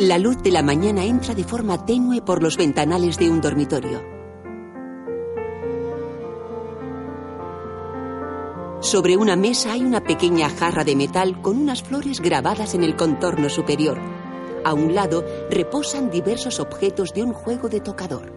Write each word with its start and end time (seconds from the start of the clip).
La 0.00 0.16
luz 0.16 0.42
de 0.42 0.50
la 0.50 0.62
mañana 0.62 1.04
entra 1.04 1.34
de 1.34 1.44
forma 1.44 1.84
tenue 1.84 2.22
por 2.22 2.42
los 2.42 2.56
ventanales 2.56 3.18
de 3.18 3.28
un 3.28 3.42
dormitorio. 3.42 4.02
Sobre 8.80 9.18
una 9.18 9.36
mesa 9.36 9.72
hay 9.72 9.82
una 9.82 10.02
pequeña 10.02 10.48
jarra 10.48 10.84
de 10.84 10.96
metal 10.96 11.42
con 11.42 11.58
unas 11.58 11.82
flores 11.82 12.20
grabadas 12.20 12.74
en 12.74 12.82
el 12.82 12.96
contorno 12.96 13.50
superior. 13.50 13.98
A 14.64 14.72
un 14.72 14.94
lado 14.94 15.22
reposan 15.50 16.10
diversos 16.10 16.60
objetos 16.60 17.12
de 17.12 17.22
un 17.22 17.34
juego 17.34 17.68
de 17.68 17.80
tocador. 17.80 18.32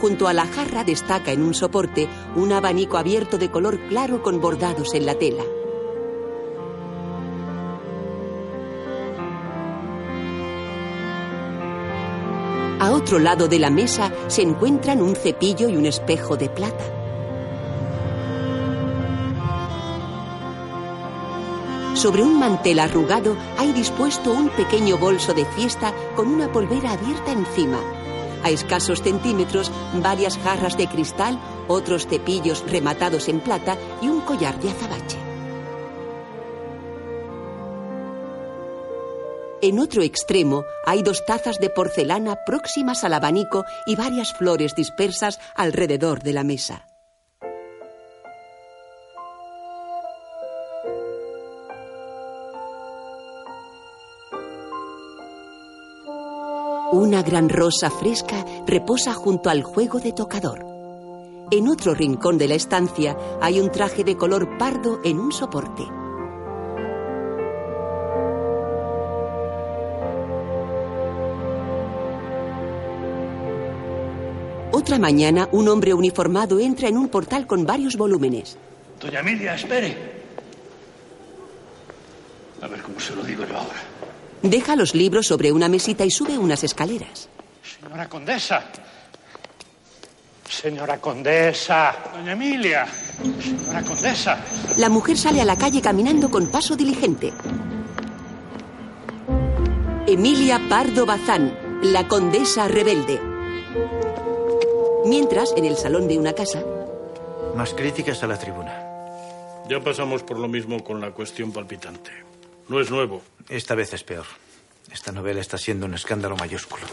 Junto 0.00 0.26
a 0.26 0.32
la 0.32 0.46
jarra 0.46 0.82
destaca 0.82 1.30
en 1.30 1.42
un 1.42 1.54
soporte 1.54 2.08
un 2.34 2.50
abanico 2.50 2.96
abierto 2.98 3.38
de 3.38 3.52
color 3.52 3.78
claro 3.88 4.20
con 4.20 4.40
bordados 4.40 4.94
en 4.94 5.06
la 5.06 5.14
tela. 5.14 5.44
Otro 13.10 13.18
lado 13.18 13.48
de 13.48 13.58
la 13.58 13.70
mesa 13.70 14.12
se 14.28 14.42
encuentran 14.42 15.02
un 15.02 15.16
cepillo 15.16 15.68
y 15.68 15.76
un 15.76 15.84
espejo 15.84 16.36
de 16.36 16.48
plata. 16.48 16.84
Sobre 21.94 22.22
un 22.22 22.38
mantel 22.38 22.78
arrugado 22.78 23.36
hay 23.58 23.72
dispuesto 23.72 24.30
un 24.30 24.48
pequeño 24.50 24.96
bolso 24.96 25.34
de 25.34 25.44
fiesta 25.44 25.92
con 26.14 26.28
una 26.28 26.52
polvera 26.52 26.92
abierta 26.92 27.32
encima. 27.32 27.80
A 28.44 28.50
escasos 28.50 29.02
centímetros, 29.02 29.72
varias 30.00 30.38
jarras 30.38 30.76
de 30.76 30.86
cristal, 30.86 31.36
otros 31.66 32.06
cepillos 32.06 32.62
rematados 32.70 33.26
en 33.28 33.40
plata 33.40 33.76
y 34.00 34.06
un 34.06 34.20
collar 34.20 34.56
de 34.60 34.70
azabache. 34.70 35.19
En 39.62 39.78
otro 39.78 40.02
extremo 40.02 40.64
hay 40.86 41.02
dos 41.02 41.22
tazas 41.26 41.58
de 41.58 41.68
porcelana 41.68 42.38
próximas 42.46 43.04
al 43.04 43.12
abanico 43.12 43.64
y 43.84 43.94
varias 43.94 44.32
flores 44.32 44.74
dispersas 44.74 45.38
alrededor 45.54 46.22
de 46.22 46.32
la 46.32 46.44
mesa. 46.44 46.86
Una 56.92 57.22
gran 57.22 57.50
rosa 57.50 57.90
fresca 57.90 58.44
reposa 58.66 59.12
junto 59.12 59.50
al 59.50 59.62
juego 59.62 60.00
de 60.00 60.12
tocador. 60.12 60.64
En 61.50 61.68
otro 61.68 61.94
rincón 61.94 62.38
de 62.38 62.48
la 62.48 62.54
estancia 62.54 63.16
hay 63.42 63.60
un 63.60 63.70
traje 63.70 64.04
de 64.04 64.16
color 64.16 64.56
pardo 64.56 65.00
en 65.04 65.20
un 65.20 65.32
soporte. 65.32 65.99
Otra 74.72 74.98
mañana, 74.98 75.48
un 75.50 75.68
hombre 75.68 75.92
uniformado 75.94 76.60
entra 76.60 76.88
en 76.88 76.96
un 76.96 77.08
portal 77.08 77.46
con 77.46 77.66
varios 77.66 77.96
volúmenes. 77.96 78.56
Doña 79.00 79.20
Emilia, 79.20 79.54
espere. 79.54 79.96
A 82.62 82.68
ver 82.68 82.80
cómo 82.82 83.00
se 83.00 83.16
lo 83.16 83.22
digo 83.24 83.44
yo 83.46 83.56
ahora. 83.56 83.80
Deja 84.42 84.76
los 84.76 84.94
libros 84.94 85.26
sobre 85.26 85.50
una 85.50 85.68
mesita 85.68 86.04
y 86.04 86.10
sube 86.10 86.38
unas 86.38 86.62
escaleras. 86.62 87.28
Señora 87.62 88.08
condesa. 88.08 88.64
Señora 90.48 90.98
condesa. 91.00 91.96
Doña 92.14 92.32
Emilia. 92.32 92.86
Señora 93.42 93.82
condesa. 93.82 94.38
La 94.78 94.88
mujer 94.88 95.18
sale 95.18 95.40
a 95.40 95.44
la 95.44 95.56
calle 95.56 95.80
caminando 95.80 96.30
con 96.30 96.50
paso 96.50 96.76
diligente. 96.76 97.32
Emilia 100.06 100.60
Pardo 100.68 101.06
Bazán, 101.06 101.56
la 101.82 102.06
condesa 102.08 102.68
rebelde. 102.68 103.29
Mientras, 105.04 105.52
en 105.56 105.64
el 105.64 105.76
salón 105.76 106.08
de 106.08 106.18
una 106.18 106.32
casa, 106.32 106.62
Más 107.56 107.74
críticas 107.74 108.22
a 108.22 108.26
la 108.28 108.38
tribuna. 108.38 108.86
Ya 109.68 109.80
pasamos 109.80 110.22
por 110.22 110.38
lo 110.38 110.46
mismo 110.48 110.82
con 110.84 111.00
la 111.00 111.10
cuestión 111.10 111.52
palpitante. 111.52 112.10
No 112.68 112.80
es 112.80 112.90
nuevo. 112.90 113.22
Esta 113.48 113.74
vez 113.74 113.92
es 113.92 114.04
peor. 114.04 114.24
Esta 114.92 115.10
novela 115.12 115.40
está 115.40 115.58
siendo 115.58 115.86
un 115.86 115.94
escándalo 115.94 116.36
mayúsculo. 116.36 116.84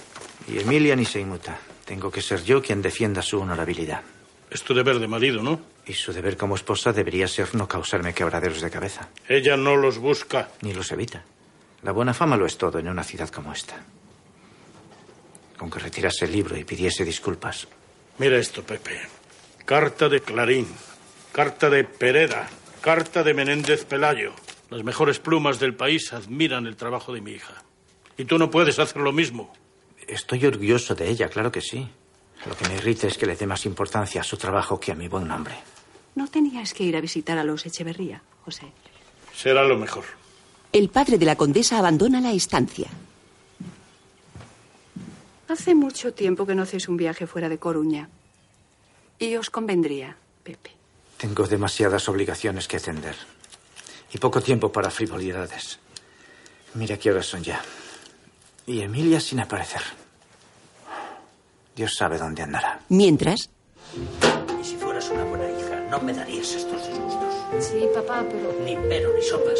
Y 0.48 0.60
Emilia 0.60 0.96
ni 0.96 1.06
se 1.06 1.20
inmuta. 1.20 1.60
Tengo 1.86 2.10
que 2.12 2.22
ser 2.22 2.44
yo 2.44 2.62
quien 2.62 2.82
defienda 2.82 3.22
su 3.22 3.40
honorabilidad. 3.40 4.02
Es 4.50 4.64
tu 4.64 4.74
deber 4.74 5.00
de 5.00 5.08
marido, 5.08 5.44
¿no? 5.44 5.60
Y 5.86 5.94
su 5.94 6.12
deber 6.14 6.38
como 6.38 6.56
esposa 6.56 6.92
debería 6.94 7.28
ser 7.28 7.54
no 7.54 7.68
causarme 7.68 8.14
quebraderos 8.14 8.62
de 8.62 8.70
cabeza. 8.72 9.10
Ella 9.28 9.58
no 9.58 9.76
los 9.76 10.00
busca. 10.00 10.50
Ni 10.62 10.74
los 10.74 10.92
evita. 10.92 11.24
La 11.84 11.92
buena 11.92 12.14
fama 12.14 12.38
lo 12.38 12.46
es 12.46 12.58
todo 12.58 12.80
en 12.80 12.88
una 12.90 13.04
ciudad 13.04 13.30
como 13.30 13.52
esta. 13.54 13.76
Con 15.58 15.70
que 15.70 15.80
retirase 15.80 16.26
el 16.26 16.32
libro 16.32 16.58
y 16.58 16.64
pidiese 16.64 17.06
disculpas. 17.06 17.68
Mira 18.20 18.38
esto, 18.38 18.64
Pepe. 18.64 19.00
Carta 19.66 20.10
de 20.10 20.22
Clarín. 20.22 20.68
Carta 21.32 21.70
de 21.70 21.84
Pereda. 21.84 22.48
Carta 22.82 23.24
de 23.24 23.34
Menéndez 23.34 23.86
Pelayo. 23.86 24.34
Las 24.70 24.84
mejores 24.84 25.20
plumas 25.20 25.60
del 25.60 25.76
país 25.76 26.12
admiran 26.14 26.66
el 26.68 26.76
trabajo 26.76 27.14
de 27.14 27.22
mi 27.22 27.32
hija. 27.32 27.64
Y 28.18 28.26
tú 28.26 28.38
no 28.38 28.50
puedes 28.50 28.80
hacer 28.80 29.02
lo 29.02 29.12
mismo. 29.12 29.54
Estoy 30.08 30.46
orgulloso 30.46 30.96
de 30.96 31.10
ella, 31.10 31.30
claro 31.30 31.52
que 31.52 31.62
sí. 31.62 31.88
Lo 32.46 32.56
que 32.56 32.68
me 32.68 32.76
irrita 32.76 33.08
es 33.08 33.18
que 33.18 33.26
le 33.26 33.36
dé 33.36 33.46
más 33.46 33.66
importancia 33.66 34.22
a 34.22 34.24
su 34.24 34.38
trabajo 34.38 34.80
que 34.80 34.92
a 34.92 34.96
mi 34.96 35.08
buen 35.08 35.28
nombre. 35.28 35.56
No 36.16 36.28
tenías 36.28 36.74
que 36.74 36.84
ir 36.84 36.96
a 36.98 37.02
visitar 37.02 37.38
a 37.38 37.44
los 37.44 37.66
Echeverría, 37.66 38.22
José. 38.44 38.68
Será 39.36 39.64
lo 39.64 39.78
mejor. 39.78 40.06
el 40.74 40.90
padre 40.90 41.18
de 41.18 41.26
la 41.26 41.36
condesa 41.36 41.78
abandona 41.78 42.20
la 42.22 42.32
estancia. 42.32 42.88
Hace 45.48 45.76
mucho 45.76 46.14
tiempo 46.14 46.46
que 46.46 46.56
no 46.56 46.64
hacéis 46.64 46.90
un 46.90 46.98
viaje 46.98 47.26
fuera 47.26 47.48
de 47.50 47.58
Coruña. 47.58 48.10
Y 49.20 49.36
os 49.36 49.50
convendría, 49.50 50.18
Pepe. 50.44 50.72
Tengo 51.18 51.48
demasiadas 51.48 52.08
obligaciones 52.10 52.68
que 52.68 52.78
atender. 52.78 53.16
Y 54.14 54.18
poco 54.18 54.42
tiempo 54.42 54.72
para 54.72 54.92
frivolidades. 54.92 55.80
Mira 56.76 56.98
qué 56.98 57.12
horas 57.12 57.26
son 57.26 57.44
ya. 57.44 57.62
Y 58.66 58.82
Emilia 58.82 59.20
sin 59.20 59.40
aparecer. 59.40 59.82
Dios 61.76 61.94
sabe 61.98 62.18
dónde 62.18 62.44
andará. 62.44 62.82
Mientras, 62.90 63.50
Y 64.62 64.64
si 64.66 64.76
fueras 64.76 65.10
una 65.10 65.24
buena 65.24 65.50
hija, 65.50 65.80
no 65.90 66.00
me 66.02 66.14
darías 66.14 66.52
estos 66.54 66.88
disgustos. 66.88 67.34
Sí, 67.60 67.88
papá, 67.94 68.26
pero... 68.30 68.54
Ni 68.66 68.76
pero 68.90 69.14
ni 69.16 69.22
sopas. 69.22 69.60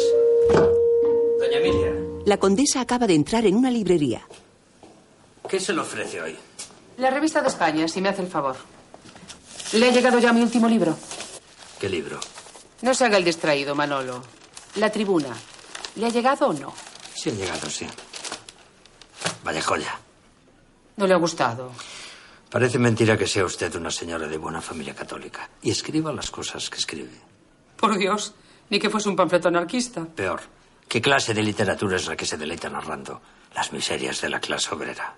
Doña 1.40 1.58
Emilia, 1.58 1.92
la 2.26 2.36
condesa 2.36 2.80
acaba 2.82 3.06
de 3.06 3.14
entrar 3.14 3.46
en 3.46 3.56
una 3.56 3.70
librería. 3.70 4.26
¿Qué 5.48 5.58
se 5.58 5.72
le 5.72 5.80
ofrece 5.80 6.20
hoy? 6.20 6.36
La 6.98 7.10
revista 7.10 7.40
de 7.40 7.48
España, 7.48 7.88
si 7.88 8.00
me 8.00 8.08
hace 8.08 8.22
el 8.22 8.28
favor. 8.28 8.56
Le 9.72 9.88
ha 9.88 9.92
llegado 9.92 10.18
ya 10.18 10.32
mi 10.32 10.42
último 10.42 10.68
libro. 10.68 10.96
¿Qué 11.78 11.88
libro? 11.88 12.18
No 12.82 12.94
se 12.94 13.04
haga 13.04 13.16
el 13.16 13.24
distraído, 13.24 13.74
Manolo. 13.74 14.22
La 14.76 14.90
tribuna. 14.90 15.34
¿Le 15.96 16.06
ha 16.06 16.10
llegado 16.10 16.48
o 16.48 16.52
no? 16.52 16.72
Sí 17.14 17.30
ha 17.30 17.32
llegado, 17.32 17.68
sí. 17.70 17.86
Vaya 19.44 19.62
joya. 19.62 19.98
No 20.96 21.06
le 21.06 21.14
ha 21.14 21.18
gustado. 21.18 21.72
Parece 22.50 22.78
mentira 22.78 23.16
que 23.16 23.26
sea 23.26 23.44
usted 23.44 23.74
una 23.76 23.90
señora 23.90 24.26
de 24.26 24.38
buena 24.38 24.60
familia 24.60 24.94
católica 24.94 25.48
y 25.62 25.70
escriba 25.70 26.12
las 26.12 26.30
cosas 26.30 26.70
que 26.70 26.78
escribe. 26.78 27.20
Por 27.76 27.98
Dios, 27.98 28.34
ni 28.70 28.78
que 28.78 28.90
fuese 28.90 29.08
un 29.08 29.16
panfleto 29.16 29.48
anarquista. 29.48 30.04
Peor, 30.04 30.40
¿qué 30.88 31.00
clase 31.00 31.34
de 31.34 31.42
literatura 31.42 31.96
es 31.96 32.06
la 32.06 32.16
que 32.16 32.26
se 32.26 32.36
deleita 32.38 32.70
narrando 32.70 33.20
las 33.54 33.72
miserias 33.72 34.20
de 34.20 34.30
la 34.30 34.40
clase 34.40 34.74
obrera? 34.74 35.14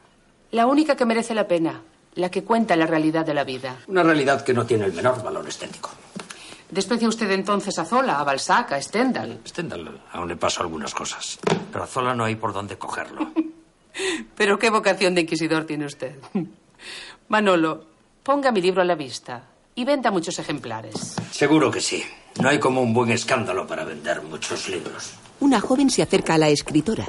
La 0.52 0.66
única 0.66 0.96
que 0.96 1.04
merece 1.04 1.34
la 1.34 1.46
pena. 1.46 1.82
La 2.14 2.30
que 2.30 2.42
cuenta 2.42 2.74
la 2.74 2.86
realidad 2.86 3.24
de 3.24 3.34
la 3.34 3.44
vida. 3.44 3.78
Una 3.86 4.02
realidad 4.02 4.42
que 4.42 4.52
no 4.52 4.66
tiene 4.66 4.86
el 4.86 4.92
menor 4.92 5.22
valor 5.22 5.46
estético. 5.48 5.90
¿Desprecia 6.68 7.08
usted 7.08 7.30
entonces 7.30 7.78
a 7.78 7.84
Zola, 7.84 8.18
a 8.18 8.24
Balzac, 8.24 8.72
a 8.72 8.82
Stendhal? 8.82 9.40
Stendhal, 9.46 10.00
aún 10.12 10.28
le 10.28 10.36
paso 10.36 10.62
algunas 10.62 10.94
cosas. 10.94 11.38
Pero 11.72 11.84
a 11.84 11.86
Zola 11.86 12.14
no 12.14 12.24
hay 12.24 12.34
por 12.34 12.52
dónde 12.52 12.76
cogerlo. 12.78 13.30
Pero 14.36 14.58
qué 14.58 14.70
vocación 14.70 15.14
de 15.14 15.22
inquisidor 15.22 15.64
tiene 15.64 15.86
usted. 15.86 16.16
Manolo, 17.28 17.84
ponga 18.22 18.50
mi 18.50 18.60
libro 18.60 18.82
a 18.82 18.84
la 18.84 18.94
vista 18.96 19.42
y 19.74 19.84
venda 19.84 20.10
muchos 20.10 20.38
ejemplares. 20.38 21.16
Seguro 21.30 21.70
que 21.70 21.80
sí. 21.80 22.02
No 22.40 22.48
hay 22.48 22.58
como 22.58 22.82
un 22.82 22.92
buen 22.92 23.10
escándalo 23.10 23.66
para 23.66 23.84
vender 23.84 24.22
muchos 24.22 24.68
libros. 24.68 25.12
Una 25.40 25.60
joven 25.60 25.90
se 25.90 26.02
acerca 26.02 26.34
a 26.34 26.38
la 26.38 26.48
escritora. 26.48 27.06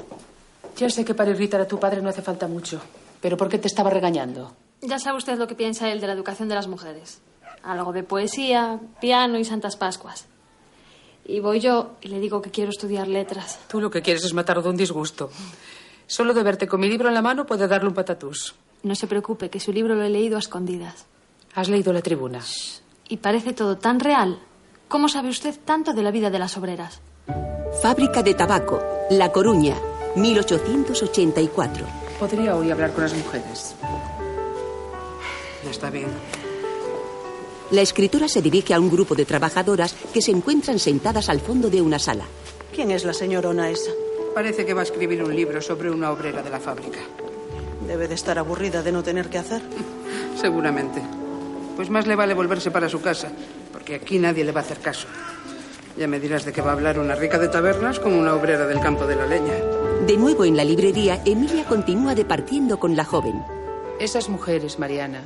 Ya 0.77 0.89
sé 0.89 1.05
que 1.05 1.13
para 1.13 1.31
irritar 1.31 1.61
a 1.61 1.67
tu 1.67 1.79
padre 1.79 2.01
no 2.01 2.09
hace 2.09 2.21
falta 2.21 2.47
mucho. 2.47 2.81
¿Pero 3.21 3.38
por 3.38 3.50
qué 3.50 3.57
te 3.57 3.68
estaba 3.68 3.89
regañando? 3.89 4.51
Ya 4.81 5.00
sabe 5.00 5.18
usted 5.18 5.38
lo 5.38 5.47
que 5.47 5.56
piensa 5.56 5.89
él 5.91 6.01
de 6.01 6.07
la 6.07 6.13
educación 6.13 6.50
de 6.50 6.56
las 6.56 6.68
mujeres. 6.68 7.21
Algo 7.63 7.94
de 7.94 8.03
poesía, 8.03 8.79
piano 9.00 9.38
y 9.38 9.45
santas 9.45 9.75
pascuas. 9.77 10.25
Y 11.25 11.39
voy 11.39 11.59
yo 11.59 11.91
y 12.01 12.07
le 12.07 12.19
digo 12.19 12.41
que 12.41 12.50
quiero 12.50 12.71
estudiar 12.71 13.07
letras. 13.07 13.59
Tú 13.68 13.79
lo 13.79 13.91
que 13.91 14.01
quieres 14.01 14.25
es 14.25 14.33
matarlo 14.33 14.63
de 14.63 14.69
un 14.69 14.77
disgusto. 14.77 15.29
Solo 16.07 16.33
de 16.33 16.44
verte 16.44 16.68
con 16.68 16.79
mi 16.79 16.89
libro 16.89 17.07
en 17.07 17.13
la 17.13 17.21
mano 17.21 17.45
puede 17.45 17.68
darle 17.68 17.88
un 17.88 17.94
patatús. 17.94 18.56
No 18.83 18.95
se 18.95 19.06
preocupe, 19.06 19.50
que 19.50 19.59
su 19.59 19.71
libro 19.71 19.94
lo 19.94 20.03
he 20.03 20.09
leído 20.09 20.35
a 20.35 20.39
escondidas. 20.39 21.06
Has 21.53 21.69
leído 21.69 21.94
la 21.94 22.01
tribuna. 22.01 22.41
Y 23.07 23.18
parece 23.18 23.53
todo 23.53 23.77
tan 23.77 24.00
real. 24.00 24.39
¿Cómo 24.88 25.07
sabe 25.07 25.29
usted 25.29 25.57
tanto 25.63 25.94
de 25.94 26.01
la 26.01 26.12
vida 26.12 26.31
de 26.31 26.39
las 26.39 26.57
obreras? 26.57 27.00
Fábrica 27.81 28.23
de 28.23 28.33
tabaco, 28.33 28.81
La 29.12 29.31
Coruña, 29.31 29.77
1884. 30.15 32.00
Podría 32.21 32.56
hoy 32.56 32.69
hablar 32.69 32.94
con 32.94 33.01
las 33.01 33.15
mujeres. 33.15 33.73
Está 35.68 35.89
bien. 35.89 36.06
La 37.71 37.81
escritora 37.81 38.27
se 38.27 38.44
dirige 38.44 38.75
a 38.75 38.79
un 38.79 38.91
grupo 38.91 39.15
de 39.15 39.25
trabajadoras 39.25 39.95
que 40.13 40.21
se 40.21 40.29
encuentran 40.29 40.77
sentadas 40.77 41.29
al 41.29 41.39
fondo 41.39 41.71
de 41.71 41.81
una 41.81 41.97
sala. 41.97 42.25
¿Quién 42.75 42.91
es 42.91 43.06
la 43.06 43.13
señorona 43.13 43.71
esa? 43.71 43.89
Parece 44.35 44.68
que 44.68 44.75
va 44.75 44.81
a 44.81 44.83
escribir 44.83 45.23
un 45.23 45.35
libro 45.35 45.63
sobre 45.63 45.89
una 45.89 46.12
obrera 46.12 46.44
de 46.44 46.51
la 46.51 46.59
fábrica. 46.59 47.00
Debe 47.88 48.07
de 48.07 48.13
estar 48.13 48.38
aburrida 48.38 48.83
de 48.83 48.91
no 48.91 49.01
tener 49.01 49.27
que 49.27 49.39
hacer. 49.39 49.63
Seguramente. 50.39 51.01
Pues 51.75 51.89
más 51.89 52.06
le 52.06 52.15
vale 52.15 52.35
volverse 52.35 52.69
para 52.69 52.88
su 52.88 53.01
casa, 53.01 53.31
porque 53.73 53.95
aquí 53.95 54.19
nadie 54.19 54.44
le 54.44 54.51
va 54.51 54.59
a 54.59 54.63
hacer 54.63 54.77
caso. 54.77 55.07
Ya 55.97 56.07
me 56.07 56.19
dirás 56.19 56.45
de 56.45 56.53
qué 56.53 56.62
va 56.62 56.69
a 56.69 56.73
hablar 56.73 57.00
una 57.00 57.15
rica 57.15 57.39
de 57.39 57.47
tabernas 57.47 58.00
como 58.00 58.19
una 58.19 58.35
obrera 58.35 58.68
del 58.68 58.79
campo 58.79 59.07
de 59.07 59.15
la 59.15 59.25
leña. 59.25 59.81
De 60.06 60.18
nuevo 60.18 60.45
en 60.45 60.57
la 60.57 60.63
librería, 60.63 61.21
Emilia 61.25 61.63
continúa 61.65 62.15
departiendo 62.15 62.80
con 62.80 62.95
la 62.95 63.06
joven. 63.06 63.44
Esas 64.00 64.30
mujeres, 64.30 64.80
Mariana, 64.80 65.24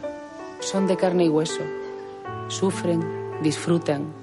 son 0.59 0.85
de 0.85 0.97
carne 0.97 1.23
y 1.23 1.29
hueso. 1.29 1.61
Sufren, 2.49 3.41
disfrutan, 3.41 4.13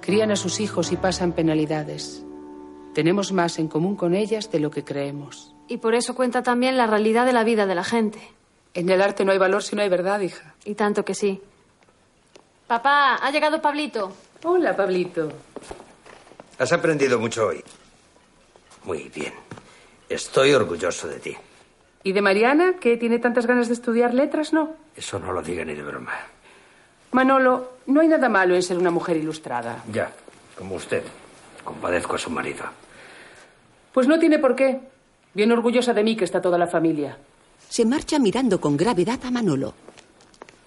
crían 0.00 0.30
a 0.30 0.36
sus 0.36 0.60
hijos 0.60 0.92
y 0.92 0.96
pasan 0.96 1.32
penalidades. 1.32 2.22
Tenemos 2.94 3.32
más 3.32 3.58
en 3.58 3.66
común 3.66 3.96
con 3.96 4.14
ellas 4.14 4.50
de 4.52 4.60
lo 4.60 4.70
que 4.70 4.84
creemos. 4.84 5.52
Y 5.66 5.78
por 5.78 5.96
eso 5.96 6.14
cuenta 6.14 6.44
también 6.44 6.76
la 6.76 6.86
realidad 6.86 7.26
de 7.26 7.32
la 7.32 7.42
vida 7.42 7.66
de 7.66 7.74
la 7.74 7.84
gente. 7.84 8.20
En 8.74 8.88
el 8.88 9.02
arte 9.02 9.24
no 9.24 9.32
hay 9.32 9.38
valor 9.38 9.64
si 9.64 9.74
no 9.74 9.82
hay 9.82 9.88
verdad, 9.88 10.20
hija. 10.20 10.54
Y 10.64 10.74
tanto 10.76 11.04
que 11.04 11.14
sí. 11.14 11.42
Papá, 12.68 13.16
ha 13.16 13.30
llegado 13.32 13.60
Pablito. 13.60 14.12
Hola, 14.44 14.76
Pablito. 14.76 15.32
Has 16.58 16.72
aprendido 16.72 17.18
mucho 17.18 17.48
hoy. 17.48 17.64
Muy 18.84 19.10
bien. 19.12 19.32
Estoy 20.08 20.52
orgulloso 20.52 21.08
de 21.08 21.18
ti. 21.18 21.36
¿Y 22.02 22.12
de 22.12 22.22
Mariana, 22.22 22.74
que 22.80 22.96
tiene 22.96 23.18
tantas 23.18 23.46
ganas 23.46 23.68
de 23.68 23.74
estudiar 23.74 24.14
letras, 24.14 24.52
no? 24.52 24.74
Eso 24.94 25.18
no 25.18 25.32
lo 25.32 25.42
diga 25.42 25.64
ni 25.64 25.74
de 25.74 25.82
broma. 25.82 26.12
Manolo, 27.12 27.78
no 27.86 28.00
hay 28.00 28.08
nada 28.08 28.28
malo 28.28 28.54
en 28.54 28.62
ser 28.62 28.78
una 28.78 28.90
mujer 28.90 29.16
ilustrada. 29.16 29.82
Ya, 29.90 30.12
como 30.56 30.76
usted. 30.76 31.02
Compadezco 31.64 32.14
a 32.14 32.18
su 32.18 32.30
marido. 32.30 32.64
Pues 33.92 34.06
no 34.06 34.18
tiene 34.18 34.38
por 34.38 34.54
qué. 34.54 34.78
Bien 35.34 35.50
orgullosa 35.50 35.92
de 35.92 36.04
mí 36.04 36.16
que 36.16 36.24
está 36.24 36.40
toda 36.40 36.58
la 36.58 36.68
familia. 36.68 37.18
Se 37.68 37.84
marcha 37.84 38.18
mirando 38.18 38.60
con 38.60 38.76
gravedad 38.76 39.18
a 39.24 39.30
Manolo. 39.30 39.74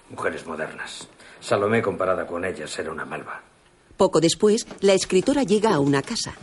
Mujeres 0.09 0.45
modernas. 0.45 1.07
Salomé 1.39 1.81
comparada 1.81 2.27
con 2.27 2.43
ellas 2.43 2.77
era 2.77 2.91
una 2.91 3.05
malva. 3.05 3.41
Poco 3.95 4.19
después, 4.19 4.67
la 4.81 4.93
escritora 4.93 5.43
llega 5.43 5.73
a 5.73 5.79
una 5.79 6.01
casa. 6.01 6.33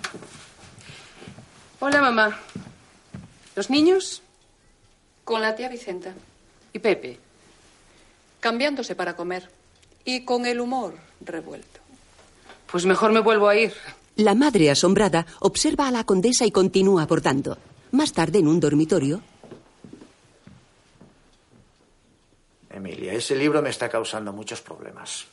Hola, 1.81 2.01
mamá. 2.01 2.39
¿Los 3.57 3.71
niños? 3.71 4.23
Con 5.25 5.41
la 5.41 5.57
tía 5.57 5.69
Vicenta. 5.69 6.15
¿Y 6.73 6.79
Pepe? 6.79 7.19
Cambiándose 8.39 8.95
para 8.95 9.17
comer. 9.17 9.49
Y 10.05 10.25
con 10.25 10.47
el 10.47 10.61
humor 10.61 10.95
revuelto. 11.21 11.81
Pues 12.71 12.85
mejor 12.87 13.13
me 13.13 13.21
vuelvo 13.21 13.49
a 13.49 13.57
ir. 13.57 13.73
La 14.17 14.35
madre, 14.35 14.71
asombrada, 14.71 15.27
observa 15.41 15.89
a 15.89 15.91
la 15.91 16.05
condesa 16.05 16.47
y 16.47 16.53
continúa 16.53 17.03
abordando. 17.03 17.59
Más 17.93 18.13
tarde, 18.13 18.39
en 18.39 18.49
un 18.49 18.61
dormitorio, 18.61 19.23
Emilia, 22.71 23.15
ese 23.15 23.35
libro 23.35 23.63
me 23.63 23.71
está 23.71 23.89
causando 23.89 24.35
muchos 24.35 24.61
problemas. 24.61 25.25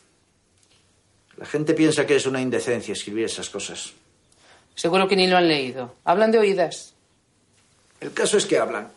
La 1.36 1.46
gente 1.46 1.74
piensa 1.74 2.08
que 2.08 2.16
es 2.16 2.26
una 2.26 2.40
indecencia 2.40 2.94
escribir 2.94 3.26
esas 3.26 3.50
cosas. 3.50 3.92
Seguro 4.76 5.10
que 5.10 5.18
ni 5.18 5.28
lo 5.28 5.36
han 5.36 5.50
leído. 5.50 5.96
Hablan 6.06 6.32
de 6.32 6.40
oídas. 6.40 6.93
El 8.04 8.12
caso 8.12 8.36
es 8.36 8.46
que 8.46 8.58
hablan. 8.58 8.90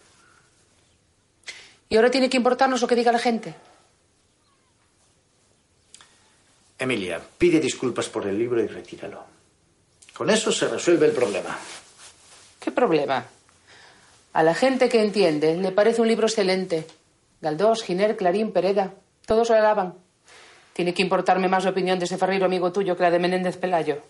¿Y 1.89 1.95
ahora 1.95 2.11
tiene 2.11 2.29
que 2.29 2.37
importarnos 2.37 2.83
lo 2.83 2.89
que 2.89 2.97
diga 2.97 3.13
la 3.13 3.21
gente? 3.21 3.55
Emilia, 6.77 7.21
pide 7.39 7.61
disculpas 7.61 8.09
por 8.09 8.27
el 8.27 8.37
libro 8.37 8.61
y 8.61 8.67
retíralo. 8.67 9.25
Con 10.13 10.29
eso 10.29 10.51
se 10.51 10.67
resuelve 10.67 11.07
el 11.07 11.13
problema. 11.13 11.57
¿Qué 12.59 12.73
problema? 12.73 13.25
A 14.33 14.43
la 14.43 14.55
gente 14.57 14.89
que 14.89 15.01
entiende 15.01 15.57
le 15.57 15.71
parece 15.71 16.01
un 16.01 16.09
libro 16.09 16.27
excelente. 16.27 16.85
Galdós, 17.41 17.85
Giner, 17.85 18.17
Clarín, 18.17 18.51
Pereda, 18.51 18.93
todos 19.25 19.51
lo 19.51 19.55
alaban. 19.55 19.95
Tiene 20.73 20.93
que 20.93 21.03
importarme 21.03 21.47
más 21.47 21.63
la 21.63 21.71
opinión 21.71 22.01
de 22.01 22.07
ese 22.07 22.19
ferreiro 22.19 22.47
amigo 22.47 22.73
tuyo 22.73 22.97
que 22.97 23.05
la 23.05 23.13
de 23.13 23.21
Menéndez 23.21 23.57
Pelayo. 23.57 24.03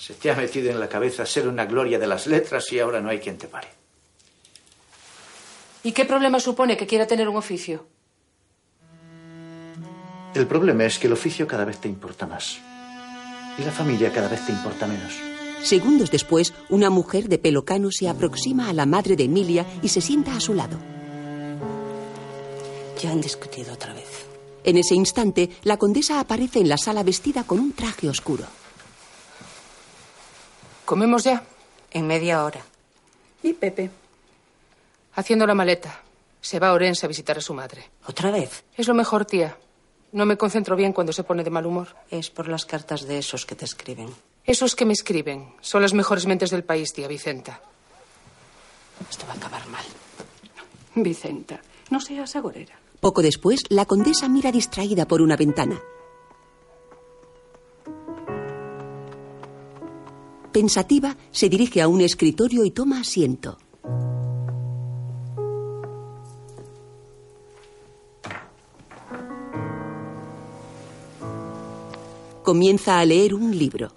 Se 0.00 0.14
te 0.14 0.30
ha 0.30 0.34
metido 0.34 0.70
en 0.70 0.80
la 0.80 0.88
cabeza 0.88 1.26
ser 1.26 1.46
una 1.46 1.66
gloria 1.66 1.98
de 1.98 2.06
las 2.06 2.26
letras 2.26 2.72
y 2.72 2.78
ahora 2.78 3.02
no 3.02 3.10
hay 3.10 3.18
quien 3.18 3.36
te 3.36 3.48
pare. 3.48 3.68
¿Y 5.82 5.92
qué 5.92 6.06
problema 6.06 6.40
supone 6.40 6.74
que 6.74 6.86
quiera 6.86 7.06
tener 7.06 7.28
un 7.28 7.36
oficio? 7.36 7.86
El 10.34 10.46
problema 10.46 10.86
es 10.86 10.98
que 10.98 11.06
el 11.06 11.12
oficio 11.12 11.46
cada 11.46 11.66
vez 11.66 11.82
te 11.82 11.88
importa 11.88 12.26
más. 12.26 12.58
Y 13.58 13.62
la 13.62 13.72
familia 13.72 14.10
cada 14.10 14.28
vez 14.28 14.46
te 14.46 14.52
importa 14.52 14.86
menos. 14.86 15.12
segundos 15.62 16.10
después, 16.10 16.54
una 16.70 16.88
mujer 16.88 17.28
de 17.28 17.36
pelo 17.36 17.66
cano 17.66 17.90
se 17.90 18.08
aproxima 18.08 18.70
a 18.70 18.72
la 18.72 18.86
madre 18.86 19.16
de 19.16 19.24
Emilia 19.24 19.66
y 19.82 19.88
se 19.88 20.00
sienta 20.00 20.34
a 20.34 20.40
su 20.40 20.54
lado. 20.54 20.78
Ya 23.02 23.10
han 23.10 23.20
discutido 23.20 23.74
otra 23.74 23.92
vez. 23.92 24.24
En 24.64 24.78
ese 24.78 24.94
instante, 24.94 25.50
la 25.62 25.76
condesa 25.76 26.20
aparece 26.20 26.60
en 26.60 26.70
la 26.70 26.78
sala 26.78 27.02
vestida 27.02 27.44
con 27.44 27.60
un 27.60 27.72
traje 27.72 28.08
oscuro. 28.08 28.46
¿Comemos 30.90 31.22
ya? 31.22 31.44
En 31.92 32.08
media 32.08 32.42
hora. 32.42 32.62
¿Y 33.44 33.52
Pepe? 33.52 33.92
Haciendo 35.14 35.46
la 35.46 35.54
maleta. 35.54 36.02
Se 36.40 36.58
va 36.58 36.70
a 36.70 36.72
Orense 36.72 37.06
a 37.06 37.08
visitar 37.08 37.38
a 37.38 37.40
su 37.40 37.54
madre. 37.54 37.88
¿Otra 38.08 38.32
vez? 38.32 38.64
Es 38.76 38.88
lo 38.88 38.94
mejor, 38.94 39.24
tía. 39.24 39.56
No 40.10 40.26
me 40.26 40.36
concentro 40.36 40.74
bien 40.74 40.92
cuando 40.92 41.12
se 41.12 41.22
pone 41.22 41.44
de 41.44 41.50
mal 41.50 41.64
humor. 41.64 41.94
Es 42.10 42.28
por 42.30 42.48
las 42.48 42.66
cartas 42.66 43.06
de 43.06 43.18
esos 43.18 43.46
que 43.46 43.54
te 43.54 43.66
escriben. 43.66 44.08
Esos 44.44 44.74
que 44.74 44.84
me 44.84 44.92
escriben 44.92 45.54
son 45.60 45.82
las 45.82 45.94
mejores 45.94 46.26
mentes 46.26 46.50
del 46.50 46.64
país, 46.64 46.92
tía 46.92 47.06
Vicenta. 47.06 47.60
Esto 49.08 49.26
va 49.28 49.34
a 49.34 49.36
acabar 49.36 49.64
mal. 49.68 49.84
Vicenta, 50.96 51.60
no 51.90 52.00
seas 52.00 52.34
agorera. 52.34 52.76
Poco 52.98 53.22
después, 53.22 53.62
la 53.68 53.84
condesa 53.84 54.28
mira 54.28 54.50
distraída 54.50 55.06
por 55.06 55.22
una 55.22 55.36
ventana. 55.36 55.80
Pensativa, 60.52 61.16
se 61.30 61.48
dirige 61.48 61.80
a 61.80 61.88
un 61.88 62.00
escritorio 62.00 62.64
y 62.64 62.70
toma 62.70 63.00
asiento. 63.00 63.58
Comienza 72.42 72.98
a 72.98 73.04
leer 73.04 73.34
un 73.34 73.56
libro. 73.56 73.92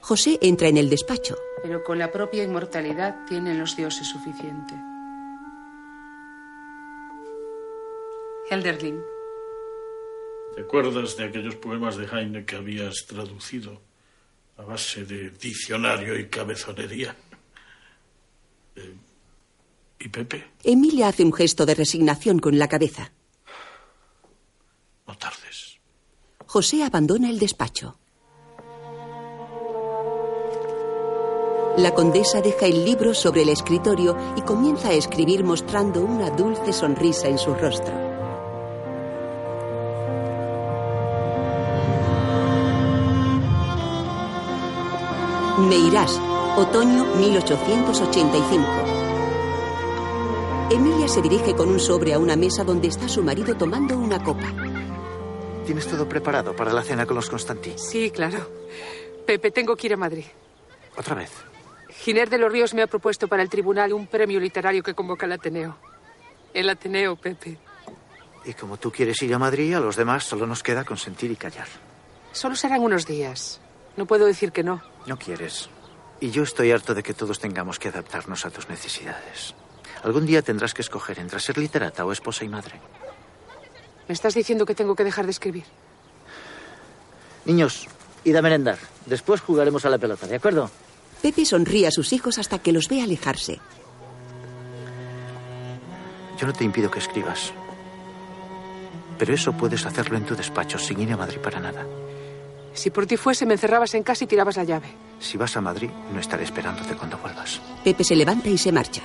José 0.00 0.38
entra 0.42 0.68
en 0.68 0.76
el 0.76 0.90
despacho. 0.90 1.36
Pero 1.62 1.82
con 1.82 1.98
la 1.98 2.12
propia 2.12 2.44
inmortalidad 2.44 3.24
tienen 3.26 3.58
los 3.58 3.74
dioses 3.74 4.06
suficiente. 4.06 4.74
Helderling. 8.50 9.13
¿Te 10.54 10.60
acuerdas 10.60 11.16
de 11.16 11.24
aquellos 11.24 11.56
poemas 11.56 11.96
de 11.96 12.06
Heine 12.06 12.44
que 12.44 12.54
habías 12.56 13.06
traducido 13.06 13.80
a 14.56 14.62
base 14.62 15.04
de 15.04 15.30
diccionario 15.30 16.16
y 16.18 16.28
cabezonería? 16.28 17.16
Eh, 18.76 18.94
¿Y 19.98 20.08
Pepe? 20.08 20.44
Emilia 20.62 21.08
hace 21.08 21.24
un 21.24 21.32
gesto 21.32 21.66
de 21.66 21.74
resignación 21.74 22.38
con 22.38 22.56
la 22.58 22.68
cabeza. 22.68 23.12
No 25.08 25.16
tardes. 25.18 25.78
José 26.46 26.84
abandona 26.84 27.30
el 27.30 27.38
despacho. 27.40 27.98
La 31.76 31.92
condesa 31.92 32.40
deja 32.40 32.66
el 32.66 32.84
libro 32.84 33.14
sobre 33.14 33.42
el 33.42 33.48
escritorio 33.48 34.16
y 34.36 34.42
comienza 34.42 34.90
a 34.90 34.92
escribir 34.92 35.42
mostrando 35.42 36.04
una 36.04 36.30
dulce 36.30 36.72
sonrisa 36.72 37.26
en 37.26 37.38
su 37.38 37.52
rostro. 37.54 38.13
Me 45.68 45.76
irás, 45.76 46.20
otoño 46.56 47.04
1885. 47.16 48.64
Emilia 50.70 51.08
se 51.08 51.22
dirige 51.22 51.54
con 51.54 51.68
un 51.68 51.80
sobre 51.80 52.12
a 52.12 52.18
una 52.18 52.36
mesa 52.36 52.64
donde 52.64 52.88
está 52.88 53.08
su 53.08 53.22
marido 53.22 53.56
tomando 53.56 53.96
una 53.96 54.22
copa. 54.22 54.52
¿Tienes 55.64 55.86
todo 55.86 56.08
preparado 56.08 56.54
para 56.54 56.72
la 56.72 56.82
cena 56.82 57.06
con 57.06 57.16
los 57.16 57.30
Constantí? 57.30 57.72
Sí, 57.76 58.10
claro. 58.10 58.46
Pepe, 59.26 59.50
tengo 59.50 59.74
que 59.76 59.86
ir 59.86 59.94
a 59.94 59.96
Madrid. 59.96 60.24
¿Otra 60.96 61.14
vez? 61.14 61.30
Giner 61.88 62.28
de 62.28 62.38
los 62.38 62.52
Ríos 62.52 62.74
me 62.74 62.82
ha 62.82 62.86
propuesto 62.86 63.28
para 63.28 63.42
el 63.42 63.48
tribunal 63.48 63.92
un 63.94 64.06
premio 64.06 64.40
literario 64.40 64.82
que 64.82 64.92
convoca 64.94 65.24
el 65.24 65.32
Ateneo. 65.32 65.76
El 66.52 66.68
Ateneo, 66.68 67.16
Pepe. 67.16 67.56
Y 68.44 68.52
como 68.52 68.76
tú 68.76 68.92
quieres 68.92 69.22
ir 69.22 69.32
a 69.32 69.38
Madrid, 69.38 69.74
a 69.74 69.80
los 69.80 69.96
demás 69.96 70.24
solo 70.24 70.46
nos 70.46 70.62
queda 70.62 70.84
consentir 70.84 71.30
y 71.30 71.36
callar. 71.36 71.68
Solo 72.32 72.54
serán 72.54 72.82
unos 72.82 73.06
días. 73.06 73.60
No 73.96 74.06
puedo 74.06 74.26
decir 74.26 74.52
que 74.52 74.62
no. 74.62 74.82
No 75.06 75.18
quieres. 75.18 75.68
Y 76.20 76.30
yo 76.30 76.42
estoy 76.42 76.70
harto 76.72 76.94
de 76.94 77.02
que 77.02 77.14
todos 77.14 77.38
tengamos 77.38 77.78
que 77.78 77.88
adaptarnos 77.88 78.46
a 78.46 78.50
tus 78.50 78.68
necesidades. 78.68 79.54
Algún 80.02 80.26
día 80.26 80.42
tendrás 80.42 80.74
que 80.74 80.82
escoger 80.82 81.18
entre 81.18 81.40
ser 81.40 81.58
literata 81.58 82.04
o 82.04 82.12
esposa 82.12 82.44
y 82.44 82.48
madre. 82.48 82.80
¿Me 84.08 84.12
estás 84.12 84.34
diciendo 84.34 84.66
que 84.66 84.74
tengo 84.74 84.94
que 84.94 85.04
dejar 85.04 85.24
de 85.24 85.30
escribir? 85.30 85.64
Niños, 87.44 87.86
id 88.24 88.36
a 88.36 88.42
merendar. 88.42 88.78
Después 89.06 89.40
jugaremos 89.40 89.84
a 89.84 89.90
la 89.90 89.98
pelota, 89.98 90.26
¿de 90.26 90.36
acuerdo? 90.36 90.70
Pepe 91.22 91.44
sonríe 91.44 91.86
a 91.86 91.90
sus 91.90 92.12
hijos 92.12 92.38
hasta 92.38 92.58
que 92.58 92.72
los 92.72 92.88
ve 92.88 93.02
alejarse. 93.02 93.60
Yo 96.38 96.46
no 96.46 96.52
te 96.52 96.64
impido 96.64 96.90
que 96.90 96.98
escribas. 96.98 97.52
Pero 99.18 99.32
eso 99.32 99.52
puedes 99.52 99.86
hacerlo 99.86 100.16
en 100.18 100.26
tu 100.26 100.34
despacho 100.34 100.78
sin 100.78 101.00
ir 101.00 101.12
a 101.12 101.16
Madrid 101.16 101.38
para 101.38 101.60
nada. 101.60 101.86
Si 102.74 102.90
por 102.90 103.06
ti 103.06 103.16
fuese, 103.16 103.46
me 103.46 103.54
encerrabas 103.54 103.94
en 103.94 104.02
casa 104.02 104.24
y 104.24 104.26
tirabas 104.26 104.56
la 104.56 104.64
llave. 104.64 104.88
Si 105.20 105.38
vas 105.38 105.56
a 105.56 105.60
Madrid, 105.60 105.90
no 106.12 106.20
estaré 106.20 106.44
esperándote 106.44 106.94
cuando 106.94 107.16
vuelvas. 107.18 107.60
Pepe 107.82 108.04
se 108.04 108.16
levanta 108.16 108.48
y 108.48 108.58
se 108.58 108.72
marcha. 108.72 109.02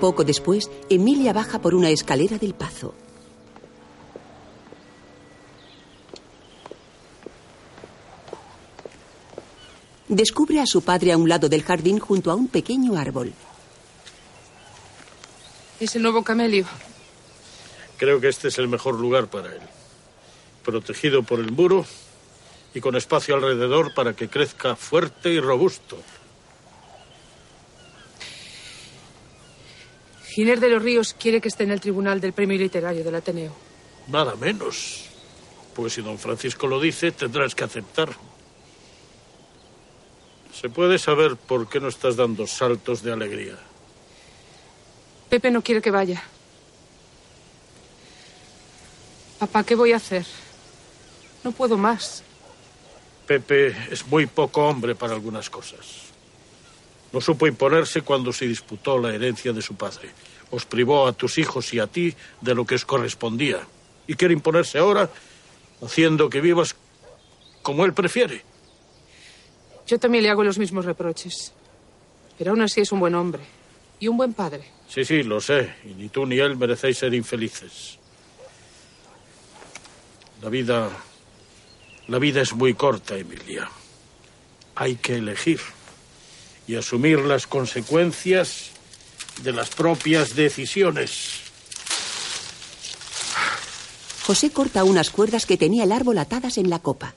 Poco 0.00 0.24
después, 0.24 0.68
Emilia 0.88 1.32
baja 1.32 1.60
por 1.60 1.74
una 1.74 1.90
escalera 1.90 2.38
del 2.38 2.54
pazo. 2.54 2.94
Descubre 10.08 10.60
a 10.60 10.66
su 10.66 10.82
padre 10.82 11.12
a 11.12 11.16
un 11.16 11.28
lado 11.28 11.48
del 11.48 11.62
jardín 11.62 11.98
junto 11.98 12.30
a 12.30 12.34
un 12.34 12.48
pequeño 12.48 12.96
árbol. 12.96 13.32
Es 15.82 15.96
el 15.96 16.02
nuevo 16.02 16.22
camelio. 16.22 16.64
Creo 17.96 18.20
que 18.20 18.28
este 18.28 18.46
es 18.46 18.58
el 18.58 18.68
mejor 18.68 19.00
lugar 19.00 19.26
para 19.26 19.48
él. 19.48 19.60
Protegido 20.64 21.24
por 21.24 21.40
el 21.40 21.50
muro 21.50 21.84
y 22.72 22.80
con 22.80 22.94
espacio 22.94 23.34
alrededor 23.34 23.92
para 23.92 24.14
que 24.14 24.28
crezca 24.28 24.76
fuerte 24.76 25.30
y 25.30 25.40
robusto. 25.40 25.98
Giner 30.28 30.60
de 30.60 30.68
los 30.68 30.80
Ríos 30.80 31.16
quiere 31.18 31.40
que 31.40 31.48
esté 31.48 31.64
en 31.64 31.72
el 31.72 31.80
tribunal 31.80 32.20
del 32.20 32.32
premio 32.32 32.58
literario 32.58 33.02
del 33.02 33.16
Ateneo. 33.16 33.52
Nada 34.06 34.36
menos. 34.36 35.06
Pues 35.74 35.94
si 35.94 36.02
don 36.02 36.16
Francisco 36.16 36.68
lo 36.68 36.80
dice, 36.80 37.10
tendrás 37.10 37.56
que 37.56 37.64
aceptar. 37.64 38.10
¿Se 40.54 40.68
puede 40.68 41.00
saber 41.00 41.34
por 41.34 41.68
qué 41.68 41.80
no 41.80 41.88
estás 41.88 42.14
dando 42.14 42.46
saltos 42.46 43.02
de 43.02 43.12
alegría? 43.12 43.71
Pepe 45.32 45.50
no 45.50 45.62
quiere 45.62 45.80
que 45.80 45.90
vaya. 45.90 46.22
Papá, 49.38 49.64
¿qué 49.64 49.74
voy 49.74 49.92
a 49.92 49.96
hacer? 49.96 50.26
No 51.42 51.52
puedo 51.52 51.78
más. 51.78 52.22
Pepe 53.26 53.74
es 53.90 54.06
muy 54.08 54.26
poco 54.26 54.68
hombre 54.68 54.94
para 54.94 55.14
algunas 55.14 55.48
cosas. 55.48 56.12
No 57.14 57.22
supo 57.22 57.46
imponerse 57.46 58.02
cuando 58.02 58.30
se 58.30 58.46
disputó 58.46 58.98
la 58.98 59.14
herencia 59.14 59.54
de 59.54 59.62
su 59.62 59.74
padre. 59.74 60.10
Os 60.50 60.66
privó 60.66 61.06
a 61.06 61.14
tus 61.14 61.38
hijos 61.38 61.72
y 61.72 61.78
a 61.78 61.86
ti 61.86 62.14
de 62.42 62.54
lo 62.54 62.66
que 62.66 62.74
os 62.74 62.84
correspondía. 62.84 63.60
Y 64.06 64.16
quiere 64.16 64.34
imponerse 64.34 64.76
ahora 64.76 65.08
haciendo 65.82 66.28
que 66.28 66.42
vivas 66.42 66.76
como 67.62 67.86
él 67.86 67.94
prefiere. 67.94 68.44
Yo 69.86 69.98
también 69.98 70.24
le 70.24 70.28
hago 70.28 70.44
los 70.44 70.58
mismos 70.58 70.84
reproches. 70.84 71.54
Pero 72.36 72.50
aún 72.50 72.60
así 72.60 72.82
es 72.82 72.92
un 72.92 73.00
buen 73.00 73.14
hombre. 73.14 73.44
Y 73.98 74.08
un 74.08 74.18
buen 74.18 74.34
padre. 74.34 74.81
Sí, 74.92 75.06
sí, 75.06 75.22
lo 75.22 75.40
sé. 75.40 75.72
Y 75.86 75.94
ni 75.94 76.10
tú 76.10 76.26
ni 76.26 76.38
él 76.38 76.56
merecéis 76.56 76.98
ser 76.98 77.14
infelices. 77.14 77.98
La 80.42 80.50
vida. 80.50 80.90
La 82.08 82.18
vida 82.18 82.42
es 82.42 82.52
muy 82.52 82.74
corta, 82.74 83.16
Emilia. 83.16 83.70
Hay 84.74 84.96
que 84.96 85.14
elegir 85.14 85.60
y 86.66 86.74
asumir 86.74 87.20
las 87.20 87.46
consecuencias 87.46 88.70
de 89.42 89.52
las 89.52 89.70
propias 89.70 90.34
decisiones. 90.34 91.40
José 94.24 94.50
corta 94.50 94.84
unas 94.84 95.10
cuerdas 95.10 95.46
que 95.46 95.56
tenía 95.56 95.84
el 95.84 95.92
árbol 95.92 96.18
atadas 96.18 96.58
en 96.58 96.68
la 96.68 96.80
copa. 96.80 97.14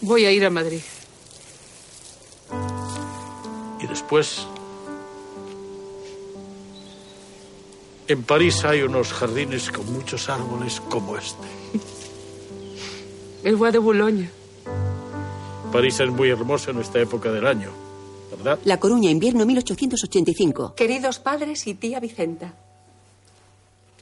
Voy 0.00 0.24
a 0.24 0.32
ir 0.32 0.44
a 0.46 0.50
Madrid. 0.50 0.80
Después... 3.92 4.46
En 8.08 8.22
París 8.22 8.64
hay 8.64 8.80
unos 8.80 9.12
jardines 9.12 9.70
con 9.70 9.92
muchos 9.92 10.30
árboles 10.30 10.80
como 10.80 11.18
este. 11.18 11.46
El 13.44 13.56
Bois 13.56 13.70
de 13.70 13.78
Boulogne. 13.78 14.30
París 15.70 16.00
es 16.00 16.10
muy 16.10 16.30
hermoso 16.30 16.70
en 16.70 16.80
esta 16.80 17.00
época 17.00 17.30
del 17.30 17.46
año, 17.46 17.68
¿verdad? 18.30 18.58
La 18.64 18.80
Coruña, 18.80 19.10
invierno 19.10 19.44
1885. 19.44 20.74
Queridos 20.74 21.18
padres 21.18 21.66
y 21.66 21.74
tía 21.74 22.00
Vicenta, 22.00 22.54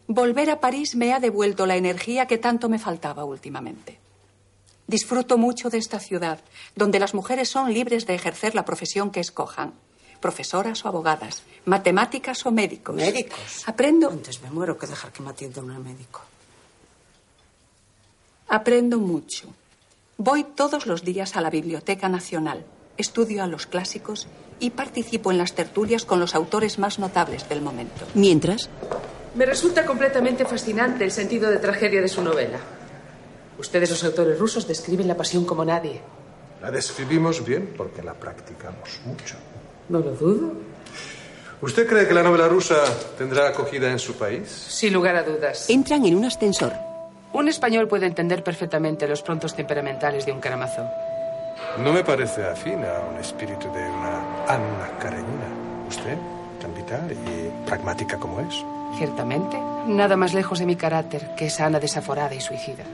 volver 0.06 0.50
a 0.50 0.60
París 0.60 0.94
me 0.94 1.12
ha 1.12 1.18
devuelto 1.18 1.66
la 1.66 1.76
energía 1.76 2.26
que 2.26 2.38
tanto 2.38 2.68
me 2.68 2.78
faltaba 2.78 3.24
últimamente. 3.24 3.98
Disfruto 4.90 5.38
mucho 5.38 5.70
de 5.70 5.78
esta 5.78 6.00
ciudad, 6.00 6.40
donde 6.74 6.98
las 6.98 7.14
mujeres 7.14 7.48
son 7.48 7.72
libres 7.72 8.08
de 8.08 8.14
ejercer 8.16 8.56
la 8.56 8.64
profesión 8.64 9.12
que 9.12 9.20
escojan. 9.20 9.72
Profesoras 10.18 10.84
o 10.84 10.88
abogadas, 10.88 11.44
matemáticas 11.64 12.44
o 12.44 12.50
médicos. 12.50 12.96
¿Médicos? 12.96 13.62
Aprendo. 13.66 14.10
Antes 14.10 14.42
me 14.42 14.50
muero 14.50 14.76
que 14.76 14.88
dejar 14.88 15.12
que 15.12 15.22
me 15.22 15.30
atienda 15.30 15.60
un 15.60 15.80
médico. 15.84 16.22
Aprendo 18.48 18.98
mucho. 18.98 19.46
Voy 20.18 20.42
todos 20.42 20.86
los 20.86 21.04
días 21.04 21.36
a 21.36 21.40
la 21.40 21.50
Biblioteca 21.50 22.08
Nacional, 22.08 22.66
estudio 22.96 23.44
a 23.44 23.46
los 23.46 23.66
clásicos 23.66 24.26
y 24.58 24.70
participo 24.70 25.30
en 25.30 25.38
las 25.38 25.52
tertulias 25.52 26.04
con 26.04 26.18
los 26.18 26.34
autores 26.34 26.80
más 26.80 26.98
notables 26.98 27.48
del 27.48 27.62
momento. 27.62 28.06
Mientras, 28.14 28.68
Me 29.36 29.46
resulta 29.46 29.86
completamente 29.86 30.44
fascinante 30.44 31.04
el 31.04 31.12
sentido 31.12 31.48
de 31.48 31.58
tragedia 31.58 32.02
de 32.02 32.08
su 32.08 32.22
novela. 32.22 32.58
Ustedes, 33.60 33.90
los 33.90 34.02
autores 34.04 34.38
rusos, 34.38 34.66
describen 34.66 35.06
la 35.06 35.16
pasión 35.16 35.44
como 35.44 35.64
nadie. 35.66 36.00
La 36.62 36.70
describimos 36.70 37.44
bien 37.44 37.74
porque 37.76 38.02
la 38.02 38.14
practicamos 38.14 39.00
mucho. 39.04 39.36
No 39.90 39.98
lo 39.98 40.12
dudo. 40.12 40.52
¿Usted 41.60 41.86
cree 41.86 42.08
que 42.08 42.14
la 42.14 42.22
novela 42.22 42.48
rusa 42.48 42.76
tendrá 43.18 43.48
acogida 43.48 43.90
en 43.90 43.98
su 43.98 44.14
país? 44.14 44.48
Sin 44.48 44.94
lugar 44.94 45.14
a 45.16 45.22
dudas. 45.22 45.68
entran 45.68 46.06
en 46.06 46.14
un 46.14 46.24
ascensor. 46.24 46.72
Un 47.34 47.48
español 47.48 47.86
puede 47.86 48.06
entender 48.06 48.42
perfectamente 48.42 49.06
los 49.06 49.20
prontos 49.20 49.54
temperamentales 49.54 50.24
de 50.24 50.32
un 50.32 50.40
Karamazov. 50.40 50.86
No 51.84 51.92
me 51.92 52.02
parece 52.02 52.42
afín 52.44 52.82
a 52.82 53.10
un 53.12 53.18
espíritu 53.20 53.70
de 53.72 53.82
una 53.82 54.44
Anna 54.48 54.98
Karenina. 54.98 55.48
¿Usted? 55.86 56.16
Tan 56.62 56.74
vital 56.74 57.12
y 57.12 57.66
pragmática 57.68 58.16
como 58.18 58.40
es. 58.40 58.64
Ciertamente, 58.96 59.58
nada 59.86 60.16
más 60.16 60.32
lejos 60.32 60.58
de 60.58 60.66
mi 60.66 60.76
carácter 60.76 61.34
que 61.36 61.46
esa 61.46 61.66
Ana 61.66 61.78
desaforada 61.78 62.34
y 62.34 62.40
suicida. 62.40 62.84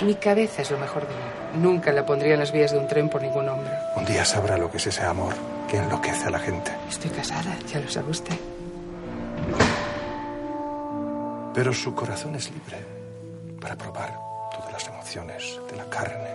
Mi 0.00 0.14
cabeza 0.16 0.62
es 0.62 0.70
lo 0.70 0.78
mejor 0.78 1.02
de 1.06 1.14
mí. 1.14 1.62
Nunca 1.62 1.92
la 1.92 2.04
pondría 2.04 2.32
en 2.32 2.40
las 2.40 2.50
vías 2.50 2.72
de 2.72 2.78
un 2.78 2.88
tren 2.88 3.08
por 3.08 3.22
ningún 3.22 3.48
hombre. 3.48 3.72
Un 3.96 4.04
día 4.04 4.24
sabrá 4.24 4.56
lo 4.58 4.70
que 4.70 4.78
es 4.78 4.86
ese 4.86 5.02
amor 5.02 5.34
que 5.68 5.76
enloquece 5.76 6.26
a 6.26 6.30
la 6.30 6.38
gente. 6.38 6.72
Estoy 6.88 7.10
casada, 7.10 7.56
ya 7.72 7.78
lo 7.80 7.88
sabe 7.88 8.10
usted. 8.10 8.34
Pero 11.54 11.72
su 11.72 11.94
corazón 11.94 12.34
es 12.34 12.50
libre 12.50 12.78
para 13.60 13.76
probar 13.76 14.18
todas 14.50 14.72
las 14.72 14.88
emociones 14.88 15.60
de 15.70 15.76
la 15.76 15.84
carne 15.84 16.30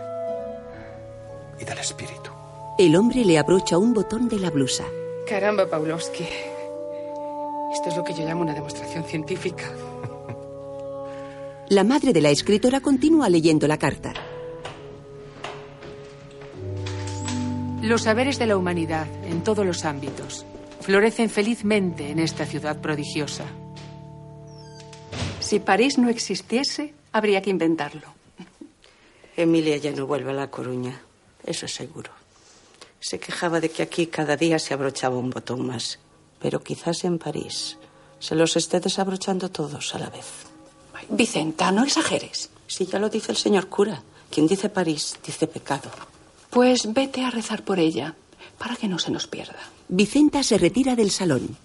y 1.59 1.65
del 1.65 1.79
espíritu. 1.79 2.31
El 2.77 2.95
hombre 2.95 3.25
le 3.25 3.39
abrocha 3.39 3.77
un 3.77 3.93
botón 3.93 4.29
de 4.29 4.39
la 4.39 4.51
blusa. 4.51 4.85
Caramba, 5.27 5.67
Pavlovsky. 5.67 6.27
Esto 7.73 7.89
es 7.89 7.97
lo 7.97 8.03
que 8.03 8.13
yo 8.13 8.23
llamo 8.23 8.41
una 8.41 8.53
demostración 8.53 9.03
científica. 9.03 9.65
La 11.69 11.83
madre 11.83 12.13
de 12.13 12.21
la 12.21 12.29
escritora 12.29 12.79
continúa 12.79 13.27
leyendo 13.27 13.67
la 13.67 13.77
carta. 13.77 14.13
Los 17.81 18.03
saberes 18.03 18.39
de 18.39 18.45
la 18.45 18.55
humanidad, 18.55 19.05
en 19.25 19.43
todos 19.43 19.65
los 19.65 19.83
ámbitos, 19.83 20.45
florecen 20.79 21.29
felizmente 21.29 22.09
en 22.09 22.19
esta 22.19 22.45
ciudad 22.45 22.79
prodigiosa. 22.79 23.43
Si 25.41 25.59
París 25.59 25.97
no 25.97 26.07
existiese, 26.07 26.93
habría 27.12 27.41
que 27.41 27.50
inventarlo. 27.50 28.07
Emilia 29.36 29.75
ya 29.75 29.91
no 29.91 30.07
vuelve 30.07 30.31
a 30.31 30.36
La 30.36 30.50
Coruña, 30.50 31.01
eso 31.45 31.65
es 31.65 31.74
seguro. 31.74 32.12
Se 33.01 33.19
quejaba 33.19 33.59
de 33.59 33.69
que 33.69 33.83
aquí 33.83 34.07
cada 34.07 34.38
día 34.38 34.57
se 34.57 34.74
abrochaba 34.74 35.17
un 35.17 35.31
botón 35.31 35.67
más, 35.67 36.00
pero 36.39 36.63
quizás 36.63 37.03
en 37.03 37.19
París 37.19 37.77
se 38.19 38.36
los 38.36 38.55
esté 38.55 38.79
desabrochando 38.79 39.51
todos 39.51 39.93
a 39.93 40.00
la 40.00 40.09
vez. 40.09 40.46
Vicenta, 41.09 41.71
no 41.71 41.83
exageres. 41.83 42.49
Si 42.67 42.85
ya 42.85 42.99
lo 42.99 43.09
dice 43.09 43.31
el 43.31 43.37
señor 43.37 43.67
cura, 43.67 44.01
quien 44.29 44.47
dice 44.47 44.69
París 44.69 45.17
dice 45.25 45.47
pecado. 45.47 45.89
Pues 46.49 46.93
vete 46.93 47.23
a 47.23 47.31
rezar 47.31 47.63
por 47.63 47.79
ella, 47.79 48.15
para 48.57 48.75
que 48.75 48.87
no 48.87 48.99
se 48.99 49.11
nos 49.11 49.27
pierda. 49.27 49.59
Vicenta 49.87 50.43
se 50.43 50.57
retira 50.57 50.95
del 50.95 51.11
salón. 51.11 51.57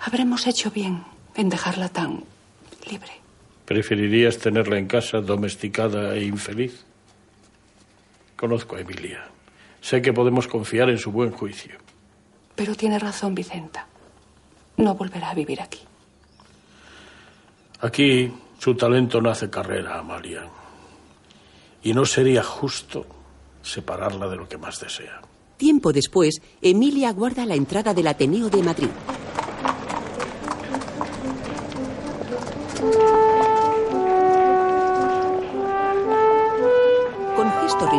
Habremos 0.00 0.46
hecho 0.46 0.70
bien 0.70 1.04
en 1.34 1.48
dejarla 1.48 1.88
tan 1.88 2.24
libre. 2.90 3.12
¿Preferirías 3.64 4.38
tenerla 4.38 4.78
en 4.78 4.86
casa 4.86 5.20
domesticada 5.20 6.14
e 6.16 6.24
infeliz? 6.24 6.84
Conozco 8.36 8.76
a 8.76 8.80
Emilia. 8.80 9.24
Sé 9.80 10.02
que 10.02 10.12
podemos 10.12 10.48
confiar 10.48 10.90
en 10.90 10.98
su 10.98 11.12
buen 11.12 11.30
juicio. 11.30 11.78
Pero 12.54 12.74
tiene 12.74 12.98
razón 12.98 13.34
Vicenta. 13.34 13.86
No 14.76 14.94
volverá 14.94 15.30
a 15.30 15.34
vivir 15.34 15.60
aquí. 15.60 15.80
Aquí 17.80 18.32
su 18.58 18.74
talento 18.74 19.20
no 19.20 19.30
hace 19.30 19.50
carrera, 19.50 19.98
Amalia. 19.98 20.44
Y 21.82 21.92
no 21.92 22.04
sería 22.04 22.42
justo 22.42 23.04
separarla 23.62 24.28
de 24.28 24.36
lo 24.36 24.48
que 24.48 24.56
más 24.56 24.78
desea. 24.80 25.20
Tiempo 25.56 25.92
después, 25.92 26.40
Emilia 26.60 27.12
guarda 27.12 27.46
la 27.46 27.54
entrada 27.54 27.94
del 27.94 28.06
Ateneo 28.06 28.48
de 28.48 28.62
Madrid. 28.62 28.88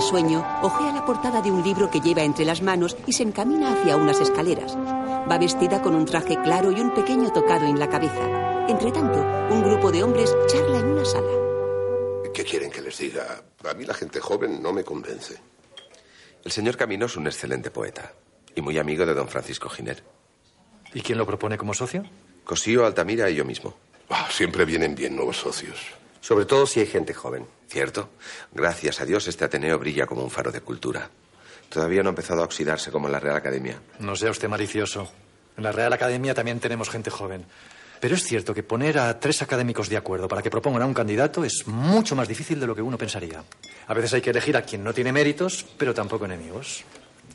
Risueño, 0.04 0.46
ojea 0.62 0.92
la 0.92 1.06
portada 1.06 1.42
de 1.42 1.50
un 1.50 1.64
libro 1.64 1.90
que 1.90 2.02
lleva 2.02 2.24
entre 2.24 2.44
las 2.44 2.62
manos 2.62 2.98
y 3.08 3.14
se 3.14 3.24
encamina 3.24 3.72
hacia 3.72 3.96
unas 3.96 4.20
escaleras. 4.20 4.76
Va 4.76 5.38
vestida 5.38 5.82
con 5.82 5.96
un 5.96 6.06
traje 6.06 6.38
claro 6.44 6.72
y 6.72 6.82
un 6.82 6.94
pequeño 6.94 7.32
tocado 7.32 7.66
en 7.66 7.80
la 7.80 7.88
cabeza. 7.90 8.68
Entre 8.68 8.92
tanto, 8.92 9.20
un 9.54 9.64
grupo 9.64 9.92
de 9.94 10.04
hombres 10.04 10.36
charla 10.48 10.80
en 10.80 10.86
una 10.88 11.06
sala. 11.06 11.32
¿Qué 12.34 12.44
quieren 12.44 12.70
que 12.70 12.82
les 12.82 12.98
diga? 12.98 13.44
A 13.64 13.74
mí 13.76 13.86
la 13.86 13.94
gente 13.94 14.20
joven 14.20 14.62
no 14.62 14.74
me 14.74 14.84
convence. 14.84 15.38
El 16.44 16.52
señor 16.52 16.76
Camino 16.76 17.06
es 17.06 17.16
un 17.16 17.28
excelente 17.28 17.72
poeta 17.72 18.12
y 18.56 18.62
muy 18.62 18.78
amigo 18.78 19.06
de 19.06 19.14
don 19.14 19.30
Francisco 19.30 19.70
Giner. 19.70 20.04
¿Y 20.94 21.02
quién 21.02 21.18
lo 21.18 21.26
propone 21.26 21.58
como 21.58 21.74
socio? 21.74 22.04
Cosío, 22.44 22.86
Altamira 22.86 23.30
y 23.30 23.36
yo 23.36 23.46
mismo. 23.46 23.74
Ah, 24.10 24.28
siempre 24.30 24.66
vienen 24.66 24.96
bien 24.96 25.16
nuevos 25.16 25.38
socios. 25.38 25.80
Sobre 26.24 26.46
todo 26.46 26.66
si 26.66 26.80
hay 26.80 26.86
gente 26.86 27.14
joven. 27.14 27.46
¿Cierto? 27.68 28.12
Gracias 28.54 29.02
a 29.02 29.06
Dios 29.06 29.28
este 29.28 29.44
Ateneo 29.44 29.78
brilla 29.78 30.08
como 30.08 30.24
un 30.24 30.32
faro 30.32 30.54
de 30.54 30.62
cultura. 30.62 31.10
Todavía 31.68 32.02
no 32.02 32.10
ha 32.10 32.12
empezado 32.12 32.42
a 32.42 32.46
oxidarse 32.46 32.92
como 32.92 33.08
en 33.08 33.12
la 33.12 33.20
Real 33.20 33.36
Academia. 33.36 33.82
No 34.00 34.16
sea 34.16 34.32
usted 34.32 34.48
malicioso. 34.48 35.12
En 35.58 35.66
la 35.66 35.74
Real 35.74 35.92
Academia 35.92 36.34
también 36.34 36.62
tenemos 36.62 36.90
gente 36.90 37.10
joven. 37.10 37.46
Pero 38.00 38.16
es 38.16 38.24
cierto 38.24 38.54
que 38.54 38.64
poner 38.64 39.00
a 39.00 39.20
tres 39.20 39.42
académicos 39.42 39.90
de 39.90 39.98
acuerdo 39.98 40.30
para 40.30 40.42
que 40.42 40.50
propongan 40.50 40.84
a 40.84 40.86
un 40.86 40.94
candidato 40.94 41.44
es 41.44 41.68
mucho 41.68 42.16
más 42.16 42.30
difícil 42.30 42.58
de 42.58 42.68
lo 42.68 42.76
que 42.76 42.82
uno 42.82 42.98
pensaría. 42.98 43.44
A 43.88 43.94
veces 43.94 44.14
hay 44.14 44.22
que 44.22 44.30
elegir 44.30 44.56
a 44.56 44.62
quien 44.62 44.82
no 44.82 44.94
tiene 44.94 45.12
méritos, 45.12 45.66
pero 45.78 45.94
tampoco 45.94 46.24
enemigos. 46.24 46.86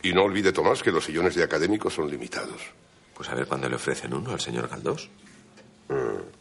Y 0.02 0.14
no 0.14 0.22
olvide, 0.22 0.50
Tomás, 0.50 0.82
que 0.82 0.92
los 0.92 1.04
sillones 1.04 1.34
de 1.34 1.44
académicos 1.44 1.92
son 1.92 2.10
limitados. 2.10 2.62
Pues 3.12 3.28
a 3.28 3.34
ver 3.34 3.46
cuándo 3.46 3.68
le 3.68 3.76
ofrecen 3.76 4.14
uno 4.14 4.32
al 4.32 4.40
señor 4.40 4.66
Galdós. 4.66 5.10
Mm. 5.88 6.37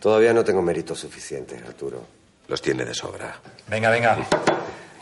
Todavía 0.00 0.32
no 0.32 0.44
tengo 0.44 0.62
méritos 0.62 1.00
suficientes, 1.00 1.62
Arturo. 1.62 2.04
Los 2.48 2.62
tiene 2.62 2.84
de 2.84 2.94
sobra. 2.94 3.40
Venga, 3.68 3.90
venga. 3.90 4.18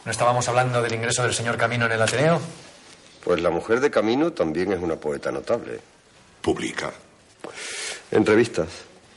¿No 0.04 0.10
estábamos 0.10 0.48
hablando 0.48 0.82
del 0.82 0.94
ingreso 0.94 1.22
del 1.22 1.34
señor 1.34 1.56
Camino 1.56 1.86
en 1.86 1.92
el 1.92 2.02
Ateneo? 2.02 2.40
Pues 3.22 3.40
la 3.40 3.50
mujer 3.50 3.80
de 3.80 3.90
Camino 3.90 4.32
también 4.32 4.72
es 4.72 4.80
una 4.80 4.96
poeta 4.96 5.30
notable. 5.32 5.80
Publica. 6.40 6.92
En 8.10 8.24
revistas. 8.24 8.68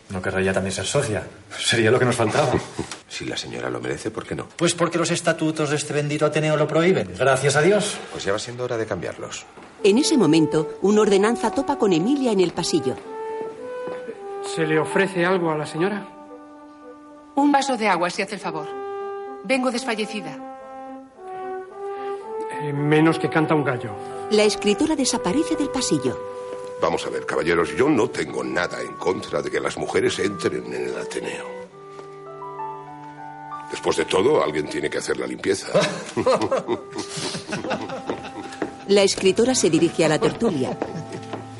¿No 0.09 0.21
querrá 0.21 0.39
ella 0.39 0.53
también 0.53 0.73
ser 0.73 0.85
socia? 0.85 1.23
Sería 1.57 1.91
lo 1.91 1.99
que 1.99 2.05
nos 2.05 2.15
faltaba. 2.15 2.53
Si 3.09 3.23
la 3.25 3.37
señora 3.37 3.69
lo 3.69 3.79
merece, 3.79 4.11
¿por 4.11 4.27
qué 4.27 4.35
no? 4.35 4.47
Pues 4.57 4.75
porque 4.75 4.97
los 4.97 5.09
estatutos 5.09 5.69
de 5.69 5.77
este 5.77 5.93
bendito 5.93 6.25
Ateneo 6.25 6.57
lo 6.57 6.67
prohíben. 6.67 7.15
Gracias 7.17 7.55
a 7.55 7.61
Dios. 7.61 7.97
Pues 8.11 8.25
ya 8.25 8.33
va 8.33 8.37
siendo 8.37 8.65
hora 8.65 8.77
de 8.77 8.85
cambiarlos. 8.85 9.45
En 9.83 9.97
ese 9.97 10.17
momento, 10.17 10.77
una 10.81 11.01
ordenanza 11.01 11.49
topa 11.49 11.79
con 11.79 11.93
Emilia 11.93 12.33
en 12.33 12.41
el 12.41 12.51
pasillo. 12.51 12.95
¿Se 14.55 14.65
le 14.65 14.79
ofrece 14.79 15.25
algo 15.25 15.51
a 15.51 15.57
la 15.57 15.65
señora? 15.65 16.07
Un 17.35 17.51
vaso 17.51 17.77
de 17.77 17.87
agua, 17.87 18.09
si 18.09 18.21
hace 18.21 18.35
el 18.35 18.41
favor. 18.41 18.67
Vengo 19.43 19.69
desfallecida. 19.71 20.35
Eh, 22.61 22.73
menos 22.73 23.19
que 23.19 23.29
canta 23.29 23.53
un 23.53 23.63
gallo. 23.63 23.91
La 24.31 24.43
escritora 24.43 24.95
desaparece 24.95 25.55
del 25.55 25.69
pasillo. 25.69 26.19
Vamos 26.81 27.05
a 27.05 27.09
ver, 27.09 27.25
caballeros, 27.25 27.75
yo 27.75 27.89
no 27.89 28.09
tengo 28.09 28.43
nada 28.43 28.81
en 28.81 28.93
contra 28.93 29.41
de 29.41 29.51
que 29.51 29.59
las 29.59 29.77
mujeres 29.77 30.17
entren 30.19 30.65
en 30.73 30.87
el 30.87 30.97
Ateneo. 30.97 31.45
Después 33.69 33.97
de 33.97 34.05
todo, 34.05 34.43
alguien 34.43 34.67
tiene 34.67 34.89
que 34.89 34.99
hacer 34.99 35.17
la 35.17 35.27
limpieza. 35.27 35.67
La 38.87 39.03
escritora 39.03 39.53
se 39.53 39.69
dirige 39.69 40.05
a 40.05 40.09
la 40.09 40.17
tertulia. 40.19 40.77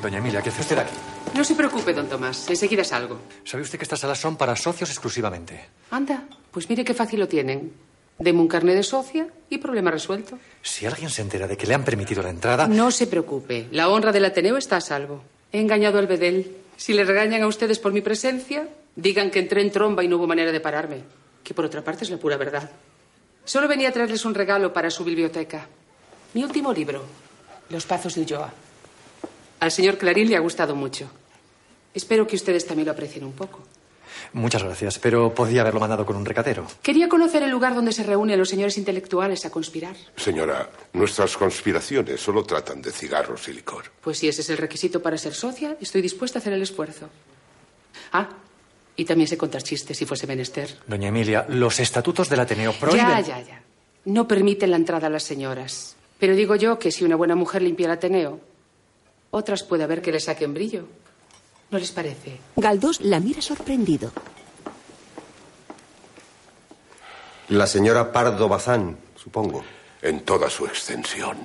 Doña 0.02 0.18
Emilia, 0.18 0.40
¿qué 0.40 0.48
hace 0.48 0.62
usted 0.62 0.78
aquí? 0.78 0.94
No 1.34 1.44
se 1.44 1.54
preocupe, 1.54 1.92
don 1.92 2.08
Tomás. 2.08 2.48
Enseguida 2.48 2.84
salgo. 2.84 3.18
¿Sabe 3.44 3.62
usted 3.62 3.78
que 3.78 3.84
estas 3.84 4.00
salas 4.00 4.18
son 4.18 4.36
para 4.36 4.56
socios 4.56 4.90
exclusivamente? 4.90 5.66
Anda, 5.90 6.24
pues 6.50 6.68
mire 6.68 6.84
qué 6.84 6.94
fácil 6.94 7.20
lo 7.20 7.28
tienen. 7.28 7.72
Deme 8.18 8.40
un 8.40 8.48
carnet 8.48 8.74
de 8.74 8.82
socia 8.82 9.28
y 9.48 9.58
problema 9.58 9.92
resuelto. 9.92 10.38
Si 10.62 10.86
alguien 10.86 11.10
se 11.10 11.22
entera 11.22 11.46
de 11.46 11.56
que 11.56 11.66
le 11.66 11.74
han 11.74 11.84
permitido 11.84 12.22
la 12.22 12.30
entrada... 12.30 12.66
No 12.66 12.90
se 12.90 13.06
preocupe. 13.06 13.68
La 13.70 13.88
honra 13.88 14.10
del 14.10 14.24
Ateneo 14.24 14.56
está 14.56 14.76
a 14.78 14.80
salvo. 14.80 15.22
He 15.52 15.60
engañado 15.60 15.98
al 15.98 16.08
bedel. 16.08 16.56
Si 16.76 16.92
le 16.94 17.04
regañan 17.04 17.42
a 17.42 17.46
ustedes 17.46 17.78
por 17.78 17.92
mi 17.92 18.00
presencia, 18.00 18.68
digan 18.96 19.30
que 19.30 19.38
entré 19.38 19.62
en 19.62 19.70
tromba 19.70 20.02
y 20.02 20.08
no 20.08 20.16
hubo 20.16 20.26
manera 20.26 20.50
de 20.50 20.60
pararme. 20.60 21.02
Que 21.44 21.54
por 21.54 21.64
otra 21.64 21.84
parte 21.84 22.04
es 22.04 22.10
la 22.10 22.16
pura 22.16 22.36
verdad. 22.36 22.68
Solo 23.44 23.68
venía 23.68 23.90
a 23.90 23.92
traerles 23.92 24.24
un 24.24 24.34
regalo 24.34 24.72
para 24.72 24.90
su 24.90 25.04
biblioteca. 25.04 25.68
Mi 26.34 26.42
último 26.42 26.72
libro, 26.72 27.04
Los 27.70 27.86
Pazos 27.86 28.16
de 28.16 28.22
Ulloa. 28.22 28.52
Al 29.60 29.70
señor 29.70 29.96
Clarín 29.96 30.28
le 30.28 30.36
ha 30.36 30.40
gustado 30.40 30.74
mucho. 30.74 31.08
Espero 31.98 32.28
que 32.28 32.36
ustedes 32.36 32.64
también 32.64 32.86
lo 32.86 32.92
aprecien 32.92 33.24
un 33.24 33.32
poco. 33.32 33.58
Muchas 34.32 34.62
gracias, 34.62 35.00
pero 35.00 35.34
podía 35.34 35.62
haberlo 35.62 35.80
mandado 35.80 36.06
con 36.06 36.14
un 36.14 36.24
recatero. 36.24 36.64
Quería 36.80 37.08
conocer 37.08 37.42
el 37.42 37.50
lugar 37.50 37.74
donde 37.74 37.90
se 37.90 38.04
reúnen 38.04 38.38
los 38.38 38.48
señores 38.48 38.78
intelectuales 38.78 39.44
a 39.44 39.50
conspirar. 39.50 39.96
Señora, 40.14 40.70
nuestras 40.92 41.36
conspiraciones 41.36 42.20
solo 42.20 42.44
tratan 42.44 42.80
de 42.82 42.92
cigarros 42.92 43.48
y 43.48 43.52
licor. 43.52 43.86
Pues 44.00 44.18
si 44.18 44.28
ese 44.28 44.42
es 44.42 44.50
el 44.50 44.58
requisito 44.58 45.02
para 45.02 45.18
ser 45.18 45.34
socia, 45.34 45.76
estoy 45.80 46.00
dispuesta 46.00 46.38
a 46.38 46.40
hacer 46.40 46.52
el 46.52 46.62
esfuerzo. 46.62 47.08
Ah, 48.12 48.28
y 48.94 49.04
también 49.04 49.26
sé 49.26 49.36
contar 49.36 49.64
chistes 49.64 49.98
si 49.98 50.06
fuese 50.06 50.28
menester. 50.28 50.78
Doña 50.86 51.08
Emilia, 51.08 51.46
los 51.48 51.80
estatutos 51.80 52.28
del 52.28 52.38
Ateneo 52.38 52.74
prohíben... 52.74 53.08
Ya, 53.08 53.20
ya, 53.20 53.40
ya. 53.40 53.62
No 54.04 54.28
permiten 54.28 54.70
la 54.70 54.76
entrada 54.76 55.08
a 55.08 55.10
las 55.10 55.24
señoras. 55.24 55.96
Pero 56.20 56.36
digo 56.36 56.54
yo 56.54 56.78
que 56.78 56.92
si 56.92 57.04
una 57.04 57.16
buena 57.16 57.34
mujer 57.34 57.62
limpia 57.62 57.86
el 57.86 57.92
Ateneo, 57.92 58.38
otras 59.32 59.64
puede 59.64 59.82
haber 59.82 60.00
que 60.00 60.12
le 60.12 60.20
saquen 60.20 60.54
brillo. 60.54 60.86
¿No 61.70 61.78
les 61.78 61.92
parece? 61.92 62.40
Galdós 62.56 63.00
la 63.00 63.20
mira 63.20 63.42
sorprendido. 63.42 64.10
La 67.48 67.66
señora 67.66 68.12
Pardo 68.12 68.48
Bazán, 68.48 68.96
supongo. 69.16 69.64
En 70.02 70.24
toda 70.24 70.48
su 70.48 70.66
extensión. 70.66 71.36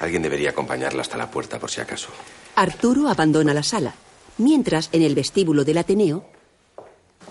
Alguien 0.00 0.22
debería 0.22 0.50
acompañarla 0.50 1.02
hasta 1.02 1.16
la 1.16 1.30
puerta 1.30 1.58
por 1.58 1.70
si 1.70 1.80
acaso. 1.80 2.08
Arturo 2.56 3.08
abandona 3.08 3.52
la 3.54 3.62
sala. 3.62 3.94
Mientras, 4.38 4.88
en 4.92 5.02
el 5.02 5.14
vestíbulo 5.14 5.64
del 5.64 5.78
Ateneo, 5.78 6.24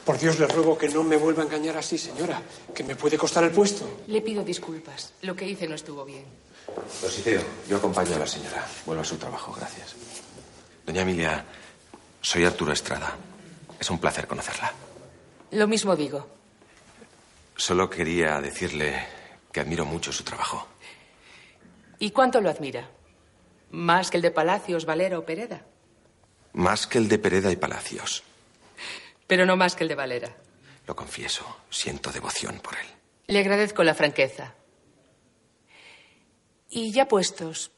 Por 0.06 0.20
Dios 0.20 0.38
le 0.38 0.48
ruego 0.48 0.78
que 0.78 0.90
no 0.90 1.02
me 1.04 1.16
vuelva 1.16 1.44
a 1.44 1.46
engañar 1.46 1.78
así, 1.78 1.98
señora, 1.98 2.42
que 2.76 2.84
me 2.84 2.96
puede 2.96 3.18
costar 3.18 3.44
el 3.46 3.52
puesto. 3.52 4.04
Le 4.08 4.20
pido 4.22 4.44
disculpas. 4.44 5.14
Lo 5.22 5.34
que 5.34 5.48
hice 5.48 5.66
no 5.66 5.76
estuvo 5.76 6.04
bien. 6.04 6.26
Dositeo, 7.02 7.42
yo 7.70 7.78
acompaño 7.78 8.16
a 8.16 8.20
la 8.20 8.28
señora. 8.28 8.68
Vuelvo 8.86 9.02
a 9.02 9.06
su 9.06 9.16
trabajo, 9.16 9.54
gracias. 9.54 9.96
Doña 10.86 11.04
Emilia, 11.04 11.46
soy 12.24 12.46
Arturo 12.46 12.72
Estrada. 12.72 13.16
Es 13.80 13.90
un 13.90 14.00
placer 14.00 14.28
conocerla. 14.28 14.72
Lo 15.52 15.68
mismo 15.68 15.96
digo. 15.96 16.28
Solo 17.56 17.90
quería 17.90 18.40
decirle 18.40 19.06
que 19.52 19.60
admiro 19.60 19.86
mucho 19.86 20.12
su 20.12 20.24
trabajo. 20.24 20.68
¿Y 22.00 22.12
cuánto 22.12 22.42
lo 22.42 22.50
admira? 22.50 22.90
¿Más 23.72 24.10
que 24.10 24.18
el 24.18 24.24
de 24.24 24.32
Palacios, 24.32 24.86
Valera 24.86 25.20
o 25.20 25.26
Pereda? 25.26 25.66
Más 26.54 26.88
que 26.88 26.98
el 26.98 27.10
de 27.10 27.20
Pereda 27.20 27.52
y 27.52 27.58
Palacios. 27.58 28.24
Pero 29.28 29.46
no 29.46 29.58
más 29.58 29.76
que 29.76 29.84
el 29.84 29.90
de 29.90 29.96
Valera. 29.96 30.36
Lo 30.88 30.96
confieso, 30.96 31.58
siento 31.70 32.12
devoción 32.12 32.60
por 32.60 32.76
él. 32.76 32.88
Le 33.28 33.40
agradezco 33.40 33.84
la 33.84 33.94
franqueza. 33.94 34.54
Y 36.70 36.92
ya 36.92 37.08
puestos, 37.08 37.72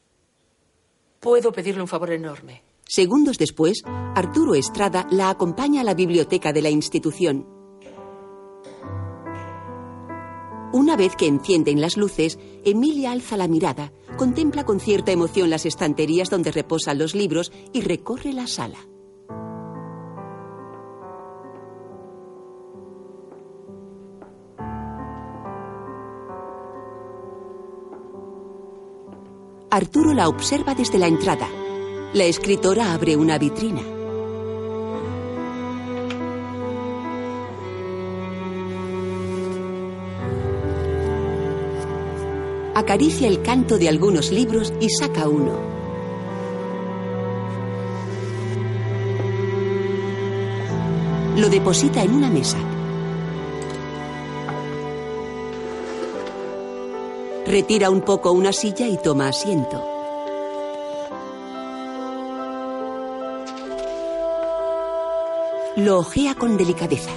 puedo 1.20 1.52
pedirle 1.52 1.82
un 1.82 1.88
favor 1.88 2.12
enorme. 2.12 2.65
Segundos 2.88 3.36
después, 3.36 3.82
Arturo 4.14 4.54
Estrada 4.54 5.08
la 5.10 5.28
acompaña 5.28 5.80
a 5.80 5.84
la 5.84 5.94
biblioteca 5.94 6.52
de 6.52 6.62
la 6.62 6.70
institución. 6.70 7.44
Una 10.72 10.94
vez 10.96 11.16
que 11.16 11.26
encienden 11.26 11.80
las 11.80 11.96
luces, 11.96 12.38
Emilia 12.64 13.10
alza 13.10 13.36
la 13.36 13.48
mirada, 13.48 13.92
contempla 14.16 14.64
con 14.64 14.78
cierta 14.78 15.10
emoción 15.10 15.50
las 15.50 15.66
estanterías 15.66 16.30
donde 16.30 16.52
reposan 16.52 16.98
los 16.98 17.16
libros 17.16 17.50
y 17.72 17.80
recorre 17.80 18.32
la 18.32 18.46
sala. 18.46 18.78
Arturo 29.70 30.14
la 30.14 30.28
observa 30.28 30.76
desde 30.76 30.98
la 30.98 31.08
entrada. 31.08 31.48
La 32.16 32.24
escritora 32.24 32.94
abre 32.94 33.14
una 33.14 33.36
vitrina. 33.36 33.82
Acaricia 42.74 43.28
el 43.28 43.42
canto 43.42 43.76
de 43.76 43.90
algunos 43.90 44.32
libros 44.32 44.72
y 44.80 44.88
saca 44.88 45.28
uno. 45.28 45.60
Lo 51.36 51.50
deposita 51.50 52.02
en 52.02 52.14
una 52.14 52.30
mesa. 52.30 52.56
Retira 57.44 57.90
un 57.90 58.00
poco 58.00 58.32
una 58.32 58.54
silla 58.54 58.88
y 58.88 58.96
toma 58.96 59.28
asiento. 59.28 59.95
Lo 65.76 65.98
ojea 65.98 66.34
con 66.34 66.56
delicadeza. 66.56 67.10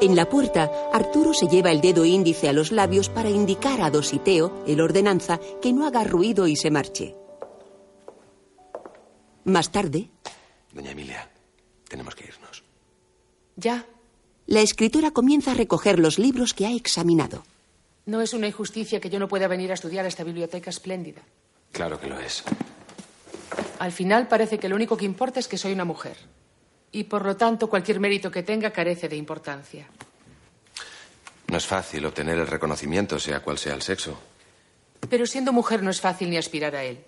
En 0.00 0.16
la 0.16 0.28
puerta, 0.28 0.70
Arturo 0.92 1.32
se 1.34 1.48
lleva 1.48 1.70
el 1.70 1.80
dedo 1.80 2.04
índice 2.04 2.48
a 2.48 2.52
los 2.52 2.72
labios 2.72 3.08
para 3.08 3.30
indicar 3.30 3.80
a 3.80 3.90
Dositeo, 3.90 4.64
el 4.66 4.80
ordenanza, 4.80 5.40
que 5.60 5.72
no 5.72 5.86
haga 5.86 6.04
ruido 6.04 6.46
y 6.46 6.56
se 6.56 6.70
marche. 6.70 7.16
Más 9.44 9.70
tarde, 9.72 10.10
Doña 10.72 10.92
Emilia, 10.92 11.30
tenemos 11.88 12.14
que 12.14 12.24
irnos. 12.26 12.64
Ya. 13.56 13.86
la 14.46 14.60
escritora 14.60 15.10
comienza 15.10 15.52
a 15.52 15.54
recoger 15.54 15.98
los 15.98 16.18
libros 16.18 16.54
que 16.54 16.66
ha 16.66 16.72
examinado. 16.72 17.44
No 18.06 18.20
es 18.20 18.34
una 18.34 18.46
injusticia 18.46 19.00
que 19.00 19.08
yo 19.10 19.18
no 19.18 19.28
pueda 19.28 19.48
venir 19.48 19.70
a 19.70 19.74
estudiar 19.74 20.04
a 20.04 20.08
esta 20.08 20.24
biblioteca 20.24 20.70
espléndida. 20.70 21.22
Claro 21.72 21.98
que 21.98 22.06
lo 22.08 22.18
es. 22.20 22.44
Al 23.78 23.92
final 23.92 24.28
parece 24.28 24.58
que 24.58 24.68
lo 24.68 24.76
único 24.76 24.96
que 24.96 25.04
importa 25.06 25.40
es 25.40 25.48
que 25.48 25.56
soy 25.56 25.72
una 25.72 25.84
mujer. 25.84 26.16
Y 26.94 27.02
por 27.02 27.24
lo 27.24 27.36
tanto, 27.36 27.68
cualquier 27.68 27.98
mérito 27.98 28.30
que 28.30 28.44
tenga 28.44 28.70
carece 28.70 29.08
de 29.08 29.16
importancia. 29.16 29.88
No 31.48 31.56
es 31.56 31.66
fácil 31.66 32.06
obtener 32.06 32.38
el 32.38 32.46
reconocimiento, 32.46 33.18
sea 33.18 33.40
cual 33.40 33.58
sea 33.58 33.74
el 33.74 33.82
sexo. 33.82 34.16
Pero 35.10 35.26
siendo 35.26 35.52
mujer 35.52 35.82
no 35.82 35.90
es 35.90 36.00
fácil 36.00 36.30
ni 36.30 36.36
aspirar 36.36 36.76
a 36.76 36.84
él. 36.84 37.04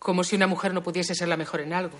Como 0.00 0.24
si 0.24 0.34
una 0.34 0.48
mujer 0.48 0.74
no 0.74 0.82
pudiese 0.82 1.14
ser 1.14 1.28
la 1.28 1.36
mejor 1.36 1.60
en 1.60 1.72
algo. 1.72 1.96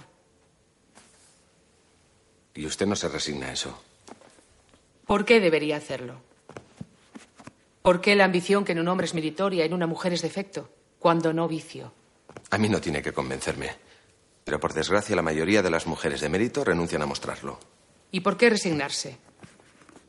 Y 2.55 2.67
usted 2.67 2.87
no 2.87 2.97
se 2.97 3.09
resigna 3.09 3.47
a 3.47 3.53
eso. 3.53 3.81
¿Por 5.07 5.25
qué 5.25 5.39
debería 5.39 5.77
hacerlo? 5.77 6.21
¿Por 7.83 8.01
qué 8.01 8.17
la 8.17 8.25
ambición 8.25 8.65
que 8.65 8.73
en 8.73 8.81
un 8.81 8.89
hombre 8.89 9.07
es 9.07 9.15
meritoria, 9.15 9.65
en 9.65 9.75
una 9.75 9.87
mujer 9.87 10.13
es 10.13 10.23
defecto, 10.23 10.69
cuando 10.99 11.33
no 11.33 11.47
vicio? 11.47 11.93
A 12.51 12.59
mí 12.59 12.69
no 12.69 12.81
tiene 12.81 13.01
que 13.01 13.13
convencerme. 13.13 13.71
Pero 14.49 14.61
por 14.61 14.73
desgracia 14.73 15.15
la 15.15 15.21
mayoría 15.21 15.61
de 15.61 15.69
las 15.69 15.87
mujeres 15.87 16.23
de 16.23 16.31
mérito 16.31 16.65
renuncian 16.65 17.03
a 17.03 17.07
mostrarlo. 17.07 17.61
¿Y 18.11 18.21
por 18.21 18.39
qué 18.39 18.49
resignarse? 18.49 19.19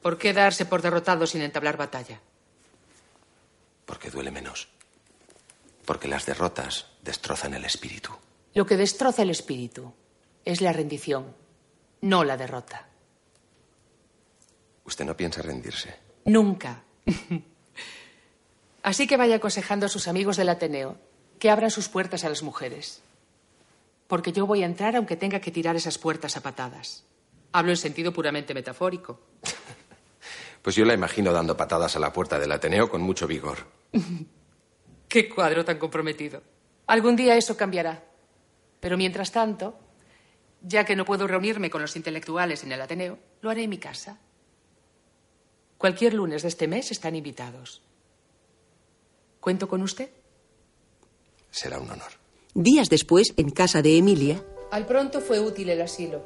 ¿Por 0.02 0.18
qué 0.18 0.32
darse 0.32 0.66
por 0.66 0.82
derrotado 0.82 1.28
sin 1.28 1.42
entablar 1.42 1.76
batalla? 1.76 2.22
Porque 3.86 4.10
duele 4.10 4.32
menos. 4.32 4.70
Porque 5.84 6.08
las 6.08 6.26
derrotas 6.26 6.86
destrozan 7.04 7.54
el 7.54 7.66
espíritu. 7.66 8.12
Lo 8.54 8.66
que 8.66 8.78
destroza 8.78 9.24
el 9.24 9.30
espíritu 9.30 9.92
es 10.46 10.62
la 10.62 10.72
rendición, 10.72 11.36
no 12.00 12.24
la 12.24 12.38
derrota. 12.38 12.88
Usted 14.86 15.04
no 15.04 15.18
piensa 15.18 15.42
rendirse. 15.42 15.94
Nunca. 16.24 16.82
Así 18.84 19.06
que 19.06 19.18
vaya 19.18 19.36
aconsejando 19.36 19.88
a 19.88 19.90
sus 19.90 20.08
amigos 20.08 20.38
del 20.38 20.48
Ateneo 20.48 20.96
que 21.40 21.50
abran 21.50 21.72
sus 21.72 21.90
puertas 21.90 22.24
a 22.24 22.30
las 22.30 22.42
mujeres. 22.42 23.04
Porque 24.10 24.34
yo 24.34 24.48
voy 24.48 24.64
a 24.64 24.66
entrar 24.66 24.96
aunque 24.96 25.16
tenga 25.16 25.40
que 25.40 25.52
tirar 25.52 25.76
esas 25.76 26.00
puertas 26.00 26.36
a 26.36 26.42
patadas. 26.42 27.06
Hablo 27.52 27.72
en 27.72 27.78
sentido 27.78 28.12
puramente 28.12 28.54
metafórico. 28.54 29.22
Pues 30.62 30.76
yo 30.76 30.84
la 30.84 30.94
imagino 30.94 31.32
dando 31.32 31.56
patadas 31.56 31.96
a 31.96 32.00
la 32.00 32.12
puerta 32.12 32.38
del 32.38 32.52
Ateneo 32.52 32.90
con 32.90 33.02
mucho 33.02 33.28
vigor. 33.28 33.60
Qué 35.08 35.30
cuadro 35.30 35.64
tan 35.64 35.80
comprometido. 35.80 36.44
Algún 36.86 37.16
día 37.16 37.38
eso 37.38 37.56
cambiará. 37.56 38.04
Pero 38.82 38.98
mientras 38.98 39.32
tanto, 39.32 39.80
ya 40.62 40.84
que 40.84 40.98
no 40.98 41.06
puedo 41.06 41.28
reunirme 41.28 41.70
con 41.70 41.82
los 41.82 41.96
intelectuales 41.96 42.66
en 42.66 42.74
el 42.74 42.82
Ateneo, 42.82 43.18
lo 43.40 43.50
haré 43.50 43.64
en 43.64 43.70
mi 43.70 43.78
casa. 43.78 44.20
Cualquier 45.78 46.14
lunes 46.14 46.42
de 46.42 46.50
este 46.50 46.68
mes 46.68 46.92
están 46.92 47.16
invitados. 47.16 47.82
¿Cuento 49.40 49.70
con 49.70 49.82
usted? 49.82 50.10
Será 51.50 51.80
un 51.80 51.90
honor. 51.90 52.19
Días 52.56 52.90
después, 52.90 53.34
en 53.38 53.52
casa 53.52 53.84
de 53.84 53.96
Emilia, 53.96 54.44
Al 54.72 54.88
pronto 54.88 55.22
fue 55.22 55.40
útil 55.40 55.70
el 55.70 55.82
asilo. 55.82 56.22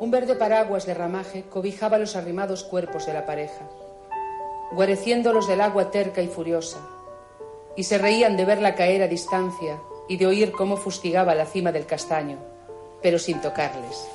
Un 0.00 0.10
verde 0.10 0.34
paraguas 0.34 0.86
de 0.86 0.94
ramaje 0.94 1.44
cobijaba 1.48 1.98
los 1.98 2.16
arrimados 2.16 2.64
cuerpos 2.64 3.06
de 3.06 3.14
la 3.14 3.24
pareja, 3.24 3.70
guareciéndolos 4.72 5.46
del 5.46 5.60
agua 5.60 5.92
terca 5.92 6.20
y 6.20 6.26
furiosa, 6.26 6.80
y 7.76 7.84
se 7.84 7.96
reían 7.96 8.36
de 8.36 8.44
verla 8.44 8.74
caer 8.74 9.02
a 9.02 9.08
distancia 9.08 9.78
y 10.08 10.16
de 10.16 10.26
oír 10.26 10.50
cómo 10.50 10.76
fustigaba 10.76 11.36
la 11.36 11.46
cima 11.46 11.70
del 11.70 11.86
castaño, 11.86 12.38
pero 13.00 13.20
sin 13.20 13.40
tocarles. 13.40 14.08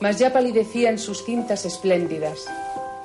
Mas 0.00 0.18
ya 0.18 0.32
palidecían 0.32 0.98
sus 0.98 1.24
cintas 1.24 1.64
espléndidas 1.64 2.46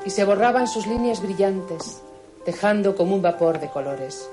y 0.08 0.10
se 0.10 0.26
borraban 0.26 0.68
sus 0.68 0.88
líneas 0.88 1.22
brillantes, 1.22 2.02
dejando 2.48 2.96
como 2.96 3.16
un 3.16 3.22
vapor 3.22 3.60
de 3.60 3.70
colores. 3.70 4.28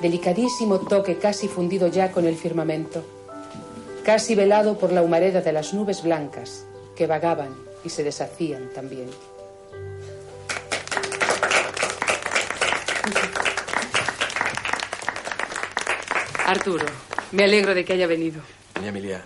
Delicadísimo 0.00 0.80
toque 0.80 1.16
casi 1.16 1.48
fundido 1.48 1.88
ya 1.88 2.12
con 2.12 2.26
el 2.26 2.36
firmamento, 2.36 3.04
casi 4.04 4.34
velado 4.34 4.78
por 4.78 4.92
la 4.92 5.02
humareda 5.02 5.40
de 5.40 5.52
las 5.52 5.72
nubes 5.72 6.02
blancas 6.02 6.66
que 6.94 7.06
vagaban 7.06 7.56
y 7.82 7.88
se 7.88 8.04
deshacían 8.04 8.68
también. 8.74 9.08
Arturo, 16.46 16.86
me 17.32 17.44
alegro 17.44 17.74
de 17.74 17.84
que 17.84 17.94
haya 17.94 18.06
venido. 18.06 18.40
Doña 18.74 18.88
Emilia, 18.88 19.24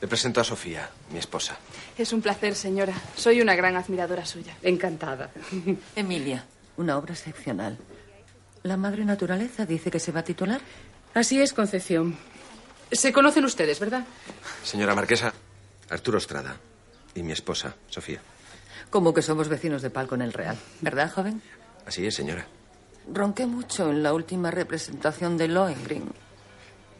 le 0.00 0.06
presento 0.06 0.40
a 0.40 0.44
Sofía, 0.44 0.88
mi 1.10 1.18
esposa. 1.18 1.56
Es 1.98 2.12
un 2.12 2.22
placer, 2.22 2.54
señora. 2.54 2.94
Soy 3.16 3.40
una 3.40 3.56
gran 3.56 3.76
admiradora 3.76 4.24
suya. 4.24 4.56
Encantada. 4.62 5.30
Emilia, 5.96 6.44
una 6.76 6.96
obra 6.96 7.14
excepcional. 7.14 7.76
¿La 8.62 8.76
madre 8.76 9.04
naturaleza 9.04 9.64
dice 9.64 9.90
que 9.90 10.00
se 10.00 10.12
va 10.12 10.20
a 10.20 10.24
titular? 10.24 10.60
Así 11.14 11.40
es, 11.40 11.52
Concepción. 11.52 12.16
Se 12.92 13.12
conocen 13.12 13.44
ustedes, 13.44 13.80
¿verdad? 13.80 14.04
Señora 14.62 14.94
Marquesa, 14.94 15.32
Arturo 15.88 16.18
Estrada 16.18 16.56
y 17.14 17.22
mi 17.22 17.32
esposa, 17.32 17.74
Sofía. 17.88 18.20
Como 18.90 19.14
que 19.14 19.22
somos 19.22 19.48
vecinos 19.48 19.82
de 19.82 19.90
palco 19.90 20.14
en 20.14 20.22
el 20.22 20.32
Real, 20.32 20.56
¿verdad, 20.80 21.10
joven? 21.10 21.40
Así 21.86 22.06
es, 22.06 22.14
señora. 22.14 22.46
Ronqué 23.12 23.46
mucho 23.46 23.90
en 23.90 24.02
la 24.02 24.12
última 24.12 24.50
representación 24.50 25.38
de 25.38 25.48
Lohengrin. 25.48 26.10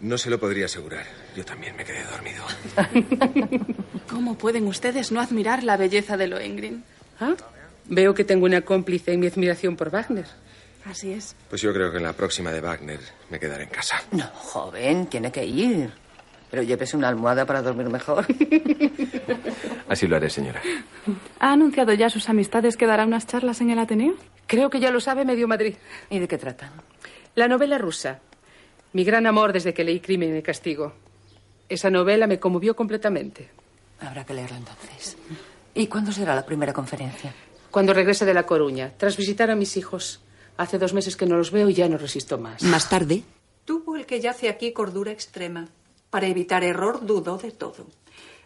No 0.01 0.16
se 0.16 0.31
lo 0.31 0.40
podría 0.40 0.64
asegurar. 0.64 1.05
Yo 1.37 1.44
también 1.44 1.77
me 1.77 1.85
quedé 1.85 2.05
dormido. 2.05 2.44
¿Cómo 4.09 4.38
pueden 4.38 4.66
ustedes 4.66 5.12
no 5.12 5.20
admirar 5.20 5.62
la 5.62 5.77
belleza 5.77 6.16
de 6.16 6.27
Lohengrin? 6.27 6.85
¿Ah? 7.20 7.35
Veo 7.85 8.14
que 8.14 8.25
tengo 8.25 8.46
una 8.46 8.62
cómplice 8.62 9.12
en 9.12 9.20
mi 9.20 9.27
admiración 9.27 9.77
por 9.77 9.90
Wagner. 9.90 10.27
Así 10.85 11.12
es. 11.12 11.37
Pues 11.49 11.61
yo 11.62 11.73
creo 11.73 11.90
que 11.90 11.99
en 11.99 12.05
la 12.05 12.12
próxima 12.14 12.51
de 12.51 12.61
Wagner 12.61 13.01
me 13.31 13.38
quedaré 13.38 13.64
en 13.64 13.71
casa. 13.71 14.03
No, 14.12 14.25
joven, 14.35 15.07
tiene 15.07 15.31
que 15.31 15.45
ir. 15.45 15.93
Pero 16.51 16.62
llévese 16.62 16.97
una 16.97 17.09
almohada 17.09 17.47
para 17.47 17.62
dormir 17.62 17.88
mejor. 17.88 18.27
Así 19.88 20.09
lo 20.09 20.16
haré, 20.16 20.31
señora. 20.31 20.61
¿Ha 21.38 21.53
anunciado 21.53 21.93
ya 21.93 22.11
sus 22.11 22.29
amistades 22.29 22.77
que 22.77 22.87
dará 22.87 23.05
unas 23.07 23.27
charlas 23.27 23.61
en 23.61 23.71
el 23.71 23.79
Ateneo? 23.79 24.14
Creo 24.47 24.69
que 24.69 24.81
ya 24.81 24.90
lo 24.90 25.01
sabe 25.01 25.25
medio 25.25 25.47
Madrid. 25.47 25.75
¿Y 26.09 26.19
de 26.19 26.27
qué 26.27 26.38
tratan? 26.38 26.73
La 27.37 27.47
novela 27.47 27.79
rusa. 27.79 28.19
Mi 28.93 29.05
gran 29.05 29.27
amor 29.27 29.53
desde 29.53 29.73
que 29.73 29.85
leí 29.85 30.01
Crimen 30.01 30.37
y 30.37 30.43
Castigo. 30.43 30.93
Esa 31.69 31.88
novela 31.88 32.27
me 32.27 32.40
conmovió 32.40 32.75
completamente. 32.75 33.49
Habrá 34.01 34.25
que 34.25 34.35
leerla 34.35 34.57
entonces. 34.57 35.16
¿Y 35.75 35.87
cuándo 35.87 36.11
será 36.11 36.35
la 36.35 36.45
primera 36.45 36.73
conferencia? 36.73 37.33
Cuando 37.71 37.95
regrese 37.95 38.25
de 38.25 38.35
La 38.35 38.43
Coruña, 38.45 38.93
tras 38.97 39.16
visitar 39.16 39.51
a 39.53 39.55
mis 39.55 39.77
hijos. 39.77 40.21
Hace 40.61 40.77
dos 40.77 40.92
meses 40.92 41.16
que 41.16 41.25
no 41.25 41.38
los 41.38 41.53
veo 41.53 41.70
y 41.70 41.75
ya 41.75 41.88
no 41.88 41.96
resisto 41.96 42.37
más. 42.37 42.62
Más 42.62 42.87
tarde, 42.90 43.23
Tuvo 43.64 43.96
el 43.96 44.05
que 44.05 44.20
yace 44.20 44.51
aquí 44.51 44.73
cordura 44.73 45.11
extrema. 45.11 45.68
Para 46.11 46.27
evitar 46.27 46.64
error 46.64 47.07
dudó 47.07 47.38
de 47.38 47.51
todo. 47.51 47.87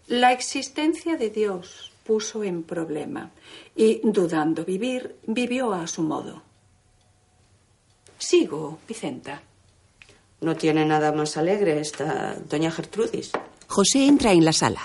La 0.06 0.30
existencia 0.30 1.16
de 1.16 1.30
Dios 1.30 1.90
puso 2.06 2.44
en 2.44 2.62
problema 2.62 3.32
y, 3.74 4.00
dudando 4.04 4.64
vivir, 4.64 5.16
vivió 5.26 5.72
a 5.72 5.88
su 5.88 6.02
modo. 6.02 6.42
Sigo, 8.16 8.78
Vicenta. 8.86 9.42
No 10.40 10.54
tiene 10.54 10.84
nada 10.84 11.10
más 11.10 11.36
alegre 11.36 11.80
esta 11.80 12.36
doña 12.48 12.70
Gertrudis. 12.70 13.32
José 13.66 14.06
entra 14.06 14.30
en 14.30 14.44
la 14.44 14.52
sala. 14.52 14.82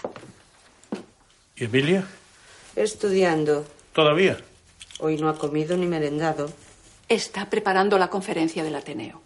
¿Y 1.56 1.66
Emilia? 1.66 2.08
Estudiando. 2.76 3.66
¿Todavía? 3.94 4.40
Hoy 5.00 5.18
no 5.18 5.30
ha 5.30 5.38
comido 5.38 5.78
ni 5.78 5.86
merendado. 5.86 6.50
Está 7.10 7.50
preparando 7.50 7.98
la 7.98 8.10
conferencia 8.10 8.64
del 8.64 8.76
Ateneo. 8.76 9.22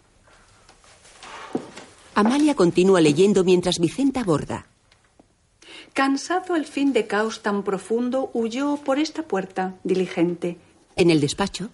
Amalia 2.14 2.54
continúa 2.54 3.02
leyendo 3.02 3.44
mientras 3.44 3.78
Vicenta 3.78 4.20
aborda. 4.20 4.66
Cansado 5.92 6.54
al 6.54 6.64
fin 6.64 6.92
de 6.92 7.06
caos 7.06 7.42
tan 7.42 7.62
profundo, 7.62 8.30
huyó 8.32 8.78
por 8.78 8.98
esta 8.98 9.22
puerta, 9.22 9.74
diligente. 9.84 10.56
En 10.96 11.10
el 11.10 11.20
despacho. 11.20 11.70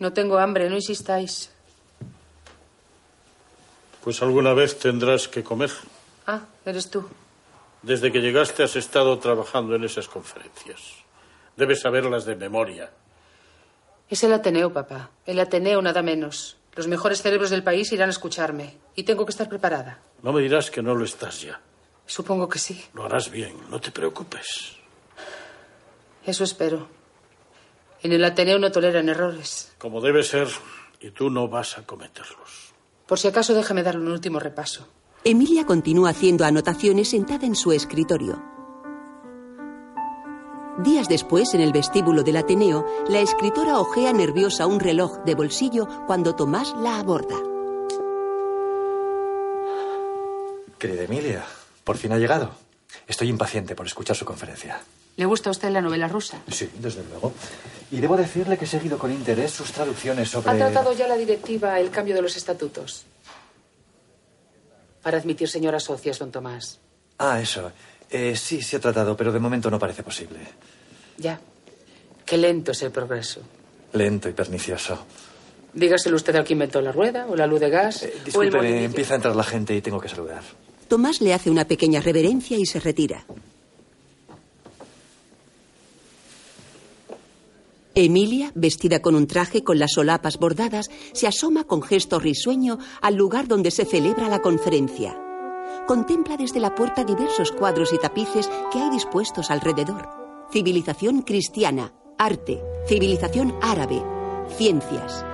No 0.00 0.12
tengo 0.12 0.38
hambre, 0.38 0.68
no 0.68 0.74
insistáis. 0.74 1.50
Pues 4.02 4.20
alguna 4.20 4.52
vez 4.52 4.78
tendrás 4.78 5.28
que 5.28 5.44
comer. 5.44 5.70
Ah, 6.26 6.40
eres 6.66 6.90
tú. 6.90 7.06
Desde 7.82 8.10
que 8.10 8.20
llegaste 8.20 8.64
has 8.64 8.74
estado 8.74 9.18
trabajando 9.20 9.76
en 9.76 9.84
esas 9.84 10.08
conferencias. 10.08 10.80
Debes 11.56 11.80
saberlas 11.82 12.24
de 12.24 12.34
memoria. 12.34 12.90
Es 14.12 14.22
el 14.24 14.34
Ateneo, 14.34 14.70
papá. 14.74 15.08
El 15.24 15.40
Ateneo, 15.40 15.80
nada 15.80 16.02
menos. 16.02 16.58
Los 16.74 16.86
mejores 16.86 17.22
cerebros 17.22 17.48
del 17.48 17.62
país 17.62 17.90
irán 17.92 18.10
a 18.10 18.12
escucharme. 18.12 18.76
Y 18.94 19.04
tengo 19.04 19.24
que 19.24 19.30
estar 19.30 19.48
preparada. 19.48 20.02
No 20.22 20.34
me 20.34 20.42
dirás 20.42 20.70
que 20.70 20.82
no 20.82 20.94
lo 20.94 21.02
estás 21.02 21.40
ya. 21.40 21.58
Supongo 22.04 22.46
que 22.46 22.58
sí. 22.58 22.84
Lo 22.92 23.06
harás 23.06 23.30
bien, 23.30 23.56
no 23.70 23.80
te 23.80 23.90
preocupes. 23.90 24.76
Eso 26.26 26.44
espero. 26.44 26.88
En 28.02 28.12
el 28.12 28.22
Ateneo 28.22 28.58
no 28.58 28.70
toleran 28.70 29.08
errores. 29.08 29.72
Como 29.78 30.02
debe 30.02 30.22
ser, 30.22 30.48
y 31.00 31.10
tú 31.12 31.30
no 31.30 31.48
vas 31.48 31.78
a 31.78 31.86
cometerlos. 31.86 32.74
Por 33.06 33.18
si 33.18 33.28
acaso, 33.28 33.54
déjame 33.54 33.82
darle 33.82 34.02
un 34.02 34.12
último 34.12 34.38
repaso. 34.38 34.86
Emilia 35.24 35.64
continúa 35.64 36.10
haciendo 36.10 36.44
anotaciones 36.44 37.08
sentada 37.08 37.46
en 37.46 37.54
su 37.54 37.72
escritorio. 37.72 38.42
Días 40.78 41.06
después, 41.06 41.52
en 41.52 41.60
el 41.60 41.70
vestíbulo 41.70 42.22
del 42.22 42.38
Ateneo, 42.38 42.86
la 43.08 43.20
escritora 43.20 43.78
ojea 43.78 44.12
nerviosa 44.14 44.66
un 44.66 44.80
reloj 44.80 45.18
de 45.24 45.34
bolsillo 45.34 45.86
cuando 46.06 46.34
Tomás 46.34 46.72
la 46.78 46.98
aborda. 46.98 47.36
Querida 50.78 51.02
Emilia, 51.02 51.44
por 51.84 51.98
fin 51.98 52.12
ha 52.12 52.18
llegado. 52.18 52.52
Estoy 53.06 53.28
impaciente 53.28 53.74
por 53.74 53.86
escuchar 53.86 54.16
su 54.16 54.24
conferencia. 54.24 54.80
¿Le 55.16 55.26
gusta 55.26 55.50
a 55.50 55.52
usted 55.52 55.68
la 55.68 55.82
novela 55.82 56.08
rusa? 56.08 56.38
Sí, 56.50 56.70
desde 56.78 57.04
luego. 57.04 57.34
Y 57.90 58.00
debo 58.00 58.16
decirle 58.16 58.56
que 58.56 58.64
he 58.64 58.68
seguido 58.68 58.98
con 58.98 59.12
interés 59.12 59.50
sus 59.52 59.72
traducciones 59.72 60.30
sobre... 60.30 60.50
¿Ha 60.50 60.56
tratado 60.56 60.94
ya 60.94 61.06
la 61.06 61.16
directiva 61.16 61.78
el 61.78 61.90
cambio 61.90 62.14
de 62.14 62.22
los 62.22 62.34
estatutos? 62.34 63.04
Para 65.02 65.18
admitir 65.18 65.48
señoras 65.48 65.84
socias, 65.84 66.18
don 66.18 66.32
Tomás. 66.32 66.80
Ah, 67.18 67.40
eso. 67.40 67.70
Eh, 68.12 68.36
sí, 68.36 68.60
sí 68.60 68.76
he 68.76 68.78
tratado, 68.78 69.16
pero 69.16 69.32
de 69.32 69.38
momento 69.38 69.70
no 69.70 69.78
parece 69.78 70.02
posible. 70.02 70.40
Ya. 71.16 71.40
Qué 72.26 72.36
lento 72.36 72.72
es 72.72 72.82
el 72.82 72.90
progreso. 72.90 73.40
Lento 73.94 74.28
y 74.28 74.32
pernicioso. 74.32 75.06
Dígaselo 75.72 76.16
usted 76.16 76.36
al 76.36 76.44
que 76.44 76.52
inventó 76.52 76.82
la 76.82 76.92
rueda, 76.92 77.26
o 77.26 77.34
la 77.34 77.46
luz 77.46 77.60
de 77.60 77.70
gas, 77.70 78.02
o 78.02 78.06
el 78.06 78.24
Disculpe, 78.24 78.84
empieza 78.84 79.14
a 79.14 79.16
entrar 79.16 79.34
la 79.34 79.44
gente 79.44 79.74
y 79.74 79.80
tengo 79.80 79.98
que 79.98 80.10
saludar. 80.10 80.42
Tomás 80.88 81.22
le 81.22 81.32
hace 81.32 81.50
una 81.50 81.64
pequeña 81.64 82.02
reverencia 82.02 82.58
y 82.58 82.66
se 82.66 82.80
retira. 82.80 83.24
Emilia, 87.94 88.52
vestida 88.54 89.00
con 89.00 89.14
un 89.14 89.26
traje 89.26 89.64
con 89.64 89.78
las 89.78 89.92
solapas 89.92 90.38
bordadas, 90.38 90.90
se 91.14 91.26
asoma 91.26 91.64
con 91.64 91.82
gesto 91.82 92.18
risueño 92.18 92.78
al 93.00 93.14
lugar 93.14 93.48
donde 93.48 93.70
se 93.70 93.86
celebra 93.86 94.28
la 94.28 94.40
conferencia. 94.40 95.16
Contempla 95.86 96.36
desde 96.36 96.60
la 96.60 96.76
puerta 96.76 97.02
diversos 97.02 97.50
cuadros 97.50 97.92
y 97.92 97.98
tapices 97.98 98.48
que 98.70 98.78
hay 98.78 98.88
dispuestos 98.90 99.50
alrededor. 99.50 100.08
Civilización 100.52 101.22
cristiana, 101.22 101.92
arte, 102.18 102.62
civilización 102.86 103.52
árabe, 103.60 104.00
ciencias. 104.56 105.26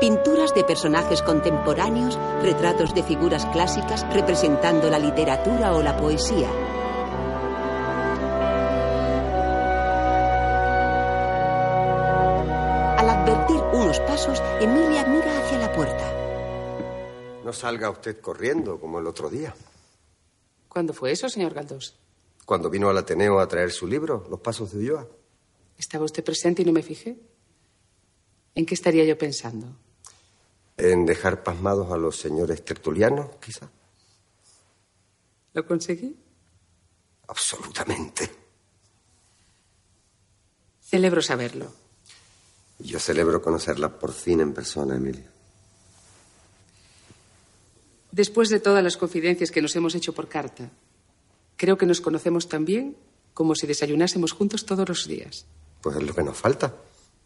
Pinturas 0.00 0.54
de 0.54 0.62
personajes 0.62 1.20
contemporáneos, 1.22 2.16
retratos 2.42 2.94
de 2.94 3.02
figuras 3.02 3.44
clásicas 3.46 4.06
representando 4.12 4.88
la 4.88 5.00
literatura 5.00 5.74
o 5.74 5.82
la 5.82 5.96
poesía. 5.96 6.48
Al 12.98 13.10
advertir 13.10 13.60
unos 13.72 13.98
pasos, 14.00 14.40
Emilia 14.60 15.04
mira 15.08 15.38
hacia 15.40 15.58
la 15.58 15.72
puerta. 15.72 16.04
No 17.44 17.52
salga 17.52 17.90
usted 17.90 18.20
corriendo 18.20 18.78
como 18.78 19.00
el 19.00 19.06
otro 19.08 19.28
día. 19.28 19.52
¿Cuándo 20.78 20.94
fue 20.94 21.10
eso, 21.10 21.28
señor 21.28 21.54
Galdós? 21.54 21.96
Cuando 22.46 22.70
vino 22.70 22.88
al 22.88 22.96
Ateneo 22.96 23.40
a 23.40 23.48
traer 23.48 23.72
su 23.72 23.84
libro, 23.84 24.24
Los 24.30 24.38
Pasos 24.38 24.70
de 24.70 24.78
Ulloa. 24.78 25.08
¿Estaba 25.76 26.04
usted 26.04 26.22
presente 26.22 26.62
y 26.62 26.64
no 26.64 26.70
me 26.70 26.84
fijé? 26.84 27.18
¿En 28.54 28.64
qué 28.64 28.74
estaría 28.74 29.04
yo 29.04 29.18
pensando? 29.18 29.74
En 30.76 31.04
dejar 31.04 31.42
pasmados 31.42 31.90
a 31.90 31.96
los 31.96 32.16
señores 32.16 32.64
tertulianos, 32.64 33.28
quizá. 33.44 33.68
¿Lo 35.52 35.66
conseguí? 35.66 36.16
Absolutamente. 37.26 38.30
Celebro 40.80 41.22
saberlo. 41.22 41.72
Yo 42.78 43.00
celebro 43.00 43.42
conocerla 43.42 43.98
por 43.98 44.12
fin 44.12 44.42
en 44.42 44.54
persona, 44.54 44.94
Emilia. 44.94 45.28
Después 48.10 48.48
de 48.48 48.60
todas 48.60 48.82
las 48.82 48.96
confidencias 48.96 49.50
que 49.50 49.62
nos 49.62 49.76
hemos 49.76 49.94
hecho 49.94 50.14
por 50.14 50.28
carta, 50.28 50.70
creo 51.56 51.76
que 51.76 51.86
nos 51.86 52.00
conocemos 52.00 52.48
tan 52.48 52.64
bien 52.64 52.96
como 53.34 53.54
si 53.54 53.66
desayunásemos 53.66 54.32
juntos 54.32 54.64
todos 54.64 54.88
los 54.88 55.06
días. 55.06 55.46
Pues 55.80 55.96
es 55.96 56.02
lo 56.02 56.14
que 56.14 56.22
nos 56.22 56.36
falta. 56.36 56.74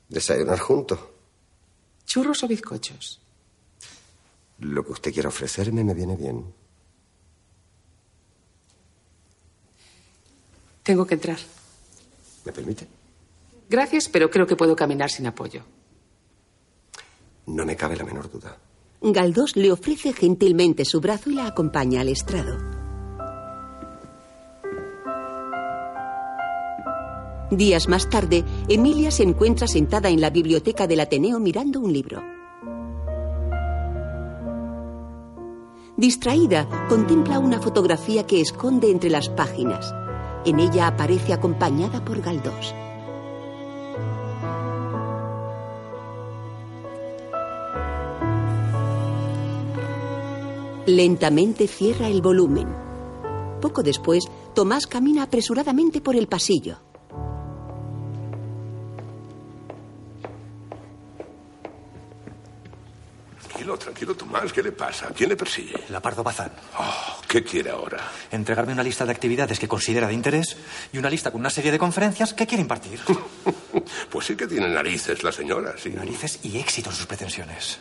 Desayunar 0.08 0.58
juntos. 0.58 0.98
¿Churros 2.04 2.42
o 2.42 2.48
bizcochos? 2.48 3.20
Lo 4.58 4.84
que 4.84 4.92
usted 4.92 5.12
quiera 5.12 5.28
ofrecerme 5.28 5.82
me 5.84 5.94
viene 5.94 6.16
bien. 6.16 6.52
Tengo 10.82 11.06
que 11.06 11.14
entrar. 11.14 11.38
¿Me 12.44 12.52
permite? 12.52 12.86
Gracias, 13.70 14.08
pero 14.08 14.30
creo 14.30 14.46
que 14.46 14.56
puedo 14.56 14.76
caminar 14.76 15.10
sin 15.10 15.26
apoyo. 15.26 15.64
No 17.46 17.64
me 17.64 17.76
cabe 17.76 17.96
la 17.96 18.04
menor 18.04 18.30
duda. 18.30 18.58
Galdós 19.04 19.56
le 19.56 19.72
ofrece 19.72 20.12
gentilmente 20.12 20.84
su 20.84 21.00
brazo 21.00 21.28
y 21.28 21.34
la 21.34 21.48
acompaña 21.48 22.02
al 22.02 22.08
estrado. 22.08 22.56
Días 27.50 27.88
más 27.88 28.08
tarde, 28.08 28.44
Emilia 28.68 29.10
se 29.10 29.24
encuentra 29.24 29.66
sentada 29.66 30.08
en 30.08 30.20
la 30.20 30.30
biblioteca 30.30 30.86
del 30.86 31.00
Ateneo 31.00 31.40
mirando 31.40 31.80
un 31.80 31.92
libro. 31.92 32.22
Distraída, 35.96 36.68
contempla 36.88 37.40
una 37.40 37.60
fotografía 37.60 38.24
que 38.24 38.40
esconde 38.40 38.90
entre 38.90 39.10
las 39.10 39.28
páginas. 39.28 39.92
En 40.46 40.60
ella 40.60 40.86
aparece 40.86 41.32
acompañada 41.32 42.04
por 42.04 42.22
Galdós. 42.22 42.72
Lentamente 50.86 51.68
cierra 51.68 52.08
el 52.08 52.20
volumen. 52.20 52.66
Poco 53.60 53.84
después, 53.84 54.24
Tomás 54.52 54.88
camina 54.88 55.22
apresuradamente 55.22 56.00
por 56.00 56.16
el 56.16 56.26
pasillo. 56.26 56.78
Tranquilo, 63.42 63.76
tranquilo, 63.78 64.14
Tomás. 64.16 64.52
¿Qué 64.52 64.62
le 64.62 64.72
pasa? 64.72 65.10
¿Quién 65.16 65.28
le 65.28 65.36
persigue? 65.36 65.84
La 65.90 66.00
Pardo 66.00 66.24
Bazán. 66.24 66.50
Oh, 66.78 67.20
¿Qué 67.28 67.44
quiere 67.44 67.70
ahora? 67.70 68.00
Entregarme 68.32 68.72
una 68.72 68.82
lista 68.82 69.04
de 69.04 69.12
actividades 69.12 69.60
que 69.60 69.68
considera 69.68 70.08
de 70.08 70.14
interés 70.14 70.56
y 70.92 70.98
una 70.98 71.08
lista 71.08 71.30
con 71.30 71.40
una 71.40 71.50
serie 71.50 71.70
de 71.70 71.78
conferencias 71.78 72.34
que 72.34 72.46
quiere 72.46 72.62
impartir. 72.62 72.98
Pues 74.10 74.26
sí 74.26 74.36
que 74.36 74.46
tiene 74.46 74.68
narices 74.68 75.22
la 75.22 75.32
señora, 75.32 75.74
sí. 75.76 75.90
Narices 75.90 76.40
y 76.44 76.58
éxito 76.58 76.90
en 76.90 76.96
sus 76.96 77.06
pretensiones. 77.06 77.78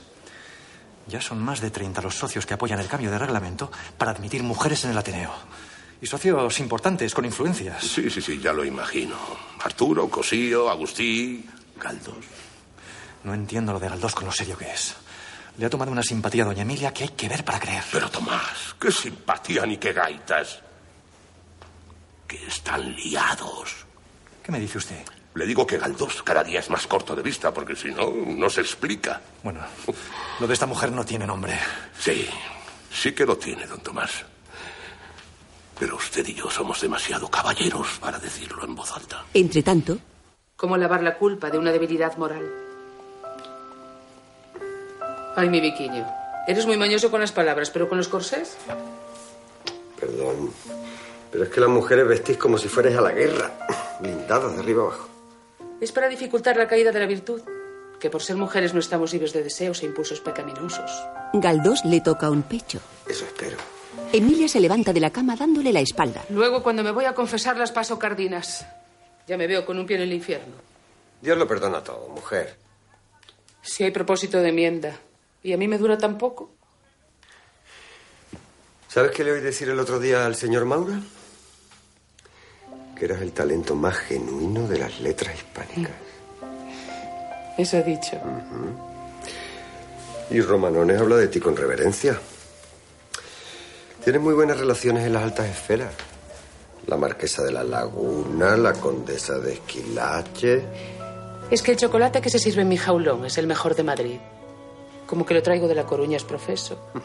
Ya 1.07 1.21
son 1.21 1.39
más 1.39 1.61
de 1.61 1.71
30 1.71 2.01
los 2.01 2.15
socios 2.15 2.45
que 2.45 2.53
apoyan 2.53 2.79
el 2.79 2.87
cambio 2.87 3.11
de 3.11 3.17
reglamento 3.17 3.71
para 3.97 4.11
admitir 4.11 4.43
mujeres 4.43 4.85
en 4.85 4.91
el 4.91 4.97
Ateneo. 4.97 5.33
Y 6.01 6.07
socios 6.07 6.59
importantes, 6.59 7.13
con 7.13 7.25
influencias. 7.25 7.83
Sí, 7.83 8.09
sí, 8.09 8.21
sí, 8.21 8.39
ya 8.39 8.53
lo 8.53 8.65
imagino. 8.65 9.15
Arturo, 9.63 10.09
Cosío, 10.09 10.69
Agustí, 10.69 11.45
Galdós. 11.79 12.25
No 13.23 13.33
entiendo 13.33 13.73
lo 13.73 13.79
de 13.79 13.89
Galdós 13.89 14.15
con 14.15 14.25
lo 14.25 14.31
serio 14.31 14.57
que 14.57 14.71
es. 14.71 14.95
Le 15.57 15.65
ha 15.65 15.69
tomado 15.69 15.91
una 15.91 16.01
simpatía 16.01 16.43
a 16.43 16.47
doña 16.47 16.63
Emilia 16.63 16.93
que 16.93 17.03
hay 17.03 17.09
que 17.09 17.29
ver 17.29 17.43
para 17.45 17.59
creer. 17.59 17.83
Pero 17.91 18.09
Tomás, 18.09 18.75
qué 18.79 18.91
simpatía 18.91 19.65
ni 19.65 19.77
qué 19.77 19.93
gaitas. 19.93 20.61
Que 22.27 22.47
están 22.47 22.95
liados. 22.95 23.85
¿Qué 24.41 24.51
me 24.51 24.59
dice 24.59 24.77
usted? 24.79 25.05
Le 25.33 25.45
digo 25.45 25.65
que 25.65 25.77
Galdós 25.77 26.23
cada 26.23 26.43
día 26.43 26.59
es 26.59 26.69
más 26.69 26.87
corto 26.87 27.15
de 27.15 27.21
vista, 27.21 27.53
porque 27.53 27.75
si 27.75 27.89
no, 27.91 28.11
no 28.11 28.49
se 28.49 28.61
explica. 28.61 29.21
Bueno, 29.43 29.61
lo 30.39 30.47
de 30.47 30.53
esta 30.53 30.65
mujer 30.65 30.91
no 30.91 31.05
tiene 31.05 31.25
nombre. 31.25 31.57
Sí, 31.97 32.27
sí 32.91 33.13
que 33.13 33.25
lo 33.25 33.37
tiene, 33.37 33.65
don 33.65 33.79
Tomás. 33.79 34.25
Pero 35.79 35.95
usted 35.95 36.27
y 36.27 36.33
yo 36.33 36.49
somos 36.49 36.81
demasiado 36.81 37.29
caballeros 37.29 37.99
para 37.99 38.19
decirlo 38.19 38.63
en 38.65 38.75
voz 38.75 38.91
alta. 38.91 39.23
Entre 39.33 39.63
tanto, 39.63 39.97
¿Cómo 40.61 40.77
lavar 40.77 41.01
la 41.01 41.17
culpa 41.17 41.49
de 41.49 41.57
una 41.57 41.71
debilidad 41.71 42.15
moral? 42.17 42.47
Ay, 45.35 45.49
mi 45.49 45.59
biquiño. 45.59 46.05
Eres 46.47 46.67
muy 46.67 46.77
mañoso 46.77 47.09
con 47.09 47.19
las 47.19 47.31
palabras, 47.31 47.71
pero 47.71 47.89
con 47.89 47.97
los 47.97 48.07
corsés. 48.07 48.57
Perdón. 49.99 50.51
Pero 51.31 51.45
es 51.45 51.49
que 51.49 51.61
las 51.61 51.69
mujeres 51.69 52.07
vestís 52.07 52.37
como 52.37 52.59
si 52.59 52.67
fuerais 52.67 52.95
a 52.95 53.01
la 53.01 53.11
guerra, 53.11 53.49
blindadas 54.01 54.53
de 54.53 54.59
arriba 54.59 54.83
abajo. 54.83 55.09
Es 55.81 55.91
para 55.91 56.07
dificultar 56.07 56.57
la 56.57 56.67
caída 56.67 56.91
de 56.91 56.99
la 56.99 57.07
virtud, 57.07 57.41
que 57.99 58.09
por 58.11 58.21
ser 58.21 58.35
mujeres 58.35 58.73
no 58.73 58.79
estamos 58.79 59.11
libres 59.13 59.33
de 59.33 59.43
deseos 59.43 59.81
e 59.81 59.87
impulsos 59.87 60.21
pecaminosos. 60.21 60.91
Galdós 61.33 61.83
le 61.85 62.01
toca 62.01 62.29
un 62.29 62.43
pecho. 62.43 62.79
Eso 63.09 63.25
espero. 63.25 63.57
Emilia 64.13 64.47
se 64.47 64.59
levanta 64.59 64.93
de 64.93 64.99
la 64.99 65.09
cama 65.09 65.35
dándole 65.35 65.73
la 65.73 65.79
espalda. 65.79 66.23
Luego, 66.29 66.61
cuando 66.61 66.83
me 66.83 66.91
voy 66.91 67.05
a 67.05 67.15
confesar, 67.15 67.57
las 67.57 67.71
paso 67.71 67.97
cardinas. 67.97 68.65
Ya 69.27 69.37
me 69.37 69.47
veo 69.47 69.65
con 69.65 69.79
un 69.79 69.85
pie 69.87 69.97
en 69.97 70.03
el 70.03 70.13
infierno. 70.13 70.53
Dios 71.19 71.37
lo 71.37 71.47
perdona 71.47 71.83
todo, 71.83 72.09
mujer. 72.09 72.57
Si 73.61 73.83
hay 73.83 73.91
propósito 73.91 74.37
de 74.39 74.49
enmienda. 74.49 74.97
¿Y 75.43 75.53
a 75.53 75.57
mí 75.57 75.67
me 75.67 75.79
dura 75.79 75.97
tan 75.97 76.17
poco? 76.17 76.51
¿Sabes 78.87 79.11
qué 79.11 79.23
le 79.23 79.31
oí 79.31 79.41
decir 79.41 79.69
el 79.69 79.79
otro 79.79 79.99
día 79.99 80.25
al 80.25 80.35
señor 80.35 80.65
Maura? 80.65 80.99
Que 83.01 83.05
eras 83.05 83.23
el 83.23 83.31
talento 83.31 83.73
más 83.73 83.97
genuino 83.97 84.67
de 84.67 84.77
las 84.77 84.99
letras 84.99 85.33
hispánicas. 85.33 85.95
Eso 87.57 87.77
he 87.77 87.83
dicho. 87.83 88.15
Y 90.29 90.39
Romanones 90.39 91.01
habla 91.01 91.15
de 91.15 91.27
ti 91.27 91.39
con 91.39 91.57
reverencia. 91.57 92.19
Tienes 94.03 94.21
muy 94.21 94.35
buenas 94.35 94.59
relaciones 94.59 95.07
en 95.07 95.13
las 95.13 95.23
altas 95.23 95.49
esferas. 95.49 95.91
La 96.85 96.95
marquesa 96.95 97.41
de 97.41 97.51
la 97.51 97.63
Laguna, 97.63 98.55
la 98.55 98.73
condesa 98.73 99.39
de 99.39 99.53
Esquilache. 99.53 100.63
Es 101.49 101.63
que 101.63 101.71
el 101.71 101.77
chocolate 101.77 102.21
que 102.21 102.29
se 102.29 102.37
sirve 102.37 102.61
en 102.61 102.69
mi 102.69 102.77
jaulón 102.77 103.25
es 103.25 103.35
el 103.39 103.47
mejor 103.47 103.73
de 103.73 103.81
Madrid. 103.81 104.19
Como 105.07 105.25
que 105.25 105.33
lo 105.33 105.41
traigo 105.41 105.67
de 105.67 105.73
La 105.73 105.87
Coruña 105.87 106.17
es 106.17 106.23
profeso. 106.23 106.79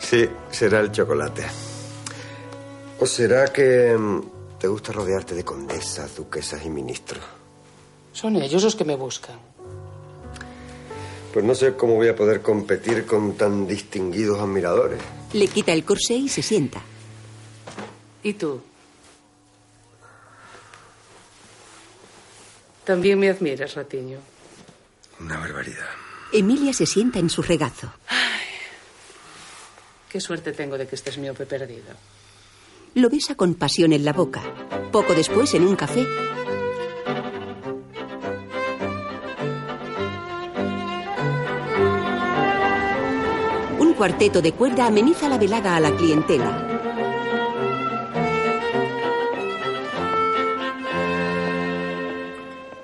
Sí, 0.00 0.26
será 0.50 0.80
el 0.80 0.90
chocolate. 0.90 1.44
¿O 3.00 3.06
será 3.06 3.52
que 3.52 3.96
mm, 3.96 4.58
te 4.58 4.66
gusta 4.66 4.92
rodearte 4.92 5.34
de 5.34 5.44
condesas, 5.44 6.16
duquesas 6.16 6.64
y 6.64 6.68
ministros? 6.70 7.22
Son 8.12 8.34
ellos 8.36 8.64
los 8.64 8.74
que 8.74 8.84
me 8.84 8.96
buscan. 8.96 9.38
Pues 11.32 11.44
no 11.44 11.54
sé 11.54 11.74
cómo 11.74 11.94
voy 11.94 12.08
a 12.08 12.16
poder 12.16 12.42
competir 12.42 13.06
con 13.06 13.36
tan 13.36 13.68
distinguidos 13.68 14.40
admiradores. 14.40 15.00
Le 15.32 15.46
quita 15.46 15.72
el 15.72 15.84
corsé 15.84 16.14
y 16.14 16.28
se 16.28 16.42
sienta. 16.42 16.82
¿Y 18.24 18.32
tú? 18.32 18.60
También 22.84 23.20
me 23.20 23.28
admiras, 23.28 23.74
Ratiño. 23.74 24.18
Una 25.20 25.38
barbaridad. 25.38 25.86
Emilia 26.32 26.72
se 26.72 26.86
sienta 26.86 27.18
en 27.18 27.30
su 27.30 27.42
regazo. 27.42 27.92
Qué 30.08 30.20
suerte 30.20 30.52
tengo 30.52 30.78
de 30.78 30.88
que 30.88 30.96
estés 30.96 31.18
miope 31.18 31.46
perdido. 31.46 31.94
Lo 32.94 33.08
besa 33.08 33.34
con 33.34 33.54
pasión 33.54 33.92
en 33.92 34.04
la 34.04 34.12
boca. 34.12 34.42
Poco 34.90 35.14
después, 35.14 35.54
en 35.54 35.66
un 35.66 35.76
café, 35.76 36.04
un 43.78 43.92
cuarteto 43.94 44.42
de 44.42 44.52
cuerda 44.52 44.86
ameniza 44.86 45.28
la 45.28 45.38
velada 45.38 45.76
a 45.76 45.80
la 45.80 45.94
clientela. 45.94 46.64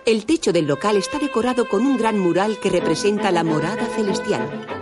El 0.05 0.27
techo 0.27 0.53
del 0.53 0.67
local 0.67 0.97
está 0.99 1.19
decorado 1.19 1.67
con 1.67 1.85
un 1.85 1.97
gran 1.97 2.19
mural 2.19 2.59
que 2.61 2.69
representa 2.69 3.33
la 3.33 3.43
morada 3.43 3.87
celestial. 3.87 4.74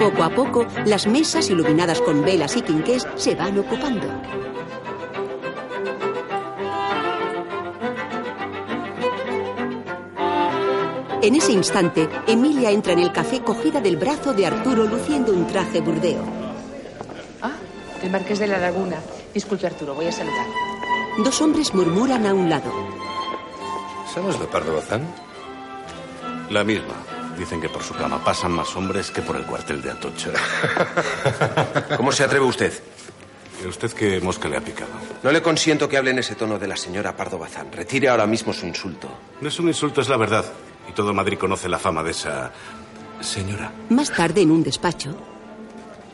Poco 0.00 0.22
a 0.22 0.30
poco, 0.30 0.66
las 0.86 1.06
mesas 1.06 1.50
iluminadas 1.50 2.00
con 2.00 2.24
velas 2.24 2.56
y 2.56 2.62
quinqués 2.62 3.06
se 3.16 3.34
van 3.34 3.58
ocupando. 3.58 4.08
En 11.20 11.34
ese 11.34 11.52
instante, 11.52 12.08
Emilia 12.26 12.70
entra 12.70 12.94
en 12.94 13.00
el 13.00 13.12
café 13.12 13.42
cogida 13.42 13.82
del 13.82 13.98
brazo 13.98 14.32
de 14.32 14.46
Arturo 14.46 14.86
luciendo 14.86 15.34
un 15.34 15.46
traje 15.46 15.82
burdeo. 15.82 16.22
Ah, 17.42 17.52
el 18.02 18.10
marqués 18.10 18.38
de 18.38 18.46
la 18.46 18.56
laguna. 18.56 18.96
Disculpe, 19.34 19.66
Arturo, 19.66 19.94
voy 19.94 20.06
a 20.06 20.12
saludar. 20.12 20.46
Dos 21.18 21.42
hombres 21.42 21.74
murmuran 21.74 22.26
a 22.26 22.32
un 22.32 22.48
lado. 22.48 22.72
¿Sabes 24.14 24.40
de 24.40 24.46
Pardo 24.46 24.76
Bazán? 24.76 25.06
La 26.48 26.64
misma. 26.64 27.09
Dicen 27.38 27.60
que 27.60 27.68
por 27.68 27.82
su 27.82 27.94
cama 27.94 28.22
pasan 28.22 28.52
más 28.52 28.74
hombres 28.76 29.10
que 29.10 29.22
por 29.22 29.36
el 29.36 29.44
cuartel 29.44 29.80
de 29.82 29.90
Atocha. 29.90 30.30
¿Cómo 31.96 32.12
se 32.12 32.24
atreve 32.24 32.44
usted? 32.44 32.72
¿Y 33.62 33.66
usted 33.66 33.92
qué 33.92 34.20
mosca 34.20 34.48
le 34.48 34.56
ha 34.56 34.60
picado? 34.60 34.90
No 35.22 35.30
le 35.32 35.42
consiento 35.42 35.88
que 35.88 35.96
hable 35.96 36.10
en 36.10 36.18
ese 36.18 36.34
tono 36.34 36.58
de 36.58 36.66
la 36.66 36.76
señora 36.76 37.16
Pardo 37.16 37.38
Bazán. 37.38 37.72
Retire 37.72 38.08
ahora 38.08 38.26
mismo 38.26 38.52
su 38.52 38.66
insulto. 38.66 39.08
No 39.40 39.48
es 39.48 39.58
un 39.58 39.68
insulto, 39.68 40.00
es 40.00 40.08
la 40.08 40.16
verdad. 40.16 40.44
Y 40.88 40.92
todo 40.92 41.12
Madrid 41.14 41.38
conoce 41.38 41.68
la 41.68 41.78
fama 41.78 42.02
de 42.02 42.10
esa 42.12 42.52
señora. 43.20 43.72
Más 43.90 44.10
tarde, 44.10 44.42
en 44.42 44.50
un 44.50 44.62
despacho, 44.62 45.14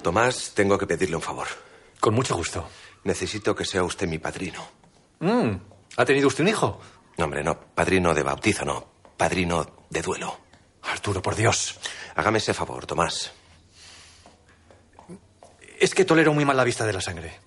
Tomás, 0.07 0.53
tengo 0.55 0.79
que 0.79 0.87
pedirle 0.87 1.17
un 1.17 1.23
favor. 1.23 1.49
Con 1.99 2.15
mucho 2.15 2.37
gusto. 2.37 2.69
Necesito 3.03 3.57
que 3.57 3.65
sea 3.65 3.83
usted 3.83 4.07
mi 4.07 4.19
padrino. 4.19 4.65
Mm, 5.19 5.51
¿Ha 5.97 6.05
tenido 6.05 6.29
usted 6.29 6.45
un 6.45 6.49
hijo? 6.49 6.81
No, 7.19 7.25
hombre, 7.25 7.43
no. 7.43 7.59
Padrino 7.75 8.15
de 8.15 8.23
bautizo, 8.23 8.65
no. 8.65 8.87
Padrino 9.17 9.67
de 9.91 10.03
duelo. 10.03 10.39
Arturo, 10.91 11.23
por 11.23 11.35
Dios. 11.35 11.79
Hágame 12.15 12.39
ese 12.39 12.55
favor, 12.55 12.87
Tomás. 12.87 13.33
Es 15.79 15.95
que 15.95 16.05
tolero 16.05 16.33
muy 16.33 16.45
mal 16.45 16.57
la 16.57 16.65
vista 16.65 16.87
de 16.87 16.93
la 16.93 17.01
sangre. 17.01 17.39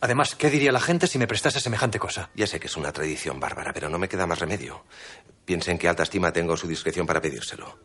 Además, 0.00 0.34
¿qué 0.34 0.48
diría 0.48 0.72
la 0.72 0.80
gente 0.80 1.06
si 1.06 1.18
me 1.18 1.26
prestase 1.26 1.60
semejante 1.60 1.98
cosa? 1.98 2.30
Ya 2.34 2.46
sé 2.46 2.58
que 2.58 2.68
es 2.68 2.76
una 2.76 2.92
tradición 2.92 3.38
bárbara, 3.38 3.72
pero 3.74 3.90
no 3.90 3.98
me 3.98 4.08
queda 4.08 4.26
más 4.26 4.38
remedio. 4.38 4.84
Piensen 5.44 5.76
que 5.76 5.88
alta 5.88 6.04
estima 6.04 6.32
tengo 6.32 6.56
su 6.56 6.66
discreción 6.66 7.06
para 7.06 7.20
pedírselo. 7.20 7.78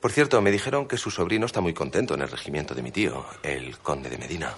Por 0.00 0.10
cierto, 0.10 0.40
me 0.42 0.50
dijeron 0.50 0.88
que 0.88 0.98
su 0.98 1.10
sobrino 1.10 1.46
está 1.46 1.60
muy 1.60 1.72
contento 1.72 2.14
en 2.14 2.22
el 2.22 2.30
regimiento 2.30 2.74
de 2.74 2.82
mi 2.82 2.90
tío, 2.90 3.26
el 3.42 3.78
conde 3.78 4.10
de 4.10 4.18
Medina. 4.18 4.54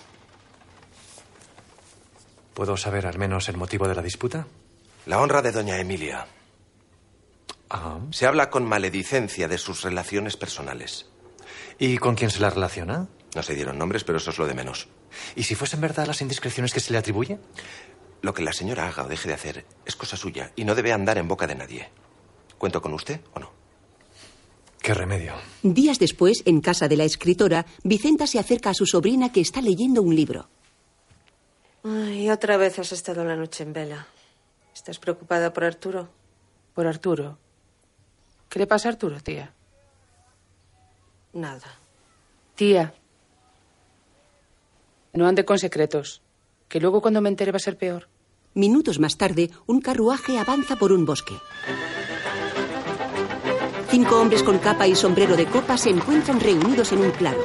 ¿Puedo 2.55 2.77
saber 2.77 3.07
al 3.07 3.19
menos 3.19 3.49
el 3.49 3.57
motivo 3.57 3.87
de 3.87 3.95
la 3.95 4.03
disputa? 4.03 4.47
La 5.07 5.21
honra 5.21 5.43
de 5.43 5.53
doña 5.53 5.79
Emilia. 5.79 6.27
Ah. 7.71 7.99
Se 8.11 8.27
habla 8.27 8.51
con 8.51 8.65
maledicencia 8.65 9.49
de 9.49 9.59
sus 9.59 9.83
relaciones 9.83 10.37
personales. 10.37 11.07
¿Y 11.79 11.99
con 11.99 12.15
quién 12.15 12.31
se 12.31 12.41
la 12.41 12.51
relaciona? 12.51 13.09
No 13.35 13.43
se 13.43 13.55
dieron 13.55 13.79
nombres, 13.79 14.05
pero 14.05 14.19
eso 14.19 14.31
es 14.31 14.39
lo 14.39 14.47
de 14.47 14.55
menos. 14.55 14.89
¿Y 15.37 15.45
si 15.45 15.55
fuesen 15.55 15.81
verdad 15.81 16.07
las 16.07 16.21
indiscreciones 16.23 16.73
que 16.73 16.81
se 16.81 16.93
le 16.93 16.99
atribuye? 16.99 17.39
Lo 18.23 18.35
que 18.35 18.43
la 18.43 18.53
señora 18.53 18.89
haga 18.89 19.05
o 19.05 19.09
deje 19.09 19.29
de 19.29 19.35
hacer 19.35 19.67
es 19.85 19.95
cosa 19.95 20.17
suya 20.17 20.53
y 20.57 20.65
no 20.65 20.75
debe 20.75 20.93
andar 20.93 21.19
en 21.19 21.29
boca 21.29 21.47
de 21.47 21.55
nadie. 21.55 21.89
¿Cuento 22.57 22.83
con 22.83 22.95
usted 22.95 23.21
o 23.35 23.41
no? 23.41 23.53
¿Qué 24.81 24.95
remedio? 24.95 25.35
días 25.63 25.99
después, 25.99 26.43
en 26.47 26.61
casa 26.61 26.89
de 26.89 26.97
la 26.97 27.05
escritora, 27.05 27.67
Vicenta 27.85 28.27
se 28.27 28.39
acerca 28.39 28.71
a 28.71 28.75
su 28.75 28.87
sobrina 28.87 29.31
que 29.31 29.41
está 29.41 29.61
leyendo 29.61 30.03
un 30.03 30.17
libro. 30.17 30.49
Ay, 31.85 32.31
otra 32.31 32.57
vez 32.57 32.79
has 32.79 32.93
estado 32.93 33.25
la 33.25 33.37
noche 33.37 33.63
en 33.65 33.73
vela. 33.73 34.07
¿Estás 34.75 34.99
preocupada 34.99 35.53
por 35.53 35.65
Arturo? 35.65 36.09
¿Por 36.75 36.87
Arturo? 36.87 37.39
¿Qué 38.49 38.59
le 38.59 38.67
pasa 38.67 38.89
a 38.89 38.93
Arturo, 38.93 39.21
tía? 39.21 39.53
Nada. 41.33 41.67
Tía. 42.55 42.95
No 45.13 45.27
ande 45.27 45.45
con 45.45 45.59
secretos. 45.59 46.23
Que 46.69 46.81
luego 46.81 47.01
cuando 47.01 47.21
me 47.21 47.29
entere 47.29 47.53
va 47.53 47.57
a 47.57 47.61
ser 47.61 47.77
peor. 47.77 48.09
Minutos 48.55 48.99
más 48.99 49.17
tarde, 49.17 49.51
un 49.67 49.81
carruaje 49.81 50.39
avanza 50.39 50.77
por 50.77 50.93
un 50.93 51.05
bosque. 51.05 51.35
Cinco 53.91 54.21
hombres 54.21 54.43
con 54.43 54.59
capa 54.59 54.87
y 54.87 54.95
sombrero 54.95 55.37
de 55.37 55.47
copa 55.47 55.77
se 55.77 55.91
encuentran 55.91 56.41
reunidos 56.41 56.93
en 56.93 56.99
un 57.01 57.11
claro. 57.13 57.41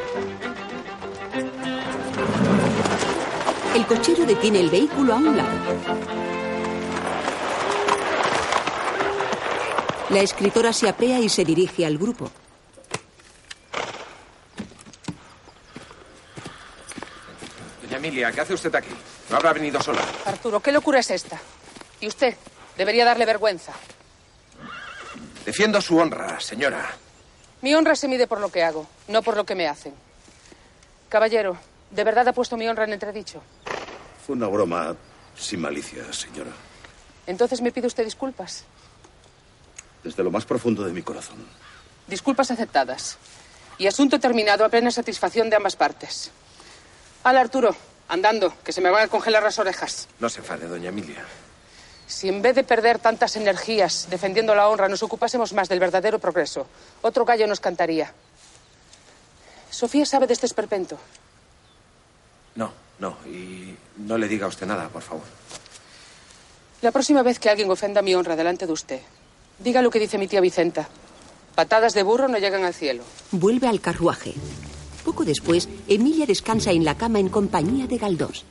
El 3.76 3.86
cochero 3.86 4.26
detiene 4.26 4.60
el 4.60 4.70
vehículo 4.70 5.14
a 5.14 5.18
un 5.18 5.38
lado. 5.38 6.23
La 10.10 10.20
escritora 10.22 10.74
se 10.74 10.88
apea 10.90 11.20
y 11.20 11.30
se 11.30 11.44
dirige 11.46 11.86
al 11.86 11.98
grupo. 11.98 12.30
Doña 17.82 17.98
Emilia, 17.98 18.32
¿qué 18.32 18.42
hace 18.42 18.54
usted 18.54 18.74
aquí? 18.76 18.94
No 19.30 19.38
habrá 19.38 19.54
venido 19.54 19.82
sola. 19.82 20.02
Arturo, 20.26 20.60
¿qué 20.60 20.72
locura 20.72 21.00
es 21.00 21.12
esta? 21.12 21.40
Y 22.00 22.08
usted 22.08 22.36
debería 22.78 23.06
darle 23.06 23.26
vergüenza. 23.26 23.74
Defiendo 25.46 25.82
su 25.82 25.98
honra, 25.98 26.40
señora. 26.40 26.90
Mi 27.62 27.74
honra 27.76 27.96
se 27.96 28.08
mide 28.08 28.28
por 28.28 28.40
lo 28.40 28.50
que 28.50 28.64
hago, 28.64 28.88
no 29.08 29.22
por 29.22 29.36
lo 29.36 29.46
que 29.46 29.56
me 29.56 29.68
hacen. 29.68 29.94
Caballero, 31.10 31.58
¿de 31.92 32.04
verdad 32.04 32.28
ha 32.28 32.34
puesto 32.34 32.58
mi 32.58 32.68
honra 32.68 32.84
en 32.86 32.94
entredicho? 32.94 33.42
Fue 34.26 34.36
una 34.36 34.48
broma. 34.48 34.96
Sin 35.36 35.62
malicia, 35.62 36.14
señora. 36.14 36.52
Entonces 37.26 37.60
me 37.62 37.72
pide 37.72 37.88
usted 37.88 38.04
disculpas. 38.06 38.66
Desde 40.04 40.24
lo 40.24 40.32
más 40.32 40.46
profundo 40.46 40.84
de 40.84 40.92
mi 40.92 41.02
corazón. 41.02 41.38
Disculpas 42.08 42.52
aceptadas. 42.52 43.18
Y 43.78 43.88
asunto 43.88 44.20
terminado 44.20 44.66
a 44.66 44.70
plena 44.70 44.92
satisfacción 44.92 45.50
de 45.50 45.56
ambas 45.56 45.76
partes. 45.76 46.32
Al 47.24 47.38
Arturo, 47.38 47.76
andando, 48.08 48.54
que 48.64 48.74
se 48.74 48.82
me 48.82 48.90
van 48.90 49.06
a 49.06 49.08
congelar 49.08 49.44
las 49.44 49.60
orejas. 49.60 50.08
No 50.20 50.30
se 50.30 50.40
enfade, 50.40 50.68
doña 50.68 50.90
Emilia. 50.90 51.24
Si 52.06 52.28
en 52.28 52.42
vez 52.42 52.56
de 52.56 52.64
perder 52.64 53.00
tantas 53.00 53.36
energías 53.38 54.08
defendiendo 54.10 54.54
la 54.54 54.68
honra 54.68 54.90
nos 54.90 55.04
ocupásemos 55.04 55.54
más 55.54 55.70
del 55.70 55.80
verdadero 55.80 56.20
progreso, 56.20 56.68
otro 57.02 57.26
gallo 57.26 57.48
nos 57.48 57.60
cantaría. 57.60 58.14
Sofía 59.70 60.06
sabe 60.06 60.28
de 60.28 60.34
este 60.34 60.46
esperpento. 60.46 61.00
No, 62.56 62.72
no. 63.00 63.18
Y 63.26 63.76
no 63.98 64.18
le 64.18 64.28
diga 64.28 64.46
a 64.46 64.50
usted 64.50 64.68
nada, 64.68 64.90
por 64.90 65.02
favor. 65.02 65.24
La 66.82 66.92
próxima 66.92 67.24
vez 67.24 67.40
que 67.40 67.50
alguien 67.50 67.72
ofenda 67.72 68.02
mi 68.02 68.14
honra 68.14 68.36
delante 68.36 68.68
de 68.68 68.74
usted, 68.74 69.02
diga 69.60 69.82
lo 69.82 69.90
que 69.90 70.00
dice 70.00 70.18
mi 70.18 70.28
tía 70.28 70.42
Vicenta. 70.42 70.88
Patadas 71.56 71.94
de 71.94 72.04
burro 72.04 72.28
no 72.28 72.38
llegan 72.38 72.64
al 72.64 72.74
cielo. 72.74 73.04
Vuelve 73.32 73.68
al 73.68 73.82
carruaje. 73.82 74.34
Poco 75.06 75.26
después, 75.26 75.70
Emilia 75.88 76.26
descansa 76.26 76.72
en 76.72 76.86
la 76.86 76.96
cama 76.96 77.20
en 77.20 77.30
compañía 77.30 77.88
de 77.88 77.98
Galdós. 77.98 78.46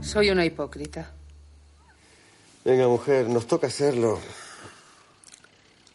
Soy 0.00 0.30
una 0.30 0.44
hipócrita. 0.44 1.12
Venga, 2.64 2.88
mujer, 2.88 3.28
nos 3.28 3.46
toca 3.46 3.66
hacerlo. 3.66 4.18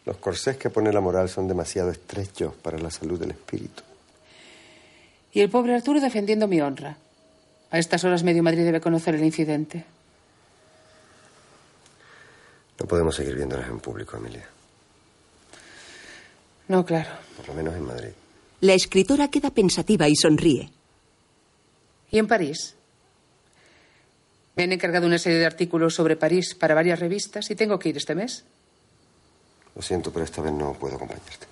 Los 0.05 0.17
corsés 0.17 0.57
que 0.57 0.69
pone 0.69 0.93
la 0.93 1.01
moral 1.01 1.29
son 1.29 1.47
demasiado 1.47 1.91
estrechos 1.91 2.53
para 2.55 2.77
la 2.77 2.91
salud 2.91 3.19
del 3.19 3.31
espíritu. 3.31 3.83
Y 5.31 5.41
el 5.41 5.49
pobre 5.49 5.75
Arturo 5.75 5.99
defendiendo 5.99 6.47
mi 6.47 6.61
honra. 6.61 6.97
A 7.71 7.77
estas 7.77 8.03
horas 8.03 8.23
medio 8.23 8.41
Madrid 8.41 8.63
debe 8.63 8.81
conocer 8.81 9.15
el 9.15 9.23
incidente. 9.23 9.85
No 12.79 12.85
podemos 12.85 13.15
seguir 13.15 13.35
viéndonos 13.35 13.67
en 13.67 13.79
público, 13.79 14.17
Emilia. 14.17 14.47
No, 16.69 16.85
claro. 16.85 17.09
Por 17.35 17.47
lo 17.49 17.53
menos 17.53 17.75
en 17.75 17.83
Madrid. 17.83 18.09
La 18.61 18.73
escritora 18.73 19.29
queda 19.29 19.51
pensativa 19.51 20.07
y 20.07 20.15
sonríe. 20.15 20.69
¿Y 22.11 22.19
en 22.19 22.27
París? 22.27 22.75
Me 24.55 24.63
han 24.63 24.71
encargado 24.71 25.07
una 25.07 25.17
serie 25.17 25.39
de 25.39 25.45
artículos 25.45 25.95
sobre 25.95 26.15
París 26.15 26.55
para 26.55 26.75
varias 26.75 26.99
revistas 26.99 27.49
y 27.49 27.55
tengo 27.55 27.79
que 27.79 27.89
ir 27.89 27.97
este 27.97 28.15
mes. 28.15 28.43
Lo 29.75 29.81
siento, 29.81 30.11
pero 30.11 30.25
esta 30.25 30.41
vez 30.41 30.51
no 30.51 30.73
puedo 30.73 30.95
acompañarte. 30.95 31.47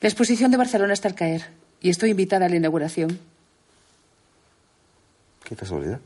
La 0.00 0.08
exposición 0.08 0.50
de 0.50 0.56
Barcelona 0.56 0.92
está 0.92 1.08
al 1.08 1.14
caer 1.14 1.50
y 1.80 1.90
estoy 1.90 2.10
invitada 2.10 2.46
a 2.46 2.48
la 2.48 2.56
inauguración. 2.56 3.18
Qué 5.44 5.56
casualidad. 5.56 6.00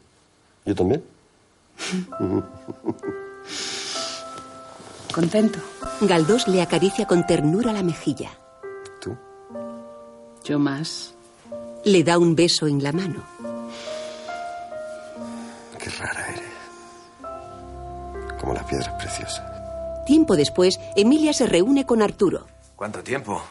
Yo 0.71 0.77
también. 0.77 1.03
Contento. 5.13 5.59
Galdós 6.01 6.47
le 6.47 6.63
acaricia 6.63 7.07
con 7.07 7.27
ternura 7.27 7.73
la 7.73 7.83
mejilla. 7.83 8.31
Yo 10.45 10.61
más. 10.61 11.13
Le 11.85 12.05
da 12.05 12.19
un 12.19 12.37
beso 12.37 12.69
en 12.69 12.85
la 12.85 12.93
mano. 12.93 13.25
Qué 15.77 15.91
rara 15.91 16.27
eres. 16.29 16.55
Como 18.41 18.55
las 18.55 18.65
piedras 18.67 18.91
preciosas. 18.91 19.43
Tiempo 20.07 20.37
después, 20.37 20.79
Emilia 20.95 21.33
se 21.33 21.47
reúne 21.47 21.85
con 21.85 22.01
Arturo. 22.01 22.47
¿Cuánto 22.77 23.03
tiempo? 23.03 23.43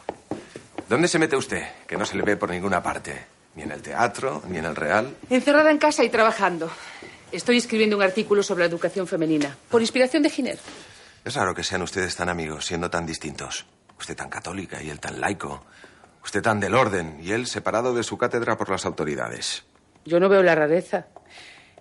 ¿Dónde 0.88 1.09
se 1.09 1.20
mete 1.20 1.36
usted? 1.36 1.63
Que 1.86 1.97
no 1.97 2.05
se 2.05 2.15
le 2.15 2.24
ve 2.24 2.38
por 2.38 2.49
ninguna 2.49 2.82
parte. 2.82 3.39
Ni 3.60 3.66
en 3.66 3.72
el 3.74 3.82
teatro, 3.82 4.41
ni 4.47 4.57
en 4.57 4.64
el 4.64 4.74
Real. 4.74 5.18
Encerrada 5.30 5.70
en 5.70 5.80
casa 5.80 6.01
y 6.05 6.10
trabajando. 6.10 6.72
Estoy 7.30 7.57
escribiendo 7.57 7.97
un 7.97 8.03
artículo 8.03 8.41
sobre 8.41 8.62
la 8.62 8.70
educación 8.70 9.05
femenina, 9.05 9.57
por 9.70 9.82
inspiración 9.82 10.24
de 10.24 10.30
Giner. 10.30 10.57
Es 11.26 11.36
raro 11.36 11.53
que 11.53 11.62
sean 11.62 11.82
ustedes 11.82 12.16
tan 12.16 12.30
amigos, 12.30 12.66
siendo 12.66 12.89
tan 12.89 13.05
distintos. 13.05 13.66
Usted 13.99 14.16
tan 14.16 14.30
católica 14.30 14.82
y 14.82 14.89
él 14.89 15.01
tan 15.01 15.20
laico. 15.20 15.66
Usted 16.24 16.41
tan 16.41 16.62
del 16.62 16.74
orden 16.74 17.20
y 17.22 17.34
él 17.34 17.47
separado 17.47 17.93
de 17.93 18.03
su 18.03 18.18
cátedra 18.18 18.55
por 18.55 18.70
las 18.70 18.86
autoridades. 18.86 19.66
Yo 20.05 20.22
no 20.22 20.30
veo 20.30 20.41
la 20.41 20.55
rareza. 20.55 21.07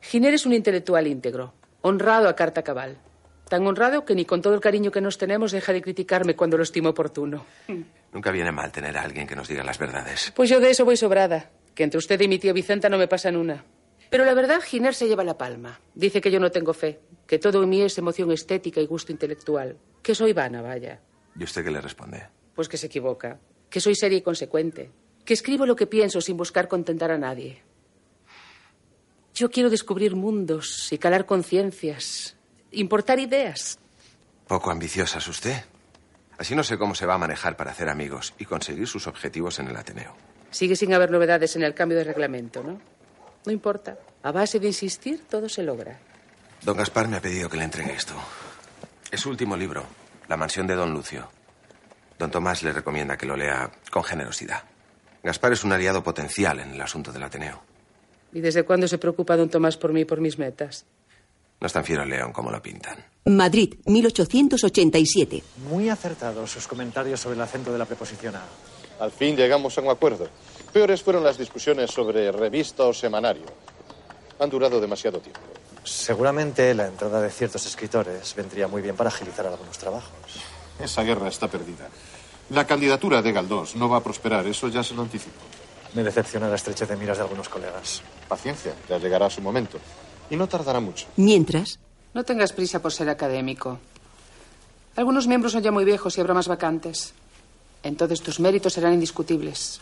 Giner 0.01 0.35
es 0.35 0.47
un 0.47 0.55
intelectual 0.55 1.07
íntegro, 1.07 1.55
honrado 1.83 2.29
a 2.29 2.35
carta 2.35 2.65
cabal. 2.65 2.99
Tan 3.49 3.65
honrado 3.65 4.05
que 4.05 4.17
ni 4.17 4.25
con 4.25 4.43
todo 4.43 4.55
el 4.55 4.61
cariño 4.61 4.91
que 4.91 5.01
nos 5.01 5.17
tenemos 5.17 5.53
deja 5.53 5.73
de 5.73 5.81
criticarme 5.81 6.35
cuando 6.35 6.57
lo 6.57 6.65
estimo 6.65 6.89
oportuno. 6.89 7.47
Nunca 8.13 8.33
viene 8.33 8.51
mal 8.51 8.73
tener 8.73 8.99
a 8.99 9.03
alguien 9.03 9.29
que 9.29 9.37
nos 9.37 9.47
diga 9.47 9.63
las 9.63 9.79
verdades. 9.79 10.33
Pues 10.35 10.51
yo 10.51 10.59
de 10.59 10.71
eso 10.71 10.85
voy 10.85 10.97
sobrada. 10.97 11.51
Que 11.79 11.85
entre 11.85 11.99
usted 11.99 12.21
y 12.21 12.27
mi 12.27 12.41
tía 12.41 12.53
Vicenta 12.53 12.89
no 12.89 12.99
me 12.99 13.07
pasan 13.07 13.37
una. 13.37 13.65
Pero 14.11 14.25
la 14.25 14.35
verdad, 14.35 14.61
Giner 14.61 14.97
se 14.97 15.07
lleva 15.07 15.23
la 15.23 15.39
palma. 15.39 15.81
Dice 15.95 16.21
que 16.21 16.33
yo 16.33 16.41
no 16.41 16.51
tengo 16.51 16.75
fe, 16.75 16.99
que 17.25 17.39
todo 17.39 17.63
en 17.63 17.69
mí 17.69 17.83
es 17.83 17.97
emoción 17.99 18.33
estética 18.33 18.81
y 18.81 18.87
gusto 18.87 19.13
intelectual. 19.13 19.79
Que 20.03 20.13
soy 20.13 20.33
vana, 20.33 20.61
vaya. 20.61 21.01
¿Y 21.39 21.45
usted 21.45 21.63
qué 21.63 21.71
le 21.71 21.81
responde? 21.81 22.27
Pues 22.57 22.69
que 22.69 22.77
se 22.77 22.87
equivoca. 22.87 23.39
Que 23.71 23.81
soy 23.81 23.95
seria 23.95 24.19
y 24.19 24.23
consecuente. 24.23 24.91
Que 25.25 25.35
escribo 25.35 25.67
lo 25.67 25.77
que 25.77 25.87
pienso 25.87 26.21
sin 26.21 26.37
buscar 26.37 26.67
contentar 26.67 27.13
a 27.13 27.19
nadie. 27.19 27.63
Yo 29.33 29.49
quiero 29.49 29.71
descubrir 29.71 30.17
mundos 30.17 30.93
y 30.93 30.99
calar 30.99 31.27
conciencias. 31.27 32.37
Importar 32.73 33.21
ideas. 33.21 33.79
Poco 34.49 34.73
ambiciosa 34.73 35.19
es 35.19 35.29
usted. 35.29 35.63
Así 36.39 36.57
no 36.57 36.65
sé 36.65 36.77
cómo 36.77 36.97
se 36.97 37.07
va 37.07 37.15
a 37.15 37.19
manejar 37.19 37.57
para 37.57 37.71
hacer 37.71 37.89
amigos 37.89 38.35
y 38.37 38.47
conseguir 38.47 38.89
sus 38.89 39.07
objetivos 39.07 39.61
en 39.61 39.69
el 39.69 39.77
Ateneo. 39.77 40.17
Sigue 40.51 40.77
sin 40.77 40.95
haber 40.95 41.11
novedades 41.11 41.55
en 41.57 41.63
el 41.63 41.75
cambio 41.75 41.99
de 41.99 42.05
reglamento, 42.05 42.63
¿no? 42.63 42.81
No 43.45 43.53
importa. 43.53 43.99
A 44.23 44.33
base 44.33 44.59
de 44.59 44.67
insistir, 44.67 45.25
todo 45.29 45.49
se 45.49 45.63
logra. 45.63 45.99
Don 46.63 46.77
Gaspar 46.77 47.09
me 47.09 47.17
ha 47.17 47.21
pedido 47.21 47.49
que 47.49 47.57
le 47.57 47.65
entregue 47.65 47.93
esto. 47.93 48.15
Es 49.11 49.21
su 49.21 49.31
último 49.31 49.57
libro, 49.57 49.85
La 50.29 50.37
mansión 50.37 50.67
de 50.67 50.75
Don 50.75 50.93
Lucio. 50.93 51.29
Don 52.19 52.31
Tomás 52.31 52.63
le 52.63 52.73
recomienda 52.73 53.17
que 53.17 53.27
lo 53.27 53.37
lea 53.37 53.71
con 53.91 54.03
generosidad. 54.03 54.65
Gaspar 55.23 55.53
es 55.53 55.65
un 55.65 55.73
aliado 55.73 56.03
potencial 56.03 56.59
en 56.61 56.73
el 56.73 56.81
asunto 56.81 57.13
del 57.13 57.23
Ateneo. 57.23 57.63
¿Y 58.33 58.41
desde 58.41 58.65
cuándo 58.65 58.89
se 58.89 58.99
preocupa 58.99 59.37
don 59.37 59.49
Tomás 59.49 59.77
por 59.77 59.93
mí 59.93 60.01
y 60.01 60.05
por 60.05 60.21
mis 60.21 60.39
metas? 60.39 60.85
No 61.61 61.67
es 61.67 61.73
tan 61.73 61.85
fiero 61.85 62.03
el 62.03 62.11
león 62.11 62.33
como 62.33 62.51
lo 62.51 62.63
pintan. 62.63 63.05
Madrid, 63.25 63.75
1887. 63.87 65.43
Muy 65.69 65.89
acertados 65.89 66.51
sus 66.51 66.69
comentarios 66.69 67.21
sobre 67.21 67.37
el 67.37 67.43
acento 67.43 67.73
de 67.73 67.79
la 67.79 67.85
preposición 67.85 68.37
a. 68.37 68.43
Al 69.01 69.11
fin 69.13 69.37
llegamos 69.37 69.79
a 69.79 69.81
un 69.81 69.91
acuerdo. 69.91 70.29
Peores 70.73 71.03
fueron 71.03 71.25
las 71.25 71.39
discusiones 71.39 71.91
sobre 71.91 72.31
revista 72.33 72.85
o 72.85 72.93
semanario. 72.93 73.47
Han 74.39 74.51
durado 74.51 74.81
demasiado 74.81 75.19
tiempo. 75.21 75.41
Seguramente 75.85 76.75
la 76.75 76.87
entrada 76.87 77.21
de 77.21 77.31
ciertos 77.31 77.65
escritores 77.67 78.35
vendría 78.35 78.69
muy 78.69 78.83
bien 78.83 78.97
para 78.97 79.09
agilizar 79.09 79.47
algunos 79.47 79.79
trabajos. 79.79 80.13
Esa 80.79 81.03
guerra 81.03 81.29
está 81.29 81.49
perdida. 81.49 81.89
La 82.51 82.67
candidatura 82.67 83.23
de 83.23 83.33
Galdós 83.33 83.77
no 83.77 83.89
va 83.89 83.99
a 83.99 84.03
prosperar, 84.03 84.47
eso 84.47 84.69
ya 84.69 84.83
se 84.83 84.95
lo 84.95 85.03
anticipo. 85.03 85.41
Me 85.95 86.03
decepciona 86.03 86.49
la 86.49 86.57
estrechez 86.57 86.89
de 86.89 86.97
miras 86.97 87.17
de 87.17 87.23
algunos 87.23 87.49
colegas. 87.49 88.03
Paciencia, 88.29 88.75
ya 88.89 88.99
llegará 88.99 89.31
su 89.31 89.41
momento. 89.41 89.79
Y 90.31 90.37
no 90.37 90.47
tardará 90.47 90.81
mucho. 90.81 91.07
Mientras. 91.17 91.79
No 92.15 92.25
tengas 92.25 92.53
prisa 92.53 92.81
por 92.81 92.93
ser 92.93 93.09
académico. 93.09 93.79
Algunos 94.97 95.27
miembros 95.27 95.53
son 95.53 95.63
ya 95.63 95.71
muy 95.71 95.85
viejos 95.85 96.17
y 96.17 96.21
habrá 96.21 96.35
más 96.35 96.49
vacantes. 96.49 97.15
Entonces 97.89 98.21
tus 98.21 98.39
méritos 98.39 98.75
serán 98.75 98.95
indiscutibles. 98.95 99.81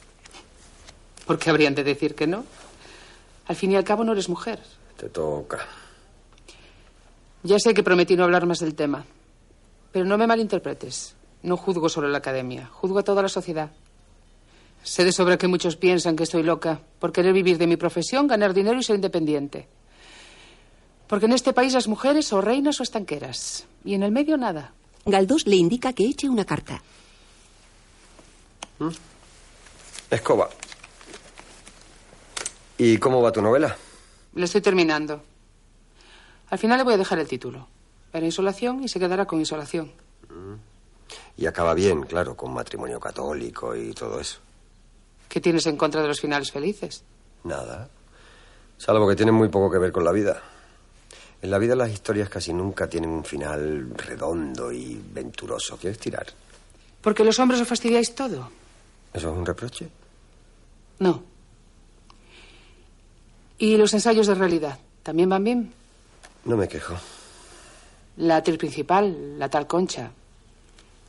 ¿Por 1.26 1.38
qué 1.38 1.50
habrían 1.50 1.74
de 1.74 1.84
decir 1.84 2.14
que 2.14 2.26
no? 2.26 2.44
Al 3.46 3.57
fin 3.57 3.72
y 3.72 3.76
al 3.76 3.84
cabo 3.84 4.04
no 4.04 4.12
eres 4.12 4.28
mujer. 4.28 4.61
Te 4.96 5.09
toca. 5.09 5.59
Ya 7.42 7.59
sé 7.59 7.74
que 7.74 7.82
prometí 7.82 8.16
no 8.16 8.24
hablar 8.24 8.46
más 8.46 8.61
del 8.61 8.74
tema. 8.74 9.04
Pero 9.92 10.04
no 10.04 10.16
me 10.18 10.26
malinterpretes. 10.26 11.14
No 11.42 11.57
juzgo 11.57 11.88
solo 11.88 12.07
a 12.07 12.11
la 12.11 12.18
academia, 12.18 12.66
juzgo 12.72 12.98
a 12.98 13.04
toda 13.04 13.22
la 13.22 13.28
sociedad. 13.28 13.70
Sé 14.82 15.04
de 15.04 15.12
sobra 15.12 15.36
que 15.36 15.48
muchos 15.48 15.76
piensan 15.76 16.16
que 16.16 16.22
estoy 16.22 16.42
loca 16.42 16.80
por 16.98 17.12
querer 17.12 17.32
vivir 17.32 17.59
de 17.59 17.66
mi 17.66 17.76
profesión, 17.76 18.26
ganar 18.26 18.54
dinero 18.54 18.78
y 18.78 18.82
ser 18.82 18.96
independiente. 18.96 19.68
Porque 21.09 21.26
en 21.26 21.32
este 21.32 21.52
país 21.52 21.72
las 21.72 21.88
mujeres 21.88 22.32
o 22.32 22.40
reinas 22.40 22.80
o 22.80 22.82
estanqueras. 22.82 23.66
Y 23.84 23.94
en 23.94 24.02
el 24.02 24.12
medio 24.12 24.36
nada. 24.36 24.72
Galdós 25.04 25.46
le 25.46 25.57
indica 25.57 25.92
que 25.92 26.04
eche 26.04 26.28
una 26.28 26.44
carta. 26.44 26.82
Escoba. 30.11 30.49
¿Y 32.79 32.99
cómo 32.99 33.22
va 33.22 33.33
tu 33.33 33.41
novela? 33.43 33.77
Le 34.35 34.45
estoy 34.45 34.61
terminando. 34.61 35.22
Al 36.51 36.59
final 36.59 36.79
le 36.79 36.85
voy 36.85 36.95
a 36.95 36.99
dejar 36.99 37.18
el 37.18 37.27
título. 37.27 37.66
Era 38.12 38.24
insolación 38.24 38.83
y 38.85 38.89
se 38.89 38.99
quedará 38.99 39.24
con 39.27 39.39
insolación. 39.39 39.93
Y 41.37 41.47
acaba 41.47 41.74
bien, 41.74 42.03
claro, 42.05 42.37
con 42.37 42.53
matrimonio 42.53 43.01
católico 43.01 43.74
y 43.74 43.93
todo 43.93 44.20
eso. 44.20 44.39
¿Qué 45.29 45.41
tienes 45.41 45.66
en 45.66 45.77
contra 45.77 46.03
de 46.03 46.09
los 46.09 46.20
finales 46.20 46.51
felices? 46.53 47.03
Nada. 47.45 47.89
Salvo 48.79 49.09
que 49.09 49.16
tienen 49.16 49.35
muy 49.35 49.49
poco 49.49 49.70
que 49.70 49.79
ver 49.79 49.93
con 49.93 50.05
la 50.05 50.12
vida. 50.12 50.43
En 51.43 51.51
la 51.51 51.59
vida 51.59 51.74
las 51.74 51.91
historias 51.91 52.29
casi 52.29 52.53
nunca 52.53 52.89
tienen 52.89 53.11
un 53.11 53.24
final 53.24 53.91
redondo 53.95 54.72
y 54.72 55.01
venturoso. 55.12 55.77
¿Quieres 55.77 55.99
tirar? 55.99 56.27
Porque 57.01 57.24
los 57.24 57.39
hombres 57.39 57.61
os 57.61 57.68
fastidiáis 57.68 58.14
todo. 58.14 58.51
¿Eso 59.17 59.31
es 59.31 59.37
un 59.39 59.47
reproche? 59.47 59.89
No. 60.99 61.23
¿Y 63.57 63.79
los 63.79 63.95
ensayos 63.95 64.27
de 64.27 64.35
realidad? 64.35 64.79
¿También 65.03 65.31
van 65.31 65.43
bien? 65.43 65.73
No 66.45 66.59
me 66.59 66.69
quejo. 66.69 66.95
La 68.19 68.37
actriz 68.37 68.59
principal, 68.59 69.39
la 69.39 69.49
tal 69.49 69.67
Concha. 69.67 70.11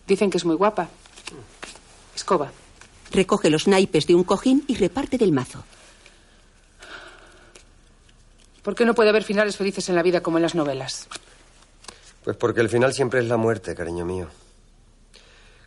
Dicen 0.07 0.29
que 0.29 0.37
es 0.37 0.45
muy 0.45 0.55
guapa. 0.55 0.87
Escoba. 2.15 2.49
Recoge 3.11 3.49
los 3.49 3.67
naipes 3.67 4.07
de 4.07 4.15
un 4.15 4.23
cojín 4.23 4.63
y 4.67 4.75
reparte 4.75 5.17
del 5.17 5.33
mazo. 5.33 5.65
¿Por 8.63 8.73
qué 8.73 8.85
no 8.85 8.95
puede 8.95 9.09
haber 9.09 9.23
finales 9.23 9.57
felices 9.57 9.89
en 9.89 9.95
la 9.95 10.03
vida 10.03 10.21
como 10.21 10.37
en 10.37 10.43
las 10.43 10.55
novelas? 10.55 11.09
Pues 12.23 12.37
porque 12.37 12.61
el 12.61 12.69
final 12.69 12.93
siempre 12.93 13.19
es 13.19 13.27
la 13.27 13.37
muerte, 13.37 13.75
cariño 13.75 14.05
mío. 14.05 14.27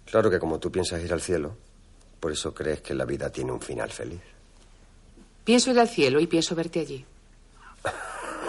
Claro 0.06 0.30
que 0.30 0.38
como 0.38 0.58
tú 0.58 0.72
piensas 0.72 1.02
ir 1.02 1.12
al 1.12 1.20
cielo, 1.20 1.56
por 2.20 2.32
eso 2.32 2.54
crees 2.54 2.82
que 2.82 2.94
la 2.94 3.04
vida 3.04 3.30
tiene 3.30 3.50
un 3.50 3.60
final 3.60 3.90
feliz. 3.90 4.20
Pienso 5.42 5.70
ir 5.70 5.80
al 5.80 5.88
cielo 5.88 6.20
y 6.20 6.26
pienso 6.26 6.54
verte 6.54 6.80
allí. 6.80 7.04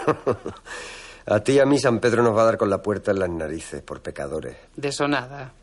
a 1.25 1.39
ti 1.39 1.53
y 1.53 1.59
a 1.59 1.65
mí 1.65 1.79
San 1.79 1.99
Pedro 1.99 2.21
nos 2.21 2.35
va 2.35 2.41
a 2.41 2.45
dar 2.45 2.57
con 2.57 2.69
la 2.69 2.81
puerta 2.81 3.11
en 3.11 3.19
las 3.19 3.29
narices 3.29 3.81
por 3.81 4.01
pecadores. 4.01 4.57
De 4.75 4.89
eso 4.89 5.07
nada. 5.07 5.53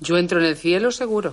Yo 0.00 0.18
entro 0.18 0.40
en 0.40 0.46
el 0.46 0.56
cielo 0.56 0.90
seguro. 0.90 1.32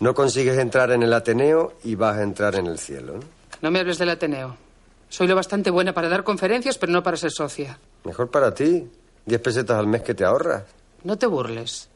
No 0.00 0.14
consigues 0.14 0.58
entrar 0.58 0.90
en 0.90 1.02
el 1.02 1.12
Ateneo 1.12 1.74
y 1.84 1.94
vas 1.94 2.16
a 2.16 2.22
entrar 2.22 2.56
en 2.56 2.66
el 2.66 2.78
cielo. 2.78 3.14
¿no? 3.14 3.22
No 3.62 3.70
me 3.70 3.80
hables 3.80 3.98
del 3.98 4.10
Ateneo. 4.10 4.56
Soy 5.08 5.28
lo 5.28 5.36
bastante 5.36 5.70
buena 5.70 5.92
para 5.92 6.08
dar 6.08 6.24
conferencias, 6.24 6.76
pero 6.76 6.90
no 6.90 7.02
para 7.02 7.16
ser 7.16 7.30
socia. 7.30 7.78
Mejor 8.04 8.30
para 8.30 8.52
ti. 8.52 8.90
Diez 9.24 9.40
pesetas 9.40 9.78
al 9.78 9.86
mes 9.86 10.02
que 10.02 10.14
te 10.14 10.24
ahorras. 10.24 10.64
No 11.04 11.16
te 11.16 11.26
burles. 11.26 11.88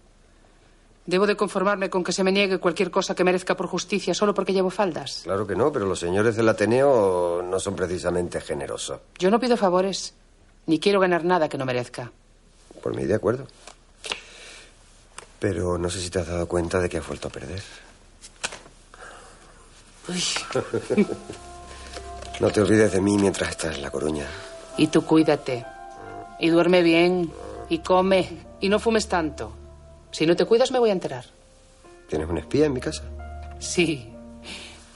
¿Debo 1.08 1.26
de 1.26 1.38
conformarme 1.38 1.88
con 1.88 2.04
que 2.04 2.12
se 2.12 2.22
me 2.22 2.30
niegue 2.30 2.58
cualquier 2.58 2.90
cosa 2.90 3.14
que 3.14 3.24
merezca 3.24 3.56
por 3.56 3.66
justicia 3.66 4.12
solo 4.12 4.34
porque 4.34 4.52
llevo 4.52 4.68
faldas? 4.68 5.22
Claro 5.24 5.46
que 5.46 5.56
no, 5.56 5.72
pero 5.72 5.86
los 5.86 5.98
señores 5.98 6.36
del 6.36 6.46
Ateneo 6.50 7.40
no 7.40 7.58
son 7.58 7.74
precisamente 7.74 8.42
generosos. 8.42 9.00
Yo 9.18 9.30
no 9.30 9.40
pido 9.40 9.56
favores, 9.56 10.12
ni 10.66 10.78
quiero 10.78 11.00
ganar 11.00 11.24
nada 11.24 11.48
que 11.48 11.56
no 11.56 11.64
merezca. 11.64 12.12
Por 12.82 12.94
mí, 12.94 13.06
de 13.06 13.14
acuerdo. 13.14 13.46
Pero 15.38 15.78
no 15.78 15.88
sé 15.88 15.98
si 15.98 16.10
te 16.10 16.18
has 16.18 16.26
dado 16.26 16.46
cuenta 16.46 16.78
de 16.78 16.90
que 16.90 16.98
has 16.98 17.06
vuelto 17.06 17.28
a 17.28 17.30
perder. 17.30 17.62
Uy. 20.10 20.22
no 22.40 22.50
te 22.50 22.60
olvides 22.60 22.92
de 22.92 23.00
mí 23.00 23.16
mientras 23.16 23.48
estás 23.48 23.76
en 23.76 23.80
La 23.80 23.90
Coruña. 23.90 24.26
Y 24.76 24.88
tú 24.88 25.06
cuídate. 25.06 25.64
Y 26.38 26.50
duerme 26.50 26.82
bien. 26.82 27.32
Y 27.70 27.78
come. 27.78 28.44
Y 28.60 28.68
no 28.68 28.78
fumes 28.78 29.08
tanto. 29.08 29.54
Si 30.10 30.26
no 30.26 30.36
te 30.36 30.44
cuidas, 30.44 30.70
me 30.70 30.78
voy 30.78 30.90
a 30.90 30.92
enterar. 30.92 31.24
¿Tienes 32.08 32.28
un 32.28 32.38
espía 32.38 32.66
en 32.66 32.72
mi 32.72 32.80
casa? 32.80 33.04
Sí. 33.58 34.10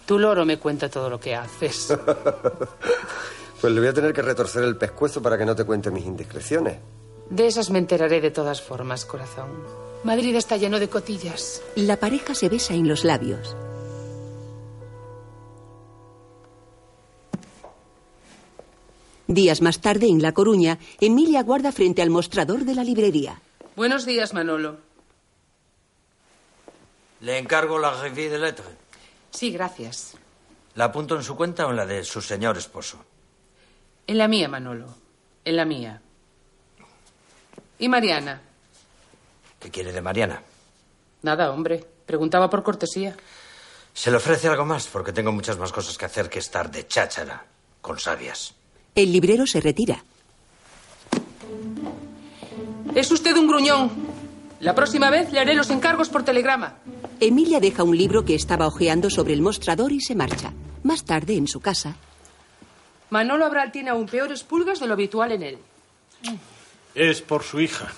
Tu 0.06 0.18
loro 0.18 0.44
me 0.44 0.58
cuenta 0.58 0.88
todo 0.88 1.10
lo 1.10 1.20
que 1.20 1.34
haces. 1.34 1.88
pues 3.60 3.72
le 3.72 3.80
voy 3.80 3.88
a 3.88 3.92
tener 3.92 4.12
que 4.12 4.22
retorcer 4.22 4.64
el 4.64 4.76
pescuezo 4.76 5.22
para 5.22 5.38
que 5.38 5.44
no 5.44 5.54
te 5.54 5.64
cuente 5.64 5.90
mis 5.90 6.06
indiscreciones. 6.06 6.78
De 7.30 7.46
esas 7.46 7.70
me 7.70 7.78
enteraré 7.78 8.20
de 8.20 8.30
todas 8.30 8.60
formas, 8.60 9.04
corazón. 9.04 9.50
Madrid 10.04 10.34
está 10.34 10.56
lleno 10.56 10.80
de 10.80 10.88
cotillas. 10.88 11.62
La 11.76 11.96
pareja 11.96 12.34
se 12.34 12.48
besa 12.48 12.74
en 12.74 12.88
los 12.88 13.04
labios. 13.04 13.56
Días 19.28 19.62
más 19.62 19.80
tarde, 19.80 20.08
en 20.08 20.20
La 20.20 20.32
Coruña, 20.32 20.78
Emilia 21.00 21.42
guarda 21.42 21.72
frente 21.72 22.02
al 22.02 22.10
mostrador 22.10 22.64
de 22.64 22.74
la 22.74 22.84
librería. 22.84 23.40
Buenos 23.76 24.04
días, 24.04 24.34
Manolo. 24.34 24.91
Le 27.22 27.38
encargo 27.38 27.78
la 27.78 27.90
revue 27.90 28.28
de 28.28 28.38
lettres. 28.38 28.68
Sí, 29.30 29.50
gracias. 29.50 30.14
¿La 30.74 30.86
apunto 30.86 31.16
en 31.16 31.22
su 31.22 31.36
cuenta 31.36 31.66
o 31.66 31.70
en 31.70 31.76
la 31.76 31.86
de 31.86 32.04
su 32.04 32.20
señor 32.20 32.58
esposo? 32.58 33.04
En 34.06 34.18
la 34.18 34.26
mía, 34.26 34.48
Manolo. 34.48 34.86
En 35.44 35.56
la 35.56 35.64
mía. 35.64 36.00
¿Y 37.78 37.88
Mariana? 37.88 38.42
¿Qué 39.60 39.70
quiere 39.70 39.92
de 39.92 40.00
Mariana? 40.00 40.42
Nada, 41.22 41.52
hombre. 41.52 41.84
Preguntaba 42.06 42.50
por 42.50 42.62
cortesía. 42.62 43.16
Se 43.94 44.10
le 44.10 44.16
ofrece 44.16 44.48
algo 44.48 44.64
más 44.64 44.86
porque 44.88 45.12
tengo 45.12 45.30
muchas 45.30 45.58
más 45.58 45.70
cosas 45.70 45.96
que 45.96 46.06
hacer 46.06 46.28
que 46.28 46.40
estar 46.40 46.70
de 46.70 46.86
cháchara 46.88 47.44
con 47.80 47.98
sabias. 47.98 48.54
El 48.94 49.12
librero 49.12 49.46
se 49.46 49.60
retira. 49.60 50.02
Es 52.94 53.10
usted 53.12 53.36
un 53.36 53.46
gruñón. 53.46 54.11
La 54.62 54.76
próxima 54.76 55.10
vez 55.10 55.32
le 55.32 55.40
haré 55.40 55.56
los 55.56 55.70
encargos 55.70 56.08
por 56.08 56.22
telegrama. 56.22 56.76
Emilia 57.18 57.58
deja 57.58 57.82
un 57.82 57.96
libro 57.96 58.24
que 58.24 58.36
estaba 58.36 58.68
hojeando 58.68 59.10
sobre 59.10 59.32
el 59.32 59.42
mostrador 59.42 59.90
y 59.90 60.00
se 60.00 60.14
marcha. 60.14 60.52
Más 60.84 61.04
tarde, 61.04 61.34
en 61.34 61.48
su 61.48 61.60
casa. 61.60 61.96
Manolo 63.10 63.44
Abral 63.44 63.72
tiene 63.72 63.90
aún 63.90 64.06
peores 64.06 64.44
pulgas 64.44 64.78
de 64.78 64.86
lo 64.86 64.92
habitual 64.92 65.32
en 65.32 65.42
él. 65.42 65.58
Es 66.94 67.22
por 67.22 67.42
su 67.42 67.60
hija. 67.60 67.88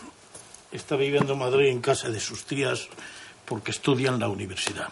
Está 0.73 0.97
viviendo 0.97 1.35
en 1.35 1.41
Madrid 1.41 1.69
en 1.69 1.83
casa 1.83 2.09
de 2.09 2.19
sus 2.19 2.47
tías 2.47 2.89
porque 3.45 3.71
estudia 3.71 4.09
en 4.09 4.19
la 4.19 4.31
universidad. 4.31 4.89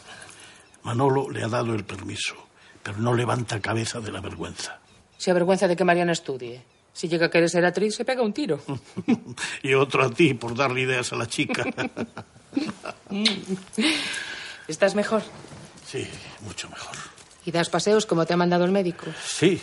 Manolo 0.82 1.30
le 1.30 1.42
ha 1.42 1.48
dado 1.48 1.72
el 1.74 1.86
permiso, 1.86 2.34
pero 2.82 2.98
no 2.98 3.14
levanta 3.14 3.60
cabeza 3.60 3.98
de 3.98 4.12
la 4.12 4.20
vergüenza. 4.20 4.78
Se 5.16 5.30
avergüenza 5.30 5.68
de 5.68 5.76
que 5.76 5.84
Mariana 5.84 6.12
estudie. 6.12 6.60
Si 6.92 7.08
llega 7.08 7.26
a 7.26 7.30
querer 7.30 7.48
ser 7.48 7.64
actriz, 7.64 7.94
se 7.94 8.04
pega 8.04 8.22
un 8.22 8.32
tiro. 8.32 8.60
y 9.62 9.74
otro 9.74 10.04
a 10.04 10.10
ti 10.10 10.34
por 10.34 10.54
darle 10.54 10.82
ideas 10.82 11.12
a 11.12 11.16
la 11.16 11.26
chica. 11.26 11.64
¿Estás 14.68 14.94
mejor? 14.94 15.22
Sí, 15.86 16.06
mucho 16.42 16.68
mejor. 16.68 16.96
¿Y 17.44 17.50
das 17.50 17.70
paseos 17.70 18.06
como 18.06 18.24
te 18.24 18.34
ha 18.34 18.36
mandado 18.36 18.64
el 18.64 18.70
médico? 18.70 19.06
Sí, 19.24 19.60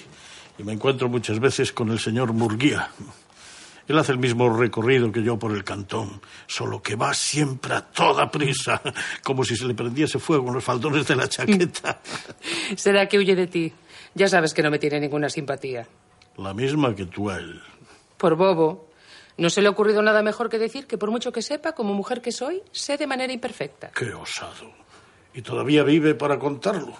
y 0.57 0.63
me 0.63 0.73
encuentro 0.73 1.07
muchas 1.07 1.39
veces 1.39 1.71
con 1.71 1.89
el 1.89 1.99
señor 1.99 2.33
Murguía. 2.33 2.89
Él 3.87 3.97
hace 3.97 4.11
el 4.11 4.19
mismo 4.19 4.55
recorrido 4.55 5.11
que 5.11 5.23
yo 5.23 5.39
por 5.39 5.51
el 5.51 5.63
cantón, 5.63 6.21
solo 6.45 6.79
que 6.81 6.95
va 6.95 7.11
siempre 7.15 7.73
a 7.73 7.81
toda 7.81 8.29
prisa, 8.29 8.79
como 9.23 9.43
si 9.43 9.55
se 9.55 9.65
le 9.65 9.73
prendiese 9.73 10.19
fuego 10.19 10.49
en 10.49 10.53
los 10.55 10.63
faldones 10.63 11.07
de 11.07 11.15
la 11.15 11.27
chaqueta. 11.27 11.99
Será 12.75 13.07
que 13.07 13.17
huye 13.17 13.35
de 13.35 13.47
ti. 13.47 13.73
Ya 14.13 14.27
sabes 14.27 14.53
que 14.53 14.61
no 14.61 14.69
me 14.69 14.77
tiene 14.77 14.99
ninguna 14.99 15.29
simpatía. 15.29 15.87
La 16.39 16.53
misma 16.53 16.95
que 16.95 17.05
tú 17.05 17.29
a 17.29 17.37
él. 17.37 17.61
Por 18.17 18.35
bobo. 18.35 18.87
No 19.37 19.49
se 19.49 19.61
le 19.61 19.67
ha 19.67 19.71
ocurrido 19.71 20.01
nada 20.01 20.21
mejor 20.23 20.49
que 20.49 20.57
decir 20.57 20.87
que 20.87 20.97
por 20.97 21.11
mucho 21.11 21.33
que 21.33 21.41
sepa, 21.41 21.73
como 21.73 21.93
mujer 21.93 22.21
que 22.21 22.31
soy, 22.31 22.61
sé 22.71 22.97
de 22.97 23.07
manera 23.07 23.33
imperfecta. 23.33 23.91
Qué 23.91 24.13
osado. 24.13 24.71
Y 25.33 25.41
todavía 25.41 25.83
vive 25.83 26.15
para 26.15 26.39
contarlo. 26.39 26.93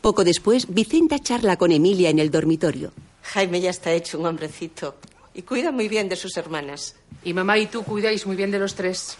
Poco 0.00 0.24
después, 0.24 0.72
Vicenta 0.72 1.18
charla 1.18 1.56
con 1.56 1.70
Emilia 1.70 2.08
en 2.08 2.18
el 2.18 2.30
dormitorio. 2.30 2.92
Jaime 3.22 3.60
ya 3.60 3.70
está 3.70 3.92
hecho 3.92 4.18
un 4.18 4.26
hombrecito 4.26 4.96
y 5.34 5.42
cuida 5.42 5.70
muy 5.70 5.88
bien 5.88 6.08
de 6.08 6.16
sus 6.16 6.36
hermanas. 6.38 6.96
Y 7.24 7.34
mamá 7.34 7.58
y 7.58 7.66
tú 7.66 7.84
cuidáis 7.84 8.26
muy 8.26 8.36
bien 8.36 8.50
de 8.50 8.58
los 8.58 8.74
tres. 8.74 9.18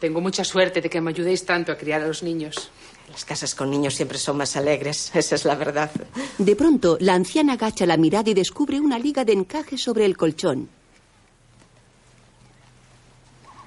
Tengo 0.00 0.20
mucha 0.20 0.42
suerte 0.42 0.80
de 0.80 0.90
que 0.90 1.00
me 1.00 1.10
ayudéis 1.10 1.46
tanto 1.46 1.70
a 1.70 1.76
criar 1.76 2.02
a 2.02 2.08
los 2.08 2.22
niños. 2.22 2.70
Las 3.18 3.24
casas 3.24 3.56
con 3.56 3.68
niños 3.68 3.96
siempre 3.96 4.16
son 4.16 4.36
más 4.36 4.54
alegres, 4.54 5.10
esa 5.14 5.34
es 5.34 5.44
la 5.44 5.56
verdad. 5.56 5.90
De 6.38 6.54
pronto, 6.54 6.96
la 7.00 7.14
anciana 7.14 7.54
agacha 7.54 7.84
la 7.84 7.96
mirada 7.96 8.30
y 8.30 8.34
descubre 8.34 8.80
una 8.80 8.96
liga 8.96 9.24
de 9.24 9.32
encaje 9.32 9.76
sobre 9.76 10.04
el 10.04 10.16
colchón. 10.16 10.68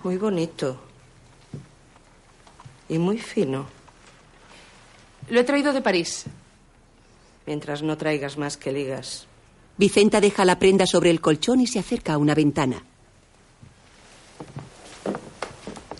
Muy 0.05 0.15
bonito. 0.15 0.79
Y 2.87 2.97
muy 2.97 3.17
fino. 3.17 3.65
Lo 5.27 5.41
he 5.41 5.43
traído 5.43 5.73
de 5.73 5.81
París. 5.81 6.23
Mientras 7.45 7.83
no 7.83 7.97
traigas 7.97 8.37
más 8.37 8.55
que 8.55 8.71
ligas. 8.71 9.27
Vicenta 9.75 10.21
deja 10.21 10.45
la 10.45 10.59
prenda 10.59 10.85
sobre 10.85 11.09
el 11.09 11.19
colchón 11.19 11.59
y 11.59 11.67
se 11.67 11.79
acerca 11.79 12.13
a 12.13 12.17
una 12.17 12.35
ventana. 12.35 12.85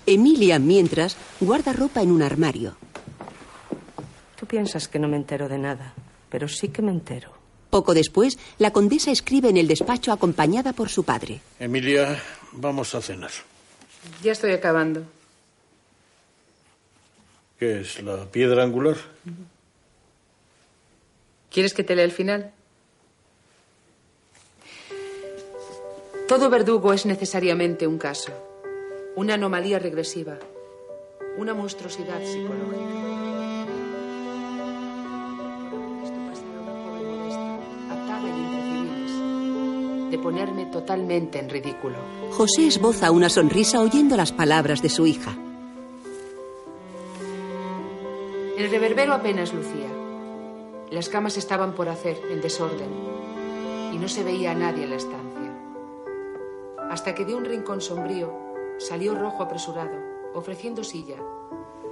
Emilia, 0.06 0.58
mientras, 0.58 1.18
guarda 1.42 1.74
ropa 1.74 2.02
en 2.02 2.12
un 2.12 2.22
armario. 2.22 2.78
Tú 4.42 4.48
piensas 4.48 4.88
que 4.88 4.98
no 4.98 5.08
me 5.08 5.18
entero 5.18 5.48
de 5.48 5.60
nada, 5.60 5.94
pero 6.28 6.48
sí 6.48 6.70
que 6.70 6.82
me 6.82 6.90
entero. 6.90 7.32
Poco 7.70 7.94
después, 7.94 8.40
la 8.58 8.74
condesa 8.74 9.12
escribe 9.12 9.50
en 9.50 9.58
el 9.58 9.68
despacho 9.68 10.12
acompañada 10.12 10.74
por 10.74 10.90
su 10.90 11.04
padre. 11.04 11.42
Emilia, 11.60 12.20
vamos 12.54 12.96
a 12.96 13.04
cenar. 13.04 13.30
Ya 14.24 14.32
estoy 14.32 14.54
acabando. 14.54 15.04
¿Qué 17.60 17.82
es, 17.82 18.02
la 18.02 18.26
piedra 18.26 18.64
angular? 18.64 18.98
¿Quieres 21.52 21.76
que 21.76 21.84
te 21.84 21.96
lea 21.96 22.06
el 22.06 22.12
final? 22.12 22.52
Todo 26.28 26.50
verdugo 26.50 26.94
es 26.94 27.06
necesariamente 27.06 27.86
un 27.86 28.00
caso, 28.00 28.32
una 29.16 29.36
anomalía 29.36 29.78
regresiva, 29.78 30.40
una 31.38 31.54
monstruosidad 31.54 32.20
psicológica. 32.26 33.41
De 40.12 40.20
ponerme 40.20 40.68
totalmente 40.68 41.40
en 41.40 41.50
ridículo. 41.50 41.98
José 42.32 42.68
esboza 42.68 43.10
una 43.12 43.30
sonrisa 43.30 43.82
oyendo 43.82 44.16
las 44.16 44.32
palabras 44.32 44.82
de 44.82 44.90
su 44.90 45.08
hija. 45.08 45.36
El 48.58 48.70
reverbero 48.70 49.14
apenas 49.14 49.54
lucía. 49.54 49.90
Las 50.92 51.10
camas 51.10 51.38
estaban 51.38 51.74
por 51.74 51.90
hacer, 51.90 52.22
en 52.30 52.42
desorden, 52.42 52.90
y 53.94 53.98
no 53.98 54.08
se 54.08 54.24
veía 54.24 54.52
a 54.52 54.56
nadie 54.56 54.84
en 54.84 54.90
la 54.90 54.98
estancia. 54.98 55.58
Hasta 56.90 57.16
que 57.16 57.26
de 57.26 57.34
un 57.34 57.46
rincón 57.46 57.80
sombrío 57.82 58.32
salió 58.78 59.16
rojo 59.16 59.42
apresurado, 59.42 59.98
ofreciendo 60.34 60.84
silla 60.84 61.18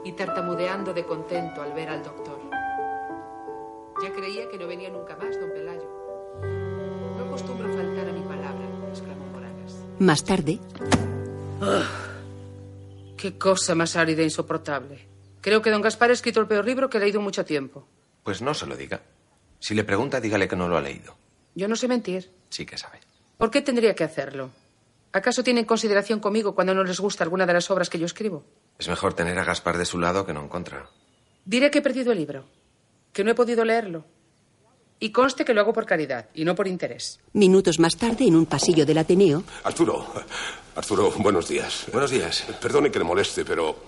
y 0.04 0.12
tartamudeando 0.12 0.94
de 0.94 1.06
contento 1.06 1.62
al 1.62 1.74
ver 1.74 1.90
al 1.90 2.04
doctor. 2.04 2.40
Ya 4.04 4.12
creía 4.14 4.50
que 4.50 4.58
no 4.58 4.68
venía 4.68 4.90
nunca 4.90 5.16
más, 5.16 5.40
don 5.40 5.50
Pelayo. 5.50 6.69
Acostumbro 7.40 7.74
faltar 7.74 8.10
a 8.10 8.12
mi 8.12 8.22
palabra, 8.28 8.68
exclamó 8.90 9.26
Moragas. 9.28 9.74
Más 10.00 10.26
tarde, 10.26 10.60
Qué 13.16 13.38
cosa 13.38 13.76
más 13.76 13.96
árida 13.96 14.22
e 14.22 14.26
insoportable. 14.26 15.08
Creo 15.40 15.62
que 15.62 15.72
don 15.72 15.82
Gaspar 15.82 16.10
ha 16.10 16.14
escrito 16.14 16.42
el 16.42 16.48
peor 16.48 16.66
libro 16.66 16.90
que 16.90 16.98
he 16.98 17.00
leído 17.00 17.20
en 17.20 17.24
mucho 17.24 17.46
tiempo. 17.46 17.88
Pues 18.24 18.42
no 18.42 18.54
se 18.54 18.66
lo 18.66 18.76
diga. 18.76 19.02
Si 19.60 19.74
le 19.74 19.86
pregunta, 19.86 20.20
dígale 20.20 20.50
que 20.50 20.58
no 20.58 20.68
lo 20.68 20.76
ha 20.76 20.82
leído. 20.82 21.16
Yo 21.56 21.70
no 21.70 21.78
sé 21.78 21.88
mentir. 21.88 22.30
Sí 22.50 22.66
que 22.66 22.78
sabe. 22.78 23.00
¿Por 23.38 23.52
qué 23.52 23.62
tendría 23.62 23.96
que 23.96 24.04
hacerlo? 24.04 24.52
¿Acaso 25.14 25.42
tienen 25.42 25.64
consideración 25.64 26.20
conmigo 26.20 26.56
cuando 26.56 26.74
no 26.74 26.84
les 26.84 27.00
gusta 27.00 27.24
alguna 27.24 27.46
de 27.46 27.54
las 27.54 27.72
obras 27.72 27.90
que 27.90 28.00
yo 28.00 28.06
escribo? 28.06 28.44
Es 28.78 28.90
mejor 28.90 29.14
tener 29.14 29.40
a 29.40 29.46
Gaspar 29.46 29.78
de 29.78 29.86
su 29.86 29.98
lado 29.98 30.26
que 30.26 30.34
no 30.34 30.42
en 30.42 30.50
contra. 30.50 30.90
Diré 31.46 31.72
que 31.72 31.80
he 31.80 31.82
perdido 31.82 32.12
el 32.12 32.18
libro, 32.18 32.44
que 33.14 33.24
no 33.24 33.32
he 33.32 33.36
podido 33.36 33.64
leerlo. 33.64 34.04
Y 35.00 35.12
conste 35.12 35.46
que 35.46 35.54
lo 35.54 35.62
hago 35.62 35.72
por 35.74 35.86
caridad 35.86 36.28
y 36.34 36.44
no 36.44 36.56
por 36.56 36.68
interés. 36.68 37.20
minutos 37.34 37.80
más 37.80 37.96
tarde, 37.96 38.26
en 38.26 38.36
un 38.36 38.46
pasillo 38.46 38.86
del 38.86 38.98
Ateneo, 38.98 39.44
Arturo, 39.64 40.06
Arturo, 40.76 41.12
buenos 41.18 41.48
días. 41.48 41.86
Buenos 41.92 42.12
días. 42.12 42.46
Perdone 42.62 42.92
que 42.92 43.00
le 43.00 43.06
moleste, 43.06 43.46
pero 43.46 43.84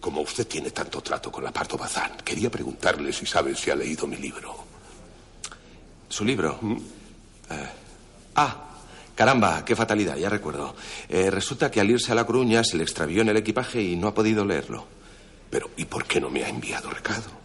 como 0.00 0.20
usted 0.20 0.46
tiene 0.46 0.70
tanto 0.70 1.00
trato 1.00 1.30
con 1.32 1.44
la 1.44 1.52
Pardo 1.52 1.76
Bazán, 1.76 2.18
quería 2.24 2.50
preguntarle 2.50 3.12
si 3.12 3.26
sabe 3.26 3.54
si 3.54 3.70
ha 3.70 3.74
leído 3.76 4.06
mi 4.06 4.16
libro. 4.16 4.54
¿Su 6.08 6.24
libro? 6.24 6.58
Eh, 7.50 7.68
ah, 8.34 8.70
caramba, 9.14 9.64
qué 9.64 9.74
fatalidad, 9.74 10.16
ya 10.16 10.28
recuerdo. 10.28 10.74
Eh, 11.08 11.30
resulta 11.30 11.70
que 11.70 11.80
al 11.80 11.90
irse 11.90 12.12
a 12.12 12.14
La 12.14 12.26
Coruña 12.26 12.64
se 12.64 12.76
le 12.76 12.82
extravió 12.82 13.22
en 13.22 13.28
el 13.28 13.36
equipaje 13.36 13.80
y 13.80 13.96
no 13.96 14.08
ha 14.08 14.14
podido 14.14 14.44
leerlo. 14.44 14.86
Pero, 15.50 15.70
¿y 15.76 15.84
por 15.86 16.04
qué 16.04 16.20
no 16.20 16.30
me 16.30 16.44
ha 16.44 16.48
enviado 16.48 16.90
recado? 16.90 17.39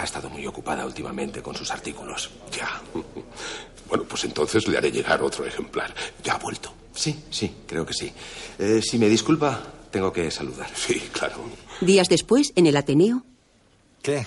Ha 0.00 0.04
estado 0.04 0.30
muy 0.30 0.46
ocupada 0.46 0.86
últimamente 0.86 1.42
con 1.42 1.54
sus 1.54 1.70
artículos. 1.70 2.30
Ya. 2.52 2.80
Bueno, 3.90 4.04
pues 4.04 4.22
entonces 4.22 4.68
le 4.68 4.78
haré 4.78 4.92
llegar 4.92 5.20
otro 5.20 5.44
ejemplar. 5.44 5.92
¿Ya 6.22 6.34
ha 6.34 6.38
vuelto? 6.38 6.72
Sí, 6.94 7.24
sí, 7.28 7.52
creo 7.66 7.84
que 7.84 7.92
sí. 7.92 8.12
Eh, 8.56 8.80
si 8.80 8.98
me 8.98 9.08
disculpa, 9.08 9.60
tengo 9.90 10.12
que 10.12 10.30
saludar. 10.30 10.70
Sí, 10.76 11.00
claro. 11.12 11.42
días 11.80 12.08
después, 12.08 12.52
en 12.54 12.68
el 12.68 12.76
Ateneo, 12.76 13.24
¿Qué? 14.00 14.24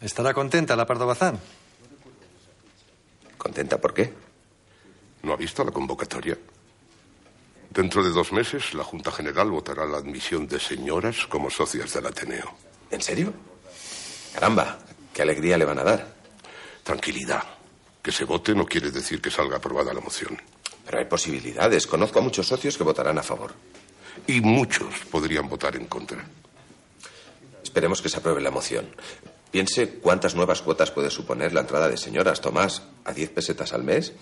¿Estará 0.00 0.34
contenta 0.34 0.74
la 0.74 0.84
Pardo 0.84 1.06
Bazán? 1.06 1.38
¿Contenta 3.36 3.80
por 3.80 3.94
qué? 3.94 4.12
¿No 5.22 5.32
ha 5.32 5.36
visto 5.36 5.62
la 5.64 5.70
convocatoria? 5.70 6.36
Dentro 7.70 8.02
de 8.02 8.10
dos 8.10 8.32
meses, 8.32 8.74
la 8.74 8.82
Junta 8.82 9.12
General 9.12 9.48
votará 9.48 9.86
la 9.86 9.98
admisión 9.98 10.48
de 10.48 10.58
señoras 10.58 11.24
como 11.28 11.50
socias 11.50 11.92
del 11.94 12.06
Ateneo. 12.06 12.52
¿En 12.90 13.00
serio? 13.00 13.32
Caramba, 14.34 14.78
qué 15.18 15.22
alegría 15.22 15.58
le 15.58 15.64
van 15.64 15.80
a 15.80 15.82
dar. 15.82 16.06
Tranquilidad. 16.84 17.42
Que 18.00 18.12
se 18.12 18.22
vote 18.22 18.54
no 18.54 18.64
quiere 18.64 18.92
decir 18.92 19.20
que 19.20 19.32
salga 19.32 19.56
aprobada 19.56 19.92
la 19.92 20.00
moción. 20.00 20.40
Pero 20.86 20.96
hay 21.00 21.06
posibilidades. 21.06 21.88
Conozco 21.88 22.20
a 22.20 22.22
muchos 22.22 22.46
socios 22.46 22.78
que 22.78 22.84
votarán 22.84 23.18
a 23.18 23.24
favor. 23.24 23.52
Y 24.28 24.40
muchos 24.40 24.94
podrían 25.10 25.48
votar 25.48 25.74
en 25.74 25.86
contra. 25.86 26.24
Esperemos 27.64 28.00
que 28.00 28.08
se 28.08 28.18
apruebe 28.18 28.40
la 28.40 28.52
moción. 28.52 28.94
Piense 29.50 29.94
cuántas 29.98 30.36
nuevas 30.36 30.62
cuotas 30.62 30.92
puede 30.92 31.10
suponer 31.10 31.52
la 31.52 31.62
entrada 31.62 31.88
de 31.88 31.96
señoras, 31.96 32.40
Tomás, 32.40 32.82
a 33.04 33.12
10 33.12 33.30
pesetas 33.30 33.72
al 33.72 33.82
mes. 33.82 34.12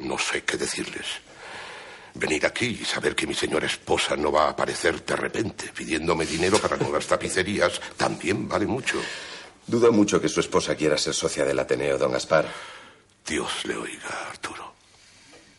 No 0.00 0.16
sé 0.16 0.44
qué 0.44 0.56
decirles. 0.56 1.06
Venir 2.14 2.44
aquí 2.46 2.78
y 2.80 2.84
saber 2.84 3.14
que 3.14 3.26
mi 3.26 3.34
señora 3.34 3.66
esposa 3.66 4.16
no 4.16 4.32
va 4.32 4.46
a 4.46 4.50
aparecer 4.50 5.04
de 5.04 5.16
repente 5.16 5.70
pidiéndome 5.74 6.26
dinero 6.26 6.58
para 6.58 6.76
nuevas 6.76 7.06
tapicerías 7.06 7.80
también 7.96 8.48
vale 8.48 8.66
mucho. 8.66 8.98
Dudo 9.66 9.92
mucho 9.92 10.20
que 10.20 10.28
su 10.28 10.40
esposa 10.40 10.74
quiera 10.74 10.98
ser 10.98 11.14
socia 11.14 11.44
del 11.44 11.58
Ateneo, 11.58 11.96
don 11.96 12.12
Gaspar. 12.12 12.46
Dios 13.26 13.64
le 13.64 13.76
oiga, 13.76 14.28
Arturo. 14.30 14.74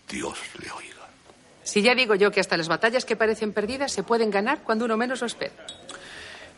Dios 0.10 0.38
le 0.60 0.70
oiga. 0.72 1.08
Si 1.64 1.82
ya 1.82 1.96
digo 1.96 2.16
yo 2.16 2.32
que 2.32 2.42
hasta 2.42 2.58
las 2.58 2.68
batallas 2.68 3.06
que 3.06 3.16
parecen 3.16 3.54
perdidas 3.54 3.94
se 3.94 4.04
pueden 4.04 4.30
ganar 4.30 4.64
cuando 4.64 4.84
uno 4.86 4.98
menos 4.98 5.22
lo 5.22 5.28
espera. 5.28 5.54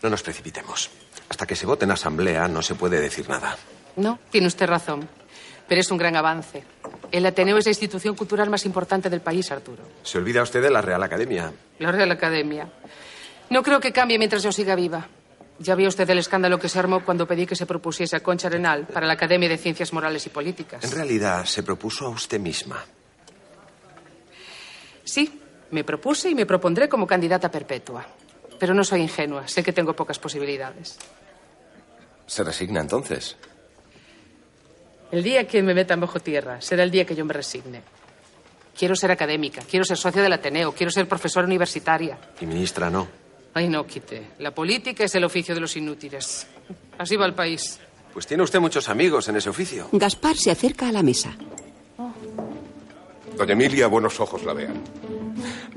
No 0.02 0.10
nos 0.10 0.24
precipitemos. 0.24 0.90
Hasta 1.30 1.46
que 1.46 1.56
se 1.56 1.68
vote 1.68 1.86
en 1.86 1.92
asamblea 1.92 2.48
no 2.48 2.62
se 2.62 2.74
puede 2.76 3.00
decir 3.00 3.30
nada. 3.30 3.56
No, 3.96 4.18
tiene 4.32 4.48
usted 4.48 4.66
razón. 4.66 5.08
Pero 5.68 5.82
es 5.82 5.92
un 5.92 5.98
gran 5.98 6.16
avance. 6.16 6.64
El 7.12 7.26
Ateneo 7.26 7.58
es 7.58 7.66
la 7.66 7.72
institución 7.72 8.16
cultural 8.16 8.50
más 8.50 8.66
importante 8.66 9.10
del 9.10 9.22
país, 9.22 9.52
Arturo. 9.52 9.84
Se 10.04 10.18
olvida 10.18 10.42
usted 10.42 10.62
de 10.62 10.70
la 10.70 10.82
Real 10.82 11.02
Academia. 11.04 11.54
La 11.80 11.92
Real 11.92 12.12
Academia. 12.12 12.68
No 13.50 13.62
creo 13.64 13.80
que 13.80 13.92
cambie 13.92 14.18
mientras 14.18 14.44
yo 14.44 14.52
siga 14.52 14.76
viva. 14.76 15.08
Ya 15.60 15.76
vio 15.76 15.88
usted 15.88 16.10
el 16.10 16.18
escándalo 16.18 16.60
que 16.60 16.68
se 16.68 16.80
armó 16.80 17.06
cuando 17.06 17.28
pedí 17.28 17.46
que 17.46 17.56
se 17.56 17.66
propusiese 17.66 18.16
a 18.16 18.22
Concha 18.22 18.48
Arenal 18.48 18.88
para 18.88 19.06
la 19.06 19.14
Academia 19.14 19.48
de 19.48 19.58
Ciencias 19.58 19.94
Morales 19.94 20.26
y 20.26 20.30
Políticas. 20.30 20.84
En 20.84 20.92
realidad, 20.92 21.46
se 21.46 21.62
propuso 21.64 22.08
a 22.08 22.10
usted 22.10 22.40
misma. 22.40 22.84
Sí, 25.04 25.40
me 25.72 25.84
propuse 25.84 26.30
y 26.30 26.36
me 26.36 26.46
propondré 26.46 26.90
como 26.90 27.06
candidata 27.06 27.52
perpetua. 27.52 28.06
Pero 28.60 28.74
no 28.74 28.84
soy 28.84 29.02
ingenua, 29.02 29.48
sé 29.48 29.64
que 29.64 29.74
tengo 29.74 29.94
pocas 29.96 30.18
posibilidades. 30.18 30.98
¿Se 32.26 32.44
resigna 32.44 32.82
entonces? 32.82 33.36
El 35.14 35.22
día 35.22 35.46
que 35.46 35.62
me 35.62 35.76
metan 35.76 36.00
bajo 36.00 36.20
tierra 36.20 36.60
será 36.60 36.82
el 36.82 36.90
día 36.90 37.06
que 37.06 37.14
yo 37.14 37.24
me 37.24 37.34
resigne. 37.34 37.84
Quiero 38.76 38.96
ser 38.96 39.12
académica, 39.12 39.62
quiero 39.62 39.86
ser 39.86 39.96
socia 39.96 40.24
del 40.24 40.34
Ateneo, 40.34 40.72
quiero 40.72 40.90
ser 40.90 41.08
profesora 41.08 41.46
universitaria. 41.46 42.18
Y 42.42 42.48
ministra 42.48 42.90
no. 42.90 43.08
Ay, 43.54 43.70
no, 43.70 43.86
quite. 43.86 44.30
La 44.40 44.56
política 44.56 45.04
es 45.04 45.14
el 45.14 45.24
oficio 45.24 45.54
de 45.54 45.62
los 45.62 45.78
inútiles. 45.78 46.48
Así 46.98 47.16
va 47.16 47.28
el 47.28 47.36
país. 47.36 47.80
Pues 48.12 48.26
tiene 48.26 48.42
usted 48.42 48.60
muchos 48.60 48.90
amigos 48.90 49.28
en 49.28 49.36
ese 49.36 49.52
oficio. 49.52 49.88
Gaspar 49.92 50.36
se 50.36 50.50
acerca 50.50 50.88
a 50.88 50.92
la 50.92 51.04
mesa. 51.04 51.38
Doña 53.38 53.54
Emilia, 53.54 53.86
buenos 53.86 54.20
ojos 54.20 54.44
la 54.44 54.54
vean. 54.54 54.82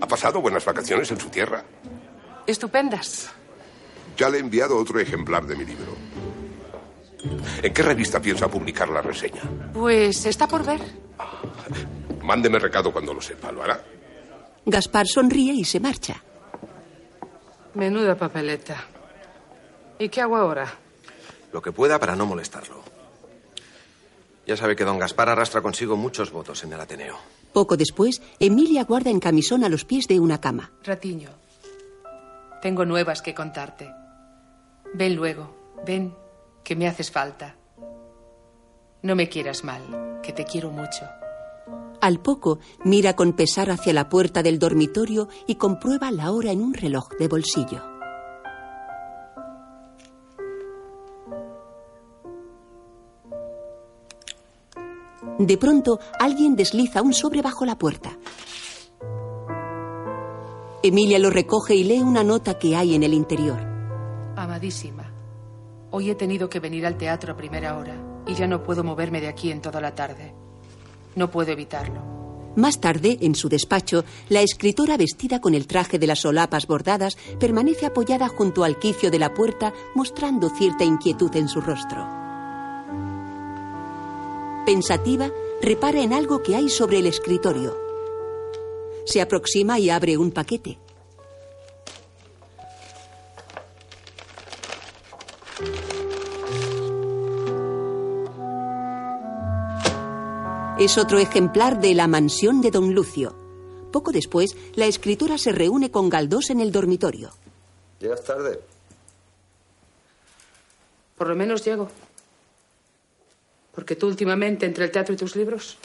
¿Ha 0.00 0.08
pasado 0.08 0.40
buenas 0.40 0.64
vacaciones 0.64 1.10
en 1.10 1.20
su 1.20 1.28
tierra? 1.28 1.62
Estupendas. 2.46 3.28
Ya 4.16 4.30
le 4.30 4.38
he 4.38 4.40
enviado 4.40 4.78
otro 4.78 4.98
ejemplar 4.98 5.46
de 5.46 5.56
mi 5.56 5.66
libro. 5.66 5.92
¿En 7.62 7.72
qué 7.72 7.82
revista 7.82 8.20
piensa 8.20 8.48
publicar 8.48 8.88
la 8.88 9.02
reseña? 9.02 9.42
Pues 9.72 10.26
está 10.26 10.46
por 10.46 10.64
ver. 10.64 10.80
Mándeme 12.22 12.58
recado 12.58 12.92
cuando 12.92 13.14
lo 13.14 13.20
sepa, 13.20 13.52
¿lo 13.52 13.62
hará? 13.62 13.82
Gaspar 14.64 15.06
sonríe 15.06 15.52
y 15.52 15.64
se 15.64 15.78
marcha. 15.80 16.22
Menuda 17.74 18.16
papeleta. 18.16 18.84
¿Y 19.98 20.08
qué 20.08 20.20
hago 20.20 20.36
ahora? 20.36 20.66
Lo 21.52 21.62
que 21.62 21.72
pueda 21.72 21.98
para 21.98 22.16
no 22.16 22.26
molestarlo. 22.26 22.82
Ya 24.46 24.56
sabe 24.56 24.76
que 24.76 24.84
don 24.84 24.98
Gaspar 24.98 25.28
arrastra 25.28 25.60
consigo 25.60 25.96
muchos 25.96 26.30
votos 26.30 26.62
en 26.64 26.72
el 26.72 26.80
Ateneo. 26.80 27.16
Poco 27.52 27.76
después, 27.76 28.22
Emilia 28.38 28.84
guarda 28.84 29.10
en 29.10 29.20
camisón 29.20 29.64
a 29.64 29.68
los 29.68 29.84
pies 29.84 30.06
de 30.06 30.20
una 30.20 30.40
cama. 30.40 30.70
Ratiño, 30.84 31.30
tengo 32.62 32.84
nuevas 32.84 33.22
que 33.22 33.34
contarte. 33.34 33.90
Ven 34.94 35.16
luego, 35.16 35.74
ven, 35.86 36.14
que 36.66 36.74
me 36.74 36.88
haces 36.88 37.12
falta. 37.12 37.54
No 39.02 39.14
me 39.14 39.28
quieras 39.28 39.62
mal, 39.62 40.18
que 40.20 40.32
te 40.32 40.44
quiero 40.44 40.72
mucho. 40.72 41.06
Al 42.00 42.18
poco, 42.18 42.58
mira 42.82 43.14
con 43.14 43.34
pesar 43.34 43.70
hacia 43.70 43.92
la 43.92 44.08
puerta 44.08 44.42
del 44.42 44.58
dormitorio 44.58 45.28
y 45.46 45.54
comprueba 45.54 46.10
la 46.10 46.32
hora 46.32 46.50
en 46.50 46.60
un 46.60 46.74
reloj 46.74 47.10
de 47.20 47.28
bolsillo. 47.28 47.82
De 55.38 55.56
pronto, 55.56 56.00
alguien 56.18 56.56
desliza 56.56 57.00
un 57.00 57.14
sobre 57.14 57.42
bajo 57.42 57.64
la 57.64 57.78
puerta. 57.78 58.18
Emilia 60.82 61.20
lo 61.20 61.30
recoge 61.30 61.76
y 61.76 61.84
lee 61.84 62.00
una 62.00 62.24
nota 62.24 62.58
que 62.58 62.74
hay 62.74 62.96
en 62.96 63.04
el 63.04 63.14
interior. 63.14 63.60
Amadísima, 64.36 64.95
hoy 65.90 66.10
he 66.10 66.14
tenido 66.14 66.48
que 66.48 66.60
venir 66.60 66.86
al 66.86 66.96
teatro 66.96 67.32
a 67.32 67.36
primera 67.36 67.76
hora 67.76 67.94
y 68.26 68.34
ya 68.34 68.46
no 68.46 68.62
puedo 68.62 68.82
moverme 68.84 69.20
de 69.20 69.28
aquí 69.28 69.50
en 69.50 69.60
toda 69.60 69.80
la 69.80 69.94
tarde. 69.94 70.34
No 71.14 71.30
puedo 71.30 71.52
evitarlo. 71.52 72.16
Más 72.56 72.80
tarde, 72.80 73.18
en 73.20 73.34
su 73.34 73.50
despacho, 73.50 74.04
la 74.30 74.40
escritora 74.40 74.96
vestida 74.96 75.40
con 75.40 75.54
el 75.54 75.66
traje 75.66 75.98
de 75.98 76.06
las 76.06 76.20
solapas 76.20 76.66
bordadas 76.66 77.16
permanece 77.38 77.84
apoyada 77.84 78.28
junto 78.28 78.64
al 78.64 78.78
quicio 78.78 79.10
de 79.10 79.18
la 79.18 79.34
puerta, 79.34 79.74
mostrando 79.94 80.48
cierta 80.48 80.82
inquietud 80.82 81.34
en 81.36 81.48
su 81.48 81.60
rostro. 81.60 82.06
Pensativa, 84.64 85.30
repara 85.60 86.00
en 86.00 86.14
algo 86.14 86.42
que 86.42 86.56
hay 86.56 86.70
sobre 86.70 86.98
el 86.98 87.06
escritorio. 87.06 87.76
Se 89.04 89.20
aproxima 89.20 89.78
y 89.78 89.90
abre 89.90 90.16
un 90.16 90.32
paquete. 90.32 90.78
Es 100.78 100.98
otro 100.98 101.18
ejemplar 101.18 101.80
de 101.80 101.94
La 101.94 102.06
mansión 102.06 102.60
de 102.60 102.70
don 102.70 102.94
Lucio. 102.94 103.34
Poco 103.92 104.12
después, 104.12 104.54
la 104.74 104.86
escritora 104.86 105.38
se 105.38 105.52
reúne 105.52 105.90
con 105.90 106.10
Galdós 106.10 106.50
en 106.50 106.60
el 106.60 106.70
dormitorio. 106.70 107.30
¿Llegas 107.98 108.22
tarde? 108.24 108.60
Por 111.16 111.28
lo 111.28 111.34
menos 111.34 111.64
llego. 111.64 111.88
Porque 113.74 113.96
tú 113.96 114.06
últimamente, 114.06 114.66
entre 114.66 114.84
el 114.84 114.90
teatro 114.90 115.14
y 115.14 115.16
tus 115.16 115.34
libros, 115.36 115.78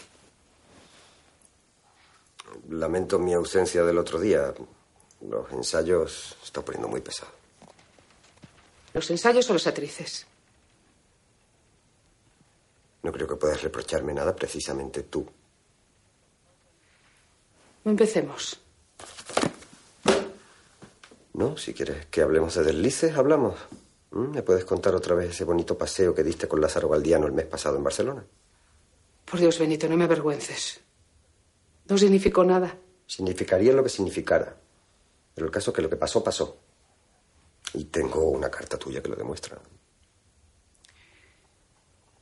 Lamento 2.70 3.18
mi 3.20 3.34
ausencia 3.34 3.84
del 3.84 3.98
otro 3.98 4.20
día. 4.20 4.54
Los 5.22 5.52
ensayos 5.52 6.38
está 6.44 6.62
poniendo 6.62 6.88
muy 6.88 7.02
pesado. 7.02 7.32
los 8.94 9.10
ensayos 9.10 9.50
o 9.50 9.54
las 9.54 9.68
actrices. 9.68 10.26
No 13.04 13.12
creo 13.12 13.28
que 13.28 13.36
puedas 13.36 13.62
reprocharme 13.62 14.14
nada, 14.14 14.36
precisamente 14.36 15.04
tú. 15.04 15.26
Empecemos. 17.84 18.60
No, 21.34 21.58
si 21.58 21.74
quieres 21.74 22.06
que 22.08 22.22
hablemos 22.22 22.54
de 22.56 22.64
deslices, 22.64 23.16
hablamos. 23.16 23.56
¿Mm? 24.12 24.32
¿Me 24.32 24.44
puedes 24.44 24.66
contar 24.66 24.94
otra 24.94 25.16
vez 25.16 25.32
ese 25.32 25.46
bonito 25.46 25.78
paseo 25.78 26.14
que 26.14 26.24
diste 26.24 26.48
con 26.48 26.62
Lázaro 26.62 26.90
Galdiano 26.90 27.26
el 27.26 27.34
mes 27.34 27.46
pasado 27.46 27.78
en 27.78 27.84
Barcelona? 27.84 28.24
Por 29.26 29.40
Dios, 29.40 29.58
Benito, 29.58 29.88
no 29.88 29.98
me 29.98 30.04
avergüences. 30.04 30.82
No 31.88 31.98
significó 31.98 32.44
nada. 32.44 32.78
Significaría 33.08 33.74
lo 33.74 33.84
que 33.84 33.90
significara. 33.90 34.56
Pero 35.34 35.48
el 35.48 35.52
caso 35.52 35.72
es 35.72 35.76
que 35.76 35.82
lo 35.82 35.90
que 35.90 35.96
pasó, 35.96 36.24
pasó. 36.24 36.58
Y 37.74 37.86
tengo 37.86 38.30
una 38.30 38.52
carta 38.52 38.78
tuya 38.78 39.02
que 39.02 39.10
lo 39.10 39.16
demuestra. 39.16 39.58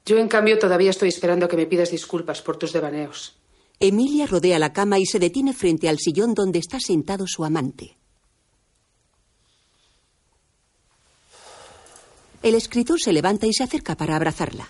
Yo, 0.10 0.18
en 0.18 0.28
cambio, 0.28 0.58
todavía 0.58 0.90
estoy 0.90 1.10
esperando 1.10 1.48
que 1.48 1.56
me 1.56 1.68
pidas 1.68 1.92
disculpas 1.92 2.42
por 2.42 2.58
tus 2.58 2.74
devaneos. 2.74 3.38
Emilia 3.80 4.26
rodea 4.26 4.58
la 4.58 4.74
cama 4.74 4.98
y 4.98 5.06
se 5.06 5.20
detiene 5.20 5.54
frente 5.54 5.88
al 5.88 6.00
sillón 6.00 6.34
donde 6.34 6.58
está 6.58 6.80
sentado 6.80 7.28
su 7.28 7.46
amante. 7.46 7.96
El 12.42 12.56
escritor 12.56 13.00
se 13.00 13.14
levanta 13.14 13.46
y 13.46 13.54
se 13.54 13.64
acerca 13.64 13.96
para 13.96 14.16
abrazarla. 14.16 14.68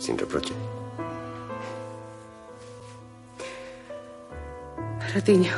Sin 0.00 0.18
reproche. 0.18 0.52
Ratiño, 5.14 5.52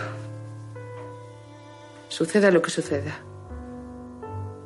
suceda 2.25 2.53
lo 2.53 2.63
que 2.63 2.71
suceda, 2.71 3.25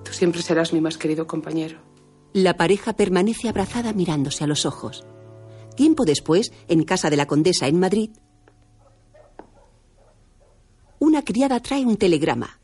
tú 0.04 0.12
siempre 0.12 0.42
serás 0.42 0.74
mi 0.74 0.80
más 0.82 0.98
querido 0.98 1.26
compañero. 1.26 1.78
La 2.34 2.58
pareja 2.58 2.92
permanece 2.92 3.48
abrazada 3.48 3.94
mirándose 3.94 4.44
a 4.44 4.46
los 4.46 4.66
ojos. 4.66 5.06
Tiempo 5.74 6.04
después, 6.04 6.52
en 6.68 6.84
casa 6.84 7.08
de 7.08 7.16
la 7.16 7.26
condesa 7.26 7.66
en 7.66 7.80
Madrid, 7.80 8.10
una 10.98 11.22
criada 11.22 11.60
trae 11.60 11.86
un 11.86 11.96
telegrama. 11.96 12.60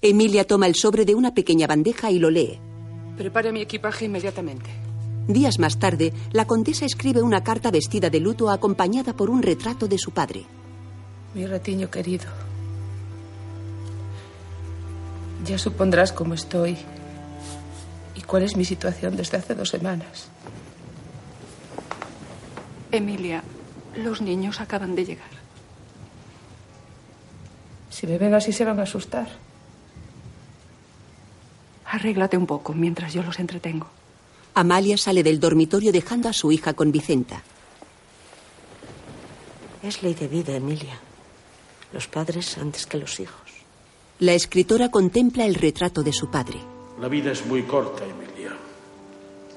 Emilia 0.00 0.46
toma 0.46 0.68
el 0.68 0.76
sobre 0.76 1.04
de 1.04 1.16
una 1.16 1.34
pequeña 1.34 1.66
bandeja 1.66 2.12
y 2.12 2.20
lo 2.20 2.30
lee. 2.30 2.60
Prepare 3.16 3.52
mi 3.52 3.62
equipaje 3.62 4.04
inmediatamente. 4.04 4.70
Días 5.26 5.58
más 5.58 5.78
tarde, 5.78 6.12
la 6.32 6.46
condesa 6.46 6.84
escribe 6.84 7.22
una 7.22 7.42
carta 7.42 7.70
vestida 7.70 8.10
de 8.10 8.20
luto 8.20 8.50
acompañada 8.50 9.12
por 9.12 9.30
un 9.30 9.42
retrato 9.42 9.88
de 9.88 9.98
su 9.98 10.12
padre. 10.12 10.44
Mi 11.34 11.46
ratiño 11.46 11.90
querido, 11.90 12.26
ya 15.44 15.58
supondrás 15.58 16.12
cómo 16.12 16.34
estoy 16.34 16.76
y 18.14 18.22
cuál 18.22 18.44
es 18.44 18.56
mi 18.56 18.64
situación 18.64 19.16
desde 19.16 19.38
hace 19.38 19.54
dos 19.54 19.70
semanas. 19.70 20.28
Emilia, 22.92 23.42
los 23.96 24.20
niños 24.22 24.60
acaban 24.60 24.94
de 24.94 25.04
llegar. 25.04 25.30
Si 27.90 28.06
me 28.06 28.18
ven 28.18 28.34
así 28.34 28.52
se 28.52 28.64
van 28.64 28.78
a 28.78 28.84
asustar. 28.84 29.45
Arréglate 31.96 32.36
un 32.36 32.44
poco 32.44 32.74
mientras 32.74 33.14
yo 33.14 33.22
los 33.22 33.38
entretengo. 33.38 33.86
Amalia 34.52 34.98
sale 34.98 35.22
del 35.22 35.40
dormitorio 35.40 35.92
dejando 35.92 36.28
a 36.28 36.34
su 36.34 36.52
hija 36.52 36.74
con 36.74 36.92
Vicenta. 36.92 37.42
Es 39.82 40.02
ley 40.02 40.12
de 40.12 40.28
vida, 40.28 40.54
Emilia. 40.54 40.98
Los 41.94 42.06
padres 42.06 42.58
antes 42.58 42.84
que 42.84 42.98
los 42.98 43.18
hijos. 43.18 43.50
La 44.18 44.34
escritora 44.34 44.90
contempla 44.90 45.46
el 45.46 45.54
retrato 45.54 46.02
de 46.02 46.12
su 46.12 46.30
padre. 46.30 46.58
La 47.00 47.08
vida 47.08 47.32
es 47.32 47.46
muy 47.46 47.62
corta, 47.62 48.04
Emilia. 48.04 48.54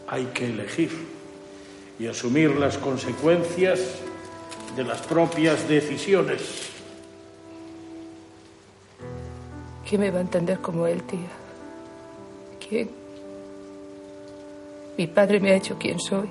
Hay 0.07 0.27
que 0.27 0.45
elegir 0.45 0.91
y 1.99 2.07
asumir 2.07 2.55
las 2.55 2.77
consecuencias 2.77 3.81
de 4.77 4.83
las 4.85 5.01
propias 5.01 5.67
decisiones. 5.67 6.69
¿Quién 9.85 9.99
me 9.99 10.09
va 10.09 10.19
a 10.19 10.21
entender 10.21 10.59
como 10.61 10.87
él, 10.87 11.03
tía? 11.03 11.38
¿Quién? 12.69 12.89
Mi 14.97 15.07
padre 15.07 15.39
me 15.39 15.51
ha 15.51 15.55
hecho 15.55 15.77
quien 15.77 15.99
soy. 15.99 16.29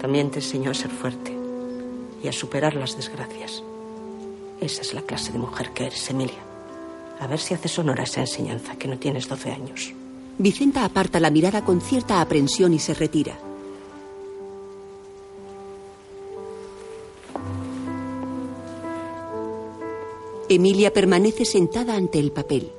También 0.00 0.30
te 0.30 0.38
enseñó 0.38 0.70
a 0.70 0.74
ser 0.74 0.90
fuerte 0.90 1.32
y 2.22 2.28
a 2.28 2.32
superar 2.32 2.74
las 2.74 2.96
desgracias. 2.96 3.62
Esa 4.60 4.82
es 4.82 4.94
la 4.94 5.02
clase 5.02 5.32
de 5.32 5.38
mujer 5.38 5.72
que 5.72 5.86
eres, 5.86 6.08
Emilia. 6.08 6.38
A 7.18 7.26
ver 7.26 7.40
si 7.40 7.54
haces 7.54 7.78
honor 7.78 8.00
a 8.00 8.04
esa 8.04 8.20
enseñanza, 8.20 8.76
que 8.76 8.86
no 8.86 8.98
tienes 8.98 9.28
12 9.28 9.50
años. 9.50 9.92
Vicenta 10.38 10.84
aparta 10.84 11.20
la 11.20 11.30
mirada 11.30 11.64
con 11.64 11.80
cierta 11.80 12.20
aprensión 12.20 12.72
y 12.74 12.78
se 12.78 12.94
retira. 12.94 13.38
Emilia 20.48 20.92
permanece 20.92 21.44
sentada 21.44 21.96
ante 21.96 22.18
el 22.18 22.30
papel. 22.30 22.72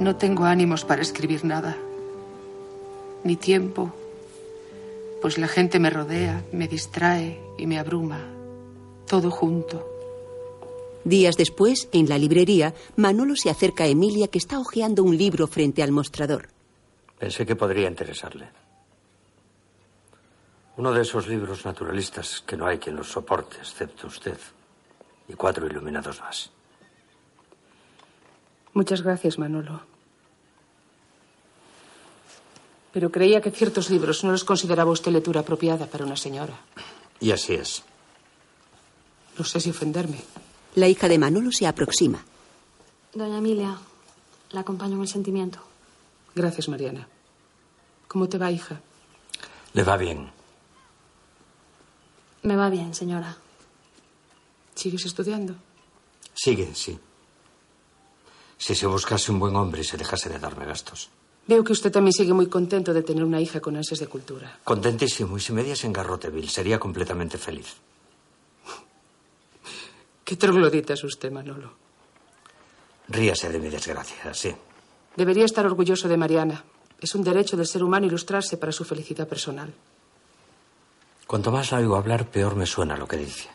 No 0.00 0.14
tengo 0.16 0.44
ánimos 0.44 0.84
para 0.84 1.02
escribir 1.02 1.44
nada. 1.44 1.76
Ni 3.24 3.36
tiempo. 3.36 3.92
Pues 5.20 5.38
la 5.38 5.48
gente 5.48 5.80
me 5.80 5.90
rodea, 5.90 6.44
me 6.52 6.68
distrae 6.68 7.40
y 7.58 7.66
me 7.66 7.78
abruma. 7.78 8.20
Todo 9.08 9.30
junto. 9.30 9.86
Días 11.04 11.36
después, 11.36 11.88
en 11.92 12.08
la 12.08 12.18
librería, 12.18 12.74
Manolo 12.96 13.34
se 13.34 13.50
acerca 13.50 13.84
a 13.84 13.88
Emilia 13.88 14.28
que 14.28 14.38
está 14.38 14.60
hojeando 14.60 15.02
un 15.02 15.16
libro 15.16 15.46
frente 15.48 15.82
al 15.82 15.90
mostrador. 15.90 16.48
Pensé 17.18 17.44
que 17.44 17.56
podría 17.56 17.88
interesarle. 17.88 18.48
Uno 20.76 20.92
de 20.92 21.02
esos 21.02 21.26
libros 21.26 21.64
naturalistas 21.64 22.44
que 22.46 22.56
no 22.56 22.66
hay 22.66 22.78
quien 22.78 22.94
los 22.94 23.10
soporte, 23.10 23.56
excepto 23.56 24.06
usted 24.06 24.38
y 25.26 25.32
cuatro 25.32 25.66
iluminados 25.66 26.20
más. 26.20 26.52
Muchas 28.78 29.02
gracias, 29.02 29.40
Manolo. 29.40 29.80
Pero 32.92 33.10
creía 33.10 33.40
que 33.40 33.50
ciertos 33.50 33.90
libros 33.90 34.22
no 34.22 34.30
los 34.30 34.44
consideraba 34.44 34.92
usted 34.92 35.10
lectura 35.10 35.40
apropiada 35.40 35.86
para 35.88 36.04
una 36.04 36.14
señora. 36.14 36.56
Y 37.18 37.32
así 37.32 37.54
es. 37.54 37.82
No 39.36 39.44
sé 39.44 39.58
si 39.58 39.70
ofenderme. 39.70 40.20
La 40.76 40.86
hija 40.86 41.08
de 41.08 41.18
Manolo 41.18 41.50
se 41.50 41.66
aproxima. 41.66 42.24
Doña 43.12 43.38
Emilia, 43.38 43.76
la 44.52 44.60
acompaño 44.60 44.94
en 44.94 45.02
el 45.02 45.08
sentimiento. 45.08 45.58
Gracias, 46.36 46.68
Mariana. 46.68 47.08
¿Cómo 48.06 48.28
te 48.28 48.38
va, 48.38 48.52
hija? 48.52 48.80
Le 49.72 49.82
va 49.82 49.96
bien. 49.96 50.30
Me 52.44 52.54
va 52.54 52.70
bien, 52.70 52.94
señora. 52.94 53.38
¿Sigues 54.76 55.04
estudiando? 55.04 55.56
Sigue, 56.32 56.72
sí. 56.76 56.96
Si 58.58 58.74
se 58.74 58.86
buscase 58.86 59.30
un 59.30 59.38
buen 59.38 59.54
hombre 59.56 59.80
y 59.80 59.84
se 59.84 59.96
dejase 59.96 60.28
de 60.28 60.38
darme 60.38 60.66
gastos. 60.66 61.08
Veo 61.46 61.64
que 61.64 61.72
usted 61.72 61.90
también 61.90 62.12
sigue 62.12 62.34
muy 62.34 62.48
contento 62.48 62.92
de 62.92 63.02
tener 63.02 63.24
una 63.24 63.40
hija 63.40 63.60
con 63.60 63.76
ansias 63.76 64.00
de 64.00 64.06
cultura. 64.06 64.58
Contentísimo. 64.64 65.38
Y 65.38 65.40
si 65.40 65.52
me 65.52 65.62
diese 65.62 65.86
en 65.86 65.94
Garroteville, 65.94 66.50
sería 66.50 66.78
completamente 66.78 67.38
feliz. 67.38 67.76
Qué 70.24 70.36
troglodita 70.36 70.92
es 70.92 71.04
usted, 71.04 71.32
Manolo. 71.32 71.72
Ríase 73.08 73.48
de 73.48 73.58
mi 73.58 73.70
desgracia, 73.70 74.34
sí. 74.34 74.54
Debería 75.16 75.46
estar 75.46 75.64
orgulloso 75.64 76.06
de 76.06 76.18
Mariana. 76.18 76.62
Es 77.00 77.14
un 77.14 77.24
derecho 77.24 77.56
del 77.56 77.66
ser 77.66 77.82
humano 77.82 78.06
ilustrarse 78.06 78.58
para 78.58 78.72
su 78.72 78.84
felicidad 78.84 79.26
personal. 79.26 79.72
Cuanto 81.26 81.50
más 81.50 81.72
la 81.72 81.78
oigo 81.78 81.96
hablar, 81.96 82.26
peor 82.26 82.56
me 82.56 82.66
suena 82.66 82.96
lo 82.96 83.08
que 83.08 83.16
dice. 83.16 83.48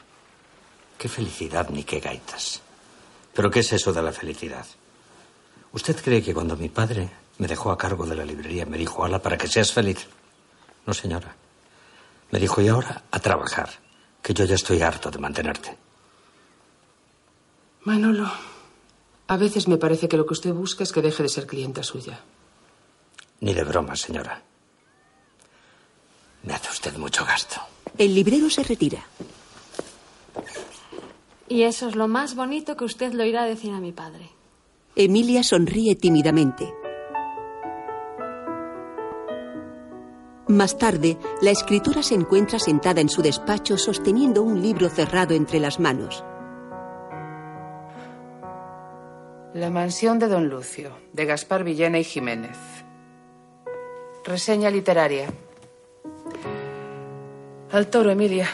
Qué 0.98 1.08
felicidad 1.10 1.70
ni 1.70 1.84
qué 1.84 2.00
gaitas. 2.00 2.62
¿Pero 3.34 3.52
qué 3.52 3.60
es 3.60 3.74
eso 3.74 3.94
de 3.94 4.02
la 4.02 4.12
felicidad? 4.12 4.66
¿Usted 5.74 6.00
cree 6.02 6.22
que 6.22 6.36
cuando 6.36 6.56
mi 6.56 6.70
padre 6.70 7.10
me 7.40 7.48
dejó 7.48 7.72
a 7.72 7.78
cargo 7.78 8.06
de 8.06 8.16
la 8.16 8.24
librería 8.24 8.66
me 8.66 8.78
dijo, 8.78 9.04
ala, 9.04 9.20
para 9.20 9.38
que 9.38 9.48
seas 9.48 9.74
feliz? 9.74 10.08
No, 10.86 10.94
señora. 10.94 11.36
Me 12.30 12.40
dijo, 12.40 12.62
y 12.62 12.68
ahora 12.68 13.04
a 13.10 13.20
trabajar, 13.20 13.70
que 14.22 14.34
yo 14.34 14.46
ya 14.46 14.56
estoy 14.56 14.82
harto 14.84 15.10
de 15.10 15.18
mantenerte. 15.18 15.76
Manolo, 17.86 18.32
a 19.28 19.38
veces 19.38 19.68
me 19.68 19.78
parece 19.78 20.08
que 20.08 20.16
lo 20.16 20.28
que 20.28 20.34
usted 20.34 20.54
busca 20.54 20.84
es 20.84 20.92
que 20.92 21.02
deje 21.02 21.24
de 21.24 21.30
ser 21.30 21.48
clienta 21.48 21.82
suya. 21.82 22.20
Ni 23.40 23.54
de 23.54 23.64
broma, 23.64 23.96
señora. 23.96 24.42
Me 26.44 26.54
hace 26.54 26.70
usted 26.70 26.96
mucho 26.98 27.26
gasto. 27.26 27.60
El 27.98 28.14
librero 28.14 28.50
se 28.50 28.64
retira. 28.64 29.04
Y 31.50 31.64
eso 31.64 31.88
es 31.88 31.96
lo 31.96 32.08
más 32.08 32.36
bonito 32.36 32.78
que 32.78 32.86
usted 32.86 33.14
lo 33.14 33.26
irá 33.26 33.44
a 33.44 33.48
decir 33.48 33.74
a 33.74 33.80
mi 33.80 33.92
padre. 33.92 34.30
Emilia 34.96 35.42
sonríe 35.42 35.96
tímidamente. 35.96 36.72
Más 40.48 40.78
tarde, 40.78 41.18
la 41.42 41.50
escritora 41.50 42.04
se 42.04 42.14
encuentra 42.14 42.60
sentada 42.60 43.02
en 43.02 43.10
su 43.10 43.24
despacho 43.24 43.76
sosteniendo 43.80 44.44
un 44.44 44.62
libro 44.62 44.90
cerrado 44.90 45.34
entre 45.34 45.60
las 45.60 45.80
manos. 45.80 46.24
La 49.56 49.72
mansión 49.72 50.20
de 50.20 50.28
Don 50.28 50.48
Lucio, 50.48 50.92
de 51.12 51.26
Gaspar 51.26 51.64
Villena 51.64 51.98
y 51.98 52.04
Jiménez. 52.04 52.58
Reseña 54.24 54.70
literaria. 54.70 55.28
Al 57.72 57.88
toro, 57.88 58.12
Emilia. 58.12 58.48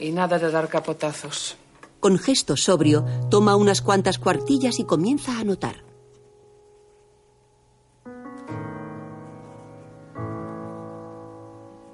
Y 0.00 0.10
nada 0.10 0.40
de 0.40 0.50
dar 0.50 0.68
capotazos. 0.68 1.56
Con 2.00 2.18
gesto 2.18 2.56
sobrio, 2.56 3.04
toma 3.30 3.56
unas 3.56 3.82
cuantas 3.82 4.18
cuartillas 4.18 4.78
y 4.78 4.84
comienza 4.84 5.36
a 5.36 5.40
anotar. 5.40 5.84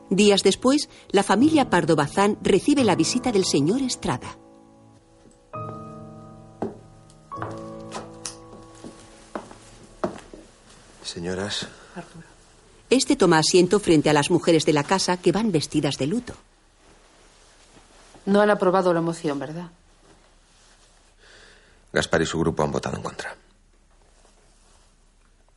Días 0.08 0.42
después, 0.44 0.88
la 1.10 1.24
familia 1.24 1.68
Pardo 1.68 1.96
Bazán 1.96 2.38
recibe 2.40 2.84
la 2.84 2.94
visita 2.94 3.32
del 3.32 3.44
señor 3.44 3.82
Estrada. 3.82 4.38
Señoras, 11.02 11.66
Este 12.90 13.16
toma 13.16 13.38
asiento 13.38 13.80
frente 13.80 14.08
a 14.10 14.12
las 14.12 14.30
mujeres 14.30 14.64
de 14.64 14.72
la 14.72 14.84
casa 14.84 15.16
que 15.16 15.32
van 15.32 15.50
vestidas 15.50 15.96
de 15.96 16.06
luto. 16.06 16.34
No 18.26 18.40
han 18.40 18.50
aprobado 18.50 18.94
la 18.94 19.00
moción, 19.00 19.40
¿verdad? 19.40 19.70
Gaspar 21.96 22.20
y 22.20 22.26
su 22.26 22.38
grupo 22.38 22.62
han 22.62 22.70
votado 22.70 22.98
en 22.98 23.02
contra. 23.02 23.34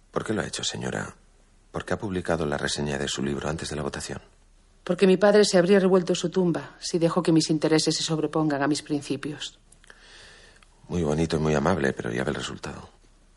¿Por 0.10 0.24
qué 0.24 0.32
lo 0.32 0.42
ha 0.42 0.48
hecho, 0.48 0.64
señora? 0.64 1.14
¿Por 1.70 1.84
qué 1.84 1.96
ha 1.96 2.00
publicado 2.00 2.46
la 2.46 2.56
reseña 2.58 2.98
de 2.98 3.10
su 3.10 3.22
libro 3.22 3.50
antes 3.50 3.70
de 3.70 3.76
la 3.76 3.82
votación? 3.82 4.22
Porque 4.86 5.06
mi 5.06 5.18
padre 5.18 5.44
se 5.44 5.58
habría 5.58 5.82
revuelto 5.82 6.16
su 6.16 6.30
tumba 6.30 6.78
si 6.80 6.98
dejó 6.98 7.22
que 7.22 7.34
mis 7.34 7.50
intereses 7.50 7.94
se 7.98 8.04
sobrepongan 8.04 8.64
a 8.64 8.70
mis 8.70 8.82
principios. 8.82 9.60
Muy 10.88 11.04
bonito 11.04 11.36
y 11.36 11.40
muy 11.40 11.56
amable, 11.56 11.92
pero 11.92 12.10
ya 12.10 12.24
ve 12.24 12.30
el 12.30 12.36
resultado. 12.36 12.88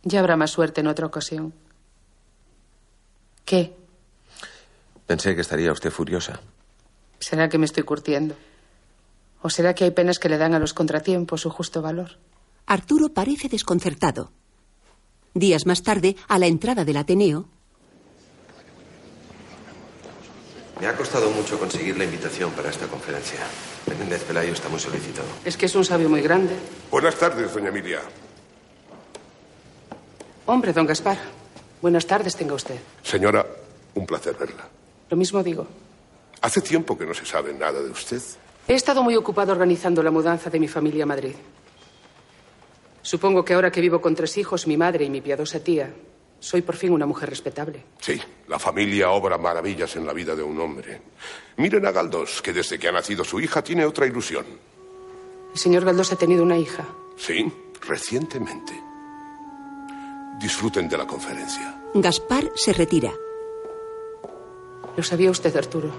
Ya 0.05 0.21
habrá 0.21 0.37
más 0.37 0.53
suerte 0.53 0.81
en 0.81 0.87
otra 0.87 1.07
ocasión. 1.07 1.53
¿Qué? 3.45 3.75
Pensé 5.09 5.35
que 5.35 5.41
estaría 5.41 5.73
usted 5.73 5.91
furiosa. 5.91 6.39
¿Será 7.19 7.49
que 7.49 7.59
me 7.59 7.67
estoy 7.67 7.83
curtiendo? 7.83 8.37
¿O 9.43 9.51
será 9.51 9.75
que 9.75 9.83
hay 9.83 9.91
penas 9.91 10.21
que 10.21 10.29
le 10.29 10.39
dan 10.39 10.55
a 10.55 10.61
los 10.61 10.73
contratiempos 10.73 11.41
su 11.41 11.51
justo 11.51 11.83
valor? 11.83 12.13
Arturo 12.73 13.11
parece 13.11 13.51
desconcertado. 13.51 14.33
Días 15.35 15.67
más 15.67 15.83
tarde, 15.83 16.17
a 16.27 16.39
la 16.39 16.47
entrada 16.47 16.87
del 16.87 16.97
Ateneo, 16.97 17.49
Me 20.81 20.89
ha 20.89 20.97
costado 20.97 21.31
mucho 21.31 21.61
conseguir 21.61 21.97
la 21.97 22.05
invitación 22.05 22.51
para 22.53 22.71
esta 22.71 22.89
conferencia. 22.89 23.39
Menéndez 23.87 24.25
Pelayo 24.25 24.53
está 24.53 24.69
muy 24.69 24.81
solicitado. 24.81 25.29
Es 25.45 25.57
que 25.57 25.67
es 25.67 25.75
un 25.77 25.85
sabio 25.85 26.09
muy 26.09 26.23
grande. 26.23 26.57
Buenas 26.91 27.15
tardes, 27.15 27.55
doña 27.55 27.69
Emilia. 27.69 28.01
Hombre, 30.47 30.73
don 30.73 30.87
Gaspar. 30.87 31.19
Buenas 31.81 32.05
tardes 32.05 32.35
tenga 32.35 32.55
usted. 32.55 32.81
Señora, 33.05 33.47
un 33.95 34.07
placer 34.07 34.35
verla. 34.35 34.67
Lo 35.11 35.17
mismo 35.17 35.41
digo. 35.45 35.69
Hace 36.41 36.61
tiempo 36.63 36.99
que 36.99 37.07
no 37.07 37.15
se 37.15 37.27
sabe 37.27 37.55
nada 37.55 37.81
de 37.81 37.91
usted. 37.91 38.23
He 38.67 38.75
estado 38.75 39.05
muy 39.05 39.15
ocupado 39.15 39.53
organizando 39.53 40.03
la 40.03 40.11
mudanza 40.11 40.51
de 40.51 40.59
mi 40.59 40.67
familia 40.67 41.05
a 41.05 41.07
Madrid. 41.07 41.35
Supongo 43.03 43.45
que 43.45 43.55
ahora 43.55 43.71
que 43.71 43.81
vivo 43.81 44.01
con 44.01 44.15
tres 44.15 44.39
hijos, 44.39 44.67
mi 44.67 44.77
madre 44.77 45.05
y 45.05 45.11
mi 45.11 45.21
piadosa 45.21 45.63
tía, 45.63 45.93
soy 46.39 46.63
por 46.63 46.77
fin 46.77 46.93
una 46.93 47.07
mujer 47.07 47.29
respetable. 47.31 47.85
Sí, 48.01 48.21
la 48.49 48.59
familia 48.59 49.11
obra 49.11 49.39
maravillas 49.39 49.95
en 49.97 50.07
la 50.07 50.13
vida 50.13 50.35
de 50.35 50.43
un 50.43 50.59
hombre. 50.61 51.01
Miren 51.57 51.87
a 51.87 51.93
Galdós, 51.93 52.43
que 52.43 52.53
desde 52.53 52.79
que 52.79 52.89
ha 52.89 52.93
nacido 52.93 53.25
su 53.25 53.41
hija 53.41 53.63
tiene 53.63 53.85
otra 53.85 54.07
ilusión. 54.07 54.45
El 55.53 55.59
señor 55.59 55.85
Galdós 55.85 56.13
ha 56.13 56.17
tenido 56.17 56.43
una 56.43 56.57
hija. 56.57 56.85
Sí, 57.17 57.53
recientemente. 57.87 58.73
Disfruten 60.41 60.89
de 60.89 60.99
la 60.99 61.07
conferencia. 61.07 61.81
Gaspar 61.95 62.51
se 62.57 62.73
retira. 62.73 63.13
Lo 64.97 65.03
sabía 65.03 65.31
usted, 65.31 65.55
Arturo. 65.57 65.91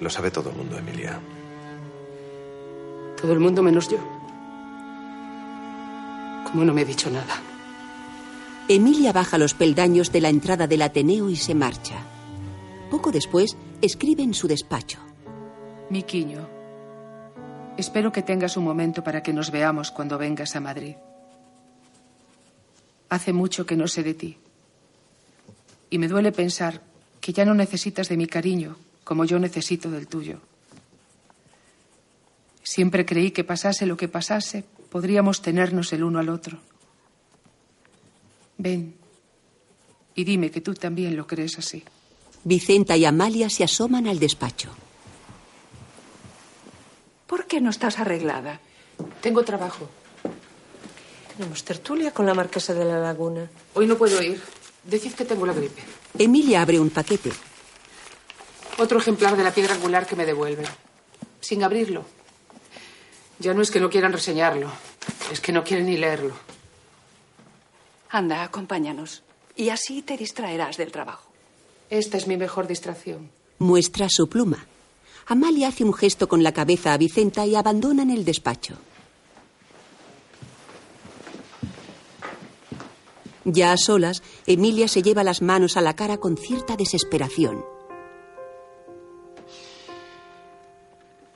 Lo 0.00 0.10
sabe 0.10 0.30
todo 0.30 0.50
el 0.50 0.56
mundo, 0.56 0.76
Emilia. 0.76 1.20
Todo 3.20 3.32
el 3.32 3.40
mundo 3.40 3.62
menos 3.62 3.88
yo. 3.88 3.98
Como 6.50 6.64
no 6.64 6.74
me 6.74 6.82
he 6.82 6.84
dicho 6.84 7.10
nada. 7.10 7.40
Emilia 8.68 9.12
baja 9.12 9.38
los 9.38 9.54
peldaños 9.54 10.10
de 10.12 10.20
la 10.20 10.30
entrada 10.30 10.66
del 10.66 10.82
Ateneo 10.82 11.28
y 11.28 11.36
se 11.36 11.54
marcha. 11.54 11.96
Poco 12.90 13.10
después, 13.12 13.56
escribe 13.82 14.22
en 14.22 14.34
su 14.34 14.48
despacho. 14.48 14.98
Miquiño, 15.90 16.48
espero 17.76 18.10
que 18.10 18.22
tengas 18.22 18.56
un 18.56 18.64
momento 18.64 19.04
para 19.04 19.22
que 19.22 19.32
nos 19.32 19.50
veamos 19.50 19.90
cuando 19.90 20.16
vengas 20.16 20.56
a 20.56 20.60
Madrid. 20.60 20.94
Hace 23.10 23.32
mucho 23.32 23.66
que 23.66 23.76
no 23.76 23.86
sé 23.86 24.02
de 24.02 24.14
ti. 24.14 24.38
Y 25.90 25.98
me 25.98 26.08
duele 26.08 26.32
pensar 26.32 26.80
que 27.20 27.32
ya 27.32 27.44
no 27.44 27.54
necesitas 27.54 28.08
de 28.08 28.16
mi 28.16 28.26
cariño 28.26 28.76
como 29.04 29.24
yo 29.24 29.38
necesito 29.38 29.90
del 29.90 30.08
tuyo. 30.08 30.40
Siempre 32.64 33.04
creí 33.04 33.30
que 33.30 33.44
pasase 33.44 33.84
lo 33.84 33.96
que 33.96 34.08
pasase, 34.08 34.64
podríamos 34.88 35.42
tenernos 35.42 35.92
el 35.92 36.02
uno 36.02 36.18
al 36.18 36.30
otro. 36.30 36.58
Ven 38.56 38.96
y 40.14 40.24
dime 40.24 40.50
que 40.50 40.62
tú 40.62 40.72
también 40.74 41.14
lo 41.14 41.26
crees 41.26 41.58
así. 41.58 41.84
Vicenta 42.42 42.96
y 42.96 43.04
Amalia 43.04 43.50
se 43.50 43.64
asoman 43.64 44.06
al 44.06 44.18
despacho. 44.18 44.70
¿Por 47.26 47.46
qué 47.46 47.60
no 47.60 47.68
estás 47.70 47.98
arreglada? 47.98 48.60
Tengo 49.20 49.44
trabajo. 49.44 49.88
Tenemos 51.36 51.64
tertulia 51.64 52.12
con 52.12 52.26
la 52.26 52.34
marquesa 52.34 52.72
de 52.72 52.84
la 52.84 52.98
laguna. 52.98 53.50
Hoy 53.74 53.86
no 53.86 53.98
puedo 53.98 54.22
ir. 54.22 54.40
Decid 54.84 55.12
que 55.12 55.24
tengo 55.24 55.44
la 55.44 55.52
gripe. 55.52 55.82
Emilia 56.18 56.62
abre 56.62 56.80
un 56.80 56.90
paquete. 56.90 57.30
Otro 58.78 58.98
ejemplar 58.98 59.36
de 59.36 59.42
la 59.42 59.52
piedra 59.52 59.74
angular 59.74 60.06
que 60.06 60.16
me 60.16 60.24
devuelven. 60.24 60.66
Sin 61.40 61.62
abrirlo. 61.62 62.04
Ya 63.38 63.54
no 63.54 63.62
es 63.62 63.70
que 63.70 63.80
no 63.80 63.90
quieran 63.90 64.12
reseñarlo. 64.12 64.70
Es 65.32 65.40
que 65.40 65.52
no 65.52 65.64
quieren 65.64 65.86
ni 65.86 65.96
leerlo. 65.96 66.34
Anda, 68.10 68.42
acompáñanos. 68.44 69.22
Y 69.56 69.70
así 69.70 70.02
te 70.02 70.16
distraerás 70.16 70.76
del 70.76 70.92
trabajo. 70.92 71.30
Esta 71.90 72.16
es 72.16 72.26
mi 72.26 72.36
mejor 72.36 72.66
distracción. 72.66 73.30
Muestra 73.58 74.08
su 74.08 74.28
pluma. 74.28 74.66
Amalia 75.26 75.68
hace 75.68 75.84
un 75.84 75.94
gesto 75.94 76.28
con 76.28 76.42
la 76.42 76.52
cabeza 76.52 76.92
a 76.92 76.98
Vicenta 76.98 77.46
y 77.46 77.54
abandonan 77.54 78.10
el 78.10 78.24
despacho. 78.24 78.76
Ya 83.44 83.72
a 83.72 83.76
solas, 83.76 84.22
Emilia 84.46 84.88
se 84.88 85.02
lleva 85.02 85.22
las 85.22 85.42
manos 85.42 85.76
a 85.76 85.82
la 85.82 85.94
cara 85.94 86.16
con 86.16 86.36
cierta 86.36 86.76
desesperación. 86.76 87.73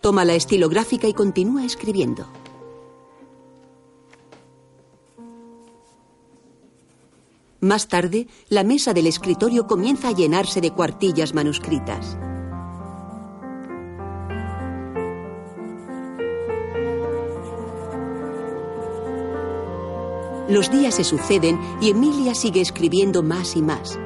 Toma 0.01 0.25
la 0.25 0.35
estilográfica 0.35 1.09
y 1.09 1.13
continúa 1.13 1.65
escribiendo. 1.65 2.27
Más 7.61 7.89
tarde, 7.89 8.29
la 8.49 8.63
mesa 8.63 8.95
del 8.95 9.09
escritorio 9.09 9.67
comienza 9.67 10.09
a 10.09 10.13
llenarse 10.13 10.61
de 10.61 10.71
cuartillas 10.71 11.35
manuscritas. 11.35 12.17
Los 20.49 20.71
días 20.71 20.95
se 20.95 21.05
suceden 21.05 21.61
y 21.81 21.91
Emilia 21.91 22.35
sigue 22.35 22.61
escribiendo 22.61 23.23
más 23.23 23.57
y 23.57 23.61
más. 23.61 23.99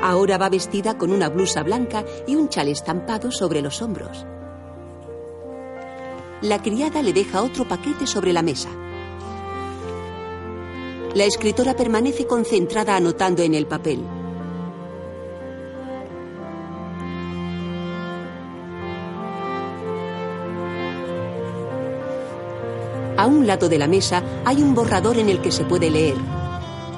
Ahora 0.00 0.38
va 0.38 0.48
vestida 0.48 0.96
con 0.96 1.10
una 1.10 1.28
blusa 1.28 1.62
blanca 1.62 2.04
y 2.26 2.36
un 2.36 2.48
chal 2.50 2.68
estampado 2.68 3.32
sobre 3.32 3.62
los 3.62 3.82
hombros. 3.82 4.26
La 6.40 6.62
criada 6.62 7.02
le 7.02 7.12
deja 7.12 7.42
otro 7.42 7.66
paquete 7.66 8.06
sobre 8.06 8.32
la 8.32 8.42
mesa. 8.42 8.68
La 11.14 11.24
escritora 11.24 11.74
permanece 11.74 12.28
concentrada 12.28 12.94
anotando 12.94 13.42
en 13.42 13.54
el 13.54 13.66
papel. 13.66 14.04
A 23.16 23.26
un 23.26 23.48
lado 23.48 23.68
de 23.68 23.78
la 23.78 23.88
mesa 23.88 24.22
hay 24.44 24.62
un 24.62 24.76
borrador 24.76 25.18
en 25.18 25.28
el 25.28 25.42
que 25.42 25.50
se 25.50 25.64
puede 25.64 25.90
leer. 25.90 26.14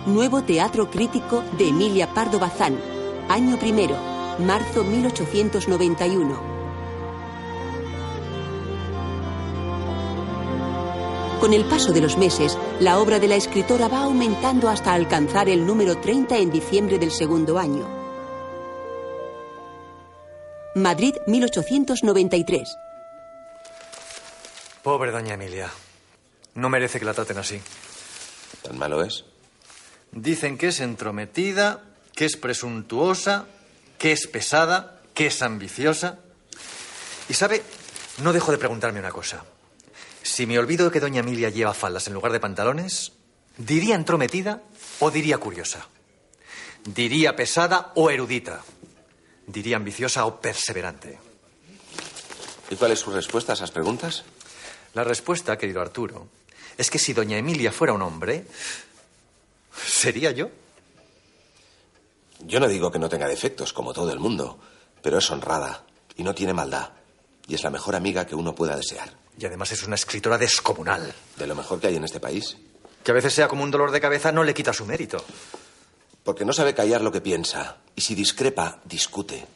Nuevo 0.04 0.42
Teatro 0.42 0.90
Crítico 0.90 1.42
de 1.56 1.68
Emilia 1.68 2.12
Pardo 2.12 2.38
Bazán, 2.38 2.78
año 3.30 3.58
primero, 3.58 3.96
marzo 4.38 4.84
1891. 4.84 6.49
Con 11.40 11.54
el 11.54 11.64
paso 11.64 11.94
de 11.94 12.02
los 12.02 12.18
meses, 12.18 12.58
la 12.80 12.98
obra 12.98 13.18
de 13.18 13.26
la 13.26 13.36
escritora 13.36 13.88
va 13.88 14.02
aumentando 14.02 14.68
hasta 14.68 14.92
alcanzar 14.92 15.48
el 15.48 15.64
número 15.64 15.98
30 15.98 16.36
en 16.36 16.50
diciembre 16.50 16.98
del 16.98 17.10
segundo 17.10 17.58
año. 17.58 17.88
Madrid, 20.74 21.14
1893. 21.26 22.76
Pobre 24.82 25.12
doña 25.12 25.32
Emilia. 25.32 25.70
No 26.56 26.68
merece 26.68 26.98
que 26.98 27.06
la 27.06 27.14
traten 27.14 27.38
así. 27.38 27.58
¿Tan 28.60 28.76
malo 28.76 29.02
es? 29.02 29.24
Dicen 30.12 30.58
que 30.58 30.68
es 30.68 30.80
entrometida, 30.80 31.80
que 32.14 32.26
es 32.26 32.36
presuntuosa, 32.36 33.46
que 33.96 34.12
es 34.12 34.26
pesada, 34.26 35.00
que 35.14 35.28
es 35.28 35.40
ambiciosa. 35.40 36.18
Y 37.30 37.32
sabe, 37.32 37.62
no 38.22 38.34
dejo 38.34 38.52
de 38.52 38.58
preguntarme 38.58 39.00
una 39.00 39.10
cosa. 39.10 39.42
Si 40.30 40.46
me 40.46 40.60
olvido 40.60 40.86
de 40.86 40.92
que 40.92 41.00
doña 41.00 41.26
Emilia 41.26 41.50
lleva 41.50 41.74
faldas 41.74 42.06
en 42.06 42.14
lugar 42.14 42.30
de 42.30 42.38
pantalones, 42.38 43.10
¿diría 43.58 43.96
entrometida 43.96 44.62
o 45.00 45.10
diría 45.10 45.38
curiosa? 45.38 45.88
¿Diría 46.84 47.34
pesada 47.34 47.90
o 47.96 48.10
erudita? 48.10 48.62
¿Diría 49.48 49.76
ambiciosa 49.76 50.24
o 50.26 50.40
perseverante? 50.40 51.18
¿Y 52.70 52.76
cuál 52.76 52.92
es 52.92 53.00
su 53.00 53.10
respuesta 53.10 53.52
a 53.52 53.56
esas 53.58 53.72
preguntas? 53.72 54.22
La 54.94 55.02
respuesta, 55.02 55.58
querido 55.58 55.80
Arturo, 55.80 56.28
es 56.78 56.90
que 56.90 57.00
si 57.00 57.12
doña 57.12 57.36
Emilia 57.36 57.72
fuera 57.72 57.92
un 57.92 58.02
hombre, 58.02 58.46
¿sería 59.84 60.30
yo? 60.30 60.48
Yo 62.46 62.60
no 62.60 62.68
digo 62.68 62.92
que 62.92 63.00
no 63.00 63.08
tenga 63.08 63.26
defectos, 63.26 63.72
como 63.72 63.92
todo 63.92 64.12
el 64.12 64.20
mundo, 64.20 64.60
pero 65.02 65.18
es 65.18 65.28
honrada 65.28 65.84
y 66.16 66.22
no 66.22 66.36
tiene 66.36 66.54
maldad. 66.54 66.90
Y 67.48 67.56
es 67.56 67.64
la 67.64 67.70
mejor 67.70 67.96
amiga 67.96 68.28
que 68.28 68.36
uno 68.36 68.54
pueda 68.54 68.76
desear. 68.76 69.19
Y 69.40 69.46
además 69.46 69.72
es 69.72 69.82
una 69.84 69.94
escritora 69.94 70.36
descomunal. 70.36 71.14
De 71.38 71.46
lo 71.46 71.54
mejor 71.54 71.80
que 71.80 71.86
hay 71.86 71.96
en 71.96 72.04
este 72.04 72.20
país. 72.20 72.58
Que 73.02 73.10
a 73.10 73.14
veces 73.14 73.32
sea 73.32 73.48
como 73.48 73.64
un 73.64 73.70
dolor 73.70 73.90
de 73.90 73.98
cabeza 73.98 74.30
no 74.32 74.44
le 74.44 74.52
quita 74.52 74.74
su 74.74 74.84
mérito. 74.84 75.24
Porque 76.22 76.44
no 76.44 76.52
sabe 76.52 76.74
callar 76.74 77.00
lo 77.00 77.10
que 77.10 77.22
piensa. 77.22 77.78
Y 77.96 78.02
si 78.02 78.14
discrepa, 78.14 78.80
discute. 78.84 79.46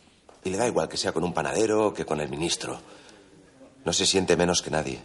Y 0.43 0.49
le 0.49 0.57
da 0.57 0.67
igual 0.67 0.89
que 0.89 0.97
sea 0.97 1.13
con 1.13 1.23
un 1.23 1.35
panadero 1.35 1.93
que 1.93 2.07
con 2.07 2.23
el 2.23 2.31
ministro. 2.31 2.81
No 3.85 3.93
se 3.93 4.07
siente 4.07 4.39
menos 4.39 4.63
que 4.63 4.71
nadie. 4.71 5.03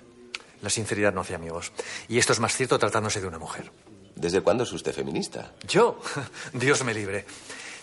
La 0.61 0.69
sinceridad 0.69 1.13
no 1.13 1.21
hace 1.21 1.35
amigos. 1.35 1.73
Y 2.07 2.17
esto 2.17 2.31
es 2.31 2.39
más 2.39 2.55
cierto 2.55 2.79
tratándose 2.79 3.19
de 3.19 3.27
una 3.27 3.37
mujer. 3.37 3.69
¿Desde 4.15 4.39
cuándo 4.39 4.63
es 4.63 4.71
usted 4.71 4.93
feminista? 4.93 5.51
Yo, 5.67 5.99
Dios 6.53 6.85
me 6.85 6.93
libre. 6.93 7.25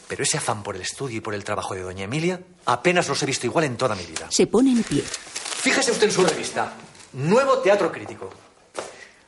Pero 0.08 0.22
ese 0.22 0.38
afán 0.38 0.62
por 0.62 0.76
el 0.76 0.80
estudio 0.82 1.18
y 1.18 1.20
por 1.20 1.34
el 1.34 1.44
trabajo 1.44 1.74
de 1.74 1.82
doña 1.82 2.04
Emilia 2.04 2.40
apenas 2.64 3.06
los 3.06 3.22
he 3.22 3.26
visto 3.26 3.44
igual 3.44 3.66
en 3.66 3.76
toda 3.76 3.94
mi 3.94 4.06
vida. 4.06 4.30
Se 4.30 4.46
pone 4.46 4.70
en 4.70 4.82
pie. 4.82 5.02
Fíjese 5.02 5.90
usted 5.90 6.06
en 6.06 6.12
su 6.12 6.24
revista. 6.24 6.72
Nuevo 7.12 7.58
Teatro 7.58 7.90
Crítico. 7.92 8.30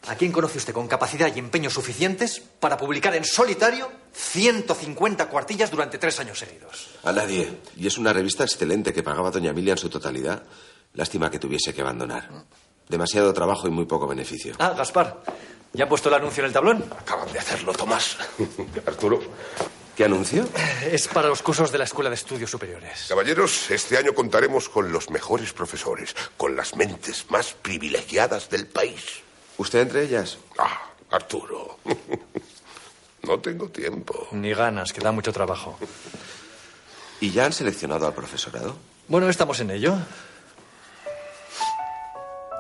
¿A 0.08 0.14
quién 0.14 0.32
conoce 0.32 0.56
usted 0.56 0.72
con 0.72 0.88
capacidad 0.88 1.30
y 1.34 1.38
empeño 1.38 1.68
suficientes 1.68 2.40
para 2.60 2.78
publicar 2.78 3.14
en 3.14 3.24
solitario 3.24 3.90
150 4.14 5.28
cuartillas 5.28 5.70
durante 5.70 5.98
tres 5.98 6.18
años 6.18 6.38
seguidos? 6.38 6.88
A 7.04 7.12
nadie. 7.12 7.60
Y 7.76 7.86
es 7.86 7.98
una 7.98 8.12
revista 8.14 8.42
excelente 8.44 8.92
que 8.94 9.02
pagaba 9.02 9.30
doña 9.30 9.50
Emilia 9.50 9.72
en 9.72 9.78
su 9.78 9.90
totalidad. 9.90 10.42
Lástima 10.94 11.30
que 11.30 11.38
tuviese 11.38 11.74
que 11.74 11.82
abandonar. 11.82 12.26
Demasiado 12.88 13.34
trabajo 13.34 13.68
y 13.68 13.70
muy 13.70 13.84
poco 13.84 14.06
beneficio. 14.06 14.54
Ah, 14.58 14.70
Gaspar. 14.70 15.22
¿Ya 15.74 15.84
han 15.84 15.90
puesto 15.90 16.08
el 16.08 16.14
anuncio 16.14 16.40
en 16.42 16.46
el 16.46 16.52
tablón? 16.54 16.84
Acaban 16.98 17.30
de 17.30 17.38
hacerlo, 17.38 17.74
Tomás. 17.74 18.16
Arturo. 18.86 19.20
¿Qué 19.98 20.04
anuncio? 20.04 20.46
Es 20.92 21.08
para 21.08 21.26
los 21.26 21.42
cursos 21.42 21.72
de 21.72 21.78
la 21.78 21.82
Escuela 21.82 22.08
de 22.08 22.14
Estudios 22.14 22.48
Superiores. 22.48 23.06
Caballeros, 23.08 23.68
este 23.68 23.98
año 23.98 24.14
contaremos 24.14 24.68
con 24.68 24.92
los 24.92 25.10
mejores 25.10 25.52
profesores, 25.52 26.14
con 26.36 26.54
las 26.54 26.76
mentes 26.76 27.28
más 27.30 27.52
privilegiadas 27.54 28.48
del 28.48 28.68
país. 28.68 29.02
¿Usted 29.56 29.80
entre 29.80 30.04
ellas? 30.04 30.38
Ah, 30.56 30.92
Arturo. 31.10 31.80
No 33.24 33.40
tengo 33.40 33.68
tiempo. 33.68 34.28
Ni 34.30 34.54
ganas, 34.54 34.92
que 34.92 35.00
da 35.00 35.10
mucho 35.10 35.32
trabajo. 35.32 35.76
¿Y 37.20 37.30
ya 37.32 37.44
han 37.46 37.52
seleccionado 37.52 38.06
al 38.06 38.14
profesorado? 38.14 38.76
Bueno, 39.08 39.28
estamos 39.28 39.58
en 39.60 39.72
ello. 39.72 39.96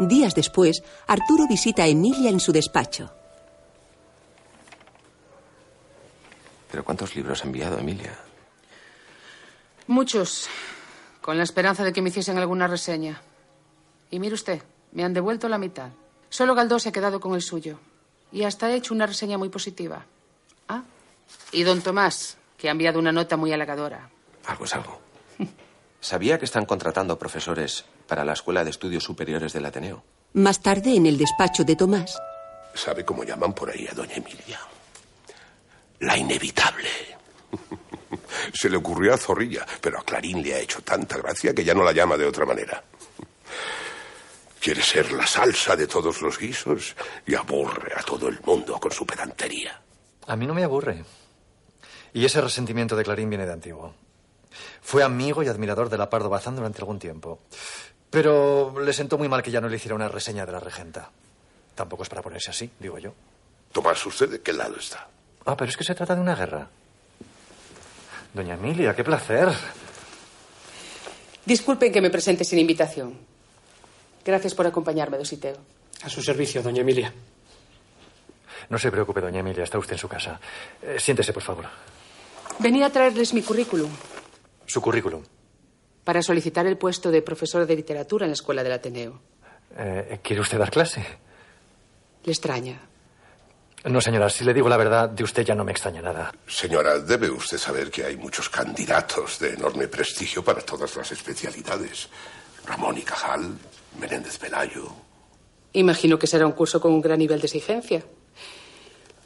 Días 0.00 0.34
después, 0.34 0.82
Arturo 1.06 1.46
visita 1.48 1.84
a 1.84 1.86
Emilia 1.86 2.30
en 2.30 2.40
su 2.40 2.52
despacho. 2.52 3.17
¿Pero 6.70 6.84
cuántos 6.84 7.16
libros 7.16 7.42
ha 7.42 7.46
enviado 7.46 7.78
Emilia? 7.78 8.16
Muchos, 9.86 10.48
con 11.20 11.36
la 11.38 11.44
esperanza 11.44 11.84
de 11.84 11.92
que 11.92 12.02
me 12.02 12.10
hiciesen 12.10 12.38
alguna 12.38 12.66
reseña. 12.66 13.22
Y 14.10 14.20
mire 14.20 14.34
usted, 14.34 14.62
me 14.92 15.04
han 15.04 15.14
devuelto 15.14 15.48
la 15.48 15.58
mitad. 15.58 15.90
Solo 16.28 16.54
Galdós 16.54 16.82
se 16.82 16.90
ha 16.90 16.92
quedado 16.92 17.20
con 17.20 17.34
el 17.34 17.42
suyo. 17.42 17.78
Y 18.30 18.44
hasta 18.44 18.66
ha 18.66 18.72
hecho 18.74 18.92
una 18.92 19.06
reseña 19.06 19.38
muy 19.38 19.48
positiva. 19.48 20.04
Ah, 20.68 20.82
y 21.52 21.62
don 21.62 21.80
Tomás, 21.80 22.36
que 22.58 22.68
ha 22.68 22.72
enviado 22.72 22.98
una 22.98 23.12
nota 23.12 23.36
muy 23.38 23.52
halagadora. 23.52 24.10
Algo 24.46 24.64
es 24.66 24.74
algo. 24.74 25.00
¿Sabía 26.00 26.38
que 26.38 26.44
están 26.44 26.66
contratando 26.66 27.18
profesores 27.18 27.84
para 28.06 28.24
la 28.24 28.34
Escuela 28.34 28.64
de 28.64 28.70
Estudios 28.70 29.04
Superiores 29.04 29.52
del 29.52 29.66
Ateneo? 29.66 30.04
Más 30.34 30.60
tarde, 30.60 30.94
en 30.94 31.06
el 31.06 31.16
despacho 31.16 31.64
de 31.64 31.76
Tomás. 31.76 32.18
¿Sabe 32.74 33.04
cómo 33.04 33.24
llaman 33.24 33.54
por 33.54 33.70
ahí 33.70 33.88
a 33.90 33.94
doña 33.94 34.14
Emilia? 34.14 34.60
La 36.00 36.16
inevitable. 36.16 36.88
Se 38.52 38.70
le 38.70 38.76
ocurrió 38.76 39.14
a 39.14 39.18
Zorrilla, 39.18 39.66
pero 39.80 39.98
a 39.98 40.04
Clarín 40.04 40.42
le 40.42 40.54
ha 40.54 40.58
hecho 40.60 40.80
tanta 40.82 41.16
gracia 41.18 41.54
que 41.54 41.64
ya 41.64 41.74
no 41.74 41.82
la 41.82 41.92
llama 41.92 42.16
de 42.16 42.26
otra 42.26 42.46
manera. 42.46 42.82
Quiere 44.60 44.82
ser 44.82 45.12
la 45.12 45.26
salsa 45.26 45.76
de 45.76 45.86
todos 45.86 46.20
los 46.20 46.38
guisos 46.38 46.96
y 47.26 47.34
aburre 47.34 47.92
a 47.96 48.02
todo 48.02 48.28
el 48.28 48.40
mundo 48.40 48.78
con 48.80 48.90
su 48.90 49.06
pedantería. 49.06 49.80
A 50.26 50.36
mí 50.36 50.46
no 50.46 50.54
me 50.54 50.64
aburre. 50.64 51.04
Y 52.12 52.24
ese 52.24 52.40
resentimiento 52.40 52.96
de 52.96 53.04
Clarín 53.04 53.30
viene 53.30 53.46
de 53.46 53.52
antiguo. 53.52 53.94
Fue 54.82 55.02
amigo 55.02 55.42
y 55.42 55.48
admirador 55.48 55.88
de 55.88 55.98
la 55.98 56.10
Pardo 56.10 56.28
Bazán 56.28 56.56
durante 56.56 56.80
algún 56.80 56.98
tiempo. 56.98 57.40
Pero 58.10 58.74
le 58.80 58.92
sentó 58.92 59.18
muy 59.18 59.28
mal 59.28 59.42
que 59.42 59.50
ya 59.50 59.60
no 59.60 59.68
le 59.68 59.76
hiciera 59.76 59.94
una 59.94 60.08
reseña 60.08 60.46
de 60.46 60.52
la 60.52 60.60
regenta. 60.60 61.10
Tampoco 61.74 62.02
es 62.02 62.08
para 62.08 62.22
ponerse 62.22 62.50
así, 62.50 62.70
digo 62.80 62.98
yo. 62.98 63.14
Tomás, 63.72 64.04
¿usted 64.04 64.28
de 64.30 64.40
qué 64.40 64.52
lado 64.52 64.76
está? 64.76 65.08
Ah, 65.48 65.56
pero 65.56 65.70
es 65.70 65.78
que 65.78 65.82
se 65.84 65.94
trata 65.94 66.14
de 66.14 66.20
una 66.20 66.34
guerra. 66.34 66.68
Doña 68.34 68.52
Emilia, 68.52 68.94
qué 68.94 69.02
placer. 69.02 69.48
Disculpen 71.46 71.90
que 71.90 72.02
me 72.02 72.10
presente 72.10 72.44
sin 72.44 72.58
invitación. 72.58 73.16
Gracias 74.22 74.54
por 74.54 74.66
acompañarme, 74.66 75.16
Dositeo. 75.16 75.56
A 76.02 76.10
su 76.10 76.20
servicio, 76.20 76.62
doña 76.62 76.82
Emilia. 76.82 77.14
No 78.68 78.78
se 78.78 78.90
preocupe, 78.90 79.22
doña 79.22 79.40
Emilia, 79.40 79.64
está 79.64 79.78
usted 79.78 79.94
en 79.94 79.98
su 79.98 80.06
casa. 80.08 80.38
Eh, 80.82 80.96
siéntese, 81.00 81.32
por 81.32 81.42
favor. 81.42 81.64
Venía 82.58 82.84
a 82.86 82.90
traerles 82.90 83.32
mi 83.32 83.40
currículum 83.40 83.90
Su 84.66 84.82
currículum. 84.82 85.22
para 86.04 86.20
solicitar 86.20 86.66
el 86.66 86.76
puesto 86.76 87.10
de 87.10 87.22
profesor 87.22 87.64
de 87.66 87.74
literatura 87.74 88.26
en 88.26 88.32
la 88.32 88.34
Escuela 88.34 88.62
del 88.62 88.72
Ateneo. 88.72 89.18
Eh, 89.78 90.20
¿Quiere 90.22 90.42
usted 90.42 90.58
dar 90.58 90.70
clase? 90.70 91.02
¿Le 92.24 92.32
extraña? 92.32 92.78
No, 93.84 94.00
señora, 94.00 94.28
si 94.28 94.44
le 94.44 94.52
digo 94.52 94.68
la 94.68 94.76
verdad, 94.76 95.08
de 95.08 95.22
usted 95.22 95.44
ya 95.44 95.54
no 95.54 95.64
me 95.64 95.72
extraña 95.72 96.02
nada. 96.02 96.32
Señora, 96.46 96.98
debe 96.98 97.30
usted 97.30 97.58
saber 97.58 97.90
que 97.90 98.04
hay 98.04 98.16
muchos 98.16 98.48
candidatos 98.48 99.38
de 99.38 99.54
enorme 99.54 99.86
prestigio 99.86 100.42
para 100.42 100.60
todas 100.62 100.94
las 100.96 101.12
especialidades. 101.12 102.08
Ramón 102.66 102.98
y 102.98 103.02
Cajal, 103.02 103.56
Menéndez 104.00 104.36
Pelayo. 104.38 104.88
Imagino 105.74 106.18
que 106.18 106.26
será 106.26 106.44
un 106.46 106.52
curso 106.52 106.80
con 106.80 106.92
un 106.92 107.00
gran 107.00 107.18
nivel 107.18 107.40
de 107.40 107.46
exigencia. 107.46 108.02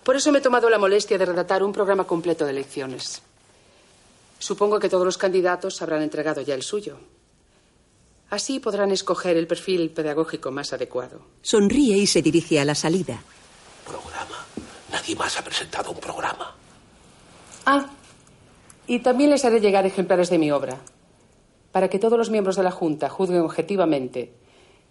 Por 0.04 0.16
eso 0.16 0.30
me 0.32 0.38
he 0.38 0.42
tomado 0.42 0.68
la 0.68 0.78
molestia 0.78 1.16
de 1.16 1.26
redactar 1.26 1.62
un 1.62 1.72
programa 1.72 2.04
completo 2.04 2.44
de 2.44 2.52
lecciones. 2.52 3.22
Supongo 4.38 4.80
que 4.80 4.88
todos 4.88 5.04
los 5.04 5.18
candidatos 5.18 5.80
habrán 5.80 6.02
entregado 6.02 6.42
ya 6.42 6.54
el 6.54 6.62
suyo. 6.62 6.98
Así 8.28 8.60
podrán 8.60 8.90
escoger 8.90 9.36
el 9.36 9.46
perfil 9.46 9.90
pedagógico 9.90 10.50
más 10.50 10.72
adecuado. 10.72 11.22
Sonríe 11.42 11.96
y 11.96 12.06
se 12.06 12.22
dirige 12.22 12.60
a 12.60 12.64
la 12.64 12.74
salida. 12.74 13.22
Nadie 13.86 14.31
más 15.16 15.38
ha 15.38 15.44
presentado 15.44 15.90
un 15.90 15.98
programa. 15.98 16.54
Ah, 17.66 17.86
y 18.86 19.00
también 19.00 19.30
les 19.30 19.44
haré 19.44 19.60
llegar 19.60 19.86
ejemplares 19.86 20.30
de 20.30 20.38
mi 20.38 20.50
obra, 20.50 20.78
para 21.70 21.88
que 21.88 21.98
todos 21.98 22.18
los 22.18 22.30
miembros 22.30 22.56
de 22.56 22.62
la 22.62 22.70
Junta 22.70 23.08
juzguen 23.08 23.40
objetivamente 23.40 24.32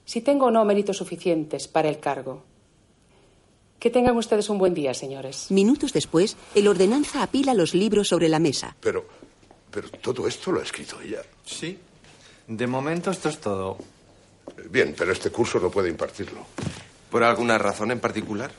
si 0.06 0.22
tengo 0.22 0.48
o 0.48 0.52
no 0.52 0.66
méritos 0.66 0.98
suficientes 0.98 1.68
para 1.68 1.90
el 1.90 2.00
cargo. 2.00 2.44
Que 3.80 3.90
tengan 3.90 4.18
ustedes 4.18 4.50
un 4.50 4.58
buen 4.58 4.74
día, 4.74 4.94
señores. 4.94 5.50
Minutos 5.50 5.94
después, 5.94 6.38
el 6.54 6.68
ordenanza 6.68 7.24
apila 7.24 7.54
los 7.54 7.74
libros 7.74 8.10
sobre 8.10 8.30
la 8.30 8.40
mesa. 8.40 8.76
Pero, 8.80 9.06
pero 9.72 9.90
todo 9.90 10.28
esto 10.28 10.52
lo 10.52 10.60
ha 10.60 10.64
escrito 10.64 11.00
ella. 11.02 11.22
Sí. 11.46 11.78
De 12.48 12.68
momento 12.68 13.12
esto 13.12 13.30
es 13.30 13.40
todo. 13.40 13.78
Bien, 14.70 14.94
pero 14.98 15.12
este 15.12 15.30
curso 15.32 15.60
no 15.60 15.70
puede 15.72 15.90
impartirlo. 15.90 16.46
¿Por 17.10 17.24
alguna 17.24 17.58
razón 17.58 17.92
en 17.92 18.00
particular? 18.00 18.52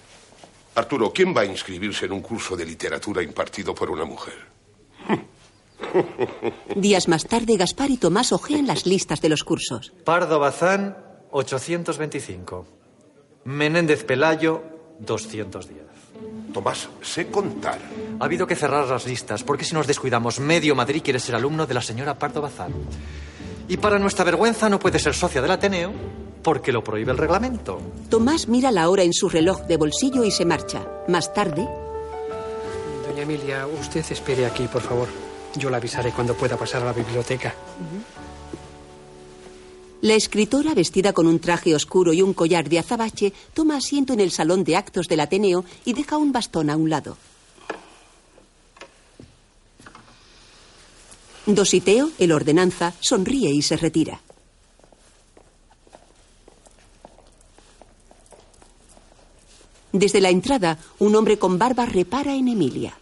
Arturo, 0.74 1.12
¿quién 1.12 1.36
va 1.36 1.42
a 1.42 1.44
inscribirse 1.44 2.06
en 2.06 2.12
un 2.12 2.20
curso 2.20 2.56
de 2.56 2.64
literatura 2.64 3.22
impartido 3.22 3.74
por 3.74 3.90
una 3.90 4.04
mujer? 4.04 4.34
Días 6.76 7.08
más 7.08 7.26
tarde, 7.26 7.56
Gaspar 7.56 7.90
y 7.90 7.98
Tomás 7.98 8.32
ojean 8.32 8.66
las 8.66 8.86
listas 8.86 9.20
de 9.20 9.28
los 9.28 9.44
cursos. 9.44 9.92
Pardo 10.04 10.38
Bazán, 10.38 10.96
825. 11.30 12.66
Menéndez 13.44 14.04
Pelayo, 14.04 14.62
210. 15.00 15.82
Tomás, 16.54 16.88
sé 17.02 17.26
contar. 17.28 17.78
Ha 18.20 18.24
habido 18.24 18.46
que 18.46 18.56
cerrar 18.56 18.86
las 18.86 19.06
listas, 19.06 19.42
porque 19.42 19.64
si 19.64 19.74
nos 19.74 19.86
descuidamos, 19.86 20.40
medio 20.40 20.74
Madrid 20.74 21.02
quiere 21.02 21.18
ser 21.18 21.34
alumno 21.34 21.66
de 21.66 21.74
la 21.74 21.82
señora 21.82 22.18
Pardo 22.18 22.40
Bazán. 22.40 22.72
Y 23.68 23.76
para 23.76 23.98
nuestra 23.98 24.24
vergüenza 24.24 24.68
no 24.68 24.78
puede 24.78 24.98
ser 24.98 25.14
socia 25.14 25.42
del 25.42 25.50
Ateneo, 25.50 25.92
porque 26.42 26.72
lo 26.72 26.82
prohíbe 26.82 27.12
el 27.12 27.18
reglamento. 27.18 27.80
Tomás 28.08 28.48
mira 28.48 28.70
la 28.70 28.88
hora 28.90 29.02
en 29.02 29.12
su 29.12 29.28
reloj 29.28 29.62
de 29.62 29.76
bolsillo 29.76 30.24
y 30.24 30.30
se 30.30 30.44
marcha. 30.44 30.86
Más 31.08 31.32
tarde, 31.32 31.66
Doña 33.06 33.22
Emilia, 33.22 33.66
usted 33.66 34.04
espere 34.10 34.46
aquí, 34.46 34.66
por 34.68 34.82
favor. 34.82 35.08
Yo 35.56 35.68
la 35.68 35.76
avisaré 35.76 36.12
cuando 36.12 36.34
pueda 36.34 36.56
pasar 36.56 36.82
a 36.82 36.86
la 36.86 36.92
biblioteca. 36.92 37.54
la 40.00 40.14
escritora, 40.14 40.74
vestida 40.74 41.12
con 41.12 41.26
un 41.26 41.38
traje 41.38 41.74
oscuro 41.76 42.12
y 42.12 42.22
un 42.22 42.32
collar 42.34 42.68
de 42.68 42.78
azabache, 42.78 43.32
toma 43.54 43.76
asiento 43.76 44.12
en 44.12 44.20
el 44.20 44.30
salón 44.32 44.64
de 44.64 44.76
actos 44.76 45.06
del 45.08 45.20
Ateneo 45.20 45.64
y 45.84 45.92
deja 45.92 46.16
un 46.16 46.32
bastón 46.32 46.70
a 46.70 46.76
un 46.76 46.90
lado. 46.90 47.16
Dositeo, 51.46 52.10
el 52.18 52.32
ordenanza, 52.32 52.94
sonríe 53.00 53.50
y 53.50 53.62
se 53.62 53.76
retira. 53.76 54.20
Desde 59.92 60.20
la 60.20 60.30
entrada, 60.30 60.78
un 60.98 61.14
hombre 61.14 61.38
con 61.38 61.58
barba 61.58 61.84
repara 61.84 62.34
en 62.34 62.48
Emilia. 62.48 62.96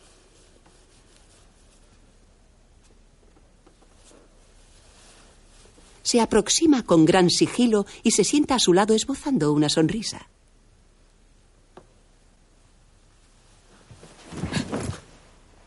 Se 6.03 6.21
aproxima 6.21 6.83
con 6.83 7.05
gran 7.05 7.31
sigilo 7.31 7.87
y 8.03 8.11
se 8.11 8.25
sienta 8.25 8.57
a 8.57 8.59
su 8.59 8.73
lado 8.73 8.95
esbozando 8.95 9.53
una 9.53 9.69
sonrisa. 9.69 10.27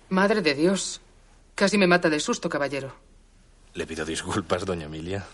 Madre 0.10 0.42
de 0.42 0.54
Dios. 0.54 1.00
Casi 1.56 1.78
me 1.78 1.88
mata 1.88 2.10
de 2.10 2.20
susto, 2.20 2.50
caballero. 2.50 2.94
Le 3.74 3.88
pido 3.88 4.04
disculpas, 4.06 4.66
doña 4.66 4.86
Emilia. 4.86 5.26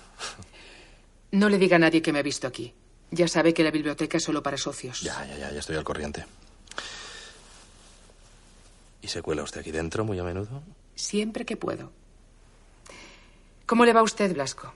No 1.32 1.50
le 1.50 1.58
diga 1.58 1.78
a 1.78 1.80
nadie 1.80 2.02
que 2.02 2.14
me 2.14 2.20
ha 2.20 2.24
visto 2.24 2.46
aquí. 2.48 2.74
Ya 3.12 3.28
sabe 3.28 3.53
que 3.53 3.64
la 3.64 3.72
biblioteca 3.72 4.18
es 4.18 4.24
solo 4.24 4.43
para 4.43 4.57
socios. 4.57 5.01
Ya, 5.01 5.26
ya, 5.26 5.38
ya, 5.38 5.51
ya 5.51 5.60
estoy 5.60 5.76
al 5.76 5.84
corriente. 5.84 6.26
¿Y 9.01 9.07
se 9.07 9.22
cuela 9.22 9.43
usted 9.43 9.62
aquí 9.62 9.72
dentro 9.72 10.03
muy 10.05 10.20
a 10.20 10.24
menudo? 10.24 10.62
Siempre 10.95 11.45
que 11.45 11.57
puedo. 11.57 11.91
¿Cómo 13.66 13.86
le 13.86 13.93
va 13.93 14.01
a 14.01 14.03
usted, 14.03 14.34
Blasco? 14.34 14.74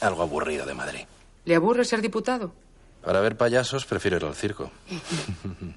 Algo 0.00 0.22
aburrido 0.22 0.64
de 0.64 0.74
Madrid. 0.74 1.04
¿Le 1.44 1.54
aburre 1.54 1.84
ser 1.84 2.00
diputado? 2.00 2.52
Para 3.02 3.20
ver 3.20 3.36
payasos 3.36 3.86
prefiero 3.86 4.16
ir 4.16 4.24
al 4.24 4.34
circo. 4.34 4.70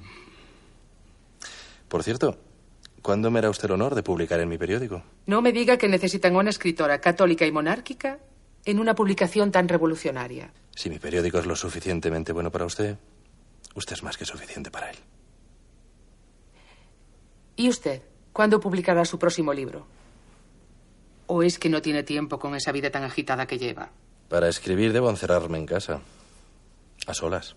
Por 1.87 2.03
cierto, 2.03 2.37
¿cuándo 3.01 3.29
me 3.29 3.39
hará 3.39 3.49
usted 3.49 3.65
el 3.65 3.73
honor 3.73 3.95
de 3.95 4.03
publicar 4.03 4.39
en 4.39 4.49
mi 4.49 4.57
periódico? 4.57 5.03
No 5.25 5.41
me 5.41 5.51
diga 5.51 5.77
que 5.77 5.87
necesitan 5.87 6.35
una 6.35 6.49
escritora 6.49 6.99
católica 7.01 7.45
y 7.45 7.51
monárquica 7.51 8.19
en 8.65 8.79
una 8.79 8.95
publicación 8.95 9.51
tan 9.51 9.67
revolucionaria. 9.67 10.51
Si 10.75 10.89
mi 10.89 10.99
periódico 10.99 11.39
es 11.39 11.45
lo 11.45 11.55
suficientemente 11.55 12.31
bueno 12.31 12.51
para 12.51 12.65
usted, 12.65 12.97
usted 13.75 13.93
es 13.93 14.03
más 14.03 14.17
que 14.17 14.25
suficiente 14.25 14.71
para 14.71 14.89
él. 14.89 14.97
¿Y 17.55 17.69
usted? 17.69 18.01
¿Cuándo 18.31 18.59
publicará 18.59 19.05
su 19.05 19.19
próximo 19.19 19.53
libro? 19.53 19.85
¿O 21.27 21.43
es 21.43 21.59
que 21.59 21.69
no 21.69 21.81
tiene 21.81 22.03
tiempo 22.03 22.39
con 22.39 22.55
esa 22.55 22.71
vida 22.71 22.89
tan 22.89 23.03
agitada 23.03 23.45
que 23.45 23.59
lleva? 23.59 23.91
Para 24.29 24.49
escribir 24.49 24.93
debo 24.93 25.09
encerrarme 25.09 25.57
en 25.57 25.65
casa, 25.65 26.01
a 27.05 27.13
solas. 27.13 27.55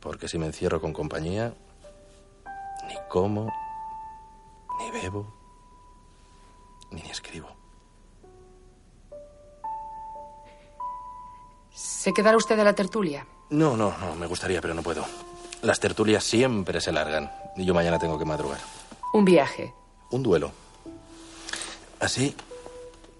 Porque 0.00 0.28
si 0.28 0.38
me 0.38 0.46
encierro 0.46 0.80
con 0.80 0.94
compañía, 0.94 1.52
ni 2.88 2.94
como, 3.08 3.52
ni 4.78 4.90
bebo, 4.90 5.34
ni 6.90 7.02
escribo. 7.02 7.59
¿Se 11.74 12.12
quedará 12.12 12.36
usted 12.36 12.58
a 12.58 12.64
la 12.64 12.74
tertulia? 12.74 13.26
No, 13.50 13.76
no, 13.76 13.96
no, 13.98 14.14
me 14.16 14.26
gustaría, 14.26 14.60
pero 14.60 14.74
no 14.74 14.82
puedo. 14.82 15.04
Las 15.62 15.80
tertulias 15.80 16.24
siempre 16.24 16.80
se 16.80 16.92
largan 16.92 17.30
y 17.56 17.64
yo 17.64 17.74
mañana 17.74 17.98
tengo 17.98 18.18
que 18.18 18.24
madrugar. 18.24 18.60
Un 19.12 19.24
viaje. 19.24 19.74
Un 20.10 20.22
duelo. 20.22 20.52
Así 22.00 22.34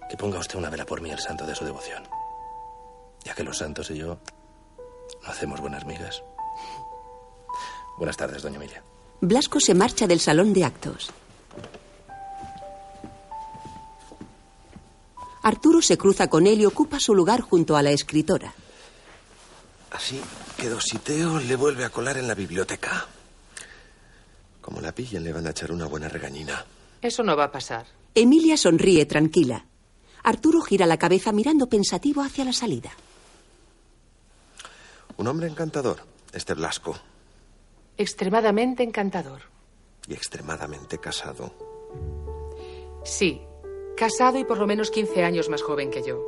que 0.09 0.17
ponga 0.17 0.39
usted 0.39 0.59
una 0.59 0.71
vela 0.71 0.87
por 0.87 1.01
mí, 1.01 1.11
el 1.11 1.19
santo 1.19 1.47
de 1.47 1.55
su 1.55 1.65
devoción. 1.65 2.03
Ya 3.25 3.35
que 3.35 3.45
los 3.45 3.59
santos 3.59 3.91
y 3.91 3.99
yo 3.99 4.19
no 5.23 5.29
hacemos 5.31 5.61
buenas 5.61 5.85
migas. 5.85 6.23
Buenas 7.99 8.17
tardes, 8.17 8.43
doña 8.43 8.57
Emilia. 8.57 8.83
Blasco 9.21 9.61
se 9.61 9.75
marcha 9.75 10.07
del 10.07 10.21
salón 10.21 10.53
de 10.55 10.65
actos. 10.65 11.13
Arturo 15.43 15.81
se 15.83 15.97
cruza 15.97 16.29
con 16.29 16.47
él 16.47 16.61
y 16.61 16.67
ocupa 16.67 17.01
su 17.01 17.15
lugar 17.15 17.41
junto 17.41 17.77
a 17.77 17.83
la 17.83 17.91
escritora. 17.91 18.55
Así 19.91 20.21
que 20.57 20.69
Dositeo 20.69 21.39
le 21.41 21.57
vuelve 21.57 21.85
a 21.85 21.91
colar 21.91 22.17
en 22.19 22.29
la 22.29 22.35
biblioteca. 22.35 23.07
Como 24.61 24.81
la 24.81 24.93
pillen, 24.95 25.25
le 25.25 25.33
van 25.33 25.47
a 25.47 25.51
echar 25.51 25.73
una 25.73 25.87
buena 25.87 26.09
regañina. 26.09 26.65
Eso 27.03 27.23
no 27.23 27.37
va 27.37 27.45
a 27.45 27.53
pasar. 27.53 27.87
Emilia 28.15 28.57
sonríe 28.57 29.07
tranquila. 29.07 29.65
Arturo 30.23 30.61
gira 30.61 30.85
la 30.87 30.99
cabeza 30.99 31.33
mirando 31.33 31.69
pensativo 31.69 32.23
hacia 32.23 32.45
la 32.45 32.53
salida. 32.53 32.91
Un 35.17 35.27
hombre 35.27 35.49
encantador, 35.49 36.01
este 36.33 36.55
Blasco, 36.55 36.97
Extremadamente 37.97 38.83
encantador. 38.83 39.43
y 40.07 40.15
extremadamente 40.15 40.99
casado. 40.99 41.53
Sí, 43.05 43.41
casado 44.01 44.39
y 44.39 44.45
por 44.45 44.57
lo 44.57 44.67
menos 44.67 44.91
15 44.91 45.25
años 45.25 45.51
más 45.51 45.61
joven 45.61 45.91
que 45.91 46.03
yo. 46.03 46.25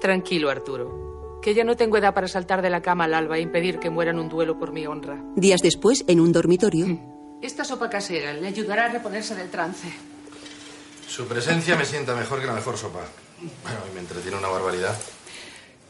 Tranquilo, 0.00 0.48
Arturo, 0.48 1.40
que 1.42 1.54
ya 1.54 1.64
no 1.64 1.74
tengo 1.74 1.96
edad 1.96 2.14
para 2.14 2.28
saltar 2.28 2.62
de 2.62 2.70
la 2.70 2.82
cama 2.82 3.04
al 3.06 3.14
alba 3.14 3.36
e 3.36 3.40
impedir 3.40 3.80
que 3.80 3.90
mueran 3.90 4.20
un 4.20 4.28
duelo 4.28 4.56
por 4.56 4.70
mi 4.70 4.86
honra. 4.86 5.20
Días 5.34 5.60
después, 5.60 6.04
en 6.06 6.20
un 6.20 6.30
dormitorio, 6.30 6.86
Esta 7.42 7.64
sopa 7.64 7.90
casera 7.90 8.32
le 8.32 8.46
ayudará 8.46 8.84
a 8.86 8.92
reponerse 8.92 9.34
del 9.34 9.50
trance. 9.50 9.88
Su 11.08 11.26
presencia 11.26 11.74
me 11.74 11.84
sienta 11.84 12.14
mejor 12.14 12.40
que 12.40 12.46
la 12.46 12.54
mejor 12.54 12.78
sopa. 12.78 13.00
Bueno, 13.64 13.78
y 13.90 13.94
me 13.94 14.00
entretiene 14.00 14.38
una 14.38 14.48
barbaridad. 14.48 14.96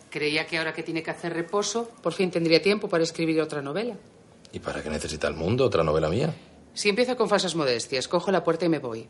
Creía 0.08 0.46
que 0.46 0.56
ahora 0.56 0.72
que 0.72 0.82
tiene 0.82 1.02
que 1.02 1.10
hacer 1.10 1.34
reposo, 1.34 1.90
por 2.02 2.14
fin 2.14 2.30
tendría 2.30 2.62
tiempo 2.62 2.88
para 2.88 3.04
escribir 3.04 3.42
otra 3.42 3.60
novela. 3.60 3.94
¿Y 4.52 4.60
para 4.60 4.82
qué 4.82 4.88
necesita 4.88 5.28
el 5.28 5.34
mundo 5.34 5.66
otra 5.66 5.84
novela 5.84 6.08
mía? 6.08 6.34
Si 6.72 6.88
empiezo 6.88 7.14
con 7.14 7.28
falsas 7.28 7.54
modestias, 7.54 8.08
cojo 8.08 8.30
la 8.32 8.42
puerta 8.42 8.64
y 8.64 8.70
me 8.70 8.78
voy. 8.78 9.06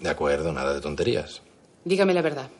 De 0.00 0.08
acuerdo, 0.08 0.52
nada 0.52 0.74
de 0.74 0.80
tonterías. 0.80 1.42
Dígame 1.84 2.14
la 2.14 2.22
verdad. 2.22 2.50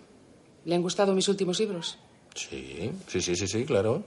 ¿Le 0.65 0.75
han 0.75 0.83
gustado 0.83 1.13
mis 1.13 1.29
últimos 1.29 1.59
libros? 1.61 1.99
Sí, 2.35 2.93
sí, 3.07 3.21
sí, 3.21 3.37
sí, 3.37 3.47
sí, 3.47 3.65
claro. 3.65 4.05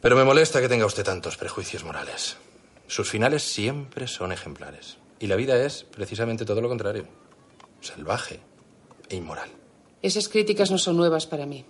Pero 0.00 0.16
me 0.16 0.24
molesta 0.24 0.60
que 0.60 0.68
tenga 0.68 0.86
usted 0.86 1.04
tantos 1.04 1.36
prejuicios 1.36 1.84
morales. 1.84 2.36
Sus 2.86 3.08
finales 3.08 3.42
siempre 3.42 4.06
son 4.06 4.32
ejemplares. 4.32 4.98
Y 5.18 5.26
la 5.26 5.36
vida 5.36 5.56
es 5.64 5.84
precisamente 5.84 6.44
todo 6.44 6.60
lo 6.60 6.68
contrario. 6.68 7.06
Salvaje 7.80 8.40
e 9.08 9.16
inmoral. 9.16 9.48
Esas 10.02 10.28
críticas 10.28 10.70
no 10.70 10.78
son 10.78 10.96
nuevas 10.96 11.26
para 11.26 11.46
mí. 11.46 11.64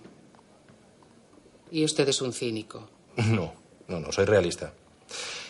Y 1.71 1.85
usted 1.85 2.07
es 2.09 2.21
un 2.21 2.33
cínico. 2.33 2.89
No, 3.15 3.53
no, 3.87 3.99
no, 3.99 4.11
soy 4.11 4.25
realista. 4.25 4.73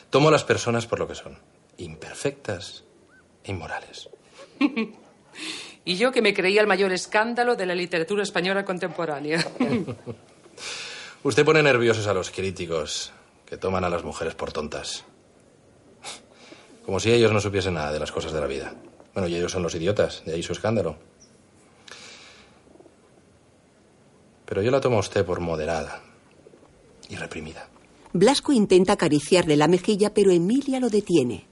Tomo 0.09 0.29
a 0.29 0.31
las 0.31 0.43
personas 0.43 0.85
por 0.85 0.99
lo 0.99 1.07
que 1.07 1.15
son. 1.15 1.37
Imperfectas 1.77 2.83
e 3.43 3.51
inmorales. 3.51 4.09
Y 5.88 5.98
yo 5.98 6.11
que 6.11 6.23
me 6.23 6.34
creía 6.34 6.61
el 6.61 6.68
mayor 6.68 6.91
escándalo 6.91 7.56
de 7.56 7.68
la 7.68 7.76
literatura 7.76 8.23
española 8.23 8.65
contemporánea. 8.65 9.45
Usted 11.23 11.45
pone 11.45 11.61
nerviosos 11.61 12.07
a 12.07 12.14
los 12.14 12.32
críticos 12.32 13.14
que 13.45 13.57
toman 13.57 13.84
a 13.84 13.90
las 13.90 14.03
mujeres 14.03 14.34
por 14.34 14.52
tontas. 14.52 15.06
Como 16.86 16.99
si 16.99 17.11
ellos 17.11 17.32
no 17.32 17.40
supiesen 17.40 17.76
nada 17.76 17.91
de 17.91 17.99
las 17.99 18.11
cosas 18.11 18.34
de 18.34 18.41
la 18.41 18.48
vida. 18.48 18.73
Bueno, 19.14 19.27
y 19.27 19.36
ellos 19.36 19.52
son 19.52 19.61
los 19.61 19.76
idiotas, 19.76 20.23
de 20.26 20.34
ahí 20.34 20.41
su 20.41 20.53
escándalo. 20.53 20.98
Pero 24.45 24.64
yo 24.64 24.72
la 24.72 24.82
tomo 24.82 24.98
a 24.98 25.02
usted 25.02 25.23
por 25.23 25.40
moderada 25.40 26.02
y 27.10 27.15
reprimida. 27.15 27.69
Blasco 28.11 28.53
intenta 28.53 28.94
acariciarle 28.94 29.56
la 29.56 29.68
mejilla, 29.68 30.14
pero 30.14 30.32
Emilia 30.32 30.80
lo 30.80 30.90
detiene. 30.90 31.45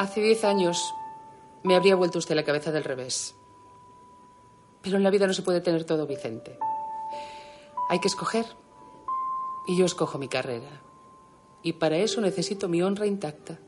Hace 0.00 0.22
diez 0.22 0.44
años 0.44 0.94
me 1.62 1.76
habría 1.76 1.94
vuelto 1.94 2.20
usted 2.20 2.34
la 2.34 2.42
cabeza 2.42 2.72
del 2.72 2.84
revés. 2.84 3.34
Pero 4.80 4.96
en 4.96 5.02
la 5.02 5.10
vida 5.10 5.26
no 5.26 5.34
se 5.34 5.42
puede 5.42 5.60
tener 5.60 5.84
todo, 5.84 6.06
Vicente. 6.06 6.56
Hay 7.90 8.00
que 8.00 8.08
escoger. 8.08 8.46
Y 9.68 9.76
yo 9.76 9.84
escojo 9.84 10.16
mi 10.16 10.26
carrera. 10.26 10.70
Y 11.62 11.74
para 11.74 11.98
eso 11.98 12.22
necesito 12.22 12.66
mi 12.66 12.80
honra 12.80 13.06
intacta. 13.06 13.58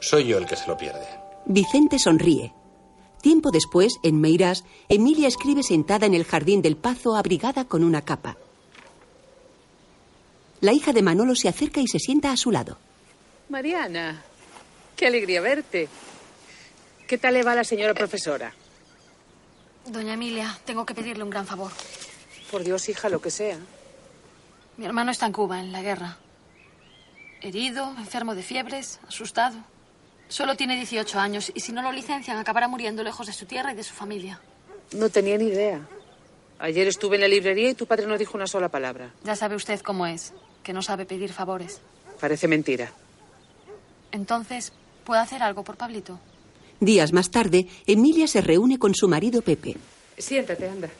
Soy 0.00 0.28
yo 0.28 0.38
el 0.38 0.46
que 0.46 0.54
se 0.54 0.68
lo 0.68 0.76
pierde. 0.76 1.04
Vicente 1.46 1.98
sonríe. 1.98 2.54
Tiempo 3.20 3.50
después, 3.50 3.98
en 4.04 4.20
Meirás, 4.20 4.62
Emilia 4.88 5.26
escribe 5.26 5.64
sentada 5.64 6.06
en 6.06 6.14
el 6.14 6.22
jardín 6.22 6.62
del 6.62 6.76
Pazo 6.76 7.16
abrigada 7.16 7.64
con 7.64 7.82
una 7.82 8.02
capa. 8.02 8.36
La 10.60 10.72
hija 10.72 10.92
de 10.92 11.02
Manolo 11.02 11.34
se 11.34 11.48
acerca 11.48 11.80
y 11.80 11.88
se 11.88 11.98
sienta 11.98 12.30
a 12.30 12.36
su 12.36 12.52
lado. 12.52 12.78
Mariana, 13.48 14.22
qué 14.96 15.06
alegría 15.06 15.40
verte. 15.40 15.88
¿Qué 17.06 17.18
tal 17.18 17.34
le 17.34 17.42
va 17.42 17.54
la 17.54 17.64
señora 17.64 17.94
profesora? 17.94 18.54
Doña 19.86 20.14
Emilia, 20.14 20.58
tengo 20.64 20.86
que 20.86 20.94
pedirle 20.94 21.24
un 21.24 21.30
gran 21.30 21.46
favor. 21.46 21.72
Por 22.50 22.62
Dios, 22.62 22.88
hija, 22.88 23.08
lo 23.08 23.20
que 23.20 23.30
sea. 23.30 23.58
Mi 24.76 24.86
hermano 24.86 25.10
está 25.10 25.26
en 25.26 25.32
Cuba, 25.32 25.60
en 25.60 25.72
la 25.72 25.82
guerra. 25.82 26.16
Herido, 27.40 27.94
enfermo 27.98 28.34
de 28.34 28.42
fiebres, 28.42 29.00
asustado. 29.08 29.56
Solo 30.28 30.56
tiene 30.56 30.76
18 30.76 31.18
años 31.18 31.52
y 31.54 31.60
si 31.60 31.72
no 31.72 31.82
lo 31.82 31.92
licencian 31.92 32.38
acabará 32.38 32.68
muriendo 32.68 33.02
lejos 33.02 33.26
de 33.26 33.32
su 33.32 33.44
tierra 33.44 33.72
y 33.72 33.76
de 33.76 33.82
su 33.82 33.92
familia. 33.92 34.40
No 34.92 35.10
tenía 35.10 35.36
ni 35.36 35.46
idea. 35.46 35.80
Ayer 36.58 36.86
estuve 36.86 37.16
en 37.16 37.22
la 37.22 37.28
librería 37.28 37.70
y 37.70 37.74
tu 37.74 37.86
padre 37.86 38.06
no 38.06 38.16
dijo 38.16 38.36
una 38.36 38.46
sola 38.46 38.68
palabra. 38.68 39.10
Ya 39.24 39.34
sabe 39.34 39.56
usted 39.56 39.80
cómo 39.80 40.06
es, 40.06 40.32
que 40.62 40.72
no 40.72 40.80
sabe 40.80 41.04
pedir 41.04 41.32
favores. 41.32 41.80
Parece 42.20 42.46
mentira. 42.46 42.92
Entonces, 44.12 44.72
¿puedo 45.04 45.20
hacer 45.20 45.42
algo 45.42 45.62
por 45.64 45.76
Pablito? 45.76 46.18
Días 46.80 47.12
más 47.12 47.30
tarde, 47.30 47.68
Emilia 47.86 48.26
se 48.26 48.40
reúne 48.40 48.78
con 48.78 48.94
su 48.94 49.08
marido 49.08 49.42
Pepe. 49.42 49.76
Siéntate, 50.18 50.68
anda. 50.68 50.90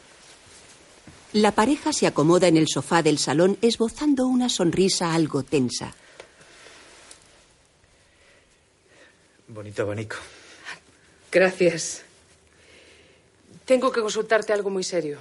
La 1.33 1.53
pareja 1.53 1.93
se 1.93 2.07
acomoda 2.07 2.47
en 2.47 2.57
el 2.57 2.69
sofá 2.69 3.03
del 3.03 3.19
salón 3.19 3.57
esbozando 3.63 4.27
una 4.27 4.49
sonrisa 4.49 5.15
algo 5.15 5.43
tensa. 5.43 5.95
Bonito 9.49 9.83
abanico. 9.83 10.17
Gracias. 11.31 12.03
Tengo 13.65 13.91
que 13.91 14.03
consultarte 14.03 14.53
algo 14.53 14.71
muy 14.71 14.85
serio. 14.85 15.19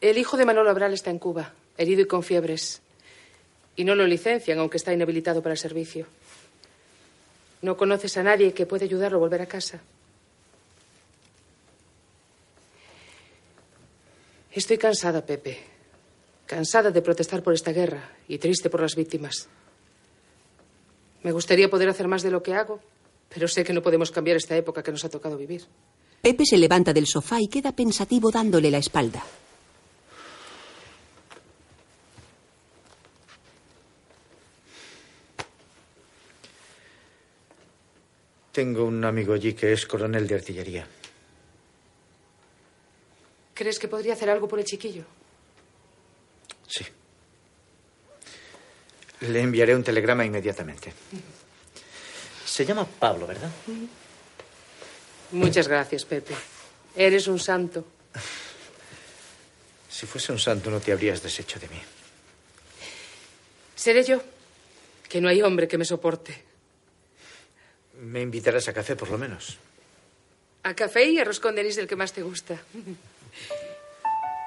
El 0.00 0.18
hijo 0.18 0.36
de 0.36 0.44
Manolo 0.44 0.70
Abral 0.70 0.94
está 0.94 1.10
en 1.10 1.18
Cuba, 1.18 1.52
herido 1.76 2.02
y 2.02 2.06
con 2.06 2.22
fiebres. 2.22 2.80
Y 3.76 3.84
no 3.84 3.94
lo 3.94 4.06
licencian, 4.06 4.58
aunque 4.58 4.78
está 4.78 4.92
inhabilitado 4.92 5.42
para 5.42 5.52
el 5.52 5.58
servicio. 5.58 6.06
No 7.62 7.76
conoces 7.76 8.16
a 8.16 8.22
nadie 8.22 8.52
que 8.52 8.66
pueda 8.66 8.84
ayudarlo 8.84 9.18
a 9.18 9.20
volver 9.20 9.40
a 9.40 9.46
casa. 9.46 9.80
Estoy 14.52 14.78
cansada, 14.78 15.24
Pepe. 15.24 15.58
Cansada 16.44 16.90
de 16.90 17.00
protestar 17.00 17.42
por 17.42 17.54
esta 17.54 17.72
guerra 17.72 18.10
y 18.28 18.38
triste 18.38 18.68
por 18.68 18.82
las 18.82 18.94
víctimas. 18.94 19.48
Me 21.22 21.32
gustaría 21.32 21.70
poder 21.70 21.88
hacer 21.88 22.08
más 22.08 22.22
de 22.22 22.30
lo 22.30 22.42
que 22.42 22.54
hago, 22.54 22.80
pero 23.32 23.48
sé 23.48 23.64
que 23.64 23.72
no 23.72 23.80
podemos 23.80 24.10
cambiar 24.10 24.36
esta 24.36 24.56
época 24.56 24.82
que 24.82 24.90
nos 24.92 25.04
ha 25.04 25.08
tocado 25.08 25.38
vivir. 25.38 25.64
Pepe 26.20 26.44
se 26.44 26.58
levanta 26.58 26.92
del 26.92 27.06
sofá 27.06 27.40
y 27.40 27.48
queda 27.48 27.72
pensativo 27.72 28.30
dándole 28.30 28.70
la 28.70 28.78
espalda. 28.78 29.24
Tengo 38.52 38.84
un 38.84 39.02
amigo 39.04 39.32
allí 39.32 39.54
que 39.54 39.72
es 39.72 39.86
coronel 39.86 40.28
de 40.28 40.34
artillería. 40.34 40.86
¿Crees 43.54 43.78
que 43.78 43.88
podría 43.88 44.12
hacer 44.12 44.28
algo 44.28 44.46
por 44.46 44.58
el 44.58 44.66
chiquillo? 44.66 45.04
Sí. 46.68 46.84
Le 49.20 49.40
enviaré 49.40 49.74
un 49.74 49.82
telegrama 49.82 50.24
inmediatamente. 50.24 50.92
Se 52.44 52.66
llama 52.66 52.86
Pablo, 52.86 53.26
¿verdad? 53.26 53.50
Muchas 55.30 55.66
gracias, 55.66 56.04
Pepe. 56.04 56.34
Eres 56.94 57.26
un 57.28 57.38
santo. 57.38 57.86
Si 59.88 60.06
fuese 60.06 60.32
un 60.32 60.38
santo 60.38 60.70
no 60.70 60.80
te 60.80 60.92
habrías 60.92 61.22
deshecho 61.22 61.58
de 61.58 61.68
mí. 61.68 61.80
Seré 63.74 64.04
yo, 64.04 64.20
que 65.08 65.20
no 65.20 65.28
hay 65.28 65.40
hombre 65.40 65.68
que 65.68 65.78
me 65.78 65.84
soporte. 65.84 66.51
Me 68.02 68.20
invitarás 68.20 68.66
a 68.66 68.72
café, 68.72 68.96
por 68.96 69.10
lo 69.10 69.16
menos. 69.16 69.58
A 70.64 70.74
café 70.74 71.08
y 71.08 71.20
arroz 71.20 71.38
con 71.38 71.54
denis 71.54 71.76
del 71.76 71.86
que 71.86 71.94
más 71.94 72.12
te 72.12 72.22
gusta. 72.22 72.60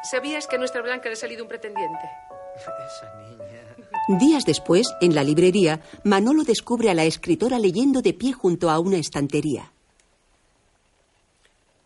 ¿Sabías 0.03 0.45
que 0.45 0.57
a 0.57 0.60
nuestra 0.60 0.82
Blanca 0.82 1.07
le 1.07 1.14
ha 1.14 1.15
salido 1.15 1.44
un 1.44 1.48
pretendiente? 1.48 2.03
Esa 2.57 3.15
niña. 3.15 4.19
Días 4.19 4.44
después, 4.45 4.94
en 4.99 5.15
la 5.15 5.23
librería, 5.23 5.82
Manolo 6.03 6.44
descubre 6.44 6.90
a 6.90 6.94
la 6.94 7.06
escritora 7.06 7.57
leyendo 7.57 8.02
de 8.02 8.14
pie 8.14 8.34
junto 8.34 8.69
a 8.69 8.77
una 8.80 8.98
estantería. 8.98 9.72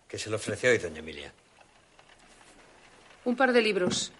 ¿Qué 0.07 0.17
se 0.17 0.31
le 0.31 0.37
ofreció 0.37 0.71
hoy, 0.71 0.79
doña 0.79 0.99
Emilia? 0.99 1.31
Un 3.25 3.35
par 3.35 3.53
de 3.53 3.61
libros. 3.61 4.11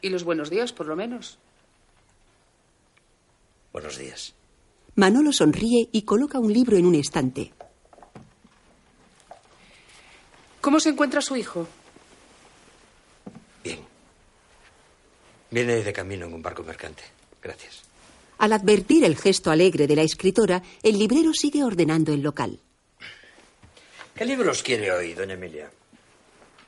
Y 0.00 0.08
los 0.08 0.24
buenos 0.24 0.48
días, 0.48 0.72
por 0.72 0.86
lo 0.86 0.96
menos. 0.96 1.38
Buenos 3.74 3.98
días. 3.98 4.34
Manolo 4.96 5.32
sonríe 5.32 5.88
y 5.90 6.02
coloca 6.02 6.38
un 6.38 6.52
libro 6.52 6.76
en 6.76 6.86
un 6.86 6.94
estante. 6.94 7.52
¿Cómo 10.60 10.78
se 10.80 10.90
encuentra 10.90 11.20
su 11.20 11.36
hijo? 11.36 11.66
Viene 15.50 15.84
de 15.84 15.92
camino 15.92 16.26
en 16.26 16.34
un 16.34 16.42
barco 16.42 16.64
mercante. 16.64 17.04
Gracias. 17.42 17.82
Al 18.38 18.52
advertir 18.52 19.04
el 19.04 19.16
gesto 19.16 19.50
alegre 19.50 19.86
de 19.86 19.94
la 19.94 20.02
escritora, 20.02 20.62
el 20.82 20.98
librero 20.98 21.32
sigue 21.32 21.62
ordenando 21.62 22.12
el 22.12 22.22
local. 22.22 22.58
¿Qué 24.14 24.24
libros 24.24 24.62
quiere 24.62 24.90
hoy, 24.90 25.14
doña 25.14 25.34
Emilia? 25.34 25.70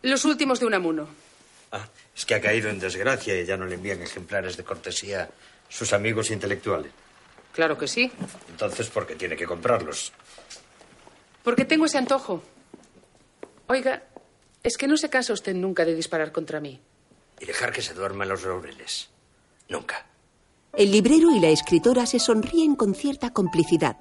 Los 0.03 0.25
últimos 0.25 0.61
de 0.61 0.67
Unamuno. 0.67 1.09
Ah, 1.73 1.89
es 2.15 2.25
que 2.25 2.35
ha 2.35 2.41
caído 2.41 2.69
en 2.69 2.79
desgracia 2.79 3.41
y 3.41 3.45
ya 3.45 3.57
no 3.57 3.67
le 3.67 3.75
envían 3.75 4.03
ejemplares 4.03 4.57
de 4.57 4.63
cortesía 4.63 5.31
sus 5.69 5.93
amigos 5.93 6.31
intelectuales. 6.31 6.93
Claro 7.57 7.79
que 7.79 7.89
sí. 7.89 8.13
Entonces, 8.51 8.91
¿por 8.91 9.07
qué 9.07 9.17
tiene 9.17 9.35
que 9.35 9.47
comprarlos? 9.47 10.13
Porque 11.43 11.65
tengo 11.65 11.87
ese 11.87 11.97
antojo. 11.97 12.43
Oiga, 13.67 14.03
es 14.63 14.77
que 14.77 14.87
no 14.87 14.99
se 14.99 15.09
cansa 15.09 15.33
usted 15.33 15.55
nunca 15.55 15.87
de 15.87 15.95
disparar 15.95 16.33
contra 16.33 16.61
mí. 16.61 16.79
Y 17.41 17.47
dejar 17.47 17.73
que 17.73 17.81
se 17.81 17.95
duerma 17.95 18.25
en 18.25 18.29
los 18.29 18.45
laureles. 18.45 19.09
Nunca. 19.71 20.05
El 20.75 20.93
librero 20.93 21.31
y 21.31 21.41
la 21.41 21.49
escritora 21.49 22.05
se 22.05 22.19
sonríen 22.19 22.77
con 22.77 22.95
cierta 22.95 23.33
complicidad. 23.33 23.97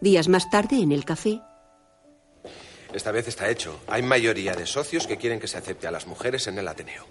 Días 0.00 0.28
más 0.28 0.48
tarde, 0.48 0.76
en 0.76 0.90
el 0.90 1.04
café, 1.04 1.42
Esta 2.94 3.12
vez 3.12 3.28
está 3.28 3.50
hecho. 3.50 3.78
Hay 3.88 4.00
mayoría 4.00 4.54
de 4.54 4.64
socios 4.64 5.06
que 5.06 5.18
quieren 5.18 5.38
que 5.38 5.48
se 5.48 5.58
acepte 5.58 5.86
a 5.86 5.90
las 5.90 6.06
mujeres 6.06 6.46
en 6.46 6.56
el 6.56 6.66
Ateneo. 6.66 7.06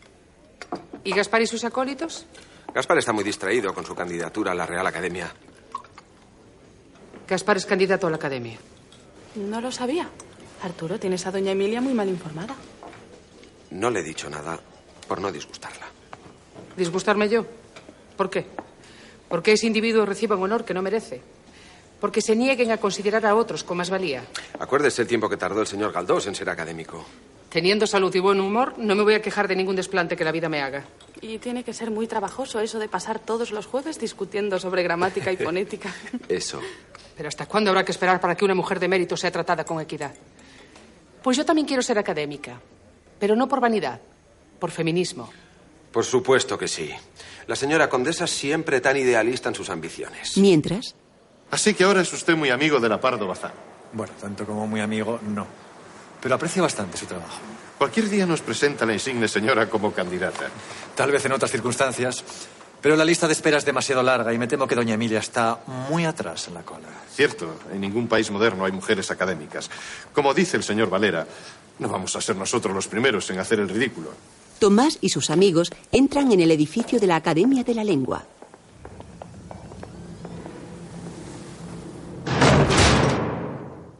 ¿Y 1.03 1.14
Gaspar 1.14 1.43
y 1.43 1.48
sus 1.48 1.64
acólitos? 1.64 2.26
Gaspar 2.73 2.98
está 2.98 3.11
muy 3.11 3.23
distraído 3.23 3.73
con 3.73 3.85
su 3.85 3.93
candidatura 3.93 4.52
a 4.52 4.56
la 4.56 4.65
Real 4.65 4.85
Academia. 4.88 5.31
Gaspar 7.27 7.57
es 7.57 7.65
candidato 7.65 8.07
a 8.07 8.10
la 8.10 8.15
academia. 8.15 8.57
No 9.35 9.61
lo 9.61 9.72
sabía. 9.72 10.10
Arturo, 10.64 10.99
tienes 10.99 11.26
a 11.26 11.31
doña 11.31 11.52
Emilia 11.52 11.81
muy 11.81 11.93
mal 11.93 12.07
informada. 12.07 12.56
No 13.72 13.89
le 13.89 14.02
he 14.02 14.03
dicho 14.03 14.30
nada 14.30 14.60
por 15.07 15.19
no 15.19 15.31
disgustarla. 15.31 15.88
¿Disgustarme 16.77 17.27
yo? 17.30 17.45
¿Por 18.15 18.30
qué? 18.30 18.45
Porque 19.27 19.53
ese 19.53 19.68
individuo 19.68 20.06
reciba 20.06 20.35
un 20.35 20.43
honor 20.43 20.65
que 20.65 20.73
no 20.73 20.81
merece. 20.81 21.22
Porque 21.99 22.22
se 22.22 22.35
nieguen 22.35 22.72
a 22.72 22.77
considerar 22.77 23.26
a 23.26 23.35
otros 23.35 23.64
con 23.64 23.77
más 23.77 23.89
valía. 23.89 24.23
Acuérdese 24.60 25.02
el 25.02 25.07
tiempo 25.07 25.30
que 25.30 25.38
tardó 25.38 25.61
el 25.61 25.68
señor 25.68 25.91
Galdós 25.91 26.27
en 26.27 26.35
ser 26.35 26.49
académico. 26.49 27.06
Teniendo 27.52 27.86
salud 27.86 28.15
y 28.15 28.19
buen 28.19 28.40
humor, 28.40 28.76
no 28.78 28.95
me 28.95 29.03
voy 29.03 29.14
a 29.14 29.22
quejar 29.22 29.45
de 29.49 29.57
ningún 29.57 29.76
desplante 29.76 30.15
que 30.15 30.23
la 30.23 30.32
vida 30.32 30.48
me 30.48 30.61
haga. 30.61 30.86
Y 31.19 31.38
tiene 31.38 31.65
que 31.65 31.73
ser 31.73 31.91
muy 31.91 32.07
trabajoso 32.07 32.61
eso 32.61 32.80
de 32.80 32.88
pasar 32.88 33.19
todos 33.19 33.52
los 33.52 33.65
jueves 33.65 33.99
discutiendo 33.99 34.57
sobre 34.57 34.84
gramática 34.84 35.34
y 35.34 35.38
fonética. 35.44 35.94
Eso. 36.30 36.61
Pero 37.18 37.28
¿hasta 37.28 37.45
cuándo 37.48 37.69
habrá 37.69 37.84
que 37.84 37.91
esperar 37.91 38.22
para 38.22 38.36
que 38.36 38.45
una 38.45 38.56
mujer 38.56 38.80
de 38.80 38.88
mérito 38.88 39.18
sea 39.18 39.32
tratada 39.32 39.65
con 39.65 39.82
equidad? 39.82 40.14
Pues 41.22 41.36
yo 41.36 41.44
también 41.45 41.68
quiero 41.68 41.84
ser 41.84 41.99
académica. 41.99 42.57
Pero 43.19 43.36
no 43.36 43.49
por 43.49 43.60
vanidad, 43.60 43.99
por 44.57 44.72
feminismo. 44.72 45.30
Por 45.91 46.06
supuesto 46.06 46.57
que 46.57 46.69
sí. 46.69 46.90
La 47.48 47.57
señora 47.57 47.90
condesa 47.90 48.28
siempre 48.28 48.80
tan 48.80 48.95
idealista 48.95 49.49
en 49.49 49.56
sus 49.56 49.69
ambiciones. 49.69 50.38
mientras, 50.38 50.95
Así 51.52 51.73
que 51.73 51.84
ahora 51.84 51.99
es 51.99 52.14
usted 52.14 52.38
muy 52.38 52.49
amigo 52.49 52.80
de 52.80 52.88
la 52.88 53.02
Pardo 53.02 53.28
Bazán. 53.28 53.52
Bueno, 53.91 54.14
tanto 54.22 54.45
como 54.45 54.65
muy 54.68 54.80
amigo, 54.80 55.19
no. 55.22 55.45
Pero 56.22 56.35
aprecio 56.35 56.64
bastante 56.64 56.98
su 56.98 57.06
trabajo. 57.06 57.39
Cualquier 57.77 58.10
día 58.10 58.26
nos 58.26 58.41
presenta 58.41 58.85
la 58.85 58.93
insigne 58.93 59.27
señora 59.27 59.68
como 59.69 59.91
candidata. 59.91 60.49
Tal 60.95 61.11
vez 61.11 61.26
en 61.26 61.31
otras 61.31 61.52
circunstancias. 61.52 62.23
Pero 62.81 62.95
la 62.95 63.06
lista 63.06 63.27
de 63.27 63.34
espera 63.34 63.57
es 63.57 63.65
demasiado 63.65 64.02
larga 64.02 64.34
y 64.34 64.39
me 64.39 64.48
temo 64.48 64.68
que 64.68 64.76
doña 64.76 64.95
Emilia 64.95 65.19
está 65.19 65.60
muy 65.89 66.06
atrás 66.06 66.48
en 66.48 66.56
la 66.56 66.61
cola. 66.61 66.88
Cierto, 67.14 67.60
en 67.72 67.81
ningún 67.81 68.07
país 68.07 68.31
moderno 68.31 68.65
hay 68.65 68.72
mujeres 68.72 69.11
académicas. 69.11 69.69
Como 70.14 70.34
dice 70.34 70.57
el 70.57 70.64
señor 70.64 70.89
Valera, 70.89 71.27
no 71.77 71.89
vamos 71.89 72.15
a 72.15 72.22
ser 72.22 72.35
nosotros 72.35 72.73
los 72.73 72.88
primeros 72.88 73.30
en 73.30 73.39
hacer 73.39 73.60
el 73.60 73.69
ridículo. 73.69 74.10
Tomás 74.57 74.98
y 75.02 75.10
sus 75.10 75.30
amigos 75.30 75.72
entran 75.91 76.31
en 76.31 76.39
el 76.39 76.52
edificio 76.52 76.99
de 76.99 77.07
la 77.07 77.15
Academia 77.15 77.64
de 77.64 77.73
la 77.76 77.84
Lengua. 77.84 78.23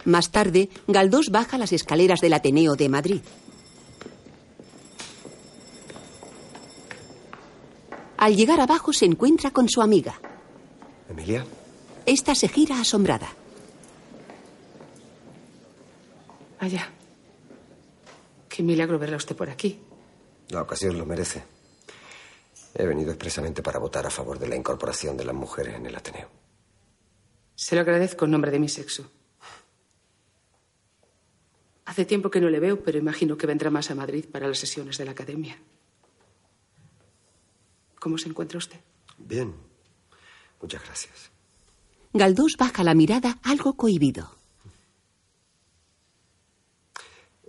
Más 0.06 0.32
tarde, 0.32 0.70
Galdós 0.88 1.30
baja 1.30 1.58
las 1.58 1.74
escaleras 1.74 2.20
del 2.20 2.34
Ateneo 2.34 2.76
de 2.76 2.90
Madrid. 2.90 3.22
Al 8.18 8.36
llegar 8.36 8.60
abajo 8.60 8.94
se 8.94 9.06
encuentra 9.06 9.52
con 9.52 9.68
su 9.68 9.82
amiga. 9.82 10.20
¿Emilia? 11.10 11.46
Esta 12.06 12.36
se 12.36 12.48
gira 12.48 12.80
asombrada. 12.80 13.30
Allá. 16.60 16.90
Qué 18.48 18.62
milagro 18.62 19.00
verla 19.00 19.18
usted 19.18 19.36
por 19.36 19.50
aquí. 19.50 19.80
La 20.50 20.62
ocasión 20.62 20.98
lo 20.98 21.06
merece. 21.06 21.44
He 22.76 22.86
venido 22.86 23.12
expresamente 23.12 23.64
para 23.64 23.80
votar 23.80 24.06
a 24.06 24.10
favor 24.10 24.38
de 24.38 24.48
la 24.48 24.56
incorporación 24.56 25.18
de 25.18 25.26
las 25.26 25.36
mujeres 25.36 25.76
en 25.76 25.86
el 25.86 25.96
Ateneo. 25.96 26.30
Se 27.56 27.76
lo 27.76 27.82
agradezco 27.82 28.26
en 28.26 28.32
nombre 28.32 28.52
de 28.52 28.60
mi 28.60 28.70
sexo. 28.70 29.10
Hace 31.92 32.06
tiempo 32.06 32.32
que 32.32 32.40
no 32.40 32.50
le 32.50 32.62
veo, 32.62 32.82
pero 32.82 32.98
imagino 32.98 33.36
que 33.36 33.46
vendrá 33.46 33.70
más 33.70 33.92
a 33.92 33.96
Madrid 33.96 34.24
para 34.32 34.48
las 34.48 34.60
sesiones 34.60 34.98
de 34.98 35.04
la 35.04 35.12
academia. 35.12 35.60
¿Cómo 38.00 38.18
se 38.18 38.30
encuentra 38.30 38.60
usted? 38.60 38.80
Bien. 39.18 39.54
Muchas 40.62 40.82
gracias. 40.86 41.32
Galdós 42.14 42.56
baja 42.58 42.86
la 42.86 42.94
mirada 42.94 43.40
algo 43.44 43.76
cohibido. 43.76 44.32